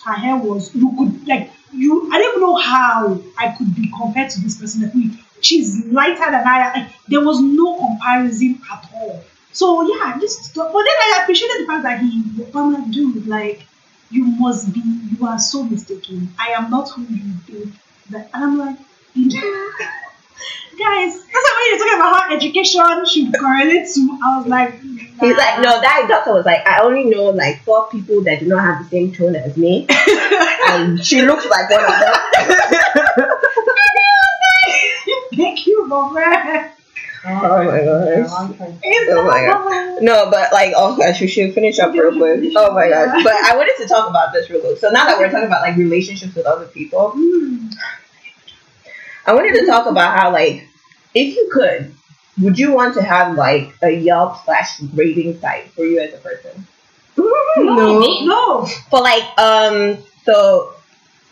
Her 0.04 0.12
hair 0.14 0.36
was 0.36 0.74
you 0.74 0.88
could 0.98 1.28
like 1.28 1.50
you. 1.72 2.10
I 2.12 2.18
don't 2.18 2.40
know 2.40 2.56
how 2.56 3.20
I 3.38 3.54
could 3.56 3.74
be 3.76 3.92
compared 3.96 4.30
to 4.30 4.40
this 4.40 4.56
person. 4.60 4.82
Like 4.82 5.18
she's 5.42 5.84
lighter 5.86 6.30
than 6.30 6.46
I. 6.46 6.58
am. 6.74 6.90
there 7.08 7.20
was 7.20 7.40
no 7.40 7.76
comparison 7.78 8.60
at 8.72 8.88
all. 8.94 9.22
So 9.52 9.82
yeah, 9.94 10.18
just 10.18 10.54
but 10.54 10.72
then 10.72 10.98
I 11.06 11.20
appreciated 11.22 11.62
the 11.62 11.66
fact 11.66 11.82
that 11.82 12.00
he, 12.00 12.22
I'm 12.54 12.72
like, 12.72 12.90
dude, 12.90 13.26
like 13.26 13.66
you 14.10 14.24
must 14.24 14.72
be, 14.72 14.80
you 14.80 15.26
are 15.26 15.38
so 15.38 15.62
mistaken. 15.64 16.32
I 16.38 16.48
am 16.52 16.70
not 16.70 16.88
who 16.90 17.02
you 17.02 17.32
think 17.46 17.74
that. 18.10 18.30
And 18.32 18.44
I'm 18.44 18.58
like, 18.58 18.78
guys, 20.78 21.14
that's 21.14 21.32
why 21.32 21.52
when 21.56 21.68
you're 21.68 21.78
talking 21.78 22.00
about 22.00 22.16
how 22.16 22.36
education 22.36 23.06
should 23.06 23.38
correlate 23.38 23.88
to, 23.94 24.18
I 24.22 24.38
was 24.38 24.46
like, 24.46 24.80
He's 25.20 25.36
like, 25.36 25.60
no, 25.60 25.80
that 25.80 26.06
doctor 26.08 26.32
was 26.32 26.46
like, 26.46 26.64
I 26.64 26.80
only 26.80 27.04
know 27.04 27.30
like 27.30 27.60
four 27.62 27.88
people 27.88 28.22
that 28.22 28.38
do 28.38 28.46
not 28.46 28.60
have 28.62 28.84
the 28.84 28.88
same 28.88 29.12
tone 29.12 29.34
as 29.34 29.56
me. 29.56 29.84
and 30.68 31.04
she 31.04 31.22
looks 31.22 31.44
like 31.46 31.68
one 31.68 31.84
of 31.84 31.90
them. 31.90 32.14
thank 35.34 35.66
you, 35.66 35.88
Robert. 35.90 36.70
Oh 37.26 37.64
my 37.64 37.78
gosh. 37.80 38.30
Wrong 38.30 38.56
Oh 39.10 39.24
my 39.26 39.46
God. 39.46 40.02
No, 40.02 40.30
but 40.30 40.52
like, 40.52 40.72
oh 40.76 40.96
gosh, 40.96 41.20
we 41.20 41.26
should 41.26 41.52
finish 41.52 41.80
up 41.80 41.92
real 41.92 42.12
quick. 42.12 42.52
Oh 42.56 42.72
my 42.72 42.88
gosh. 42.88 43.24
But 43.24 43.34
I 43.34 43.56
wanted 43.56 43.74
to 43.82 43.88
talk 43.88 44.08
about 44.08 44.32
this 44.32 44.48
real 44.48 44.60
quick. 44.60 44.78
So 44.78 44.90
now 44.90 45.06
that 45.06 45.18
we're 45.18 45.30
talking 45.30 45.48
about 45.48 45.62
like 45.62 45.76
relationships 45.76 46.36
with 46.36 46.46
other 46.46 46.66
people, 46.66 47.12
Mm. 47.16 47.74
I 49.26 49.34
wanted 49.34 49.58
to 49.58 49.66
talk 49.66 49.86
about 49.86 50.18
how 50.18 50.32
like, 50.32 50.67
if 51.14 51.34
you 51.36 51.50
could, 51.52 51.94
would 52.40 52.58
you 52.58 52.72
want 52.72 52.94
to 52.94 53.02
have 53.02 53.34
like 53.36 53.74
a 53.82 53.90
Yelp 53.90 54.44
slash 54.44 54.80
rating 54.94 55.38
site 55.40 55.70
for 55.72 55.84
you 55.84 56.00
as 56.00 56.14
a 56.14 56.18
person? 56.18 56.66
No. 57.58 58.00
No. 58.24 58.66
For 58.90 59.00
like, 59.00 59.24
um, 59.38 59.98
so, 60.24 60.72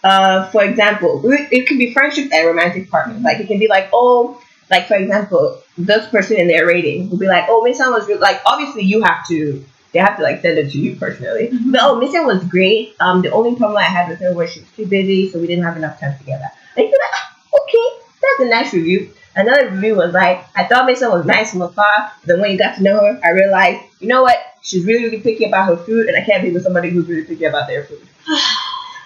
uh, 0.04 0.48
for 0.50 0.64
example, 0.64 1.22
it 1.32 1.48
it 1.52 1.66
could 1.68 1.78
be 1.78 1.92
friendships 1.92 2.30
and 2.32 2.46
romantic 2.46 2.90
partners. 2.90 3.20
Like 3.22 3.40
it 3.40 3.46
can 3.48 3.58
be 3.58 3.68
like, 3.68 3.88
oh, 3.92 4.40
like 4.70 4.88
for 4.88 4.94
example, 4.96 5.62
this 5.78 6.06
person 6.08 6.36
in 6.38 6.48
their 6.48 6.66
rating 6.66 7.10
will 7.10 7.18
be 7.18 7.26
like, 7.28 7.46
oh, 7.48 7.62
Miss 7.64 7.80
Ann 7.80 7.92
was 7.92 8.06
re-, 8.08 8.16
like, 8.16 8.40
obviously 8.46 8.82
you 8.82 9.02
have 9.02 9.26
to, 9.28 9.64
they 9.92 9.98
have 10.00 10.16
to 10.16 10.22
like 10.22 10.42
send 10.42 10.58
it 10.58 10.70
to 10.72 10.78
you 10.78 10.96
personally. 10.96 11.48
Mhm. 11.52 11.72
But 11.72 11.80
oh, 11.82 11.98
Miss 12.00 12.14
Ann 12.14 12.26
was 12.26 12.44
great. 12.44 12.94
Um, 13.00 13.22
the 13.22 13.30
only 13.32 13.56
problem 13.56 13.78
I 13.78 13.84
had 13.84 14.08
with 14.08 14.20
her 14.20 14.34
was 14.34 14.50
she 14.52 14.60
was 14.60 14.68
too 14.76 14.86
busy, 14.86 15.30
so 15.30 15.38
we 15.38 15.46
didn't 15.46 15.64
have 15.64 15.76
enough 15.76 16.00
time 16.00 16.16
together. 16.18 16.50
Like 16.76 16.86
you're 16.90 17.00
like, 17.06 17.14
"Ah, 17.14 17.36
okay, 17.62 18.04
that's 18.22 18.40
a 18.40 18.50
nice 18.50 18.72
review. 18.74 19.10
Another 19.36 19.70
review 19.70 19.96
was 19.96 20.14
like, 20.14 20.44
I 20.56 20.64
thought 20.64 20.88
Ann 20.88 21.10
was 21.10 21.26
nice 21.26 21.52
from 21.52 21.62
afar. 21.62 22.10
But 22.20 22.26
then 22.26 22.40
when 22.40 22.50
you 22.50 22.58
got 22.58 22.76
to 22.76 22.82
know 22.82 22.98
her, 23.00 23.20
I 23.22 23.30
realized, 23.30 23.84
you 24.00 24.08
know 24.08 24.22
what? 24.22 24.38
She's 24.62 24.84
really, 24.84 25.04
really 25.04 25.20
picky 25.20 25.44
about 25.44 25.68
her 25.68 25.76
food, 25.76 26.06
and 26.06 26.16
I 26.16 26.24
can't 26.24 26.42
be 26.42 26.50
with 26.50 26.62
somebody 26.62 26.90
who's 26.90 27.06
really 27.06 27.24
picky 27.24 27.44
about 27.44 27.68
their 27.68 27.84
food. 27.84 28.00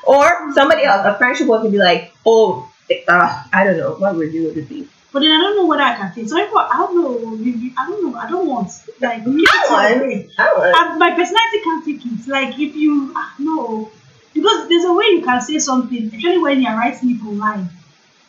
or 0.06 0.52
somebody 0.54 0.84
else, 0.84 1.04
a 1.04 1.18
friendship 1.18 1.48
will 1.48 1.60
can 1.60 1.72
be 1.72 1.78
like, 1.78 2.12
oh, 2.24 2.70
uh, 3.08 3.44
I 3.52 3.64
don't 3.64 3.76
know, 3.76 3.94
what 3.94 4.16
review 4.16 4.44
would 4.44 4.56
it 4.56 4.68
be? 4.68 4.88
But 5.12 5.20
then 5.20 5.32
I 5.32 5.40
don't 5.42 5.56
know 5.56 5.66
what 5.66 5.80
I 5.80 5.96
can 5.96 6.14
take. 6.14 6.28
So 6.28 6.38
I 6.38 6.48
thought, 6.48 6.70
I 6.72 6.78
don't 6.78 6.94
know. 6.94 7.72
I 7.76 7.86
don't 7.88 8.12
know. 8.12 8.16
I 8.16 8.30
don't 8.30 8.46
want 8.46 8.70
like. 9.00 9.22
I 9.22 9.26
want, 9.26 10.30
I 10.38 10.54
want. 10.54 10.76
I, 10.76 10.96
my 10.98 11.10
personality 11.10 11.60
can't 11.64 11.84
take 11.84 12.06
it. 12.06 12.28
Like 12.28 12.58
if 12.60 12.76
you 12.76 13.12
ah, 13.16 13.34
no, 13.40 13.90
because 14.32 14.68
there's 14.68 14.84
a 14.84 14.92
way 14.92 15.06
you 15.06 15.22
can 15.22 15.40
say 15.40 15.58
something, 15.58 16.04
especially 16.04 16.38
when 16.38 16.62
you're 16.62 16.76
writing 16.76 17.10
it 17.10 17.26
online. 17.26 17.68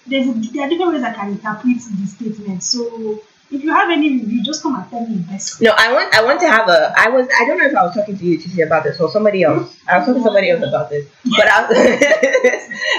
There's 0.08 0.52
there 0.52 0.66
are 0.66 0.70
different 0.70 0.94
ways 0.94 1.04
I 1.04 1.14
can 1.14 1.30
interpret 1.30 1.78
the 1.78 2.08
statement. 2.08 2.64
So 2.64 3.22
if 3.52 3.64
you 3.64 3.74
have 3.74 3.90
any 3.90 4.14
review, 4.14 4.44
just 4.44 4.64
come 4.64 4.76
and 4.76 4.90
tell 4.90 5.06
me 5.06 5.18
best. 5.18 5.62
No, 5.62 5.74
I 5.78 5.92
want 5.92 6.16
I 6.16 6.24
want 6.24 6.40
to 6.40 6.50
have 6.50 6.70
a 6.70 6.94
I 6.98 7.10
was 7.10 7.28
I 7.40 7.46
don't 7.46 7.58
know 7.58 7.66
if 7.66 7.76
I 7.76 7.84
was 7.84 7.94
talking 7.94 8.18
to 8.18 8.26
you 8.26 8.38
Titi 8.38 8.62
about 8.62 8.84
this 8.84 9.00
or 9.00 9.10
somebody 9.12 9.44
else. 9.44 9.78
I 9.88 9.98
was 9.98 10.08
talking 10.08 10.22
to 10.22 10.26
somebody 10.26 10.50
else 10.50 10.64
about 10.64 10.90
this. 10.90 11.08
But 11.26 11.48
I 11.48 11.68
was 11.68 11.78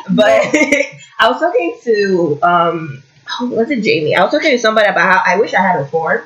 but 0.11 0.43
I 1.19 1.29
was 1.31 1.41
talking 1.41 1.79
to 1.85 2.39
um 2.43 3.03
oh, 3.41 3.47
was 3.47 3.71
it 3.71 3.83
Jamie? 3.83 4.15
I 4.15 4.23
was 4.23 4.33
talking 4.33 4.51
to 4.51 4.59
somebody 4.59 4.89
about 4.89 5.03
how 5.03 5.23
I 5.25 5.39
wish 5.39 5.55
I 5.55 5.63
had 5.63 5.81
a 5.81 5.87
form 5.87 6.23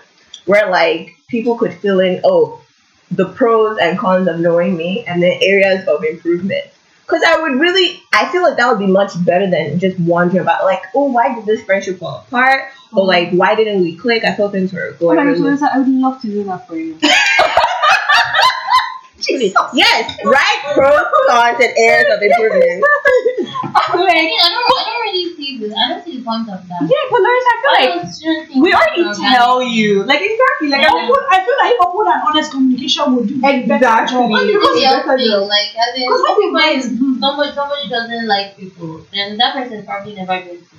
where 0.47 0.71
like 0.71 1.13
people 1.29 1.57
could 1.57 1.73
fill 1.75 2.01
in 2.01 2.21
oh 2.25 2.61
the 3.13 3.27
pros 3.27 3.79
and 3.79 3.97
cons 3.97 4.27
of 4.27 4.41
knowing 4.41 4.77
me 4.77 5.05
and 5.07 5.23
then 5.23 5.39
areas 5.41 5.87
of 5.87 6.03
improvement. 6.05 6.67
Because 7.07 7.23
I 7.25 7.41
would 7.41 7.61
really, 7.61 8.03
I 8.13 8.31
feel 8.33 8.43
like 8.43 8.57
that 8.57 8.69
would 8.69 8.81
be 8.81 8.91
much 8.91 9.13
better 9.25 9.49
than 9.49 9.79
just 9.79 9.99
wondering 10.01 10.43
about, 10.43 10.65
like, 10.65 10.83
oh, 10.95 11.05
why 11.05 11.35
did 11.35 11.47
this 11.47 11.63
friendship 11.63 11.99
fall 12.01 12.25
apart? 12.27 12.73
Or, 12.93 13.05
like, 13.05 13.31
why 13.31 13.55
didn't 13.55 13.83
we 13.83 13.95
click? 13.95 14.25
I 14.25 14.33
thought 14.33 14.53
things 14.53 14.73
were 14.73 14.91
Oh 14.91 14.97
going 14.99 15.17
my 15.17 15.23
really 15.23 15.41
Clarissa, 15.41 15.71
I 15.73 15.79
would 15.79 15.89
love 15.89 16.21
to 16.23 16.29
do 16.29 16.43
that 16.45 16.67
for 16.67 16.77
you. 16.77 16.99
Yes, 19.29 20.19
right? 20.25 20.61
Pros, 20.75 21.05
cons, 21.29 21.59
and 21.61 21.73
areas 21.77 22.07
of 22.15 22.23
improvement. 22.23 22.85
I 23.77 23.93
I 23.93 24.49
don't, 24.51 24.67
I 24.71 24.83
don't 24.87 25.03
really 25.03 25.35
see 25.37 25.59
this. 25.59 25.73
I 25.77 25.89
don't 25.89 26.05
see 26.05 26.19
the 26.19 26.25
point 26.25 26.49
of 26.49 26.67
that. 26.69 26.83
Yeah, 26.83 27.05
but 27.11 27.19
Clarissa, 27.19 27.51
I 27.51 27.57
feel 27.61 27.75
like 27.75 28.47
think 28.47 28.65
we 28.65 28.73
already 28.73 29.03
tell 29.03 29.59
organic? 29.59 29.75
you. 29.75 30.03
Like 30.05 30.21
exactly, 30.23 30.69
like 30.69 30.87
I 30.87 30.91
I'm 30.91 31.07
feel, 31.07 31.23
I 31.31 31.39
feel 31.45 31.59
like 31.61 31.77
open 31.81 32.07
and 32.13 32.23
honest 32.29 32.51
communication 32.53 33.17
would 33.17 33.29
do 33.29 33.41
better 33.41 33.59
Exactly. 33.59 34.17
job. 34.17 34.31
Because 34.31 34.75
the 34.75 34.83
that's 34.83 35.07
other 35.07 35.17
thing? 35.19 35.27
you- 35.27 35.45
Like, 35.45 35.71
as 35.77 35.95
in, 35.97 36.07
Because 36.07 36.21
what 36.23 36.37
people 36.39 36.55
when 36.55 36.79
is 36.79 36.85
somebody, 37.21 37.53
somebody 37.53 37.89
doesn't 37.89 38.27
like 38.27 38.57
people, 38.57 39.07
then 39.13 39.37
that 39.39 39.55
person 39.55 39.75
is 39.81 39.85
probably 39.85 40.15
never 40.15 40.39
going 40.41 40.61
to 40.61 40.77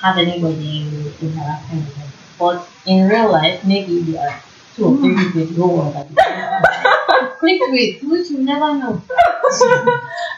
have 0.00 0.18
anybody 0.18 0.86
interacting 1.20 1.78
with 1.78 1.94
them. 1.96 2.08
But 2.38 2.68
in 2.86 3.08
real 3.08 3.30
life, 3.30 3.64
maybe 3.64 4.00
there 4.02 4.28
are 4.28 4.40
two 4.76 4.84
or 4.86 4.96
three 4.98 5.14
people 5.16 5.40
with 5.40 5.56
go 5.56 5.80
on 5.80 5.92
that. 5.92 7.36
Click 7.38 7.60
with, 7.70 8.02
which 8.04 8.30
you 8.30 8.38
never 8.38 8.74
know. 8.74 9.02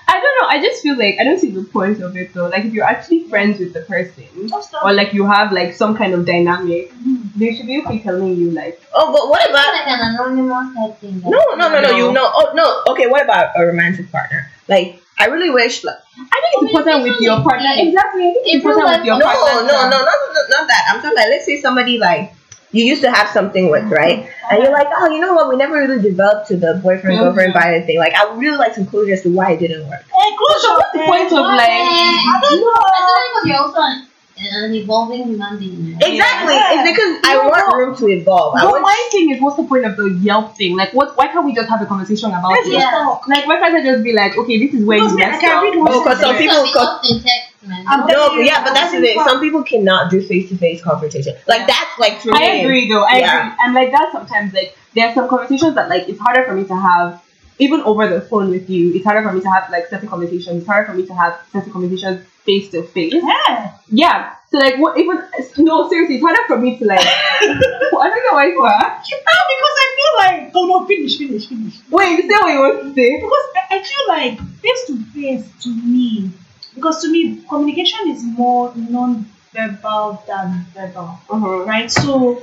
I 0.07 0.21
don't 0.21 0.37
know. 0.41 0.49
I 0.49 0.61
just 0.63 0.83
feel 0.83 0.97
like 0.99 1.17
I 1.21 1.25
don't 1.25 1.39
see 1.39 1.51
the 1.51 1.65
point 1.65 2.01
of 2.01 2.17
it 2.17 2.33
though. 2.33 2.49
Like 2.49 2.65
if 2.65 2.73
you're 2.73 2.85
actually 2.85 3.25
friends 3.29 3.59
with 3.59 3.73
the 3.75 3.83
person, 3.83 4.25
oh, 4.37 4.49
just 4.49 4.75
or 4.83 4.93
like 4.93 5.13
you 5.13 5.27
have 5.27 5.53
like 5.53 5.75
some 5.75 5.97
kind 5.97 6.15
of 6.15 6.25
dynamic, 6.27 6.93
mm-hmm. 6.93 7.39
they 7.39 7.55
should 7.55 7.67
be 7.67 7.81
okay 7.83 7.99
telling 7.99 8.37
you 8.37 8.51
like, 8.51 8.81
Oh, 8.95 9.13
but 9.13 9.29
what 9.29 9.49
about 9.49 9.73
like 9.75 9.87
an 9.89 10.15
anonymous 10.15 10.75
type 10.75 10.99
thing. 11.01 11.21
like- 11.21 11.31
No, 11.31 11.41
no, 11.57 11.69
no, 11.69 11.81
no. 11.81 11.91
No. 11.91 11.97
You 11.97 12.13
know. 12.13 12.31
Oh, 12.33 12.53
no. 12.55 12.93
Okay. 12.95 13.07
What 13.07 13.23
about 13.25 13.51
a 13.57 13.65
romantic 13.67 14.11
partner? 14.11 14.51
Like, 14.69 15.01
I 15.19 15.27
really 15.27 15.51
wish. 15.51 15.85
Like, 15.85 15.97
I 16.17 16.41
think 16.41 16.53
it's 16.55 16.63
important 16.71 17.03
with 17.05 17.21
your 17.21 17.43
partner. 17.43 17.71
Exactly. 17.77 18.29
I 18.29 18.33
think 18.33 18.47
it's 18.47 18.65
In 18.65 18.69
real 18.69 18.79
important 18.79 18.99
with 19.01 19.07
your 19.07 19.19
no, 19.19 19.27
no, 19.27 19.35
partner. 19.35 19.67
no, 19.67 19.91
no, 19.91 19.99
no, 19.99 20.15
no, 20.33 20.41
not 20.51 20.69
that. 20.69 20.83
I'm 20.89 21.03
talking 21.03 21.17
like, 21.17 21.29
let's 21.29 21.45
say 21.47 21.61
somebody 21.61 21.99
like 21.99 22.33
you 22.75 22.85
used 22.85 23.03
to 23.03 23.11
have 23.11 23.29
something 23.31 23.71
with, 23.71 23.85
right? 23.91 24.29
And 24.51 24.63
you're 24.63 24.73
like, 24.73 24.89
oh, 24.91 25.09
you 25.15 25.21
know 25.21 25.33
what? 25.35 25.49
We 25.49 25.57
never 25.57 25.75
really 25.79 26.03
developed 26.03 26.49
to 26.49 26.57
the 26.57 26.81
boyfriend 26.83 27.17
mm-hmm. 27.17 27.23
girlfriend 27.25 27.53
violent 27.55 27.87
thing. 27.87 27.99
Like, 27.99 28.15
I 28.15 28.27
would 28.29 28.39
really 28.39 28.59
like 28.59 28.75
some 28.75 28.87
closure 28.87 29.13
as 29.15 29.23
to 29.23 29.31
why 29.31 29.53
it 29.53 29.61
didn't 29.61 29.89
work. 29.89 30.03
Hey, 30.03 30.31
closure. 30.37 30.75
What's 30.77 30.93
the 30.93 31.05
point 31.07 31.33
of 31.33 31.47
like? 31.47 31.71
I 31.71 32.39
don't 32.43 32.61
know. 32.61 32.75
I 32.75 32.99
feel 32.99 33.15
like 33.15 33.31
because 33.33 33.47
you're 33.47 33.63
also 33.63 33.81
an, 33.81 34.07
uh, 34.35 34.65
an 34.67 34.75
evolving 34.75 35.25
human 35.25 35.59
being. 35.59 35.95
Exactly. 36.03 36.55
Yeah. 36.55 36.83
It's 36.83 36.91
because 36.91 37.13
I 37.25 37.35
No, 37.39 37.49
want 37.49 37.77
room 37.79 37.97
to 37.97 38.09
evolve. 38.09 38.57
I 38.57 38.63
But 38.65 38.71
want. 38.71 38.83
my 38.83 39.09
thing 39.13 39.31
is, 39.31 39.41
what's 39.41 39.57
the 39.57 39.65
point 39.65 39.85
of 39.87 39.97
the 39.97 40.11
Yelp 40.21 40.57
thing? 40.57 40.77
Like, 40.77 40.93
what? 40.93 41.17
Why 41.17 41.29
can't 41.29 41.47
we 41.47 41.55
just 41.55 41.69
have 41.69 41.81
a 41.81 41.87
conversation 41.87 42.31
about 42.31 42.51
Let's 42.51 42.67
it? 42.67 42.73
Yeah. 42.75 43.17
Like, 43.29 43.47
why 43.47 43.59
can't 43.63 43.75
I 43.77 43.83
just 43.83 44.03
be 44.03 44.13
like, 44.13 44.37
okay, 44.37 44.59
this 44.67 44.75
is 44.75 44.85
where 44.85 44.99
Because 44.99 45.13
you 45.13 45.19
me, 45.19 45.25
messed 45.27 45.41
can 45.41 45.57
up. 45.57 45.63
read 45.63 45.77
one 45.79 45.89
Oh, 45.93 46.03
'cause 46.03 46.21
some 46.21 46.37
people- 46.37 46.65
It's 46.67 47.44
not 47.69 47.81
in 47.81 47.87
text, 47.87 47.89
man. 47.89 48.01
I'm 48.01 48.07
no, 48.07 48.15
telling 48.15 48.39
you, 48.41 48.45
yeah, 48.47 48.65
but 48.65 48.75
that's 48.75 48.93
the 48.93 49.01
thing. 49.01 49.19
Some 49.25 49.41
people 49.41 49.63
cannot 49.63 50.11
do 50.11 50.21
face 50.23 50.49
to 50.51 50.57
face 50.57 50.83
confrontation. 50.83 51.35
Like 51.47 51.67
that's 51.67 51.99
like 51.99 52.21
for 52.21 52.33
me. 52.33 52.39
I 52.39 52.47
agree 52.63 52.89
though. 52.89 53.05
I 53.05 53.19
Yeah. 53.19 53.41
agree. 53.41 53.57
And 53.65 53.75
like 53.75 53.91
that 53.93 54.11
sometimes 54.13 54.53
like 54.55 54.77
there 54.95 55.09
are 55.09 55.15
some 55.15 55.29
conversations 55.29 55.75
that 55.75 55.89
like 55.89 56.09
it's 56.09 56.21
harder 56.21 56.45
for 56.45 56.55
me 56.55 56.65
to 56.65 56.77
have 56.77 57.23
even 57.59 57.81
over 57.83 58.09
the 58.09 58.21
phone 58.21 58.51
with 58.51 58.69
you. 58.69 58.93
It's 58.95 59.05
harder 59.05 59.23
for 59.27 59.33
me 59.35 59.41
to 59.41 59.51
have 59.51 59.71
like 59.71 59.87
certain 59.89 60.09
conversations. 60.09 60.59
It's 60.59 60.67
harder 60.67 60.87
for 60.91 60.95
me 60.97 61.07
to 61.07 61.15
have 61.15 61.41
certain 61.53 61.73
conversations 61.73 62.27
face 62.45 62.71
to 62.71 62.83
face. 62.83 63.15
Yeah. 63.15 63.73
Yeah. 63.89 64.35
So 64.51 64.59
like 64.59 64.77
what 64.79 64.99
even 64.99 65.23
no 65.59 65.89
seriously, 65.89 66.17
it's 66.17 66.25
harder 66.25 66.43
for 66.47 66.59
me 66.59 66.79
to 66.79 66.85
like 66.85 67.01
I 67.05 67.47
don't 67.47 68.25
know 68.27 68.35
why 68.35 68.47
it's 68.49 68.59
hard. 68.59 69.03
No, 69.03 69.39
because 69.51 69.77
I 69.85 69.89
feel 69.97 70.15
like 70.43 70.53
oh 70.55 70.67
no, 70.67 70.87
finish, 70.87 71.17
finish, 71.19 71.47
finish. 71.49 71.75
Wait, 71.91 72.11
you 72.11 72.23
say 72.23 72.37
what 72.39 72.53
you 72.53 72.61
want 72.61 72.83
to 72.83 72.95
say? 72.95 73.17
Because 73.21 73.47
I, 73.57 73.77
I 73.77 73.83
feel 73.83 74.09
like 74.09 74.39
face 74.61 74.85
to 74.87 75.05
face 75.13 75.63
to 75.65 75.71
me, 75.75 76.31
because 76.75 77.03
to 77.03 77.11
me 77.11 77.43
communication 77.49 78.01
is 78.11 78.23
more 78.25 78.73
non-verbal 78.77 80.23
than 80.27 80.67
verbal, 80.75 81.19
Uh-huh. 81.31 81.65
right? 81.65 81.91
So 81.91 82.43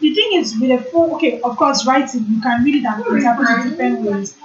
the 0.00 0.14
thing 0.14 0.30
is 0.40 0.58
with 0.60 0.70
a 0.70 0.82
phone, 0.90 1.10
okay, 1.16 1.40
of 1.40 1.56
course, 1.56 1.86
writing 1.86 2.26
you 2.28 2.40
can 2.40 2.64
read 2.64 2.76
it 2.76 2.84
and 2.86 3.04
interpret 3.06 3.48
it 3.50 3.70
different 3.70 4.00
ways. 4.02 4.36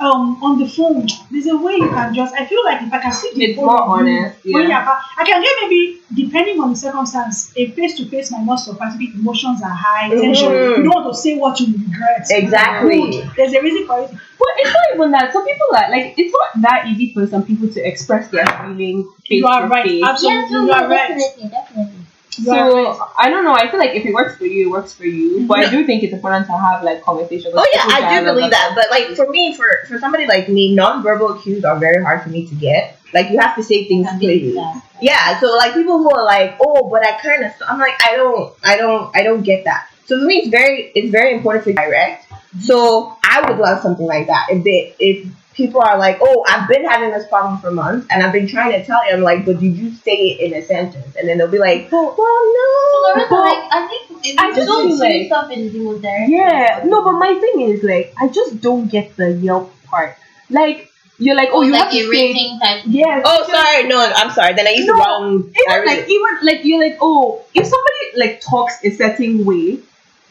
Um, 0.00 0.42
on 0.42 0.58
the 0.58 0.66
phone, 0.66 1.06
there's 1.30 1.46
a 1.46 1.56
way 1.58 1.74
you 1.74 1.90
can 1.90 2.14
just. 2.14 2.34
I 2.34 2.46
feel 2.46 2.64
like 2.64 2.80
if 2.80 2.90
I 2.90 3.00
can 3.00 3.12
see 3.12 3.30
the 3.34 3.44
It's 3.44 3.56
phone 3.56 3.66
more 3.66 4.00
of 4.00 4.06
you, 4.06 4.12
honest, 4.18 4.44
when 4.46 4.68
yeah. 4.70 4.84
you're 4.84 4.98
I 5.18 5.24
can 5.26 5.42
get 5.42 5.52
maybe 5.60 6.00
depending 6.14 6.58
on 6.58 6.70
the 6.70 6.76
circumstance, 6.76 7.52
a 7.56 7.66
face 7.72 7.96
to 7.98 8.06
face 8.06 8.30
might 8.30 8.46
not 8.46 8.56
suffice. 8.56 8.94
Maybe 8.96 9.12
emotions 9.14 9.60
are 9.62 9.68
high, 9.68 10.08
tension. 10.08 10.48
Mhm. 10.48 10.76
You 10.78 10.82
don't 10.84 10.94
want 11.04 11.14
to 11.14 11.20
say 11.20 11.36
what 11.36 11.60
you 11.60 11.66
regret. 11.74 12.26
Exactly. 12.30 13.10
Good. 13.10 13.30
There's 13.36 13.52
a 13.52 13.60
reason 13.60 13.86
for 13.86 14.00
it. 14.00 14.10
But 14.10 14.48
it's 14.56 14.72
not 14.72 14.94
even 14.94 15.10
that. 15.10 15.32
Some 15.34 15.44
people 15.44 15.66
are 15.76 15.90
like 15.90 16.14
it's 16.16 16.32
not 16.38 16.62
that 16.62 16.86
easy 16.88 17.12
for 17.12 17.26
some 17.26 17.44
people 17.44 17.68
to 17.68 17.80
express 17.86 18.28
their 18.28 18.46
feelings 18.46 19.04
face 19.28 19.40
You 19.40 19.46
are 19.46 19.62
to 19.62 19.68
right. 19.68 20.00
Absolutely, 20.02 20.40
Yes, 20.40 20.50
no, 20.50 20.60
you 20.62 20.66
no, 20.66 20.72
are 20.72 20.88
right. 20.88 21.08
definitely, 21.08 21.48
definitely. 21.50 21.89
You 22.38 22.50
are 22.52 22.72
right. 22.72 22.96
So 22.96 23.06
I 23.18 23.28
don't 23.28 23.44
know. 23.44 23.54
I 23.54 23.70
feel 23.70 23.80
like 23.80 23.94
if 23.94 24.04
it 24.06 24.14
works 24.14 24.36
for 24.36 24.44
you, 24.44 24.68
it 24.68 24.70
works 24.70 24.94
for 24.94 25.04
you. 25.04 25.46
But 25.46 25.58
I 25.60 25.70
do 25.70 25.84
think 25.84 26.02
it's 26.02 26.12
important 26.12 26.46
to 26.46 26.52
have 26.52 26.82
like 26.82 27.02
conversations. 27.02 27.54
Oh 27.56 27.66
yeah, 27.72 27.82
I 27.86 28.18
do 28.18 28.24
believe 28.24 28.50
that. 28.50 28.72
But 28.74 28.90
like 28.90 29.16
for 29.16 29.28
me, 29.28 29.54
for 29.54 29.66
for 29.88 29.98
somebody 29.98 30.26
like 30.26 30.48
me, 30.48 30.76
nonverbal 30.76 31.42
cues 31.42 31.64
are 31.64 31.78
very 31.78 32.02
hard 32.02 32.22
for 32.22 32.28
me 32.28 32.46
to 32.46 32.54
get. 32.54 32.98
Like 33.12 33.30
you 33.30 33.38
have 33.38 33.56
to 33.56 33.62
say 33.62 33.86
things 33.86 34.08
clearly. 34.18 34.52
that. 34.52 34.82
Yeah, 35.00 35.40
so 35.40 35.54
like 35.56 35.74
people 35.74 35.98
who 35.98 36.10
are 36.10 36.24
like, 36.24 36.56
oh, 36.60 36.88
but 36.90 37.04
I 37.06 37.18
kind 37.20 37.44
of, 37.44 37.52
I'm 37.66 37.78
like, 37.78 37.94
I 38.06 38.16
don't, 38.16 38.54
I 38.62 38.76
don't, 38.76 39.16
I 39.16 39.22
don't 39.22 39.42
get 39.42 39.64
that. 39.64 39.88
So 40.06 40.18
for 40.18 40.26
me, 40.26 40.38
it's 40.38 40.48
very, 40.48 40.92
it's 40.94 41.10
very 41.10 41.34
important 41.34 41.64
to 41.64 41.72
direct. 41.72 42.26
So 42.60 43.16
I 43.24 43.48
would 43.48 43.58
love 43.58 43.80
something 43.80 44.06
like 44.06 44.26
that. 44.26 44.48
If 44.50 44.64
they, 44.64 44.94
if 44.98 45.26
people 45.54 45.80
are 45.82 45.98
like, 45.98 46.18
oh, 46.20 46.44
I've 46.48 46.68
been 46.68 46.84
having 46.84 47.10
this 47.10 47.26
problem 47.28 47.60
for 47.60 47.70
months, 47.70 48.06
and 48.10 48.22
I've 48.22 48.32
been 48.32 48.46
trying 48.48 48.72
to 48.72 48.84
tell 48.84 49.04
you, 49.06 49.14
I'm 49.14 49.22
like, 49.22 49.44
but 49.44 49.58
did 49.60 49.74
you 49.76 49.92
say 49.94 50.12
it 50.30 50.40
in 50.52 50.58
a 50.60 50.64
sentence? 50.64 51.16
And 51.16 51.28
then 51.28 51.38
they'll 51.38 51.48
be 51.50 51.58
like, 51.58 51.90
well, 51.90 52.14
So 52.16 52.22
no. 52.22 53.20
Loretta, 53.20 53.26
But 53.30 53.40
like, 53.40 53.68
I 53.72 53.88
think 53.88 54.26
if 54.26 54.38
I 54.38 54.48
you 54.48 54.54
just 54.54 54.66
don't 54.68 54.88
feel 54.88 54.96
see 54.98 55.18
like- 55.18 55.26
stuff 55.26 55.50
in 55.50 55.70
chemotherapy. 55.70 56.32
yeah, 56.32 56.82
no. 56.84 57.02
But 57.04 57.12
my 57.12 57.34
thing 57.34 57.62
is 57.62 57.82
like 57.82 58.14
I 58.20 58.28
just 58.28 58.60
don't 58.60 58.88
get 58.90 59.16
the 59.16 59.32
Yelp 59.32 59.72
part. 59.84 60.16
Like 60.50 60.90
you're 61.18 61.36
like, 61.36 61.48
oh, 61.52 61.62
you 61.62 61.72
like 61.72 61.82
have 61.84 61.92
to 61.92 61.98
say. 61.98 62.08
rating 62.08 62.58
type. 62.60 62.82
Yes. 62.86 63.22
Oh, 63.26 63.46
sorry, 63.46 63.86
no, 63.88 63.98
I'm 64.16 64.30
sorry. 64.32 64.54
Then 64.54 64.66
I 64.66 64.70
used 64.70 64.86
No, 64.88 64.94
the 64.94 64.98
wrong. 65.04 65.34
Even 65.40 65.52
really- 65.68 65.86
like 65.86 66.08
even 66.08 66.38
like 66.42 66.64
you're 66.64 66.80
like, 66.80 66.98
oh, 67.00 67.42
if 67.54 67.66
somebody 67.66 68.04
like 68.16 68.40
talks 68.40 68.74
a 68.84 68.90
certain 68.90 69.44
way, 69.44 69.80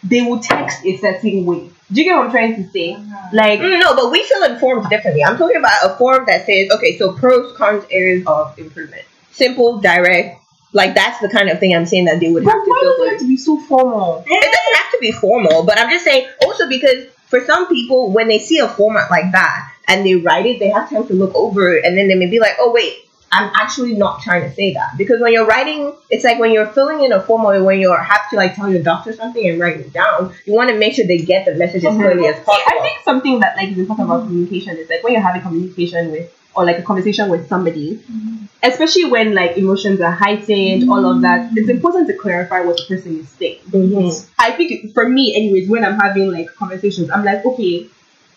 they 0.04 0.22
will 0.22 0.40
text 0.40 0.86
a 0.86 0.98
certain 0.98 1.46
way. 1.46 1.70
Do 1.92 2.02
you 2.02 2.06
get 2.06 2.16
what 2.16 2.26
I'm 2.26 2.32
trying 2.32 2.56
to 2.56 2.70
say? 2.70 2.94
Uh-huh. 2.94 3.30
Like 3.34 3.60
Mm, 3.60 3.80
no, 3.80 3.96
but 3.96 4.12
we 4.12 4.24
feel 4.24 4.44
informed 4.44 4.90
differently. 4.90 5.24
I'm 5.24 5.38
talking 5.38 5.58
about 5.58 5.78
a 5.84 5.96
form 5.98 6.26
that 6.28 6.46
says, 6.46 6.70
okay, 6.72 6.98
so 6.98 7.14
pros, 7.14 7.56
cons, 7.58 7.84
areas 7.90 8.26
of 8.28 8.58
improvement. 8.60 9.04
Simple, 9.32 9.80
direct. 9.80 10.42
Like 10.72 10.94
that's 10.94 11.20
the 11.20 11.30
kind 11.30 11.50
of 11.50 11.60
thing 11.60 11.76
I'm 11.76 11.88
saying 11.88 12.06
that 12.06 12.20
they 12.20 12.32
would 12.32 12.44
But 12.44 12.52
have 12.52 12.64
to 12.64 12.70
why 12.70 12.80
does 12.84 13.08
it 13.08 13.12
have 13.12 13.20
to 13.22 13.28
be 13.28 13.38
so 13.38 13.58
formal? 13.58 14.24
It 14.28 14.30
doesn't 14.30 14.84
have 14.84 14.92
to 14.92 14.98
be 15.02 15.12
formal, 15.12 15.64
but 15.64 15.80
I'm 15.80 15.90
just 15.90 16.06
saying 16.06 16.28
also 16.46 16.70
because 16.70 17.06
for 17.28 17.40
some 17.42 17.68
people, 17.68 18.12
when 18.12 18.28
they 18.28 18.40
see 18.40 18.60
a 18.60 18.68
format 18.68 19.10
like 19.10 19.32
that 19.32 19.72
and 19.88 20.06
they 20.06 20.16
write 20.16 20.46
it, 20.46 20.60
they 20.60 20.70
have 20.70 20.90
time 20.90 21.08
to 21.08 21.14
look 21.14 21.34
over 21.34 21.74
it 21.74 21.86
and 21.86 21.98
then 21.98 22.08
they 22.08 22.16
may 22.16 22.28
be 22.28 22.40
like, 22.40 22.54
oh, 22.60 22.72
wait, 22.72 23.09
I'm 23.32 23.52
actually 23.56 23.94
not 23.94 24.22
trying 24.22 24.42
to 24.50 24.54
say 24.56 24.74
that. 24.74 24.98
Because 24.98 25.22
when 25.22 25.34
you're 25.34 25.46
writing, 25.46 25.94
it's 26.10 26.24
like 26.24 26.40
when 26.40 26.52
you're 26.52 26.68
filling 26.68 27.04
in 27.04 27.12
a 27.12 27.22
form 27.22 27.46
or 27.46 27.64
when 27.64 27.80
you 27.80 27.92
have 27.94 28.30
to 28.32 28.36
like 28.36 28.56
tell 28.56 28.72
your 28.72 28.82
doctor 28.82 29.14
something 29.14 29.48
and 29.48 29.60
write 29.60 29.78
it 29.78 29.94
down, 29.94 30.34
you 30.46 30.54
want 30.54 30.70
to 30.70 30.78
make 30.78 30.94
sure 30.94 31.06
they 31.06 31.20
get 31.20 31.46
the 31.46 31.56
message 31.56 31.86
as 31.86 31.94
Mhm. 31.94 31.98
clearly 32.00 32.28
as 32.28 32.36
See, 32.38 32.44
possible. 32.44 32.80
I 32.80 32.82
think 32.82 33.00
something 33.04 33.40
that 33.40 33.56
like 33.56 33.70
is 33.70 33.78
important 33.78 34.10
about 34.10 34.26
communication 34.28 34.78
is 34.78 34.90
like 34.90 35.04
when 35.04 35.14
you're 35.14 35.22
having 35.22 35.42
communication 35.42 36.12
with 36.12 36.32
or 36.56 36.66
like 36.66 36.80
a 36.80 36.82
conversation 36.82 37.30
with 37.30 37.48
somebody, 37.48 38.00
especially 38.64 39.06
when 39.06 39.36
like 39.36 39.58
emotions 39.58 40.02
are 40.02 40.12
heightened, 40.12 40.90
all 40.90 41.06
of 41.06 41.22
that, 41.22 41.52
it's 41.56 41.70
important 41.70 42.08
to 42.08 42.14
clarify 42.16 42.62
what 42.62 42.78
the 42.78 42.84
person 42.96 43.20
is 43.20 43.30
saying. 43.30 43.60
Mhm. 43.70 44.26
I 44.40 44.52
think 44.52 44.94
for 44.94 45.08
me, 45.08 45.36
anyways, 45.36 45.70
when 45.70 45.86
I'm 45.86 46.00
having 46.00 46.32
like 46.32 46.48
conversations, 46.56 47.10
I'm 47.12 47.24
like, 47.24 47.46
okay, 47.46 47.86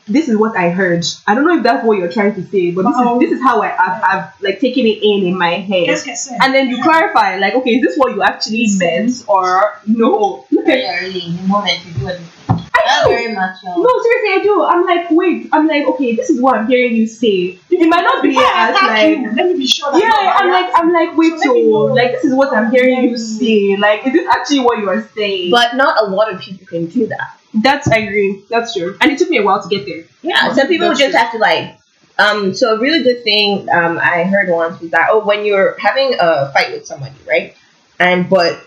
this 0.09 0.29
is 0.29 0.37
what 0.37 0.57
I 0.57 0.71
heard. 0.71 1.05
I 1.27 1.35
don't 1.35 1.47
know 1.47 1.57
if 1.57 1.63
that's 1.63 1.85
what 1.87 1.99
you're 1.99 2.13
trying 2.13 2.35
to 2.35 2.43
say, 2.47 2.71
but 2.71 2.83
this 2.83 2.95
Wow. 2.97 3.21
is 3.21 3.21
this 3.21 3.39
is 3.39 3.43
how 3.43 3.63
I, 3.63 3.71
I've, 3.71 4.03
I've 4.03 4.43
like 4.43 4.61
taken 4.61 4.87
it 4.87 5.03
in 5.03 5.25
in 5.27 5.39
my 5.39 5.55
head. 5.55 5.87
Qu'est-ce 5.87 6.05
que 6.05 6.17
c'est? 6.17 6.37
And 6.41 6.55
then 6.55 6.69
you 6.69 6.83
clarify, 6.83 7.37
like, 7.37 7.55
okay, 7.55 7.73
is 7.77 7.83
this 7.83 7.97
what 7.97 8.15
you 8.15 8.23
actually 8.23 8.67
mm-hmm. 8.67 8.79
meant 8.79 9.25
or 9.29 9.79
no? 9.87 10.47
Very 10.51 10.85
early 10.87 11.27
in 11.27 11.37
the 11.37 11.43
moment 11.43 11.79
you 11.87 11.93
do 11.95 12.09
everything. 12.09 12.29
I 12.75 12.81
That's 12.87 13.05
do. 13.05 13.11
very 13.11 13.35
mature. 13.35 13.75
No, 13.79 14.03
seriously, 14.03 14.33
I 14.33 14.41
do. 14.43 14.65
I'm 14.65 14.85
like, 14.85 15.11
wait, 15.11 15.49
I'm 15.53 15.67
like, 15.69 15.87
okay, 15.87 16.17
this 16.17 16.31
is 16.31 16.41
what 16.41 16.57
I'm 16.57 16.67
hearing 16.67 16.97
you 16.97 17.07
say. 17.07 17.59
It 17.71 17.89
might 17.89 18.03
not 18.03 18.23
be 18.23 18.31
Before 18.31 18.45
as 18.45 18.75
like, 18.75 19.19
you. 19.19 19.33
let 19.35 19.47
me 19.47 19.55
be 19.59 19.67
sure. 19.67 19.97
yeah, 19.99 20.37
I'm 20.37 20.51
like, 20.51 20.71
I'm 20.75 20.93
like, 20.93 21.17
wait, 21.17 21.39
So 21.39 21.53
let 21.53 21.63
so 21.63 21.95
like, 21.95 22.13
this 22.13 22.25
is 22.25 22.35
what 22.35 22.57
I'm 22.57 22.71
hearing 22.71 23.05
you 23.05 23.11
mm-hmm. 23.11 23.39
say. 23.39 23.77
Like, 23.77 24.07
is 24.07 24.13
this 24.13 24.27
actually 24.29 24.61
what 24.61 24.79
you 24.79 24.89
are 24.89 25.07
saying? 25.15 25.51
But 25.51 25.77
not 25.77 26.03
a 26.03 26.07
lot 26.11 26.33
of 26.33 26.41
people 26.41 26.67
can 26.67 26.87
do 26.87 27.07
that. 27.07 27.39
That's 27.55 27.89
I 27.89 27.99
agree. 27.99 28.43
That's 28.49 28.75
true. 28.75 28.97
And 29.01 29.11
it 29.13 29.19
took 29.19 29.29
me 29.29 29.39
a 29.39 29.43
while 29.43 29.63
to 29.63 29.69
get 29.69 29.87
there. 29.87 30.05
Yeah, 30.23 30.53
some 30.53 30.69
people 30.69 30.89
just 30.91 31.11
true. 31.11 31.13
have 31.13 31.33
to 31.33 31.39
like. 31.39 31.79
Um, 32.19 32.55
so 32.55 32.77
a 32.77 32.79
really 32.79 33.03
good 33.03 33.25
thing 33.25 33.69
um, 33.71 33.99
I 33.99 34.25
heard 34.25 34.49
once 34.51 34.81
was 34.81 34.91
that 34.91 35.09
oh, 35.11 35.25
when 35.25 35.45
you're 35.45 35.77
having 35.79 36.15
a 36.19 36.53
fight 36.53 36.73
with 36.73 36.87
somebody, 36.87 37.15
right, 37.27 37.57
and 37.99 38.29
but 38.29 38.63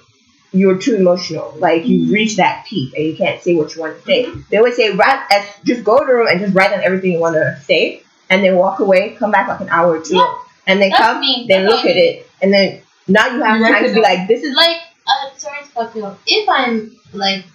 you're 0.52 0.78
too 0.78 0.96
emotional, 0.96 1.54
like 1.60 1.86
you've 1.86 2.12
reached 2.12 2.38
that 2.38 2.66
peak 2.66 2.94
and 2.96 3.06
you 3.06 3.16
can't 3.16 3.42
say 3.42 3.56
what 3.56 3.76
you 3.76 3.82
want 3.82 3.98
to 3.98 4.04
say. 4.06 4.32
They 4.50 4.58
always 4.58 4.76
say 4.76 4.90
write, 4.92 5.26
as, 5.32 5.46
just 5.64 5.84
go 5.84 6.00
to 6.00 6.06
the 6.06 6.14
room 6.14 6.28
and 6.28 6.40
just 6.40 6.56
write 6.56 6.72
down 6.72 6.82
everything 6.82 7.12
you 7.12 7.20
want 7.20 7.36
to 7.36 7.60
say, 7.64 8.02
and 8.30 8.44
then 8.44 8.56
walk 8.56 8.80
away, 8.80 9.16
come 9.16 9.32
back 9.32 9.48
like 9.48 9.60
an 9.62 9.70
hour 9.70 9.98
or 10.00 10.02
two, 10.02 10.16
Yeah. 10.16 10.38
and 10.68 10.82
then 10.82 10.90
That's 10.90 11.02
come, 11.02 11.20
me. 11.22 11.46
then 11.48 11.64
That's 11.66 11.76
look 11.76 11.86
at 11.86 11.98
it, 11.98 12.28
and 12.42 12.54
then 12.54 12.82
now 13.08 13.28
you 13.28 13.44
have 13.44 13.60
You 13.60 13.68
time 13.68 13.84
to 13.84 13.94
be 13.94 14.02
like, 14.02 14.28
this 14.28 14.44
is 14.44 14.56
like 14.56 14.78
uh, 15.08 15.30
sorry 15.38 15.64
to 15.64 15.70
cut 15.72 15.96
you 15.96 16.06
off. 16.06 16.20
If 16.26 16.50
I'm 16.50 16.96
like 17.14 17.46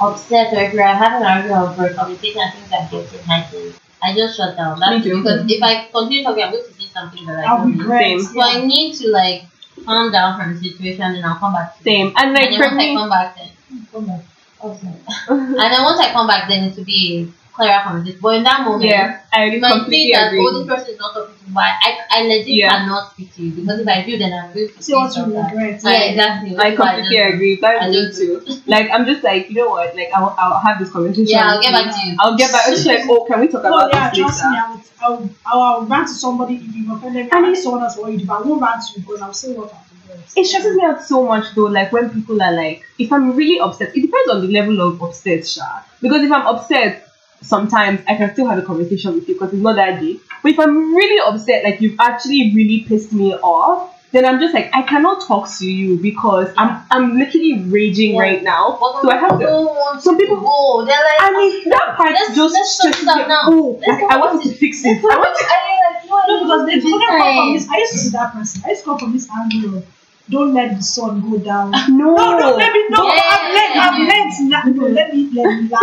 upset 0.00 0.52
or 0.52 0.60
if 0.60 0.72
we're 0.72 0.82
having 0.82 1.22
an 1.22 1.26
argument 1.26 1.62
over 1.70 1.86
a 1.86 1.94
conversation, 1.94 2.40
I 2.40 2.50
think 2.50 2.68
that 2.70 2.92
it 2.92 3.20
heightened. 3.22 3.74
I 4.02 4.14
just 4.14 4.36
shut 4.36 4.56
down. 4.56 4.80
That's 4.80 5.04
Me 5.04 5.10
too. 5.10 5.18
because 5.22 5.44
if 5.50 5.62
I 5.62 5.86
continue 5.92 6.24
talking, 6.24 6.44
I'm 6.44 6.52
going 6.52 6.64
to 6.64 6.72
say 6.72 6.86
something 6.86 7.26
that 7.26 7.44
I 7.44 7.48
I'll 7.48 7.58
don't 7.58 7.70
mean. 7.70 7.78
regret. 7.80 8.00
Same. 8.00 8.20
So 8.20 8.40
I 8.40 8.64
need 8.64 8.94
to 8.96 9.08
like 9.10 9.42
calm 9.84 10.10
down 10.10 10.40
from 10.40 10.54
the 10.54 10.60
situation 10.70 11.02
and 11.02 11.24
I'll 11.24 11.36
come 11.38 11.52
back 11.52 11.74
to 11.76 11.80
it. 11.80 11.84
Same. 11.84 12.12
And 12.16 12.32
like 12.32 12.50
and 12.50 12.62
then 12.62 12.70
for 12.70 12.76
once 12.76 12.82
I 12.82 12.94
come 12.94 13.08
back 13.10 13.36
then 13.36 13.50
come 13.92 14.06
back. 14.06 14.20
Oh, 14.62 14.78
and 15.28 15.58
then 15.72 15.82
once 15.82 16.00
I 16.00 16.12
come 16.12 16.26
back 16.26 16.48
then 16.48 16.64
it 16.64 16.76
will 16.76 16.84
be 16.84 17.32
a 17.60 17.64
clearer 17.64 17.82
conversation. 17.84 18.20
But 18.22 18.36
in 18.36 18.42
that 18.44 18.64
moment 18.64 18.84
yeah, 18.84 19.20
I 19.32 19.44
you 19.46 19.60
might 19.60 19.72
completely 19.72 20.12
think 20.12 20.14
that 20.16 20.26
agree. 20.28 20.46
oh 20.46 20.58
this 20.58 20.66
person 20.68 20.94
is 20.94 20.98
not 21.00 21.14
talking 21.14 21.34
to 21.44 21.50
me, 21.50 21.56
I, 21.56 21.98
I 22.10 22.22
legit 22.22 22.48
Yeah. 22.48 22.70
cannot 22.70 23.12
speak 23.12 23.34
to 23.34 23.42
you 23.42 23.50
because 23.52 23.80
if 23.80 23.88
I 23.88 24.02
do 24.04 24.18
then 24.18 24.32
I'm 24.32 24.52
going 24.54 24.68
to 24.68 24.82
See 24.82 24.94
what 24.94 25.12
say 25.12 25.20
you 25.20 25.26
something. 25.26 25.44
regret. 25.44 25.80
Yeah, 25.84 26.02
exactly. 26.10 26.56
I 26.56 26.64
Which 26.64 26.72
is 26.74 26.78
why 26.78 26.94
completely 26.94 27.16
just- 27.16 27.34
agree. 27.34 27.54
That's 27.60 27.82
I 27.84 27.88
me 27.88 27.94
just- 27.94 28.18
too. 28.18 28.62
Like 28.66 28.90
I'm 28.90 29.04
just 29.06 29.22
like, 29.24 29.48
you 29.50 29.56
know 29.56 29.68
what? 29.70 29.94
Like 29.96 30.10
I'll, 30.14 30.34
I'll 30.38 30.60
have 30.60 30.78
this 30.78 30.90
conversation. 30.90 31.26
Yeah, 31.28 31.50
I'll 31.52 31.60
get 31.62 31.72
back 31.72 31.94
to 31.94 32.06
you. 32.08 32.16
I'll 32.20 32.36
get 32.36 32.52
back. 32.52 32.62
It's 32.68 32.86
like, 32.86 33.02
oh, 33.08 33.24
can 33.24 33.40
we 33.40 33.48
talk 33.48 33.64
Oh 33.64 33.68
about 33.68 33.92
yeah, 33.92 34.10
this 34.10 34.18
trust 34.18 34.44
later? 34.44 34.50
me. 34.50 34.58
I 34.58 34.70
would, 34.70 34.80
I 35.00 35.10
would, 35.10 35.34
I 35.46 35.78
would 35.78 35.90
rant 35.90 36.08
to 36.08 36.14
somebody 36.14 36.54
if 36.56 36.74
you've 36.74 36.90
offended 36.90 37.24
me. 37.26 37.30
I 37.32 37.36
I 37.36 37.40
mean- 37.40 37.52
mean, 37.52 37.62
someone 37.62 37.82
else 37.82 37.96
what 37.96 38.12
you 38.12 38.18
do, 38.18 38.26
but 38.26 38.40
I 38.40 38.42
won't 38.46 38.62
rant 38.62 38.82
to 38.86 38.92
you 39.00 39.06
because 39.06 39.22
I'll 39.22 39.32
say 39.34 39.52
what 39.54 39.72
I 39.72 39.78
regret. 40.12 40.32
It 40.36 40.46
stresses 40.46 40.76
me 40.76 40.84
out 40.84 41.02
so 41.02 41.24
much 41.26 41.54
though, 41.54 41.64
like 41.64 41.92
when 41.92 42.10
people 42.10 42.40
are 42.42 42.52
like, 42.52 42.84
if 42.98 43.12
I'm 43.12 43.34
really 43.36 43.58
upset, 43.60 43.88
it 43.96 44.00
depends 44.02 44.28
on 44.30 44.40
the 44.42 44.48
level 44.48 44.80
of 44.80 45.02
upset, 45.02 45.46
Sha. 45.46 45.82
Because 46.00 46.22
if 46.22 46.30
I'm 46.32 46.46
upset, 46.46 47.08
sometimes 47.42 48.00
I 48.08 48.16
can 48.16 48.32
still 48.32 48.46
have 48.46 48.58
a 48.58 48.62
conversation 48.62 49.14
with 49.14 49.28
you 49.28 49.34
because 49.34 49.52
it's 49.52 49.62
not 49.62 49.76
that 49.76 50.00
deep. 50.00 50.22
But 50.42 50.52
if 50.52 50.58
I'm 50.58 50.94
really 50.94 51.20
upset, 51.26 51.64
like 51.64 51.80
you've 51.80 51.98
actually 52.00 52.52
really 52.54 52.84
pissed 52.88 53.12
me 53.12 53.34
off, 53.34 53.96
then 54.12 54.24
I'm 54.24 54.40
just 54.40 54.52
like, 54.54 54.70
I 54.74 54.82
cannot 54.82 55.24
talk 55.26 55.48
to 55.58 55.70
you 55.70 55.96
because 55.96 56.48
I'm 56.58 56.82
I'm 56.90 57.16
literally 57.16 57.62
raging 57.64 58.14
Yeah. 58.14 58.20
right 58.20 58.42
now. 58.42 58.76
But 58.80 59.02
So 59.02 59.10
I 59.10 59.16
have 59.16 59.38
to. 59.38 60.00
some 60.00 60.18
to 60.18 60.20
people- 60.20 60.40
go. 60.40 60.84
They're 60.84 60.96
like, 60.96 61.20
I 61.20 61.30
mean, 61.36 61.68
that 61.70 61.94
part 61.96 62.10
Let's- 62.10 62.34
just 62.34 62.54
let's 62.54 62.70
stresses 62.76 63.06
me 63.06 63.26
now. 63.28 63.42
Oh, 63.46 63.80
like 63.86 64.02
I 64.10 64.16
want 64.18 64.42
to 64.42 64.50
fix 64.52 64.84
it. 64.84 64.98
I 64.98 65.16
want. 65.16 65.38
And 65.38 66.08
you're 66.08 66.18
like, 66.18 66.28
No, 66.28 66.42
because 66.42 66.66
they 66.66 66.80
doing? 66.80 66.98
couldn't 66.98 67.18
come 67.18 67.36
from 67.36 67.52
this. 67.54 67.68
I 67.70 67.76
used 67.78 67.92
to 67.92 67.98
see 67.98 68.10
that 68.10 68.32
person. 68.32 68.62
I 68.66 68.68
used 68.70 68.80
to 68.82 68.84
come 68.90 68.98
from 68.98 69.12
this 69.12 69.28
angle 69.30 69.84
don't 70.30 70.54
let 70.54 70.76
the 70.76 70.82
sun 70.82 71.20
go 71.28 71.38
down. 71.38 71.72
No, 71.88 72.14
No, 72.14 72.38
no, 72.38 72.56
let 72.56 72.72
me 72.72 72.88
no. 72.88 73.04
Yeah. 73.04 73.20
I've 73.34 73.48
learned. 73.56 73.80
I've 73.80 74.48
now. 74.48 74.62
No, 74.66 74.86
let 74.86 75.14
me 75.14 75.30
let 75.34 75.46
me. 75.60 75.68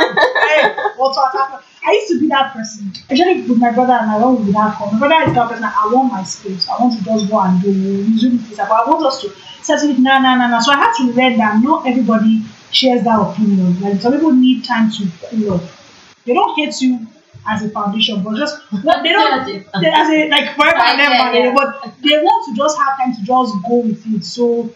Hey, 0.47 0.73
what's 0.95 1.17
what 1.17 1.31
happened? 1.33 1.63
I 1.85 1.91
used 1.91 2.07
to 2.09 2.19
be 2.19 2.27
that 2.27 2.53
person, 2.53 2.91
actually 3.09 3.43
with 3.43 3.57
my 3.59 3.71
brother 3.71 3.93
and 3.93 4.11
I 4.11 4.19
don't 4.19 4.45
with 4.45 4.53
that 4.53 4.75
call. 4.75 4.91
My 4.91 4.99
brother 4.99 5.29
is 5.29 5.35
that 5.35 5.49
person. 5.49 5.63
I 5.63 5.89
want 5.93 6.11
my 6.11 6.23
space. 6.23 6.67
I 6.67 6.77
want 6.81 6.97
to 6.97 7.03
just 7.03 7.29
go 7.29 7.39
and 7.39 7.61
do 7.61 7.71
usually 7.71 8.37
this, 8.37 8.57
but 8.57 8.71
I 8.71 8.89
want 8.89 9.05
us 9.05 9.21
to 9.21 9.31
settle 9.61 9.91
it. 9.91 9.99
Nah, 9.99 10.19
nah, 10.19 10.35
nah, 10.35 10.47
nah. 10.47 10.59
So 10.59 10.71
I 10.73 10.77
had 10.77 10.93
to 10.97 11.03
learn 11.13 11.37
that 11.37 11.61
not 11.63 11.87
everybody 11.87 12.43
shares 12.71 13.03
that 13.03 13.19
opinion. 13.19 13.79
Like 13.79 14.01
some 14.01 14.11
people 14.13 14.33
need 14.33 14.65
time 14.65 14.91
to 14.91 15.07
cool 15.29 15.53
off. 15.53 16.15
They 16.25 16.33
don't 16.33 16.55
hate 16.55 16.81
you 16.81 17.07
as 17.47 17.63
a 17.63 17.69
foundation, 17.69 18.23
but 18.23 18.35
just 18.37 18.59
what 18.83 19.03
they 19.03 19.09
don't 19.09 19.45
they, 19.45 19.89
as 19.89 20.09
a 20.09 20.29
like 20.29 20.55
forever 20.55 20.77
and 20.77 20.99
Yeah, 20.99 21.31
ever, 21.33 21.37
yeah. 21.37 21.53
but 21.53 21.93
they 22.01 22.21
want 22.21 22.45
to 22.47 22.55
just 22.55 22.77
have 22.77 22.97
time 22.97 23.13
to 23.15 23.21
just 23.23 23.53
go 23.67 23.77
with 23.79 24.05
it. 24.07 24.23
So 24.23 24.69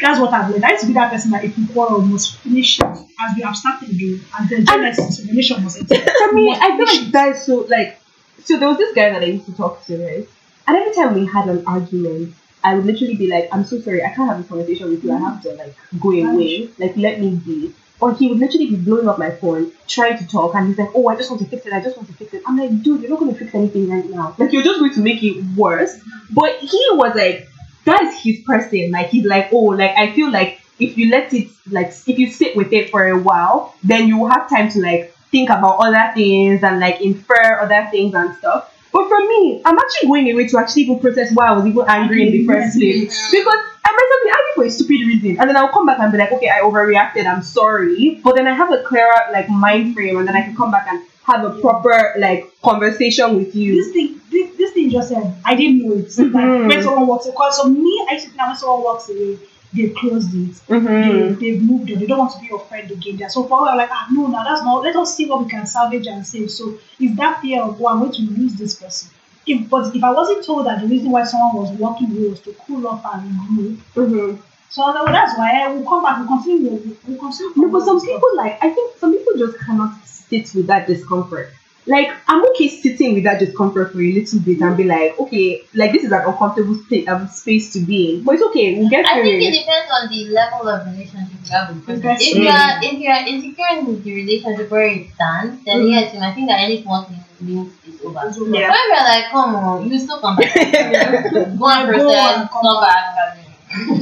that's 0.00 0.20
what 0.20 0.32
I've 0.32 0.50
learned. 0.50 0.64
I 0.64 0.70
used 0.70 0.82
to 0.82 0.86
be 0.88 0.94
that 0.94 1.10
person 1.12 1.30
that 1.32 1.44
if 1.44 1.56
you 1.58 1.66
quarrel, 1.68 2.00
must 2.00 2.36
finish 2.38 2.78
it 2.78 2.84
as 2.86 3.36
we 3.36 3.42
have 3.42 3.56
started 3.56 3.96
doing, 3.98 4.20
and 4.38 4.48
then 4.48 4.64
Genesis, 4.64 5.18
the 5.18 5.28
relation 5.30 5.62
must 5.62 5.78
end. 5.78 5.88
For 5.88 6.32
me, 6.32 6.50
I 6.54 6.76
feel 6.76 6.86
like 6.86 7.08
it. 7.08 7.12
that 7.12 7.28
is 7.36 7.42
so 7.44 7.66
like. 7.68 7.98
So 8.44 8.58
there 8.58 8.68
was 8.68 8.78
this 8.78 8.94
guy 8.94 9.10
that 9.10 9.22
I 9.22 9.26
used 9.26 9.46
to 9.46 9.54
talk 9.54 9.84
to, 9.86 10.04
right? 10.04 10.28
And 10.66 10.76
every 10.76 10.92
time 10.94 11.14
we 11.14 11.26
had 11.26 11.48
an 11.48 11.64
argument, 11.66 12.34
I 12.64 12.74
would 12.74 12.86
literally 12.86 13.16
be 13.16 13.28
like, 13.28 13.48
"I'm 13.52 13.64
so 13.64 13.80
sorry, 13.80 14.02
I 14.02 14.10
can't 14.10 14.28
have 14.28 14.40
a 14.40 14.44
conversation 14.44 14.90
with 14.90 15.04
you. 15.04 15.12
I 15.12 15.18
have 15.18 15.42
to 15.42 15.54
like 15.54 15.74
go 16.00 16.10
away. 16.10 16.70
Like 16.78 16.96
let 16.96 17.20
me 17.20 17.36
be." 17.36 17.74
Or 18.02 18.12
he 18.12 18.26
would 18.28 18.38
literally 18.38 18.66
be 18.70 18.76
blowing 18.76 19.08
up 19.08 19.18
my 19.18 19.30
phone, 19.30 19.70
trying 19.86 20.18
to 20.18 20.26
talk, 20.26 20.56
and 20.56 20.68
he's 20.68 20.78
like, 20.78 20.90
"Oh, 20.94 21.06
I 21.06 21.14
just 21.16 21.30
want 21.30 21.40
to 21.42 21.48
fix 21.48 21.64
it. 21.66 21.72
I 21.72 21.80
just 21.80 21.96
want 21.96 22.08
to 22.08 22.14
fix 22.14 22.34
it." 22.34 22.42
I'm 22.46 22.58
like, 22.58 22.82
"Dude, 22.82 23.00
you're 23.00 23.10
not 23.10 23.20
going 23.20 23.32
to 23.32 23.38
fix 23.38 23.54
anything 23.54 23.88
right 23.88 24.08
now. 24.10 24.34
Like 24.38 24.52
you're 24.52 24.64
just 24.64 24.80
going 24.80 24.92
to 24.94 25.00
make 25.00 25.22
it 25.22 25.36
worse." 25.56 25.98
But 26.30 26.58
he 26.58 26.82
was 27.02 27.14
like, 27.14 27.48
"That's 27.84 28.20
his 28.22 28.40
person. 28.40 28.90
Like 28.90 29.08
he's 29.10 29.24
like, 29.24 29.50
oh, 29.52 29.70
like 29.82 29.92
I 29.96 30.12
feel 30.16 30.30
like 30.32 30.60
if 30.80 30.98
you 30.98 31.10
let 31.10 31.32
it, 31.32 31.48
like 31.70 31.94
if 32.06 32.18
you 32.18 32.28
sit 32.28 32.56
with 32.56 32.72
it 32.72 32.90
for 32.90 33.06
a 33.06 33.18
while, 33.18 33.74
then 33.84 34.08
you 34.08 34.18
will 34.18 34.30
have 34.30 34.48
time 34.50 34.68
to 34.70 34.80
like 34.80 35.14
think 35.30 35.48
about 35.48 35.76
other 35.78 36.10
things 36.14 36.62
and 36.64 36.80
like 36.80 37.00
infer 37.00 37.60
other 37.60 37.86
things 37.92 38.14
and 38.14 38.34
stuff." 38.36 38.68
But 38.92 39.08
for 39.08 39.20
me, 39.20 39.62
I'm 39.64 39.78
actually 39.78 40.08
going 40.08 40.30
away 40.32 40.48
to 40.48 40.58
actually 40.58 40.82
even 40.82 40.98
process 40.98 41.32
why 41.32 41.46
I 41.48 41.52
was 41.52 41.66
even 41.66 41.84
angry 41.88 42.26
in 42.26 42.32
the 42.32 42.46
first 42.46 42.76
place. 42.76 43.16
Because 43.32 43.71
I 43.92 43.96
might 43.96 44.10
have 44.12 44.22
been 44.24 44.34
angry 44.38 44.52
for 44.56 44.64
a 44.64 44.70
stupid 44.70 45.06
reason. 45.06 45.40
And 45.40 45.48
then 45.48 45.56
I'll 45.56 45.68
come 45.72 45.86
back 45.86 45.98
and 45.98 46.10
be 46.12 46.18
like, 46.18 46.32
okay, 46.32 46.48
I 46.48 46.60
overreacted, 46.60 47.26
I'm 47.26 47.42
sorry. 47.42 48.20
But 48.24 48.36
then 48.36 48.46
I 48.48 48.54
have 48.54 48.72
a 48.72 48.82
clearer 48.82 49.14
like 49.32 49.48
mind 49.48 49.94
frame 49.94 50.16
and 50.18 50.26
then 50.26 50.36
I 50.36 50.42
can 50.42 50.56
come 50.56 50.70
back 50.70 50.86
and 50.90 51.02
have 51.24 51.44
a 51.44 51.60
proper 51.60 52.14
like 52.18 52.52
conversation 52.62 53.36
with 53.36 53.54
you. 53.54 53.76
This 53.76 53.92
thing, 53.92 54.20
this, 54.30 54.56
this 54.56 54.72
thing 54.72 54.90
just 54.90 55.08
said, 55.10 55.34
I 55.44 55.54
didn't 55.54 55.86
know 55.86 55.94
it. 55.94 56.06
Mhm. 56.08 56.32
Like 56.32 56.68
when 56.68 56.82
someone 56.82 57.06
walks 57.06 57.26
away, 57.26 57.36
so 57.50 57.64
me, 57.68 58.06
I 58.08 58.14
used 58.14 58.24
to 58.24 58.30
think 58.30 58.38
that 58.40 58.46
when 58.48 58.56
someone 58.56 58.82
walks 58.82 59.08
away, 59.08 59.38
they've 59.74 59.94
closed 59.94 60.34
it. 60.34 60.54
Mm-hmm. 60.68 61.38
they, 61.40 61.50
they've 61.52 61.62
moved 61.62 61.90
on. 61.92 61.98
They 61.98 62.06
don't 62.06 62.18
want 62.18 62.32
to 62.34 62.40
be 62.40 62.46
your 62.46 62.58
friend 62.60 62.90
again. 62.90 63.16
They're 63.18 63.28
so 63.28 63.44
far. 63.44 63.68
I'm 63.68 63.76
like, 63.78 63.90
ah, 63.92 64.08
no, 64.12 64.26
no, 64.26 64.42
that's 64.44 64.62
not. 64.62 64.82
Let 64.82 64.96
us 64.96 65.14
see 65.16 65.26
what 65.28 65.44
we 65.44 65.48
can 65.50 65.64
salvage 65.66 66.06
and 66.06 66.26
save. 66.26 66.50
So 66.50 66.78
it's 66.98 67.16
that 67.16 67.40
fear 67.40 67.62
of, 67.62 67.80
oh, 67.80 67.86
I'm 67.88 68.00
going 68.00 68.12
to 68.12 68.22
lose 68.22 68.54
this 68.54 68.74
person. 68.74 69.10
If, 69.46 69.68
but 69.68 69.94
if 69.94 70.02
I 70.04 70.12
wasn't 70.12 70.44
told 70.44 70.66
that 70.66 70.80
the 70.80 70.86
reason 70.86 71.10
why 71.10 71.24
someone 71.24 71.56
was 71.56 71.72
walking 71.72 72.10
away 72.12 72.28
was 72.28 72.40
to 72.42 72.52
cool 72.66 72.86
off 72.86 73.04
and 73.12 73.30
regroup, 73.32 73.76
Mm-hmm. 73.94 74.40
so 74.70 74.82
well, 74.92 75.06
that's 75.06 75.36
why 75.36 75.62
I 75.62 75.68
will 75.72 75.84
come 75.84 76.02
back. 76.02 76.18
We'll 76.18 76.28
continue. 76.28 76.70
We'll, 76.70 76.96
we'll 77.06 77.18
continue. 77.18 77.52
No, 77.56 77.68
but 77.70 77.84
some 77.84 78.00
people 78.00 78.30
like 78.36 78.58
I 78.62 78.70
think 78.70 78.96
some 78.98 79.12
people 79.16 79.34
just 79.36 79.58
cannot 79.58 80.04
sit 80.06 80.54
with 80.54 80.66
that 80.68 80.86
discomfort. 80.86 81.52
Like 81.84 82.10
I'm 82.28 82.44
okay 82.50 82.68
sitting 82.68 83.14
with 83.14 83.24
that 83.24 83.40
discomfort 83.40 83.90
for 83.92 83.98
a 84.00 84.12
little 84.12 84.38
bit 84.40 84.60
and 84.60 84.76
be 84.76 84.84
like, 84.84 85.18
okay, 85.18 85.62
like 85.74 85.90
this 85.92 86.04
is 86.04 86.12
an 86.12 86.22
uncomfortable 86.24 86.76
state, 86.86 87.08
um, 87.08 87.26
space 87.26 87.72
to 87.72 87.80
be 87.80 88.14
in, 88.14 88.22
but 88.24 88.36
it's 88.36 88.44
okay. 88.44 88.78
We'll 88.78 88.88
get 88.88 89.04
I 89.04 89.14
through 89.14 89.22
think 89.24 89.42
it 89.42 89.54
it. 89.54 89.58
depends 89.60 89.90
on 89.90 90.08
the 90.08 90.28
level 90.30 90.68
of 90.68 90.86
relationship 90.86 91.34
you 91.44 91.50
have 91.50 91.68
with 91.74 91.84
the 91.86 91.92
person. 92.00 92.16
If 92.20 92.34
you 92.36 92.48
are 92.48 92.78
if 92.82 92.92
you 93.00 93.08
are 93.10 93.26
insecure 93.26 93.66
in 93.78 94.00
the 94.02 94.14
relationship 94.14 94.70
where 94.70 94.86
it 94.86 95.10
stands, 95.14 95.64
then 95.64 95.78
Mhm. 95.82 95.90
yes, 95.90 96.14
you 96.14 96.20
might 96.20 96.34
think 96.34 96.48
that 96.50 96.60
any 96.60 96.82
small 96.82 97.02
thing 97.02 97.18
means 97.40 97.72
it's 97.84 98.04
over. 98.04 98.20
It's 98.28 98.38
over. 98.38 98.50
But 98.50 98.60
Yeah. 98.60 98.70
if 98.70 98.86
you're 98.86 99.08
like, 99.10 99.24
come 99.32 99.54
on, 99.56 99.90
you 99.90 99.98
still 99.98 100.20
come 100.20 100.36
back. 100.36 100.54
go 100.54 100.60
and 100.62 101.58
Go 101.58 101.58
process, 101.58 102.48
come 102.48 102.62
come 102.62 102.80
back, 102.80 103.04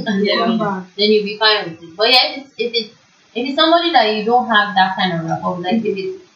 then, 0.04 0.20
Yeah, 0.24 0.46
you- 0.52 0.58
back. 0.58 0.84
then 0.98 1.10
you'll 1.12 1.24
be 1.24 1.38
fine 1.38 1.64
with 1.64 1.82
it. 1.82 1.96
But 1.96 2.10
yeah, 2.10 2.24
if 2.28 2.44
it's 2.44 2.52
if 2.58 2.72
it's 2.74 2.94
if 3.34 3.46
it's 3.48 3.56
somebody 3.56 3.90
that 3.92 4.04
you 4.14 4.24
don't 4.24 4.46
have 4.48 4.74
that 4.74 4.96
kind 4.96 5.12
of 5.16 5.24
rapport, 5.24 5.54
with, 5.56 5.64
like 5.64 5.76
if 5.84 5.96
it's 5.96 6.18
pro- 6.20 6.29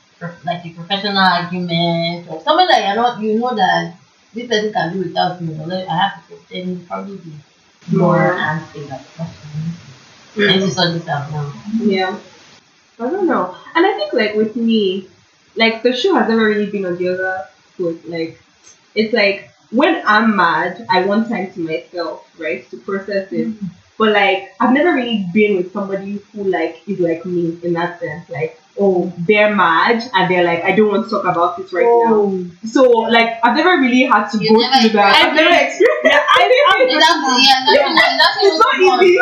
like 0.44 0.64
a 0.64 0.70
professional 0.70 1.18
argument 1.18 2.28
or 2.30 2.40
something 2.42 2.66
that 2.68 2.84
you're 2.84 2.96
not, 2.96 3.20
you 3.20 3.38
know 3.38 3.54
that 3.54 3.96
this 4.32 4.48
person 4.48 4.72
can 4.72 4.92
do 4.92 4.98
without 5.00 5.40
me, 5.40 5.54
like, 5.54 5.88
I 5.88 5.96
have 5.96 6.28
to, 6.28 6.38
then 6.50 6.68
you 6.70 6.86
probably 6.86 7.16
be 7.18 7.32
more 7.92 8.16
More. 8.16 8.32
answering 8.32 8.88
that 8.88 9.04
question. 9.14 9.50
And 10.36 10.60
to 10.62 10.70
sort 10.70 10.94
this 10.94 11.06
out 11.06 11.30
now. 11.30 11.52
Yeah. 11.80 12.18
I 12.98 13.10
don't 13.10 13.26
know. 13.26 13.54
And 13.74 13.86
I 13.86 13.92
think 13.92 14.12
like 14.12 14.34
with 14.34 14.56
me, 14.56 15.08
like 15.56 15.82
the 15.82 15.92
shoe 15.92 16.14
has 16.14 16.28
never 16.28 16.44
really 16.44 16.70
been 16.70 16.86
on 16.86 16.96
the 16.96 17.08
other 17.08 17.48
foot. 17.76 18.08
Like 18.08 18.40
it's 18.94 19.12
like 19.12 19.50
when 19.70 20.02
I'm 20.06 20.36
mad, 20.36 20.86
I 20.90 21.04
want 21.04 21.28
time 21.28 21.52
to 21.52 21.60
myself, 21.60 22.28
right? 22.38 22.68
To 22.70 22.76
process 22.78 23.32
it. 23.32 23.48
Mm. 23.48 23.70
But 23.98 24.12
like 24.12 24.54
I've 24.60 24.72
never 24.72 24.92
really 24.92 25.26
been 25.32 25.56
with 25.56 25.72
somebody 25.72 26.20
who 26.32 26.44
like 26.44 26.82
is 26.88 27.00
like 27.00 27.24
me 27.24 27.58
in 27.62 27.72
that 27.74 28.00
sense. 28.00 28.28
Like, 28.28 28.60
oh, 28.78 29.12
they're 29.26 29.54
mad 29.54 30.02
and 30.14 30.30
they're 30.30 30.44
like, 30.44 30.64
I 30.64 30.72
don't 30.74 30.88
want 30.88 31.04
to 31.04 31.10
talk 31.10 31.24
about 31.24 31.58
it 31.60 31.72
right 31.72 31.84
now. 31.84 32.14
Oh. 32.14 32.44
So 32.66 32.82
like 32.82 33.38
I've 33.44 33.54
never 33.56 33.80
really 33.80 34.02
had 34.02 34.28
to 34.30 34.38
You've 34.38 34.50
go 34.54 34.60
through 34.80 34.90
that. 34.98 35.14
I've 35.14 35.34
never 35.34 35.54
experienced 35.54 36.04
Yeah, 36.04 36.18
I, 36.18 36.42
I'm 36.42 36.88
the 36.88 36.94
person 36.94 36.98
Exactly, 36.98 37.30
that- 37.30 37.44
yeah, 37.44 37.94
that's 37.94 38.14
that's 38.18 38.36
It's 38.42 38.58
not 38.58 38.74
easy. 39.02 39.18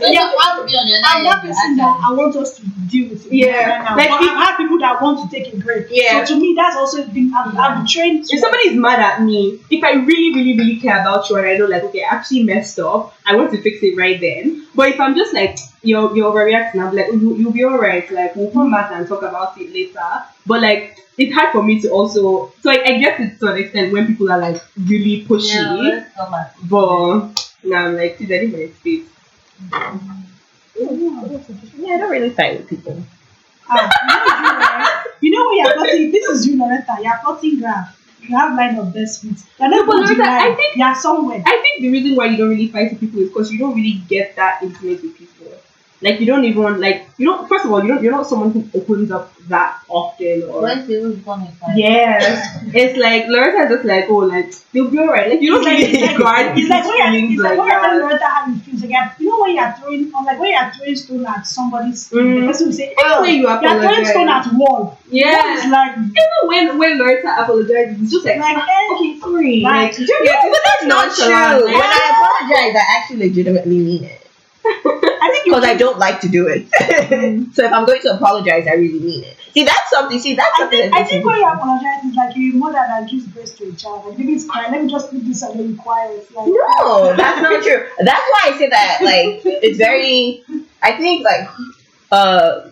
So 0.00 0.06
you 0.08 0.18
have 0.18 0.58
to 0.58 0.64
be 0.64 0.72
on 0.76 0.86
your 0.88 1.00
I'm 1.04 1.22
not 1.24 1.42
side. 1.42 1.48
person 1.48 1.76
that 1.76 2.00
I 2.00 2.12
want 2.14 2.36
us 2.36 2.56
to 2.56 2.62
deal 2.88 3.10
with 3.10 3.26
it 3.26 3.32
Yeah, 3.32 3.68
right 3.68 3.84
now. 3.84 3.96
like 3.96 4.08
but 4.10 4.22
if- 4.22 4.30
I've 4.30 4.36
had 4.46 4.56
people 4.56 4.78
that 4.78 5.02
want 5.02 5.30
to 5.30 5.36
take 5.36 5.52
a 5.52 5.56
break. 5.58 5.86
Yeah. 5.90 6.24
So 6.24 6.34
to 6.34 6.40
me, 6.40 6.54
that's 6.56 6.76
also 6.76 7.04
been 7.06 7.32
I've, 7.34 7.56
I've 7.56 7.76
been 7.78 7.86
trained 7.86 8.24
to 8.26 8.34
if 8.34 8.40
somebody 8.40 8.68
is 8.68 8.76
mad 8.76 9.00
at 9.00 9.22
me, 9.22 9.60
if 9.70 9.84
I 9.84 9.92
really, 9.92 10.32
really, 10.34 10.56
really 10.56 10.76
care 10.80 11.00
about 11.00 11.28
you 11.28 11.36
and 11.36 11.46
I 11.46 11.56
know 11.58 11.66
like 11.66 11.84
okay, 11.84 12.02
I 12.04 12.14
actually 12.14 12.44
messed 12.44 12.78
up, 12.78 13.14
I 13.26 13.36
want 13.36 13.50
to 13.52 13.60
fix 13.60 13.82
it 13.82 13.96
right 13.96 14.18
then. 14.20 14.66
But 14.74 14.88
if 14.90 15.00
I'm 15.00 15.14
just 15.16 15.34
like 15.34 15.58
you're 15.82 16.14
you're 16.16 16.32
overreacting, 16.32 16.80
I'm 16.84 16.94
like, 16.94 17.06
you 17.12 17.36
you'll 17.36 17.52
be 17.52 17.64
alright, 17.64 18.10
like 18.10 18.34
we'll 18.36 18.50
come 18.50 18.70
back 18.70 18.90
and 18.92 19.06
talk 19.06 19.22
about 19.22 19.56
it 19.60 19.72
later. 19.72 20.24
But 20.46 20.62
like 20.62 20.98
it's 21.16 21.34
hard 21.34 21.52
for 21.52 21.62
me 21.62 21.80
to 21.82 21.88
also 21.90 22.52
so 22.60 22.68
like, 22.68 22.80
I 22.86 22.98
guess 22.98 23.20
it 23.20 23.38
to 23.40 23.52
an 23.52 23.58
extent 23.58 23.92
when 23.92 24.06
people 24.06 24.30
are 24.30 24.38
like 24.38 24.62
really 24.76 25.24
pushy. 25.24 25.54
Yeah, 25.54 26.04
back. 26.30 26.54
But 26.64 27.52
now 27.64 27.86
I'm 27.86 27.96
like, 27.96 28.16
please, 28.16 28.30
I 28.32 28.38
need 28.44 28.52
my 28.52 28.68
space. 28.78 29.06
Yeah, 30.78 31.94
I 31.94 31.98
don't 31.98 32.10
really 32.10 32.30
fight 32.30 32.58
with 32.58 32.68
people. 32.68 33.02
Ah, 33.70 33.84
you 34.00 34.10
know, 34.10 34.22
you 34.30 34.42
know, 34.42 34.86
right? 34.86 35.04
you 35.20 35.30
know 35.30 35.46
when 35.48 35.58
you're 35.58 35.74
plotting, 35.74 36.10
this 36.12 36.24
is 36.30 36.46
you, 36.46 36.58
Loretta, 36.58 36.96
you're 37.02 37.18
plotting 37.22 37.58
graph. 37.60 37.98
you 38.22 38.36
have 38.36 38.56
line 38.56 38.78
of 38.78 38.94
best. 38.94 39.22
They're 39.22 39.68
No, 39.68 39.78
not 39.78 39.86
but 39.86 39.96
Loretta, 39.96 40.22
I 40.22 40.54
think- 40.54 40.80
are 40.82 40.94
somewhere. 40.94 41.42
I 41.44 41.58
think 41.62 41.82
the 41.82 41.90
reason 41.90 42.16
why 42.16 42.26
you 42.26 42.36
don't 42.36 42.48
really 42.50 42.68
fight 42.68 42.90
with 42.92 43.00
people 43.00 43.20
is 43.20 43.28
because 43.28 43.52
you 43.52 43.58
don't 43.58 43.74
really 43.74 44.00
get 44.08 44.36
that 44.36 44.62
intimate 44.62 45.02
with 45.02 45.16
people. 45.18 45.52
Like 46.00 46.20
you 46.20 46.26
don't 46.26 46.44
even 46.44 46.80
like 46.80 47.08
you 47.18 47.26
don't. 47.26 47.48
First 47.48 47.64
of 47.64 47.72
all, 47.72 47.82
you 47.82 47.88
don't. 47.88 48.02
You're 48.02 48.12
not 48.12 48.26
someone 48.26 48.52
who 48.52 48.68
opens 48.74 49.10
up 49.10 49.34
that 49.48 49.80
often. 49.88 50.44
Or 50.44 50.62
When 50.62 50.86
people 50.86 51.10
become 51.10 51.42
excited. 51.42 51.76
yes, 51.76 52.58
it's 52.72 52.96
like 52.98 53.26
Loretta 53.26 53.64
is 53.64 53.70
just 53.70 53.84
like 53.84 54.04
oh 54.08 54.18
like 54.18 54.52
you'll 54.72 54.90
be 54.90 54.98
alright. 55.00 55.28
Like 55.30 55.40
you 55.42 55.50
don't 55.52 55.64
like, 55.64 55.78
really 55.78 55.90
it's 55.98 56.06
like, 56.06 56.18
guard 56.18 56.58
it's 56.58 56.68
like 56.70 56.84
people's 56.84 56.86
when 56.86 56.98
you're, 56.98 57.10
feelings 57.10 57.32
it's 57.34 57.42
like 57.42 57.58
like 57.58 57.58
when 57.58 57.66
you're 57.68 57.80
telling 57.80 57.98
that. 57.98 58.04
Loretta 58.06 58.26
how 58.26 58.46
you 58.46 58.58
feel. 58.60 58.90
Like, 58.90 59.18
you 59.18 59.26
know 59.28 59.40
when 59.40 59.54
you're 59.56 59.72
throwing, 59.78 60.12
or 60.14 60.22
like 60.24 60.38
when 60.38 60.50
you're 60.52 60.70
throwing 60.72 60.94
stone 60.96 61.26
at 61.26 61.46
somebody's, 61.46 62.10
Mm. 62.10 62.40
the 62.40 62.46
person 62.46 62.66
will 62.68 62.72
say, 62.74 62.84
Even 62.92 63.04
oh, 63.04 63.20
when 63.22 63.34
you 63.34 63.40
you're 63.42 63.58
throwing 63.58 63.78
apologize. 63.82 64.10
stone 64.10 64.28
at 64.28 64.46
wall. 64.54 64.68
Wall 64.78 64.98
is 65.02 65.12
Yeah. 65.12 65.68
like, 65.72 65.92
Even 65.98 66.38
when 66.46 66.78
when 66.78 66.98
Loretta 66.98 67.42
apologizes, 67.42 68.02
it's 68.02 68.12
just 68.12 68.24
like, 68.24 68.38
like, 68.38 68.56
eh, 68.56 68.94
okay, 68.94 69.18
sorry. 69.18 69.64
Right. 69.64 69.90
Like, 69.90 69.96
do 69.96 70.02
you 70.02 70.18
get 70.22 70.44
it? 70.46 70.52
But 70.54 70.62
that's 70.62 70.86
not 70.86 71.10
true. 71.10 71.34
nonchalant, 71.34 71.64
When 71.66 71.74
I 71.74 72.02
apologize, 72.14 72.74
I 72.78 72.84
actually 72.96 73.18
legitimately 73.28 73.78
mean 73.78 74.04
it. 74.04 74.27
I 75.20 75.30
think 75.32 75.44
Because 75.46 75.64
I 75.64 75.74
don't 75.74 75.98
like 75.98 76.20
to 76.20 76.28
do 76.28 76.46
it. 76.48 76.68
so 77.54 77.64
if 77.64 77.72
I'm 77.72 77.84
going 77.86 78.00
to 78.02 78.14
apologize, 78.14 78.66
I 78.66 78.74
really 78.74 79.00
mean 79.00 79.24
it. 79.24 79.36
See, 79.52 79.64
that's 79.64 79.90
something. 79.90 80.18
See, 80.18 80.34
that's 80.34 80.54
I 80.56 80.58
something. 80.60 80.78
think, 80.78 80.92
that 80.92 81.00
I 81.00 81.04
think 81.04 81.24
when 81.24 81.36
you 81.36 81.48
apologize, 81.48 82.00
it's 82.04 82.16
like 82.16 82.36
you're 82.36 82.54
a 82.54 82.58
mother 82.58 82.74
that 82.74 83.08
gives 83.08 83.26
birth 83.26 83.56
to 83.58 83.68
a 83.68 83.72
child. 83.72 84.06
Like, 84.06 84.18
maybe 84.18 84.32
it's 84.34 84.46
crying. 84.46 84.72
Let 84.72 84.82
me 84.84 84.90
just 84.90 85.10
put 85.10 85.24
this 85.24 85.42
and 85.42 85.58
then 85.58 85.70
you 85.70 85.76
quiet. 85.76 86.30
Like, 86.34 86.46
No, 86.46 87.14
that's 87.16 87.42
not 87.42 87.62
true. 87.62 87.86
That's 87.98 88.20
why 88.20 88.40
I 88.44 88.58
say 88.58 88.68
that. 88.68 88.98
Like, 89.02 89.42
it's 89.44 89.78
very. 89.78 90.44
I 90.82 90.92
think 90.96 91.24
like, 91.24 91.48
uh, 92.12 92.68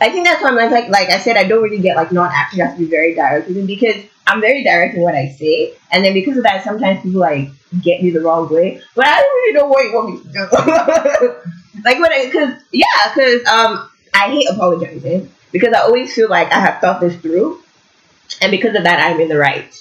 I 0.00 0.10
think 0.10 0.26
that's 0.26 0.42
why 0.42 0.48
I'm 0.50 0.56
like, 0.56 0.88
like, 0.88 1.10
I 1.10 1.18
said, 1.18 1.36
I 1.36 1.44
don't 1.44 1.62
really 1.62 1.80
get 1.80 1.96
like 1.96 2.12
non-actors 2.12 2.60
have 2.60 2.72
to 2.74 2.78
be 2.78 2.86
very 2.86 3.14
direct 3.14 3.48
with 3.48 3.56
me 3.56 3.66
because 3.66 4.02
I'm 4.26 4.40
very 4.40 4.62
direct 4.62 4.94
in 4.94 5.02
what 5.02 5.14
I 5.14 5.28
say, 5.28 5.74
and 5.90 6.04
then 6.04 6.14
because 6.14 6.36
of 6.36 6.44
that, 6.44 6.62
sometimes 6.64 7.02
people 7.02 7.20
like 7.20 7.48
get 7.82 8.02
me 8.02 8.10
the 8.10 8.20
wrong 8.20 8.48
way. 8.48 8.80
But 8.94 9.06
I 9.06 9.20
don't 9.20 9.34
really 9.34 9.52
know 9.54 9.66
what 9.66 9.84
you 9.84 9.94
want 9.94 10.10
me 10.10 10.22
to 10.22 10.32
do. 10.32 11.82
like 11.84 11.98
when 11.98 12.12
I, 12.12 12.26
because 12.26 12.62
yeah, 12.72 13.12
because 13.14 13.46
um, 13.46 13.88
I 14.14 14.30
hate 14.30 14.48
apologizing 14.50 15.30
because 15.52 15.72
I 15.74 15.80
always 15.80 16.14
feel 16.14 16.28
like 16.28 16.52
I 16.52 16.60
have 16.60 16.80
thought 16.80 17.00
this 17.00 17.16
through, 17.16 17.62
and 18.40 18.50
because 18.50 18.74
of 18.76 18.84
that, 18.84 19.00
I'm 19.00 19.20
in 19.20 19.28
the 19.28 19.38
right. 19.38 19.72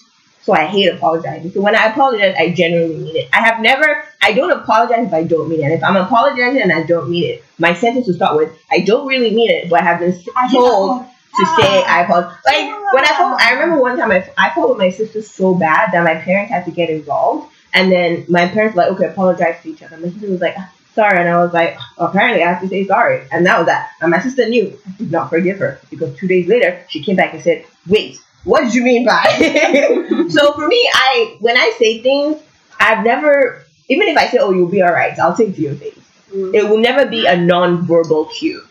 So 0.47 0.53
I 0.53 0.65
hate 0.65 0.87
apologizing. 0.87 1.51
So 1.51 1.59
when 1.59 1.75
I 1.75 1.87
apologize, 1.87 2.33
I 2.39 2.51
genuinely 2.51 2.95
mean 2.95 3.17
it. 3.17 3.29
I 3.33 3.41
have 3.41 3.59
never, 3.59 4.05
I 4.21 4.31
don't 4.31 4.49
apologize 4.49 5.05
if 5.05 5.13
I 5.13 5.23
don't 5.23 5.49
mean 5.49 5.59
it. 5.59 5.73
If 5.73 5.83
I'm 5.83 5.97
apologizing 5.97 6.61
and 6.61 6.71
I 6.71 6.83
don't 6.83 7.09
mean 7.09 7.25
it, 7.25 7.43
my 7.59 7.73
sentence 7.73 8.07
will 8.07 8.13
start 8.13 8.37
with, 8.37 8.57
I 8.71 8.79
don't 8.79 9.05
really 9.05 9.35
mean 9.35 9.51
it, 9.51 9.69
but 9.69 9.81
I 9.81 9.83
have 9.83 9.99
been 9.99 10.13
told 10.49 11.05
to 11.37 11.45
say 11.59 11.83
I 11.83 12.03
apologize. 12.03 12.37
Like 12.45 12.93
when 12.93 13.03
I 13.03 13.17
fought, 13.17 13.41
I 13.41 13.51
remember 13.55 13.81
one 13.81 13.97
time 13.97 14.09
I, 14.09 14.25
I 14.37 14.55
fought 14.55 14.69
with 14.69 14.77
my 14.77 14.89
sister 14.89 15.21
so 15.21 15.53
bad 15.53 15.91
that 15.91 16.05
my 16.05 16.15
parents 16.15 16.49
had 16.49 16.63
to 16.63 16.71
get 16.71 16.89
involved, 16.89 17.51
and 17.73 17.91
then 17.91 18.25
my 18.29 18.47
parents 18.47 18.75
were 18.75 18.83
like, 18.83 18.91
okay, 18.93 19.05
apologize 19.05 19.61
to 19.63 19.69
each 19.69 19.83
other. 19.83 19.97
My 19.97 20.09
sister 20.09 20.29
was 20.29 20.41
like, 20.41 20.55
sorry, 20.93 21.19
and 21.19 21.29
I 21.29 21.37
was 21.37 21.53
like, 21.53 21.77
apparently 21.97 22.43
I 22.43 22.51
have 22.51 22.61
to 22.61 22.67
say 22.67 22.85
sorry, 22.85 23.27
and 23.31 23.45
that 23.45 23.57
was 23.57 23.67
that. 23.67 23.91
And 24.01 24.11
my 24.11 24.19
sister 24.19 24.47
knew 24.47 24.77
I 24.85 24.97
did 24.97 25.11
not 25.11 25.29
forgive 25.29 25.59
her 25.59 25.79
because 25.89 26.17
two 26.17 26.27
days 26.27 26.47
later 26.47 26.83
she 26.89 27.03
came 27.03 27.15
back 27.15 27.33
and 27.33 27.43
said, 27.43 27.65
wait, 27.87 28.19
what 28.43 28.61
did 28.61 28.73
you 28.73 28.83
mean 28.83 29.05
by? 29.05 29.23
so 30.29 30.53
for 30.53 30.67
me, 30.67 30.89
I 30.93 31.37
when 31.39 31.57
I 31.57 31.73
say 31.77 32.01
things, 32.01 32.41
I've 32.79 33.03
never 33.03 33.63
even 33.89 34.07
if 34.07 34.17
I 34.17 34.27
say, 34.27 34.37
oh, 34.39 34.51
you'll 34.51 34.69
be 34.69 34.83
alright, 34.83 35.17
I'll 35.19 35.35
take 35.35 35.55
to 35.55 35.61
your 35.61 35.75
face. 35.75 35.99
Mm. 36.31 36.53
It 36.53 36.67
will 36.67 36.79
never 36.79 37.05
be 37.05 37.25
a 37.25 37.37
non-verbal 37.37 38.25
cue. 38.25 38.63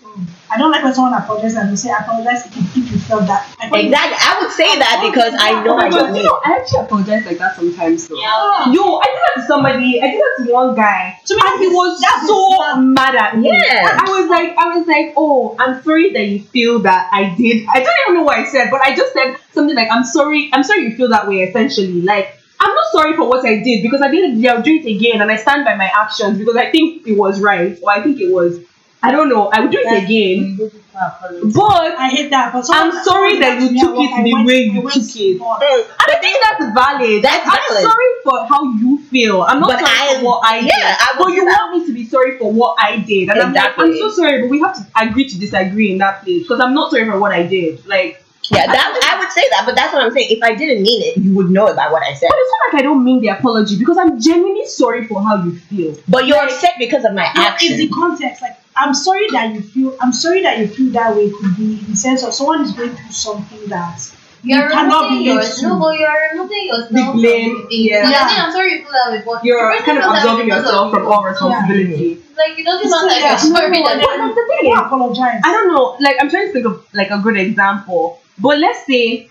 I 0.48 0.58
don't 0.58 0.70
like 0.70 0.84
when 0.84 0.94
someone 0.94 1.14
apologizes 1.14 1.56
and 1.56 1.70
they 1.70 1.76
say, 1.76 1.90
I 1.90 1.98
apologize 1.98 2.46
if 2.46 2.56
you, 2.56 2.82
if 2.82 2.92
you 2.92 2.98
felt 2.98 3.26
that. 3.26 3.52
I 3.58 3.66
Exactly. 3.66 4.16
I 4.20 4.38
would 4.40 4.52
say 4.52 4.78
that 4.78 5.02
because 5.08 5.34
I 5.38 5.62
know 5.64 5.76
I 5.76 5.88
don't 5.88 6.14
you 6.14 6.22
know, 6.22 6.40
I 6.44 6.58
actually 6.60 6.80
apologize 6.86 7.26
like 7.26 7.38
that 7.38 7.56
sometimes 7.56 8.06
though. 8.06 8.16
Yeah. 8.16 8.72
Yo, 8.72 8.98
I 8.98 9.06
did 9.06 9.22
that 9.26 9.42
to 9.42 9.46
somebody. 9.46 10.00
I 10.00 10.06
did 10.10 10.20
that 10.20 10.44
to 10.46 10.52
one 10.52 10.74
guy, 10.76 11.18
To 11.26 11.34
me, 11.34 11.40
and 11.44 11.60
he 11.60 11.68
was 11.68 12.00
that's 12.00 12.26
so 12.26 12.80
mad 12.80 13.16
at 13.16 13.38
me. 13.38 13.50
Yeah. 13.50 13.98
I 14.00 14.08
was 14.08 14.30
like, 14.30 14.56
I 14.56 14.78
was 14.78 14.86
like, 14.86 15.14
oh, 15.16 15.56
I'm 15.58 15.82
sorry 15.82 16.12
that 16.12 16.26
you 16.26 16.40
feel 16.40 16.78
that 16.80 17.08
I 17.12 17.34
did. 17.34 17.66
I 17.68 17.80
don't 17.80 17.96
even 18.06 18.14
know 18.14 18.22
what 18.24 18.38
I 18.38 18.44
said, 18.44 18.70
but 18.70 18.80
I 18.82 18.94
just 18.94 19.12
said 19.12 19.36
something 19.52 19.74
like, 19.74 19.88
I'm 19.90 20.04
sorry. 20.04 20.50
I'm 20.52 20.62
sorry 20.62 20.82
you 20.84 20.96
feel 20.96 21.08
that 21.08 21.26
way. 21.28 21.40
Essentially, 21.42 22.02
like. 22.02 22.32
I'm 22.58 22.74
not 22.74 22.90
sorry 22.90 23.14
for 23.14 23.28
what 23.28 23.44
I 23.44 23.62
did 23.62 23.82
because 23.82 24.00
I 24.00 24.10
did 24.10 24.42
it. 24.42 24.48
I'll 24.48 24.62
do 24.62 24.72
it 24.72 24.86
again, 24.86 25.20
and 25.20 25.30
I 25.30 25.36
stand 25.36 25.66
by 25.66 25.74
my 25.76 25.90
actions 25.94 26.38
because 26.38 26.56
I 26.56 26.70
think 26.70 27.06
it 27.06 27.12
was 27.12 27.38
right, 27.38 27.78
or 27.82 27.90
I 27.90 28.02
think 28.02 28.18
it 28.18 28.32
was. 28.32 28.60
I 29.06 29.10
don't 29.12 29.28
know. 29.28 29.48
I 29.52 29.60
would 29.60 29.70
do 29.70 29.78
it 29.78 29.84
That's- 29.84 30.04
again, 30.04 30.38
you 30.38 30.56
go 30.58 30.68
to 30.68 30.76
apologize. 30.96 31.52
but 31.54 31.92
I 32.04 32.08
hate 32.08 32.30
that. 32.30 32.52
But 32.52 32.66
I'm 32.72 32.92
sorry 33.04 33.38
that 33.40 33.60
you 33.60 33.78
someone 33.78 34.08
took 34.08 34.18
it 34.18 34.24
the 34.24 34.32
work, 34.32 34.40
I 34.42 34.44
way 34.46 34.60
you 34.64 34.82
took 34.82 34.96
it. 34.96 35.38
for- 35.38 35.58
And 35.62 36.08
I 36.14 36.18
think 36.20 36.36
that's 36.42 36.64
valid. 36.74 37.22
That's 37.22 37.46
I'm 37.46 37.60
valid. 37.68 37.84
sorry 37.90 38.10
for 38.24 38.36
how 38.46 38.62
you 38.82 38.98
feel. 39.10 39.42
I'm 39.42 39.60
not 39.60 39.68
But 39.70 39.80
sorry 39.80 39.92
I- 40.10 40.14
for 40.18 40.24
what 40.24 40.40
I 40.44 40.60
did. 40.60 40.66
yeah, 40.68 40.96
I 40.98 41.14
but 41.18 41.28
you 41.32 41.44
that. 41.44 41.58
want 41.70 41.78
me 41.80 41.86
to 41.86 41.92
be 41.92 42.04
sorry 42.06 42.38
for 42.38 42.50
what 42.52 42.76
I 42.80 42.96
did. 42.96 43.28
And 43.28 43.38
exactly. 43.38 43.44
I'm 43.46 43.52
like, 43.54 43.78
I'm 43.78 43.96
so 43.96 44.10
sorry, 44.10 44.40
but 44.42 44.50
we 44.50 44.60
have 44.60 44.74
to 44.76 44.84
agree 45.00 45.28
to 45.28 45.38
disagree 45.38 45.92
in 45.92 45.98
that 45.98 46.24
place. 46.24 46.42
Because 46.42 46.60
I'm 46.60 46.74
not 46.74 46.90
sorry 46.90 47.04
for 47.04 47.18
what 47.18 47.32
I 47.32 47.42
did. 47.42 47.86
Like, 47.86 48.22
Yeah, 48.48 48.64
that 48.66 48.88
I 49.10 49.18
would 49.18 49.32
say 49.32 49.42
that, 49.52 49.62
but 49.66 49.74
that's 49.74 49.92
what 49.92 50.02
I'm 50.04 50.12
saying. 50.12 50.28
If 50.30 50.40
I 50.42 50.54
didn't 50.54 50.80
mean 50.82 51.02
it, 51.02 51.16
you 51.18 51.34
would 51.34 51.50
know 51.50 51.66
it 51.66 51.74
by 51.76 51.90
what 51.90 52.02
I 52.04 52.12
said. 52.14 52.28
but 52.30 52.38
it's 52.38 52.52
not 52.54 52.62
like 52.74 52.80
I 52.80 52.82
don't 52.88 53.02
mean 53.04 53.20
the 53.20 53.28
apology 53.28 53.76
because 53.76 53.98
I'm 53.98 54.20
genuinely 54.20 54.66
sorry 54.66 55.04
for 55.08 55.20
how 55.20 55.42
you 55.44 55.52
feel. 55.56 55.96
But 56.08 56.26
you're 56.28 56.38
upset 56.38 56.74
because 56.78 57.04
of 57.04 57.12
my 57.12 57.26
No, 57.34 57.54
it's 57.60 57.76
the 57.76 57.88
context. 57.88 58.40
Like, 58.42 58.56
I'm 58.76 58.94
sorry 58.94 59.26
that 59.32 59.54
you 59.54 59.62
feel. 59.62 59.96
I'm 60.00 60.12
sorry 60.12 60.42
that 60.42 60.58
you 60.58 60.68
feel 60.68 60.92
that 60.92 61.14
way. 61.16 61.30
Could 61.30 61.56
be 61.56 61.78
in 61.80 61.90
the 61.90 61.96
sense 61.96 62.22
of 62.22 62.34
someone 62.34 62.62
is 62.62 62.72
going 62.72 62.94
through 62.94 63.10
something 63.12 63.68
that 63.68 63.98
You're 64.42 64.64
you 64.66 64.70
cannot 64.70 65.08
be 65.10 65.24
your, 65.24 65.36
late 65.40 65.54
no, 65.62 65.78
but 65.80 65.98
you're 65.98 66.18
removing 66.32 66.66
yourself 66.66 66.90
The 66.90 66.98
from 67.04 67.16
blame, 67.16 67.50
everything. 67.50 67.66
yeah. 67.70 68.02
But 68.02 68.10
Yeah. 68.10 68.20
I 68.24 68.28
think 68.28 68.40
I'm 68.44 68.52
sorry 68.52 68.72
you 68.72 68.78
feel 68.82 68.92
that 68.92 69.10
way, 69.12 69.22
but 69.26 69.44
You're 69.44 69.78
kind 69.82 69.98
of 69.98 70.04
feels 70.04 70.04
that 70.04 70.12
way 70.12 70.18
absolving 70.18 70.46
because 70.46 70.64
yourself 70.64 70.86
of 70.86 70.92
from 70.92 71.06
all 71.12 71.24
responsibility. 71.24 72.22
Like 72.36 72.58
it 72.58 72.64
doesn't 72.64 72.84
It's 72.84 72.92
matter 72.92 73.08
still 73.08 73.16
if 73.16 73.24
you're 73.24 73.56
sorry 73.56 73.70
No, 73.80 73.88
that 73.88 73.96
no, 73.96 74.06
But 74.06 74.16
no. 74.16 74.24
that's 74.26 74.34
the 74.36 74.44
thing 74.50 74.66
You 74.68 74.74
is, 74.74 74.80
apologize. 74.86 75.40
I 75.44 75.52
don't 75.52 75.68
know. 75.74 75.96
Like 76.00 76.16
I'm 76.20 76.28
trying 76.30 76.46
to 76.48 76.52
think 76.52 76.66
of 76.66 76.86
like 76.92 77.10
a 77.10 77.18
good 77.18 77.36
example. 77.38 78.20
But 78.38 78.58
let's 78.58 78.84
say 78.86 79.30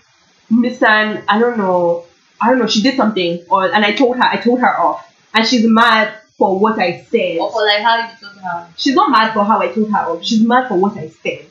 Miss 0.50 0.82
Ann, 0.82 1.22
I 1.28 1.38
don't 1.38 1.56
know, 1.56 2.04
I 2.40 2.48
don't 2.50 2.58
know, 2.58 2.66
she 2.66 2.82
did 2.82 2.96
something 2.96 3.44
or 3.48 3.72
and 3.72 3.84
I 3.84 3.92
told 3.92 4.16
her, 4.16 4.24
I 4.24 4.36
told 4.38 4.58
her 4.60 4.74
off. 4.80 5.06
And 5.34 5.46
she's 5.46 5.64
mad 5.68 6.14
for 6.38 6.58
what 6.58 6.78
I 6.78 7.02
said. 7.10 7.38
Or 7.38 7.50
for 7.52 7.62
like 7.64 7.80
how 7.82 7.96
you 7.98 8.08
told 8.20 8.25
her. 8.46 8.68
She's 8.76 8.94
not 8.94 9.10
mad 9.10 9.32
for 9.34 9.44
how 9.44 9.60
I 9.60 9.68
told 9.68 9.90
her 9.92 9.98
off. 9.98 10.24
She's 10.24 10.42
mad 10.42 10.68
for 10.68 10.76
what 10.78 10.96
I 10.96 11.08
said. 11.08 11.46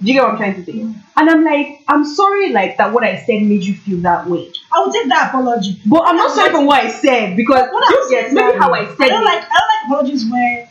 Do 0.00 0.06
you 0.06 0.14
get 0.14 0.22
what 0.22 0.32
I'm 0.32 0.36
trying 0.38 0.54
to 0.54 0.64
say? 0.64 0.80
And 0.80 1.30
I'm 1.30 1.42
like, 1.44 1.82
I'm 1.88 2.04
sorry 2.04 2.52
like 2.52 2.76
that 2.76 2.92
what 2.92 3.02
I 3.02 3.16
said 3.24 3.42
made 3.42 3.64
you 3.64 3.74
feel 3.74 3.98
that 4.02 4.28
way. 4.28 4.52
I 4.72 4.78
will 4.80 4.92
take 4.92 5.08
that 5.08 5.28
apology. 5.30 5.80
But 5.86 6.02
I'm 6.06 6.16
not 6.16 6.30
sorry 6.34 6.50
for 6.52 6.64
what 6.64 6.84
I 6.84 6.88
said 6.88 7.36
because 7.36 7.68
What 7.72 7.82
I'm 7.84 7.92
you 8.04 8.10
get 8.10 8.32
maybe 8.32 8.58
how 8.58 8.72
I 8.72 8.84
said 8.84 8.92
I 8.92 8.96
said 8.96 9.08
don't 9.08 9.22
it. 9.22 9.26
like. 9.26 9.42
I 9.42 9.58
don't 9.58 9.68
like 9.68 9.84
apologies 9.86 10.30
where. 10.30 10.68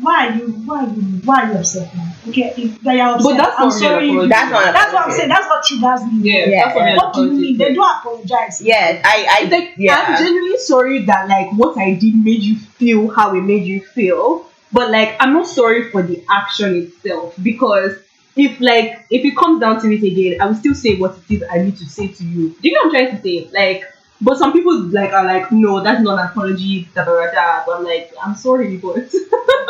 Why 0.00 0.28
are 0.28 0.34
you? 0.36 0.46
Why 0.66 0.84
are 0.84 0.88
you? 0.88 1.02
Why 1.24 1.42
are 1.42 1.52
you 1.52 1.58
upset 1.58 1.92
now? 1.96 2.12
Okay, 2.28 2.52
if 2.56 2.80
they 2.82 3.00
are 3.00 3.14
upset, 3.16 3.24
But 3.24 3.36
that's 3.38 3.56
I'm 3.58 3.68
not 3.68 3.72
real 3.72 3.80
sorry. 3.80 4.08
apology. 4.10 4.28
That's 4.28 4.50
not. 4.52 4.72
That's 4.74 4.92
what 4.92 5.06
I'm 5.06 5.10
saying. 5.12 5.28
That's 5.28 5.46
what 5.48 5.64
triggers 5.64 6.04
me. 6.12 6.30
yeah, 6.30 6.46
Yeah, 6.46 6.64
that's 6.64 6.74
what 6.76 6.84
yeah. 6.86 6.96
What 6.96 7.14
do 7.14 7.24
you 7.24 7.32
mean? 7.32 7.58
They 7.58 7.74
do 7.74 7.82
apologize. 7.82 8.60
Yeah, 8.62 9.02
I, 9.04 9.26
I, 9.28 9.48
like 9.48 9.74
yeah. 9.76 10.04
I'm 10.06 10.22
genuinely 10.22 10.58
sorry 10.58 11.04
that 11.06 11.28
like 11.28 11.50
what 11.52 11.76
I 11.78 11.94
did 11.94 12.14
made 12.14 12.42
you 12.42 12.58
feel 12.58 13.08
how 13.08 13.34
it 13.34 13.40
made 13.40 13.64
you 13.64 13.80
feel, 13.80 14.47
but 14.72 14.90
like 14.90 15.16
I'm 15.20 15.32
not 15.32 15.46
sorry 15.46 15.90
for 15.90 16.02
the 16.02 16.22
action 16.30 16.76
itself 16.76 17.34
because 17.42 17.96
if 18.36 18.60
like 18.60 19.04
if 19.10 19.24
it 19.24 19.36
comes 19.36 19.60
down 19.60 19.80
to 19.82 19.92
it 19.92 20.02
again, 20.02 20.40
I 20.40 20.46
will 20.46 20.54
still 20.54 20.74
say 20.74 20.96
what 20.96 21.18
it 21.28 21.34
is 21.34 21.44
I 21.50 21.58
need 21.58 21.76
to 21.78 21.84
say 21.86 22.08
to 22.08 22.24
you. 22.24 22.50
Do 22.60 22.68
you 22.68 22.74
know 22.74 22.88
what 22.88 22.96
I'm 22.96 23.06
trying 23.06 23.16
to 23.16 23.22
say? 23.22 23.50
Like, 23.52 23.84
but 24.20 24.36
some 24.38 24.52
people 24.52 24.78
like 24.90 25.12
are 25.12 25.24
like, 25.24 25.50
no, 25.52 25.82
that's 25.82 26.02
not 26.02 26.18
an 26.18 26.26
apology, 26.26 26.88
da 26.94 27.04
da 27.04 27.30
da. 27.30 27.62
But 27.66 27.78
I'm 27.78 27.84
like, 27.84 28.12
I'm 28.22 28.34
sorry, 28.34 28.76
but 28.76 28.96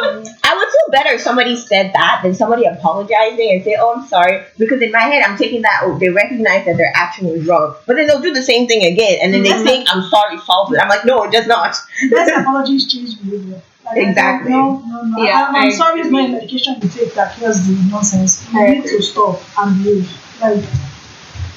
I 0.01 0.55
would 0.57 0.69
feel 0.69 0.91
better 0.91 1.15
if 1.15 1.21
somebody 1.21 1.57
said 1.57 1.93
that 1.95 2.21
than 2.23 2.35
somebody 2.35 2.65
apologizing 2.65 3.51
and 3.53 3.65
say, 3.65 3.77
"Oh, 3.79 3.95
I'm 3.95 4.07
sorry," 4.07 4.43
because 4.57 4.81
in 4.81 4.93
my 4.93 5.01
head 5.01 5.23
I'm 5.23 5.37
taking 5.37 5.63
that 5.63 5.81
oh, 5.85 5.99
they 5.99 6.09
recognize 6.09 6.65
that 6.67 6.77
their 6.77 6.93
action 6.95 7.29
was 7.29 7.47
wrong, 7.47 7.75
but 7.87 7.97
then 7.97 8.07
they'll 8.07 8.21
do 8.21 8.33
the 8.33 8.43
same 8.43 8.67
thing 8.67 8.85
again, 8.91 9.19
and 9.23 9.35
then 9.35 9.43
they 9.43 9.51
Mhm. 9.53 9.65
think 9.65 9.89
I'm 9.93 10.03
sorry 10.09 10.37
it. 10.37 10.79
I'm 10.81 10.89
like, 10.89 11.05
no, 11.05 11.25
it 11.25 11.33
does 11.33 11.47
not. 11.47 11.77
Best 12.11 12.33
apologies 12.37 12.87
change 12.87 13.21
behavior. 13.21 13.61
Like, 13.89 14.09
Exactly. 14.09 14.51
No, 14.51 14.83
no, 14.87 15.03
no. 15.03 15.23
Yeah, 15.25 15.49
I'm, 15.49 15.55
I'm 15.57 15.67
I 15.69 15.71
sorry 15.71 16.01
it's 16.01 16.11
not 16.11 16.21
a 16.21 16.25
agree. 16.25 16.33
medication 16.35 16.77
you 16.83 16.89
take 16.89 17.15
that 17.15 17.37
cures 17.37 17.67
the 17.67 17.73
nonsense. 17.91 18.47
You 18.53 18.69
need 18.69 18.85
to 18.85 19.03
stop 19.03 19.41
and 19.59 19.83
behave. 19.83 20.11
Like, 20.41 20.65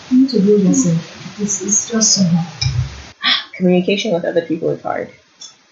you 0.10 0.22
need 0.22 0.30
to 0.30 0.40
behave 0.40 0.66
yourself. 0.66 1.40
It's, 1.42 1.62
it's 1.62 1.90
just 1.90 2.16
so 2.16 2.24
hard. 2.24 2.48
Communication 3.56 4.14
with 4.14 4.26
other 4.26 4.42
people 4.42 4.70
is 4.70 4.82
hard. 4.82 5.12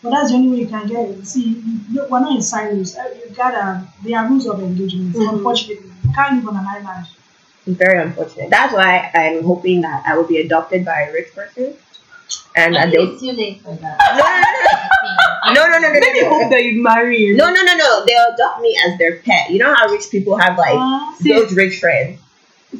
But 0.02 0.12
that's 0.12 0.30
the 0.30 0.36
only 0.36 0.50
way 0.50 0.58
you 0.64 0.68
can 0.68 0.88
get 0.88 1.10
it. 1.10 1.26
See, 1.28 1.50
you, 1.50 1.80
you, 1.92 2.08
we're 2.10 2.20
not 2.20 2.36
in 2.36 2.42
silos. 2.42 2.96
Uh, 2.96 3.04
You 3.16 3.36
gotta, 3.36 3.86
there 4.04 4.18
are 4.20 4.28
rules 4.30 4.48
of 4.48 4.60
engagement. 4.62 5.16
Mhm. 5.16 5.34
Unfortunately, 5.34 5.92
you 6.04 6.12
can't 6.14 6.36
live 6.38 6.48
on 6.50 6.58
an 6.62 6.68
island. 6.68 7.08
It's 7.66 7.78
very 7.78 8.02
unfortunate. 8.02 8.50
That's 8.50 8.74
why 8.74 9.12
I'm 9.14 9.44
hoping 9.44 9.82
that 9.82 10.04
I 10.06 10.16
will 10.16 10.24
be 10.28 10.38
adopted 10.38 10.86
by 10.86 11.02
a 11.04 11.12
rich 11.14 11.34
person, 11.36 11.74
and 12.56 12.78
I 12.78 12.86
that 12.86 12.92
think 12.92 12.94
they'll. 12.94 13.12
it's 13.14 13.22
too 13.22 13.32
late 13.32 13.62
for 13.62 13.76
that. 13.76 13.98
No, 15.54 15.66
no, 15.66 15.80
no, 15.80 15.80
no, 15.80 15.94
no, 15.94 16.00
maybe 16.00 16.22
no, 16.22 16.30
no, 16.30 16.30
hope 16.30 16.44
no. 16.44 16.50
that 16.50 16.64
you 16.64 16.84
marry. 16.84 17.34
No, 17.34 17.46
no, 17.52 17.62
no, 17.64 17.76
no. 17.76 18.06
They'll 18.06 18.34
adopt 18.36 18.62
me 18.62 18.78
as 18.86 19.00
their 19.00 19.16
pet. 19.18 19.50
You 19.50 19.58
know 19.58 19.74
how 19.74 19.88
rich 19.88 20.04
people 20.12 20.38
have 20.38 20.58
like 20.58 20.76
Uh, 20.78 21.14
See- 21.16 21.32
those 21.34 21.54
rich 21.54 21.80
friends. 21.80 22.20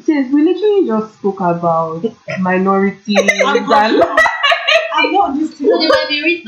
Sis, 0.04 0.30
we 0.32 0.42
literally 0.44 0.86
just 0.86 1.14
spoke 1.18 1.40
about 1.40 2.04
minorities 2.38 3.18
I'm 3.18 3.28
and 3.28 3.42
I'm 3.42 3.66
not 3.98 5.34
this 5.38 5.58
So 5.58 5.64
they 5.64 5.78
thing. 5.78 5.88
might 5.88 6.06
be 6.08 6.22
rich. 6.22 6.44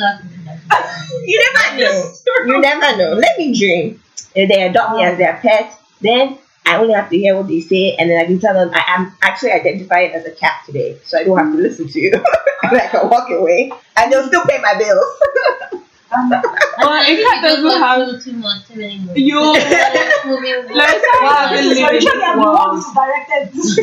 You 1.26 1.44
never 1.54 1.78
know. 1.78 2.12
You 2.46 2.60
never 2.60 2.96
know. 2.98 3.12
Let 3.14 3.38
me 3.38 3.58
dream. 3.58 4.00
If 4.34 4.48
they 4.48 4.62
adopt 4.62 4.96
me 4.96 5.02
as 5.02 5.18
their 5.18 5.38
pet, 5.42 5.76
then 6.00 6.38
I 6.64 6.76
only 6.76 6.94
have 6.94 7.10
to 7.10 7.18
hear 7.18 7.36
what 7.36 7.48
they 7.48 7.60
say, 7.60 7.96
and 7.96 8.08
then 8.10 8.20
I 8.20 8.24
can 8.24 8.38
tell 8.38 8.54
them 8.54 8.70
I 8.72 8.82
am 8.88 9.12
actually 9.22 9.52
identifying 9.52 10.12
as 10.12 10.24
a 10.26 10.30
cat 10.30 10.62
today, 10.64 10.98
so 11.04 11.18
I 11.18 11.24
don't 11.24 11.36
have 11.38 11.52
to 11.52 11.58
listen 11.58 11.88
to 11.88 12.00
you. 12.00 12.12
and 12.62 12.76
I 12.80 12.86
can 12.88 13.08
walk 13.10 13.30
away, 13.30 13.72
and 13.96 14.12
they'll 14.12 14.26
still 14.28 14.44
pay 14.46 14.60
my 14.60 14.74
bills. 14.78 15.04
Well, 16.12 17.00
if 17.08 17.24
that 17.24 17.40
doesn't 17.42 17.80
have 17.80 18.22
too 18.22 18.32
much, 18.34 18.68
too 18.68 18.74
many 18.76 18.98
movies. 18.98 19.16
you, 19.16 19.40
Let's 19.40 20.26
move 20.26 20.44
in. 20.44 20.68
Let's 20.74 21.04
have 21.22 21.52
a 21.52 21.54
little 21.54 21.92
usually 21.94 22.22
I'm 22.22 22.36
the 22.36 22.44
Wow. 22.44 22.92
directed 22.94 23.52
this. 23.54 23.76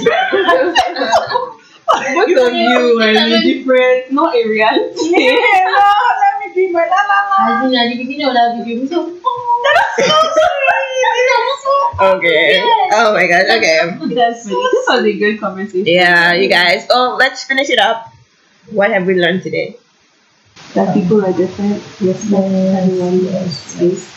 both 1.90 2.48
of 2.48 2.54
you 2.54 3.02
are 3.02 3.10
in 3.10 3.42
different, 3.42 4.12
not 4.12 4.36
a 4.36 4.48
reality. 4.48 5.10
yeah, 5.10 5.66
no, 5.66 5.94
let 6.50 6.56
me 6.56 6.68
be 6.68 6.72
my 6.74 6.86
la 6.86 6.96
la 6.96 7.18
la. 7.30 7.66
As 7.66 7.72
in, 7.72 7.78
at 7.78 7.90
the 7.90 7.98
beginning 7.98 8.28
of 8.28 8.34
that 8.34 8.58
video, 8.58 8.82
we 8.82 8.88
said, 8.88 8.98
Okay. 12.02 12.62
Oh 12.94 13.14
my 13.14 13.28
gosh. 13.28 13.44
Okay. 13.44 14.16
That's. 14.16 14.46
This 14.46 14.86
was 14.88 15.04
a 15.04 15.14
good 15.20 15.40
conversation. 15.40 15.86
Yeah, 15.86 16.34
you 16.34 16.50
guys. 16.50 16.88
Oh, 16.90 17.18
let's 17.20 17.44
finish 17.44 17.70
it 17.70 17.78
up. 17.78 18.14
What 18.72 18.92
have 18.92 19.06
we 19.06 19.20
learned 19.20 19.44
today? 19.44 19.78
That 20.76 20.94
people 20.94 21.26
are 21.26 21.34
different. 21.34 21.84
Yes, 22.00 22.24
everyone 22.32 23.26
has 23.34 23.58
space. 23.58 24.08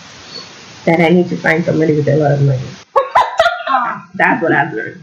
That 0.85 1.01
I 1.01 1.09
need 1.09 1.29
to 1.31 1.37
find 1.37 1.65
somebody 1.65 1.97
with 1.97 2.09
a 2.09 2.17
lot 2.17 2.33
of 2.33 2.43
money. 2.43 2.63
That's 4.15 4.43
what 4.43 4.53
I've 4.53 4.73
learned. 4.73 5.03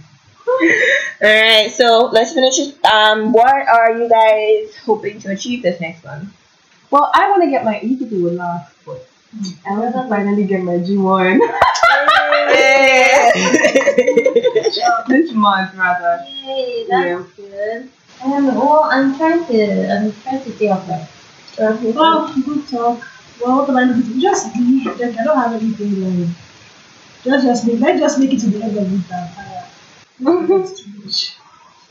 All 1.21 1.27
right, 1.27 1.71
so 1.71 2.09
let's 2.11 2.33
finish 2.33 2.59
it. 2.59 2.85
Um, 2.85 3.33
what 3.33 3.67
are 3.67 3.97
you 3.97 4.09
guys 4.09 4.75
hoping 4.77 5.19
to 5.21 5.31
achieve 5.31 5.63
this 5.63 5.79
next 5.81 6.03
one? 6.03 6.31
Well, 6.91 7.11
I 7.13 7.29
want 7.29 7.43
to 7.43 7.49
get 7.49 7.63
my. 7.63 7.79
People 7.79 8.19
would 8.21 8.33
laugh, 8.33 8.75
but 8.85 9.07
I 9.67 9.77
want 9.77 9.93
to 9.93 10.09
finally 10.09 10.43
get 10.45 10.63
my 10.63 10.73
G1 10.73 11.39
this 15.07 15.31
month, 15.33 15.75
rather. 15.75 16.17
Hey, 16.23 16.85
that's 16.89 17.31
good. 17.33 17.89
Um, 18.23 18.47
well, 18.55 18.85
I'm 18.91 19.15
trying 19.17 19.45
to, 19.45 19.95
I'm 19.95 20.11
trying 20.23 20.43
to 20.43 20.55
stay 20.55 20.69
off 20.69 20.87
like. 20.87 21.07
Well, 21.95 22.33
good 22.33 22.67
talk. 22.67 23.05
Well, 23.43 23.57
what 23.59 23.69
am 23.69 23.77
I 23.77 23.83
looking 23.83 24.13
to? 24.13 24.19
Just 24.21 24.53
be. 24.53 24.83
Just, 24.83 25.19
I 25.19 25.23
don't 25.23 25.37
have 25.37 25.53
anything 25.53 26.25
like. 26.25 26.35
Just, 27.23 27.45
just 27.45 27.67
make. 27.67 27.79
Let's 27.79 27.99
just 27.99 28.19
make 28.19 28.33
it 28.33 28.39
to 28.39 28.47
the 28.47 28.63
end 28.63 28.77
of 28.77 28.91
it. 28.91 29.13
I'm 29.13 29.33
tired. 29.35 29.65
Too 30.77 30.91
much. 31.03 31.35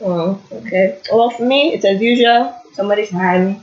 Oh, 0.01 0.41
okay. 0.51 0.99
Well, 1.11 1.29
for 1.29 1.45
me, 1.45 1.73
it's 1.73 1.85
as 1.85 2.01
usual. 2.01 2.55
Somebody 2.73 3.05
should 3.05 3.15
hire 3.15 3.45
me. 3.45 3.61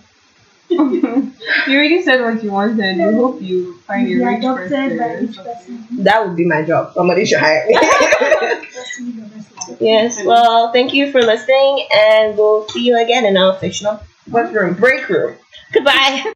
You 0.71 1.33
already 1.69 2.03
said 2.03 2.21
what 2.21 2.43
you 2.43 2.51
wanted. 2.53 2.97
We 2.97 3.15
hope 3.15 3.41
you 3.43 3.79
find 3.87 4.07
a 4.07 4.11
Be 4.11 4.25
rich 4.25 4.39
adopted 4.39 4.99
by 4.99 5.07
rich 5.07 5.37
person. 5.37 5.45
person. 5.45 6.05
That 6.05 6.27
would 6.27 6.37
be 6.37 6.45
my 6.47 6.63
job. 6.63 6.93
Somebody 6.95 7.25
should 7.25 7.39
hire 7.41 7.67
me. 7.67 7.75
Just 8.73 9.01
leave 9.01 9.17
the 9.17 9.23
message. 9.37 9.77
yes. 9.81 10.25
Well, 10.25 10.73
thank 10.73 10.93
you 10.93 11.11
for 11.13 11.23
listening, 11.23 11.87
and 11.95 12.37
we'll 12.37 12.69
see 12.69 12.85
you 12.85 13.01
again 13.03 13.25
in 13.25 13.37
our 13.37 13.55
fictional 13.59 14.01
what 14.31 14.53
room 14.53 14.75
break 14.75 15.09
room. 15.09 15.37
Goodbye. 15.73 16.33